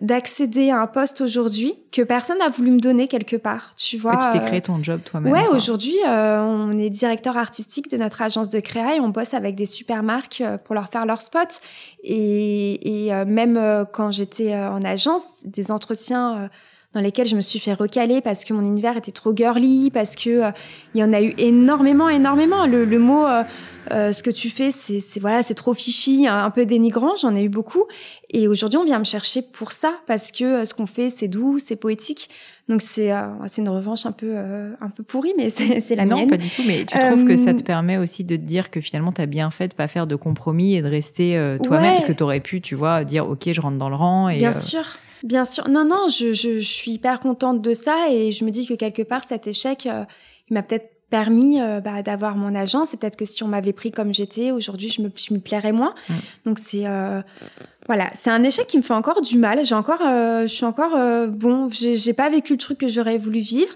d'accéder 0.00 0.70
à 0.70 0.80
un 0.80 0.86
poste 0.86 1.20
aujourd'hui 1.20 1.74
que 1.92 2.02
personne 2.02 2.38
n'a 2.38 2.48
voulu 2.48 2.70
me 2.70 2.80
donner 2.80 3.08
quelque 3.08 3.36
part. 3.36 3.72
Tu 3.76 3.98
vois. 3.98 4.16
tu 4.16 4.38
t'es 4.38 4.44
créé 4.44 4.60
ton 4.60 4.82
job 4.82 5.00
toi-même. 5.04 5.32
Ouais, 5.32 5.46
aujourd'hui, 5.48 5.96
euh, 6.06 6.40
on 6.40 6.72
est 6.78 6.90
directeur 6.90 7.36
artistique 7.36 7.90
de 7.90 7.96
notre 7.96 8.22
agence 8.22 8.48
de 8.48 8.60
créa 8.60 8.96
et 8.96 9.00
on 9.00 9.08
bosse 9.08 9.34
avec 9.34 9.54
des 9.56 9.66
super 9.66 10.02
marques 10.02 10.40
euh, 10.40 10.58
pour 10.58 10.74
leur 10.74 10.88
faire 10.88 11.06
leur 11.06 11.20
spot. 11.20 11.60
Et, 12.02 13.06
et 13.06 13.14
euh, 13.14 13.24
même 13.24 13.86
quand 13.92 14.10
j'étais 14.10 14.54
en 14.54 14.82
agence, 14.84 15.42
des 15.44 15.70
entretiens 15.70 16.48
dans 16.94 17.00
lesquels 17.00 17.26
je 17.26 17.36
me 17.36 17.40
suis 17.40 17.58
fait 17.58 17.72
recaler 17.72 18.20
parce 18.20 18.44
que 18.44 18.52
mon 18.52 18.62
univers 18.62 18.96
était 18.96 19.12
trop 19.12 19.34
girly, 19.34 19.90
parce 19.90 20.16
que 20.16 20.42
il 20.94 21.00
y 21.00 21.04
en 21.04 21.12
a 21.12 21.22
eu 21.22 21.34
énormément, 21.38 22.08
énormément. 22.08 22.66
Le, 22.66 22.84
le 22.84 22.98
mot 22.98 23.24
euh, 23.92 24.12
ce 24.12 24.22
que 24.22 24.30
tu 24.30 24.50
fais, 24.50 24.70
c'est 24.70 25.00
voilà, 25.20 25.42
c'est 25.42 25.54
trop 25.54 25.74
fifi, 25.74 26.26
un, 26.26 26.50
peu 26.50 26.64
dénigrant. 26.64 27.16
J'en 27.16 27.34
ai 27.34 27.42
eu 27.42 27.48
beaucoup. 27.48 27.84
Et 28.30 28.46
aujourd'hui, 28.46 28.78
on 28.78 28.84
vient 28.84 28.98
me 28.98 29.04
chercher 29.04 29.42
pour 29.42 29.72
ça 29.72 29.94
parce 30.06 30.30
que 30.30 30.44
euh, 30.44 30.64
ce 30.64 30.74
qu'on 30.74 30.86
fait, 30.86 31.10
c'est 31.10 31.28
doux, 31.28 31.58
c'est 31.58 31.76
poétique. 31.76 32.30
Donc 32.68 32.82
c'est 32.82 33.12
euh, 33.12 33.26
c'est 33.46 33.62
une 33.62 33.68
revanche 33.68 34.06
un 34.06 34.12
peu 34.12 34.36
un 34.36 34.90
peu 34.94 35.02
pourrie, 35.02 35.34
mais 35.36 35.50
c'est 35.50 35.96
la 35.96 36.04
mienne. 36.04 36.20
Non, 36.20 36.28
pas 36.28 36.36
du 36.36 36.48
tout. 36.48 36.62
Mais 36.66 36.84
tu 36.84 36.98
trouves 36.98 37.24
que 37.24 37.36
ça 37.36 37.52
te 37.54 37.62
permet 37.62 37.96
aussi 37.96 38.22
de 38.22 38.36
te 38.36 38.42
dire 38.42 38.70
que 38.70 38.80
finalement, 38.80 39.12
tu 39.12 39.20
as 39.20 39.26
bien 39.26 39.50
fait 39.50 39.68
de 39.68 39.74
pas 39.74 39.88
faire 39.88 40.06
de 40.06 40.14
compromis 40.14 40.76
et 40.76 40.82
de 40.82 40.88
rester 40.88 41.56
toi-même 41.64 41.94
parce 41.94 42.06
que 42.06 42.12
tu 42.12 42.22
aurais 42.22 42.40
pu, 42.40 42.60
tu 42.60 42.74
vois, 42.74 43.04
dire 43.04 43.28
ok, 43.28 43.50
je 43.52 43.60
rentre 43.60 43.78
dans 43.78 43.88
le 43.88 43.96
rang. 43.96 44.28
Et, 44.28 44.38
bien 44.38 44.52
sûr. 44.52 44.84
Bien 45.22 45.44
sûr. 45.44 45.68
Non, 45.68 45.84
non, 45.84 46.08
je, 46.08 46.32
je, 46.32 46.60
je, 46.60 46.72
suis 46.72 46.92
hyper 46.92 47.20
contente 47.20 47.60
de 47.60 47.74
ça 47.74 48.10
et 48.10 48.32
je 48.32 48.44
me 48.44 48.50
dis 48.50 48.66
que 48.66 48.74
quelque 48.74 49.02
part, 49.02 49.24
cet 49.24 49.46
échec, 49.46 49.84
il 49.84 50.54
m'a 50.54 50.62
peut-être 50.62 50.90
permis 51.10 51.60
euh, 51.60 51.80
bah, 51.80 52.02
d'avoir 52.02 52.36
mon 52.36 52.54
agence. 52.54 52.90
C'est 52.90 52.96
peut-être 52.96 53.16
que 53.16 53.24
si 53.24 53.42
on 53.42 53.48
m'avait 53.48 53.72
pris 53.72 53.90
comme 53.90 54.14
j'étais, 54.14 54.52
aujourd'hui, 54.52 54.88
je 54.88 55.02
me, 55.02 55.10
je 55.14 55.34
plairais 55.36 55.72
moins. 55.72 55.94
Mm. 56.08 56.14
Donc 56.46 56.58
c'est 56.58 56.86
euh, 56.86 57.20
voilà, 57.86 58.10
c'est 58.14 58.30
un 58.30 58.42
échec 58.44 58.66
qui 58.66 58.78
me 58.78 58.82
fait 58.82 58.94
encore 58.94 59.20
du 59.20 59.36
mal. 59.36 59.64
J'ai 59.64 59.74
encore, 59.74 60.00
euh, 60.02 60.42
je 60.42 60.54
suis 60.54 60.64
encore 60.64 60.96
bon. 61.28 61.68
J'ai 61.68 62.12
pas 62.14 62.30
vécu 62.30 62.54
le 62.54 62.58
truc 62.58 62.78
que 62.78 62.88
j'aurais 62.88 63.18
voulu 63.18 63.40
vivre, 63.40 63.74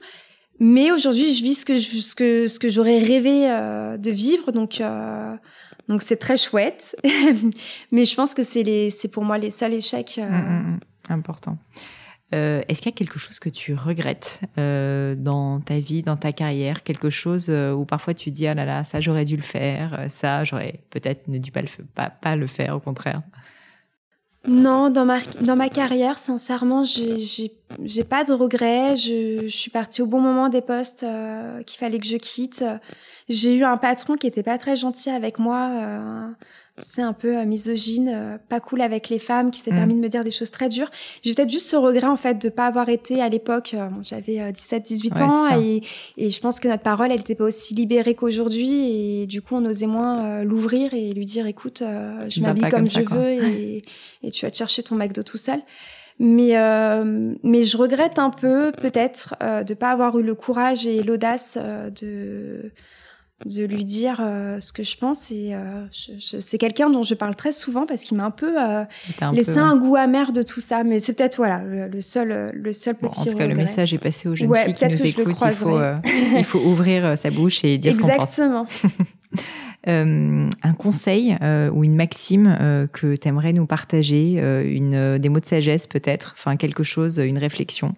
mais 0.61 0.93
aujourd'hui, 0.93 1.35
je 1.35 1.43
vis 1.43 1.55
ce 1.55 1.65
que 1.65 1.77
je, 1.77 1.99
ce 2.01 2.15
que 2.15 2.47
ce 2.47 2.59
que 2.59 2.69
j'aurais 2.69 2.99
rêvé 2.99 3.47
de 3.99 4.11
vivre. 4.11 4.53
Donc 4.53 4.81
donc 5.89 6.03
c'est 6.03 6.17
très 6.17 6.37
chouette. 6.37 6.97
mais 7.93 8.05
je 8.05 8.15
pense 8.15 8.35
que 8.35 8.43
c'est 8.43 8.63
les, 8.63 8.91
c'est 8.91 9.09
pour 9.09 9.25
moi 9.25 9.39
les 9.39 9.51
seuls 9.51 9.75
échecs. 9.75 10.19
Mm, 10.19 10.35
mm, 10.35 10.81
important. 11.11 11.59
Euh, 12.35 12.63
est-ce 12.69 12.81
qu'il 12.81 12.91
y 12.91 12.95
a 12.95 12.97
quelque 12.97 13.19
chose 13.19 13.39
que 13.39 13.49
tu 13.49 13.75
regrettes 13.75 14.41
euh, 14.59 15.15
dans 15.15 15.61
ta 15.61 15.79
vie, 15.79 16.03
dans 16.03 16.17
ta 16.17 16.33
carrière, 16.33 16.83
quelque 16.83 17.11
chose 17.11 17.49
euh, 17.49 17.73
où 17.73 17.85
parfois 17.85 18.15
tu 18.15 18.31
dis 18.31 18.47
ah 18.47 18.55
là 18.55 18.65
là 18.65 18.83
ça 18.83 18.99
j'aurais 19.01 19.27
dû 19.27 19.37
le 19.37 19.43
faire, 19.43 20.07
ça 20.09 20.43
j'aurais 20.43 20.81
peut-être 20.91 21.29
ne 21.29 21.39
dû 21.39 21.53
pas 21.53 21.63
le, 21.63 21.69
pas, 21.95 22.11
pas 22.11 22.35
le 22.35 22.47
faire 22.47 22.75
au 22.77 22.81
contraire? 22.81 23.23
Non, 24.47 24.91
dans 24.91 25.05
ma 25.07 25.21
dans 25.41 25.57
ma 25.57 25.69
carrière, 25.69 26.19
sincèrement, 26.19 26.85
j'ai 26.85 28.05
pas 28.05 28.25
de 28.25 28.33
regrets. 28.33 28.97
Je, 28.97 29.41
je, 29.43 29.57
suis 29.57 29.71
partie 29.71 30.03
au 30.03 30.07
bon 30.07 30.21
moment 30.21 30.49
des 30.49 30.61
postes 30.61 31.07
qu'il 31.67 31.79
fallait 31.79 31.99
que 31.99 32.07
je 32.07 32.19
quitte. 32.19 32.65
J'ai 33.29 33.55
eu 33.55 33.65
un 33.65 33.79
patron 33.79 34.17
qui 34.17 34.27
était 34.27 34.43
pas 34.43 34.59
très 34.59 34.77
gentil 34.77 35.09
avec 35.09 35.39
moi 35.39 35.71
c'est 36.79 37.03
un 37.03 37.13
peu 37.13 37.39
euh, 37.39 37.45
misogyne, 37.45 38.11
euh, 38.13 38.39
pas 38.49 38.59
cool 38.59 38.81
avec 38.81 39.09
les 39.09 39.21
femmes, 39.21 39.53
qui 39.53 39.61
s'est 39.61 39.71
mm. 39.71 39.77
permis 39.77 39.95
de 39.95 40.01
me 40.01 40.09
dire 40.09 40.25
des 40.25 40.33
choses 40.33 40.51
très 40.51 40.69
dures. 40.69 40.91
J'ai 41.23 41.33
peut-être 41.33 41.51
juste 41.51 41.69
ce 41.69 41.77
regret 41.77 42.07
en 42.07 42.17
fait 42.17 42.43
de 42.43 42.49
pas 42.49 42.67
avoir 42.67 42.89
été 42.89 43.23
à 43.23 43.29
l'époque, 43.29 43.75
euh, 43.75 43.89
j'avais 44.03 44.51
17-18 44.51 45.23
ans 45.23 45.61
et, 45.61 45.83
et, 46.17 46.31
je 46.31 46.41
pense 46.41 46.59
que 46.59 46.67
notre 46.67 46.83
parole 46.83 47.13
elle 47.13 47.21
était 47.21 47.37
pas 47.37 47.45
aussi 47.45 47.75
libérée 47.75 48.15
qu'aujourd'hui 48.15 49.23
et 49.23 49.27
du 49.27 49.41
coup 49.41 49.55
on 49.55 49.65
osait 49.65 49.87
moins 49.87 50.43
l'ouvrir 50.43 50.95
et 50.95 51.13
lui 51.13 51.27
dire 51.27 51.47
écoute, 51.47 51.83
je 52.29 52.41
m'habille 52.41 52.69
comme, 52.69 52.89
je 52.89 53.03
veux 53.03 53.31
et, 53.31 53.83
et, 54.23 54.31
tu 54.31 54.45
vas 54.45 54.51
te 54.51 54.57
chercher 54.57 54.83
ton 54.83 54.97
McDo 54.97 55.23
tout 55.23 55.37
seul. 55.37 55.61
Mais 56.19 56.55
mais 57.43 57.65
je 57.65 57.77
regrette 57.77 58.19
un 58.19 58.31
peu 58.31 58.73
peut-être 58.73 59.37
de 59.41 59.75
pas 59.75 59.91
avoir 59.91 60.19
eu 60.19 60.23
le 60.23 60.35
courage 60.35 60.87
et 60.87 61.03
l'audace 61.03 61.57
de 61.57 62.73
de 63.45 63.65
lui 63.65 63.85
dire 63.85 64.17
ce 64.59 64.73
que 64.73 64.83
je 64.83 64.97
pense. 64.97 65.31
Et 65.31 65.55
c'est 65.91 66.59
quelqu'un 66.59 66.91
dont 66.91 67.03
je 67.03 67.15
parle 67.15 67.35
très 67.35 67.53
souvent 67.53 67.87
parce 67.87 68.03
qu'il 68.03 68.17
m'a 68.17 68.25
un 68.25 68.31
peu 68.31 68.55
laissé 69.33 69.59
un 69.59 69.77
goût 69.77 69.97
amer 69.97 70.33
de 70.33 70.43
tout 70.43 70.61
ça. 70.61 70.85
Mais 70.85 70.99
c'est 70.99 71.15
peut-être 71.15 71.37
voilà 71.37 71.63
le, 71.63 72.01
seul, 72.01 72.51
le 72.53 72.73
seul 72.73 72.95
petit. 72.95 73.21
en 73.21 73.25
tout 73.25 73.37
cas, 73.37 73.47
le 73.47 73.55
message 73.55 73.95
est 73.95 73.99
passé 73.99 74.29
aux 74.29 74.35
jeunes 74.35 74.55
filles 74.55 74.73
qui 74.73 74.85
nous 74.87 75.07
écoutent. 75.07 75.37
Il 75.47 75.53
faut, 75.53 75.79
il 76.39 76.45
faut 76.45 76.61
ouvrir 76.65 77.17
sa 77.19 77.31
bouche 77.31 77.65
et 77.65 77.79
dire 77.79 77.95
ce 77.95 78.01
qu'on 78.01 78.09
pense. 78.09 78.39
Exactement. 78.39 78.67
Euh, 79.87 80.49
un 80.63 80.73
conseil 80.73 81.37
euh, 81.43 81.69
ou 81.71 81.85
une 81.85 81.95
maxime 81.95 82.57
euh, 82.59 82.87
que 82.87 83.15
tu 83.17 83.29
aimerais 83.29 83.53
nous 83.53 83.67
partager, 83.67 84.35
une, 84.35 85.19
des 85.19 85.29
mots 85.29 85.41
de 85.41 85.45
sagesse 85.45 85.87
peut-être, 85.87 86.35
enfin 86.37 86.57
quelque 86.57 86.83
chose, 86.83 87.19
une 87.19 87.39
réflexion 87.39 87.95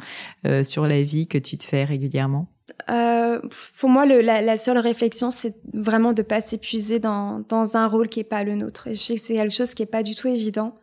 sur 0.62 0.86
la 0.86 1.02
vie 1.02 1.26
que 1.26 1.38
tu 1.38 1.56
te 1.56 1.64
fais 1.64 1.84
régulièrement? 1.84 2.48
Pour 2.86 3.88
moi, 3.88 4.06
le, 4.06 4.20
la, 4.20 4.56
seule 4.56 4.78
réflexion, 4.78 5.30
c'est 5.30 5.54
vraiment 5.72 6.12
de 6.12 6.22
pas 6.22 6.40
s'épuiser 6.40 6.98
dans, 6.98 7.42
dans 7.48 7.76
un 7.76 7.86
rôle 7.86 8.08
qui 8.08 8.20
est 8.20 8.24
pas 8.24 8.44
le 8.44 8.54
nôtre. 8.54 8.88
Et 8.88 8.94
je 8.94 9.00
sais 9.00 9.14
que 9.14 9.20
c'est 9.20 9.34
quelque 9.34 9.52
chose 9.52 9.74
qui 9.74 9.82
est 9.82 9.86
pas 9.86 10.02
du 10.02 10.14
tout 10.14 10.28
évident 10.28 10.76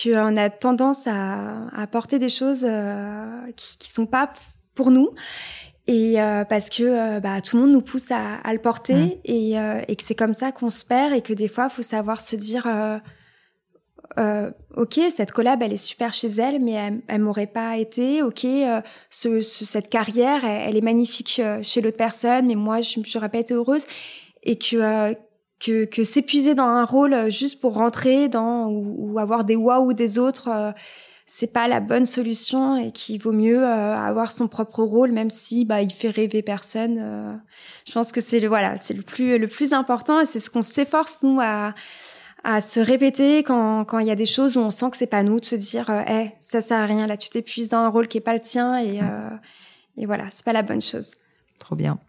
qu'on 0.00 0.36
a 0.36 0.48
tendance 0.48 1.06
à, 1.06 1.68
à 1.76 1.86
porter 1.86 2.18
des 2.18 2.30
choses 2.30 2.66
qui, 3.56 3.78
qui 3.78 3.90
sont 3.90 4.06
pas 4.06 4.32
pour 4.74 4.90
nous 4.90 5.10
et 5.86 6.20
euh, 6.20 6.44
parce 6.44 6.70
que 6.70 6.82
euh, 6.82 7.20
bah, 7.20 7.40
tout 7.40 7.56
le 7.56 7.62
monde 7.62 7.72
nous 7.72 7.80
pousse 7.80 8.10
à, 8.10 8.36
à 8.36 8.52
le 8.52 8.60
porter 8.60 8.94
mmh. 8.94 9.10
et, 9.24 9.58
euh, 9.58 9.80
et, 9.88 9.96
que 9.96 10.02
c'est 10.02 10.14
comme 10.14 10.34
ça 10.34 10.52
qu'on 10.52 10.70
se 10.70 10.84
perd 10.84 11.12
et 11.12 11.22
que 11.22 11.32
des 11.32 11.48
fois, 11.48 11.68
il 11.70 11.74
faut 11.74 11.82
savoir 11.82 12.20
se 12.20 12.36
dire 12.36 12.68
ok, 14.76 15.00
cette 15.10 15.32
collab, 15.32 15.62
elle 15.62 15.72
est 15.72 15.76
super 15.76 16.12
chez 16.12 16.28
elle, 16.28 16.60
mais 16.60 16.72
elle, 16.72 17.00
elle 17.08 17.20
m'aurait 17.20 17.46
pas 17.46 17.76
été. 17.76 18.22
Ok, 18.22 18.46
ce, 19.10 19.40
ce, 19.40 19.64
cette 19.64 19.88
carrière, 19.88 20.44
elle, 20.44 20.76
est 20.76 20.82
magnifique 20.82 21.40
chez 21.62 21.80
l'autre 21.80 21.96
personne, 21.96 22.46
mais 22.46 22.54
moi, 22.54 22.80
je 22.80 23.00
n'aurais 23.14 23.28
pas 23.28 23.38
été 23.38 23.54
heureuse. 23.54 23.86
Et 24.42 24.56
que 24.58 25.14
que, 25.60 25.84
que 25.84 26.02
s'épuiser 26.02 26.56
dans 26.56 26.66
un 26.66 26.84
rôle 26.84 27.30
juste 27.30 27.60
pour 27.60 27.74
rentrer 27.74 28.28
dans 28.28 28.66
ou, 28.66 29.12
ou 29.12 29.18
avoir 29.20 29.44
des 29.44 29.54
waouh 29.54 29.92
des 29.92 30.18
autres 30.18 30.74
c'est 31.34 31.52
pas 31.52 31.66
la 31.66 31.80
bonne 31.80 32.04
solution 32.04 32.76
et 32.76 32.90
qu'il 32.90 33.20
vaut 33.20 33.32
mieux 33.32 33.64
euh, 33.64 33.96
avoir 33.96 34.32
son 34.32 34.48
propre 34.48 34.82
rôle 34.82 35.12
même 35.12 35.30
si 35.30 35.64
bah 35.64 35.80
il 35.80 35.90
fait 35.90 36.10
rêver 36.10 36.42
personne 36.42 36.98
euh. 37.00 37.34
je 37.86 37.92
pense 37.92 38.12
que 38.12 38.20
c'est 38.20 38.38
le 38.38 38.48
voilà 38.48 38.76
c'est 38.76 38.92
le 38.92 39.02
plus 39.02 39.38
le 39.38 39.48
plus 39.48 39.72
important 39.72 40.20
et 40.20 40.26
c'est 40.26 40.40
ce 40.40 40.50
qu'on 40.50 40.60
s'efforce 40.62 41.22
nous 41.22 41.38
à 41.40 41.74
à 42.44 42.60
se 42.60 42.80
répéter 42.80 43.42
quand 43.42 43.84
quand 43.84 43.98
il 43.98 44.06
y 44.06 44.10
a 44.10 44.16
des 44.16 44.26
choses 44.26 44.56
où 44.56 44.60
on 44.60 44.70
sent 44.70 44.90
que 44.90 44.96
c'est 44.96 45.06
pas 45.06 45.22
nous 45.22 45.40
de 45.40 45.44
se 45.44 45.56
dire 45.56 45.90
eh 46.08 46.30
ça 46.40 46.60
sert 46.60 46.78
à 46.78 46.86
rien 46.86 47.06
là 47.06 47.16
tu 47.16 47.28
t'épuises 47.28 47.68
dans 47.68 47.78
un 47.78 47.88
rôle 47.88 48.08
qui 48.08 48.18
est 48.18 48.22
pas 48.22 48.34
le 48.34 48.40
tien 48.40 48.80
et 48.80 49.00
et 49.96 50.06
voilà 50.06 50.26
c'est 50.30 50.44
pas 50.44 50.52
la 50.52 50.62
bonne 50.62 50.80
chose 50.80 51.14
Trop 51.62 51.76
bien. 51.76 52.00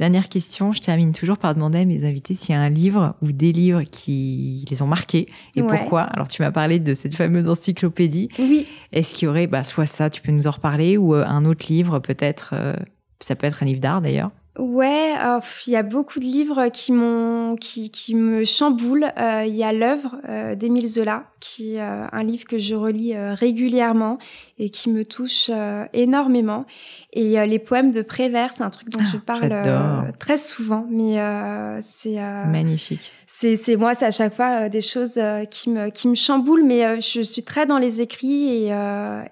Dernière 0.00 0.28
question, 0.28 0.72
je 0.72 0.80
termine 0.80 1.12
toujours 1.12 1.38
par 1.38 1.54
demander 1.54 1.78
à 1.78 1.84
mes 1.84 2.04
invités 2.04 2.34
s'il 2.34 2.56
y 2.56 2.58
a 2.58 2.60
un 2.60 2.68
livre 2.68 3.14
ou 3.22 3.30
des 3.30 3.52
livres 3.52 3.84
qui 3.84 4.64
les 4.68 4.82
ont 4.82 4.88
marqués 4.88 5.28
et 5.54 5.62
pourquoi. 5.62 6.00
Alors 6.00 6.28
tu 6.28 6.42
m'as 6.42 6.50
parlé 6.50 6.80
de 6.80 6.92
cette 6.92 7.14
fameuse 7.14 7.48
encyclopédie. 7.48 8.30
Oui. 8.40 8.66
Est-ce 8.90 9.14
qu'il 9.14 9.26
y 9.26 9.28
aurait 9.28 9.46
bah, 9.46 9.62
soit 9.62 9.86
ça, 9.86 10.10
tu 10.10 10.20
peux 10.22 10.32
nous 10.32 10.48
en 10.48 10.50
reparler, 10.50 10.96
ou 10.96 11.14
euh, 11.14 11.24
un 11.24 11.44
autre 11.44 11.66
livre 11.68 12.00
peut-être, 12.00 12.50
euh, 12.54 12.74
ça 13.20 13.36
peut 13.36 13.46
être 13.46 13.62
un 13.62 13.66
livre 13.66 13.78
d'art 13.78 14.00
d'ailleurs 14.00 14.32
Ouais, 14.58 15.14
oh, 15.24 15.38
il 15.66 15.72
y 15.72 15.76
a 15.76 15.82
beaucoup 15.82 16.18
de 16.18 16.24
livres 16.24 16.68
qui 16.68 16.92
m'ont, 16.92 17.56
qui, 17.56 17.90
qui 17.90 18.14
me 18.14 18.44
chamboulent. 18.44 19.12
Euh, 19.18 19.44
il 19.46 19.54
y 19.54 19.64
a 19.64 19.72
l'œuvre 19.72 20.16
d'Émile 20.54 20.86
Zola, 20.88 21.24
qui 21.40 21.76
est 21.76 21.80
un 21.80 22.22
livre 22.22 22.44
que 22.44 22.58
je 22.58 22.74
relis 22.74 23.16
régulièrement 23.16 24.18
et 24.58 24.70
qui 24.70 24.90
me 24.90 25.04
touche 25.04 25.50
énormément. 25.92 26.66
Et 27.16 27.40
euh, 27.40 27.46
les 27.46 27.58
poèmes 27.58 27.92
de 27.92 28.02
Prévert, 28.02 28.52
c'est 28.52 28.62
un 28.62 28.68
truc 28.68 28.90
dont 28.90 29.02
je 29.02 29.16
ah, 29.16 29.22
parle 29.24 29.50
euh, 29.50 30.12
très 30.18 30.36
souvent, 30.36 30.86
mais 30.90 31.18
euh, 31.18 31.78
c'est 31.80 32.16
magnifique. 32.46 33.10
C'est 33.28 33.56
c'est 33.56 33.76
moi, 33.76 33.94
c'est 33.94 34.06
à 34.06 34.10
chaque 34.10 34.34
fois 34.34 34.68
des 34.68 34.80
choses 34.80 35.20
qui 35.50 35.70
me 35.70 35.90
qui 35.90 36.06
me 36.08 36.14
chamboulent, 36.14 36.64
mais 36.64 37.00
je 37.00 37.20
suis 37.22 37.42
très 37.42 37.66
dans 37.66 37.78
les 37.78 38.00
écrits 38.00 38.66
et 38.66 38.72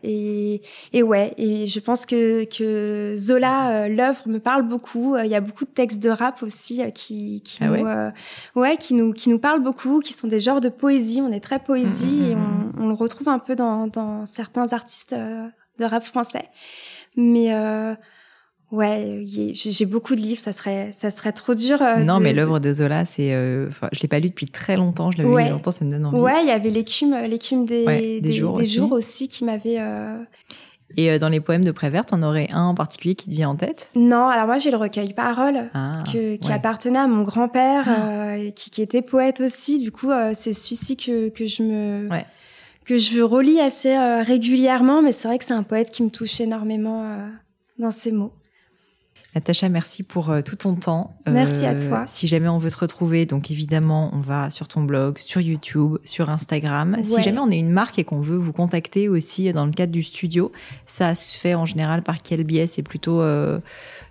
et 0.03 0.63
et 0.93 1.03
ouais, 1.03 1.33
et 1.39 1.69
je 1.69 1.81
pense 1.81 2.05
que 2.05 2.45
que 2.45 3.15
Zola 3.17 3.89
l'œuvre 3.89 4.27
me 4.27 4.41
parle 4.41 4.63
beaucoup. 4.63 5.17
Il 5.17 5.27
y 5.27 5.37
a 5.37 5.41
beaucoup 5.41 5.65
de 5.65 5.71
textes 5.71 6.03
de 6.03 6.11
rap 6.11 6.43
aussi 6.43 6.83
qui 6.93 7.41
qui 7.45 7.59
ah 7.63 7.69
nous 7.69 7.85
ouais, 7.85 8.13
ouais 8.57 8.77
qui 8.77 8.95
nous 8.95 9.13
qui 9.13 9.29
nous 9.29 9.39
parlent 9.39 9.63
beaucoup, 9.63 10.01
qui 10.01 10.13
sont 10.13 10.27
des 10.27 10.41
genres 10.41 10.61
de 10.61 10.71
poésie. 10.71 11.21
On 11.21 11.31
est 11.31 11.41
très 11.41 11.61
poésie 11.61 12.17
mmh, 12.17 12.25
mmh, 12.27 12.31
et 12.31 12.35
mmh, 12.35 12.73
on, 12.79 12.85
on, 12.85 12.89
le 12.89 12.95
retrouve 12.95 13.29
un 13.29 13.39
peu 13.39 13.55
dans 13.55 13.87
dans 13.87 14.27
certains 14.27 14.73
artistes 14.73 15.15
de 15.79 15.85
rap 15.85 16.05
français. 16.05 16.49
Mais 17.17 17.55
euh, 17.55 17.95
ouais, 18.73 19.25
j'ai 19.27 19.87
beaucoup 19.87 20.15
de 20.15 20.21
livres, 20.21 20.41
ça 20.41 20.53
serait, 20.53 20.91
ça 20.93 21.11
serait 21.11 21.33
trop 21.33 21.55
dur. 21.55 21.81
Euh, 21.83 22.05
non, 22.05 22.21
mais 22.21 22.33
l'œuvre 22.33 22.59
de 22.59 22.73
Zola, 22.73 23.05
c'est, 23.05 23.33
euh, 23.33 23.71
je 23.93 24.01
l'ai 24.03 24.09
pas 24.09 24.21
lu 24.21 24.29
depuis 24.29 24.47
très 24.47 24.77
longtemps. 24.77 25.11
Je 25.11 25.19
l'avais 25.19 25.29
lu 25.29 25.41
il 25.41 25.45
y 25.45 25.49
a 25.49 25.53
longtemps, 25.53 25.71
ça 25.71 25.85
me 25.85 25.91
donne 25.91 26.07
envie. 26.07 26.21
Ouais, 26.21 26.43
il 26.43 26.49
y 26.49 26.53
avait 26.53 26.71
l'écume, 26.71 27.17
l'écume 27.29 27.67
des, 27.67 28.21
des, 28.21 28.33
jours, 28.33 28.59
des 28.59 28.65
aussi. 28.65 28.75
jours, 28.75 28.93
aussi. 28.93 29.29
qui 29.29 29.45
m'avait. 29.45 29.77
Euh... 29.79 30.23
Et 30.97 31.19
dans 31.19 31.29
les 31.29 31.41
poèmes 31.41 31.65
de 31.65 31.73
Prévert, 31.73 32.05
en 32.13 32.23
aurais 32.23 32.49
un 32.53 32.67
en 32.67 32.75
particulier 32.75 33.15
qui 33.15 33.29
te 33.29 33.35
vient 33.35 33.49
en 33.49 33.57
tête? 33.57 33.91
Non, 33.97 34.29
alors 34.29 34.47
moi 34.47 34.59
j'ai 34.59 34.71
le 34.71 34.77
recueil 34.77 35.13
Paroles 35.13 35.71
ah, 35.75 36.05
que, 36.13 36.37
qui 36.37 36.53
appartenait 36.53 37.01
à 37.01 37.09
mon 37.09 37.23
grand-père, 37.23 37.85
ah. 37.89 38.37
qui, 38.55 38.71
qui, 38.71 38.83
était 38.83 39.03
poète 39.03 39.41
aussi. 39.41 39.81
Du 39.81 39.91
coup, 39.91 40.11
c'est 40.35 40.53
celui-ci 40.53 40.97
que, 40.97 41.31
que 41.31 41.47
je 41.47 41.63
me 41.63 42.09
ouais 42.11 42.27
que 42.85 42.99
je 42.99 43.21
relis 43.21 43.61
assez 43.61 43.95
euh, 43.95 44.23
régulièrement, 44.23 45.03
mais 45.03 45.13
c'est 45.13 45.29
vrai 45.29 45.39
que 45.39 45.45
c'est 45.45 45.55
un 45.55 45.63
poète 45.63 45.91
qui 45.91 46.03
me 46.03 46.11
touche 46.11 46.41
énormément 46.41 47.03
euh, 47.03 47.29
dans 47.79 47.91
ses 47.91 48.13
mots. 48.13 48.33
Natacha, 49.35 49.69
merci 49.69 50.03
pour 50.03 50.31
euh, 50.31 50.43
tout 50.43 50.57
ton 50.57 50.75
temps. 50.75 51.17
Merci 51.27 51.67
à 51.67 51.75
toi. 51.75 52.05
Si 52.07 52.27
jamais 52.27 52.49
on 52.49 52.59
veut 52.59 52.71
te 52.71 52.79
retrouver, 52.79 53.27
donc 53.27 53.51
évidemment, 53.51 54.11
on 54.13 54.21
va 54.21 54.51
sur 54.51 54.69
ton 54.69 54.83
blog, 54.83 55.19
sur 55.19 55.41
YouTube, 55.41 55.99
sur 56.05 56.31
Instagram. 56.31 56.99
Si 57.03 57.23
jamais 57.23 57.41
on 57.41 57.51
est 57.51 57.59
une 57.59 57.71
marque 57.71 57.99
et 57.99 58.05
qu'on 58.05 58.21
veut 58.21 58.37
vous 58.37 58.53
contacter 58.53 59.09
aussi 59.09 59.53
dans 59.53 59.67
le 59.67 59.73
cadre 59.73 59.93
du 59.93 60.03
studio, 60.03 60.53
ça 60.87 61.15
se 61.15 61.39
fait 61.39 61.55
en 61.55 61.67
général 61.67 62.03
par 62.03 62.23
quel 62.23 62.45
biais? 62.45 62.67
C'est 62.67 62.83
plutôt 62.83 63.23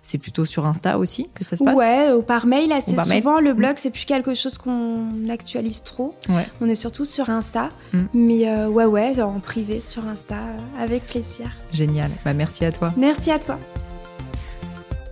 c'est 0.04 0.18
plutôt 0.18 0.44
sur 0.44 0.66
Insta 0.66 0.98
aussi 0.98 1.28
que 1.34 1.44
ça 1.44 1.56
se 1.56 1.64
passe? 1.64 1.76
Ouais, 1.76 2.12
ou 2.12 2.22
par 2.22 2.46
mail 2.46 2.70
assez 2.72 2.94
souvent. 2.94 3.40
Le 3.40 3.54
blog, 3.54 3.76
c'est 3.78 3.90
plus 3.90 4.04
quelque 4.04 4.34
chose 4.34 4.58
qu'on 4.58 5.08
actualise 5.30 5.82
trop. 5.82 6.14
Ouais. 6.28 6.46
On 6.60 6.68
est 6.68 6.74
surtout 6.74 7.04
sur 7.06 7.30
Insta. 7.30 7.70
Mm. 7.92 7.98
Mais 8.12 8.48
euh, 8.48 8.68
ouais, 8.68 8.84
ouais, 8.84 9.20
en 9.22 9.40
privé 9.40 9.80
sur 9.80 10.06
Insta, 10.06 10.36
euh, 10.36 10.82
avec 10.82 11.06
plaisir. 11.06 11.50
Génial. 11.72 12.10
Bah, 12.24 12.34
merci 12.34 12.64
à 12.64 12.72
toi. 12.72 12.92
Merci 12.96 13.30
à 13.30 13.38
toi. 13.38 13.58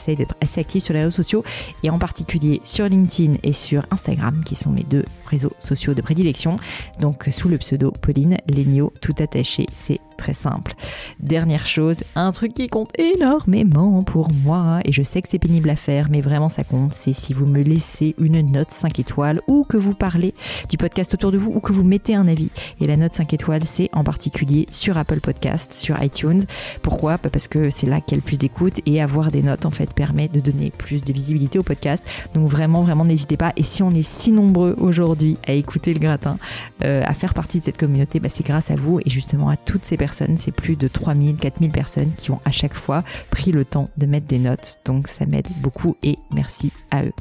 j'essaye 0.00 0.16
d'être 0.16 0.34
assez 0.40 0.60
active 0.60 0.82
sur 0.82 0.94
les 0.94 1.00
réseaux 1.00 1.10
sociaux 1.10 1.44
et 1.82 1.90
en 1.90 1.98
particulier 1.98 2.60
sur 2.64 2.88
LinkedIn 2.88 3.34
et 3.42 3.52
sur 3.52 3.84
Instagram 3.90 4.42
qui 4.44 4.56
sont 4.56 4.70
mes 4.70 4.82
deux 4.82 5.04
réseaux 5.26 5.52
sociaux 5.58 5.94
de 5.94 6.00
prédilection. 6.02 6.58
Donc 7.00 7.28
sous 7.30 7.48
le 7.48 7.58
pseudo 7.58 7.90
Pauline 7.90 8.38
Legno, 8.48 8.92
tout 9.00 9.14
attaché, 9.18 9.66
c'est 9.76 10.00
très 10.20 10.34
simple. 10.34 10.74
Dernière 11.18 11.66
chose, 11.66 12.04
un 12.14 12.30
truc 12.30 12.52
qui 12.52 12.68
compte 12.68 12.90
énormément 12.98 14.02
pour 14.02 14.30
moi, 14.44 14.80
et 14.84 14.92
je 14.92 15.02
sais 15.02 15.22
que 15.22 15.28
c'est 15.28 15.38
pénible 15.38 15.70
à 15.70 15.76
faire, 15.76 16.08
mais 16.10 16.20
vraiment 16.20 16.50
ça 16.50 16.62
compte, 16.62 16.92
c'est 16.92 17.14
si 17.14 17.32
vous 17.32 17.46
me 17.46 17.62
laissez 17.62 18.14
une 18.20 18.42
note 18.52 18.70
5 18.70 18.98
étoiles, 18.98 19.40
ou 19.48 19.64
que 19.64 19.78
vous 19.78 19.94
parlez 19.94 20.34
du 20.68 20.76
podcast 20.76 21.14
autour 21.14 21.32
de 21.32 21.38
vous, 21.38 21.50
ou 21.50 21.60
que 21.60 21.72
vous 21.72 21.84
mettez 21.84 22.14
un 22.14 22.28
avis. 22.28 22.50
Et 22.82 22.84
la 22.84 22.98
note 22.98 23.14
5 23.14 23.32
étoiles, 23.32 23.64
c'est 23.64 23.88
en 23.94 24.04
particulier 24.04 24.66
sur 24.70 24.98
Apple 24.98 25.20
Podcast, 25.20 25.72
sur 25.72 26.00
iTunes. 26.02 26.44
Pourquoi? 26.82 27.16
Bah, 27.16 27.30
Parce 27.32 27.48
que 27.48 27.70
c'est 27.70 27.86
là 27.86 28.02
qu'il 28.02 28.18
y 28.18 28.20
a 28.20 28.22
le 28.22 28.26
plus 28.26 28.38
d'écoute, 28.38 28.80
et 28.84 29.00
avoir 29.00 29.30
des 29.30 29.42
notes, 29.42 29.64
en 29.64 29.70
fait, 29.70 29.94
permet 29.94 30.28
de 30.28 30.40
donner 30.40 30.70
plus 30.70 31.02
de 31.02 31.14
visibilité 31.14 31.58
au 31.58 31.62
podcast. 31.62 32.04
Donc 32.34 32.46
vraiment, 32.46 32.82
vraiment, 32.82 33.06
n'hésitez 33.06 33.38
pas. 33.38 33.54
Et 33.56 33.62
si 33.62 33.82
on 33.82 33.90
est 33.92 34.02
si 34.02 34.32
nombreux 34.32 34.76
aujourd'hui 34.78 35.38
à 35.46 35.52
écouter 35.52 35.94
le 35.94 35.98
gratin, 35.98 36.36
euh, 36.84 37.02
à 37.06 37.14
faire 37.14 37.32
partie 37.32 37.58
de 37.60 37.64
cette 37.64 37.78
communauté, 37.78 38.20
bah, 38.20 38.28
c'est 38.28 38.44
grâce 38.44 38.70
à 38.70 38.74
vous 38.74 39.00
et 39.00 39.08
justement 39.08 39.48
à 39.48 39.56
toutes 39.56 39.86
ces 39.86 39.96
c'est 40.14 40.52
plus 40.52 40.76
de 40.76 40.88
3000, 40.88 41.36
4000 41.36 41.70
personnes 41.70 42.12
qui 42.16 42.30
ont 42.30 42.40
à 42.44 42.50
chaque 42.50 42.74
fois 42.74 43.02
pris 43.30 43.52
le 43.52 43.64
temps 43.64 43.90
de 43.96 44.06
mettre 44.06 44.26
des 44.26 44.38
notes. 44.38 44.78
Donc 44.84 45.08
ça 45.08 45.26
m'aide 45.26 45.48
beaucoup 45.58 45.96
et 46.02 46.18
merci 46.32 46.72
à 46.90 47.04
eux. 47.04 47.12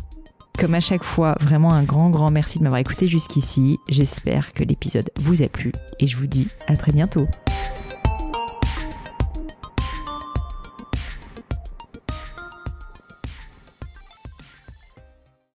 Comme 0.58 0.76
à 0.76 0.82
chaque 0.82 1.04
fois, 1.04 1.36
vraiment 1.40 1.74
un 1.74 1.84
grand, 1.84 2.10
grand 2.10 2.32
merci 2.32 2.60
de 2.60 2.64
m'avoir 2.64 2.82
écouté 2.82 3.08
jusqu'ici. 3.08 3.78
J'espère 3.88 4.54
que 4.54 4.64
l'épisode 4.64 5.10
vous 5.18 5.42
a 5.42 5.48
plu 5.48 5.72
et 6.00 6.08
je 6.08 6.18
vous 6.18 6.28
dis 6.28 6.50
à 6.68 6.76
très 6.76 6.92
bientôt. 6.92 7.28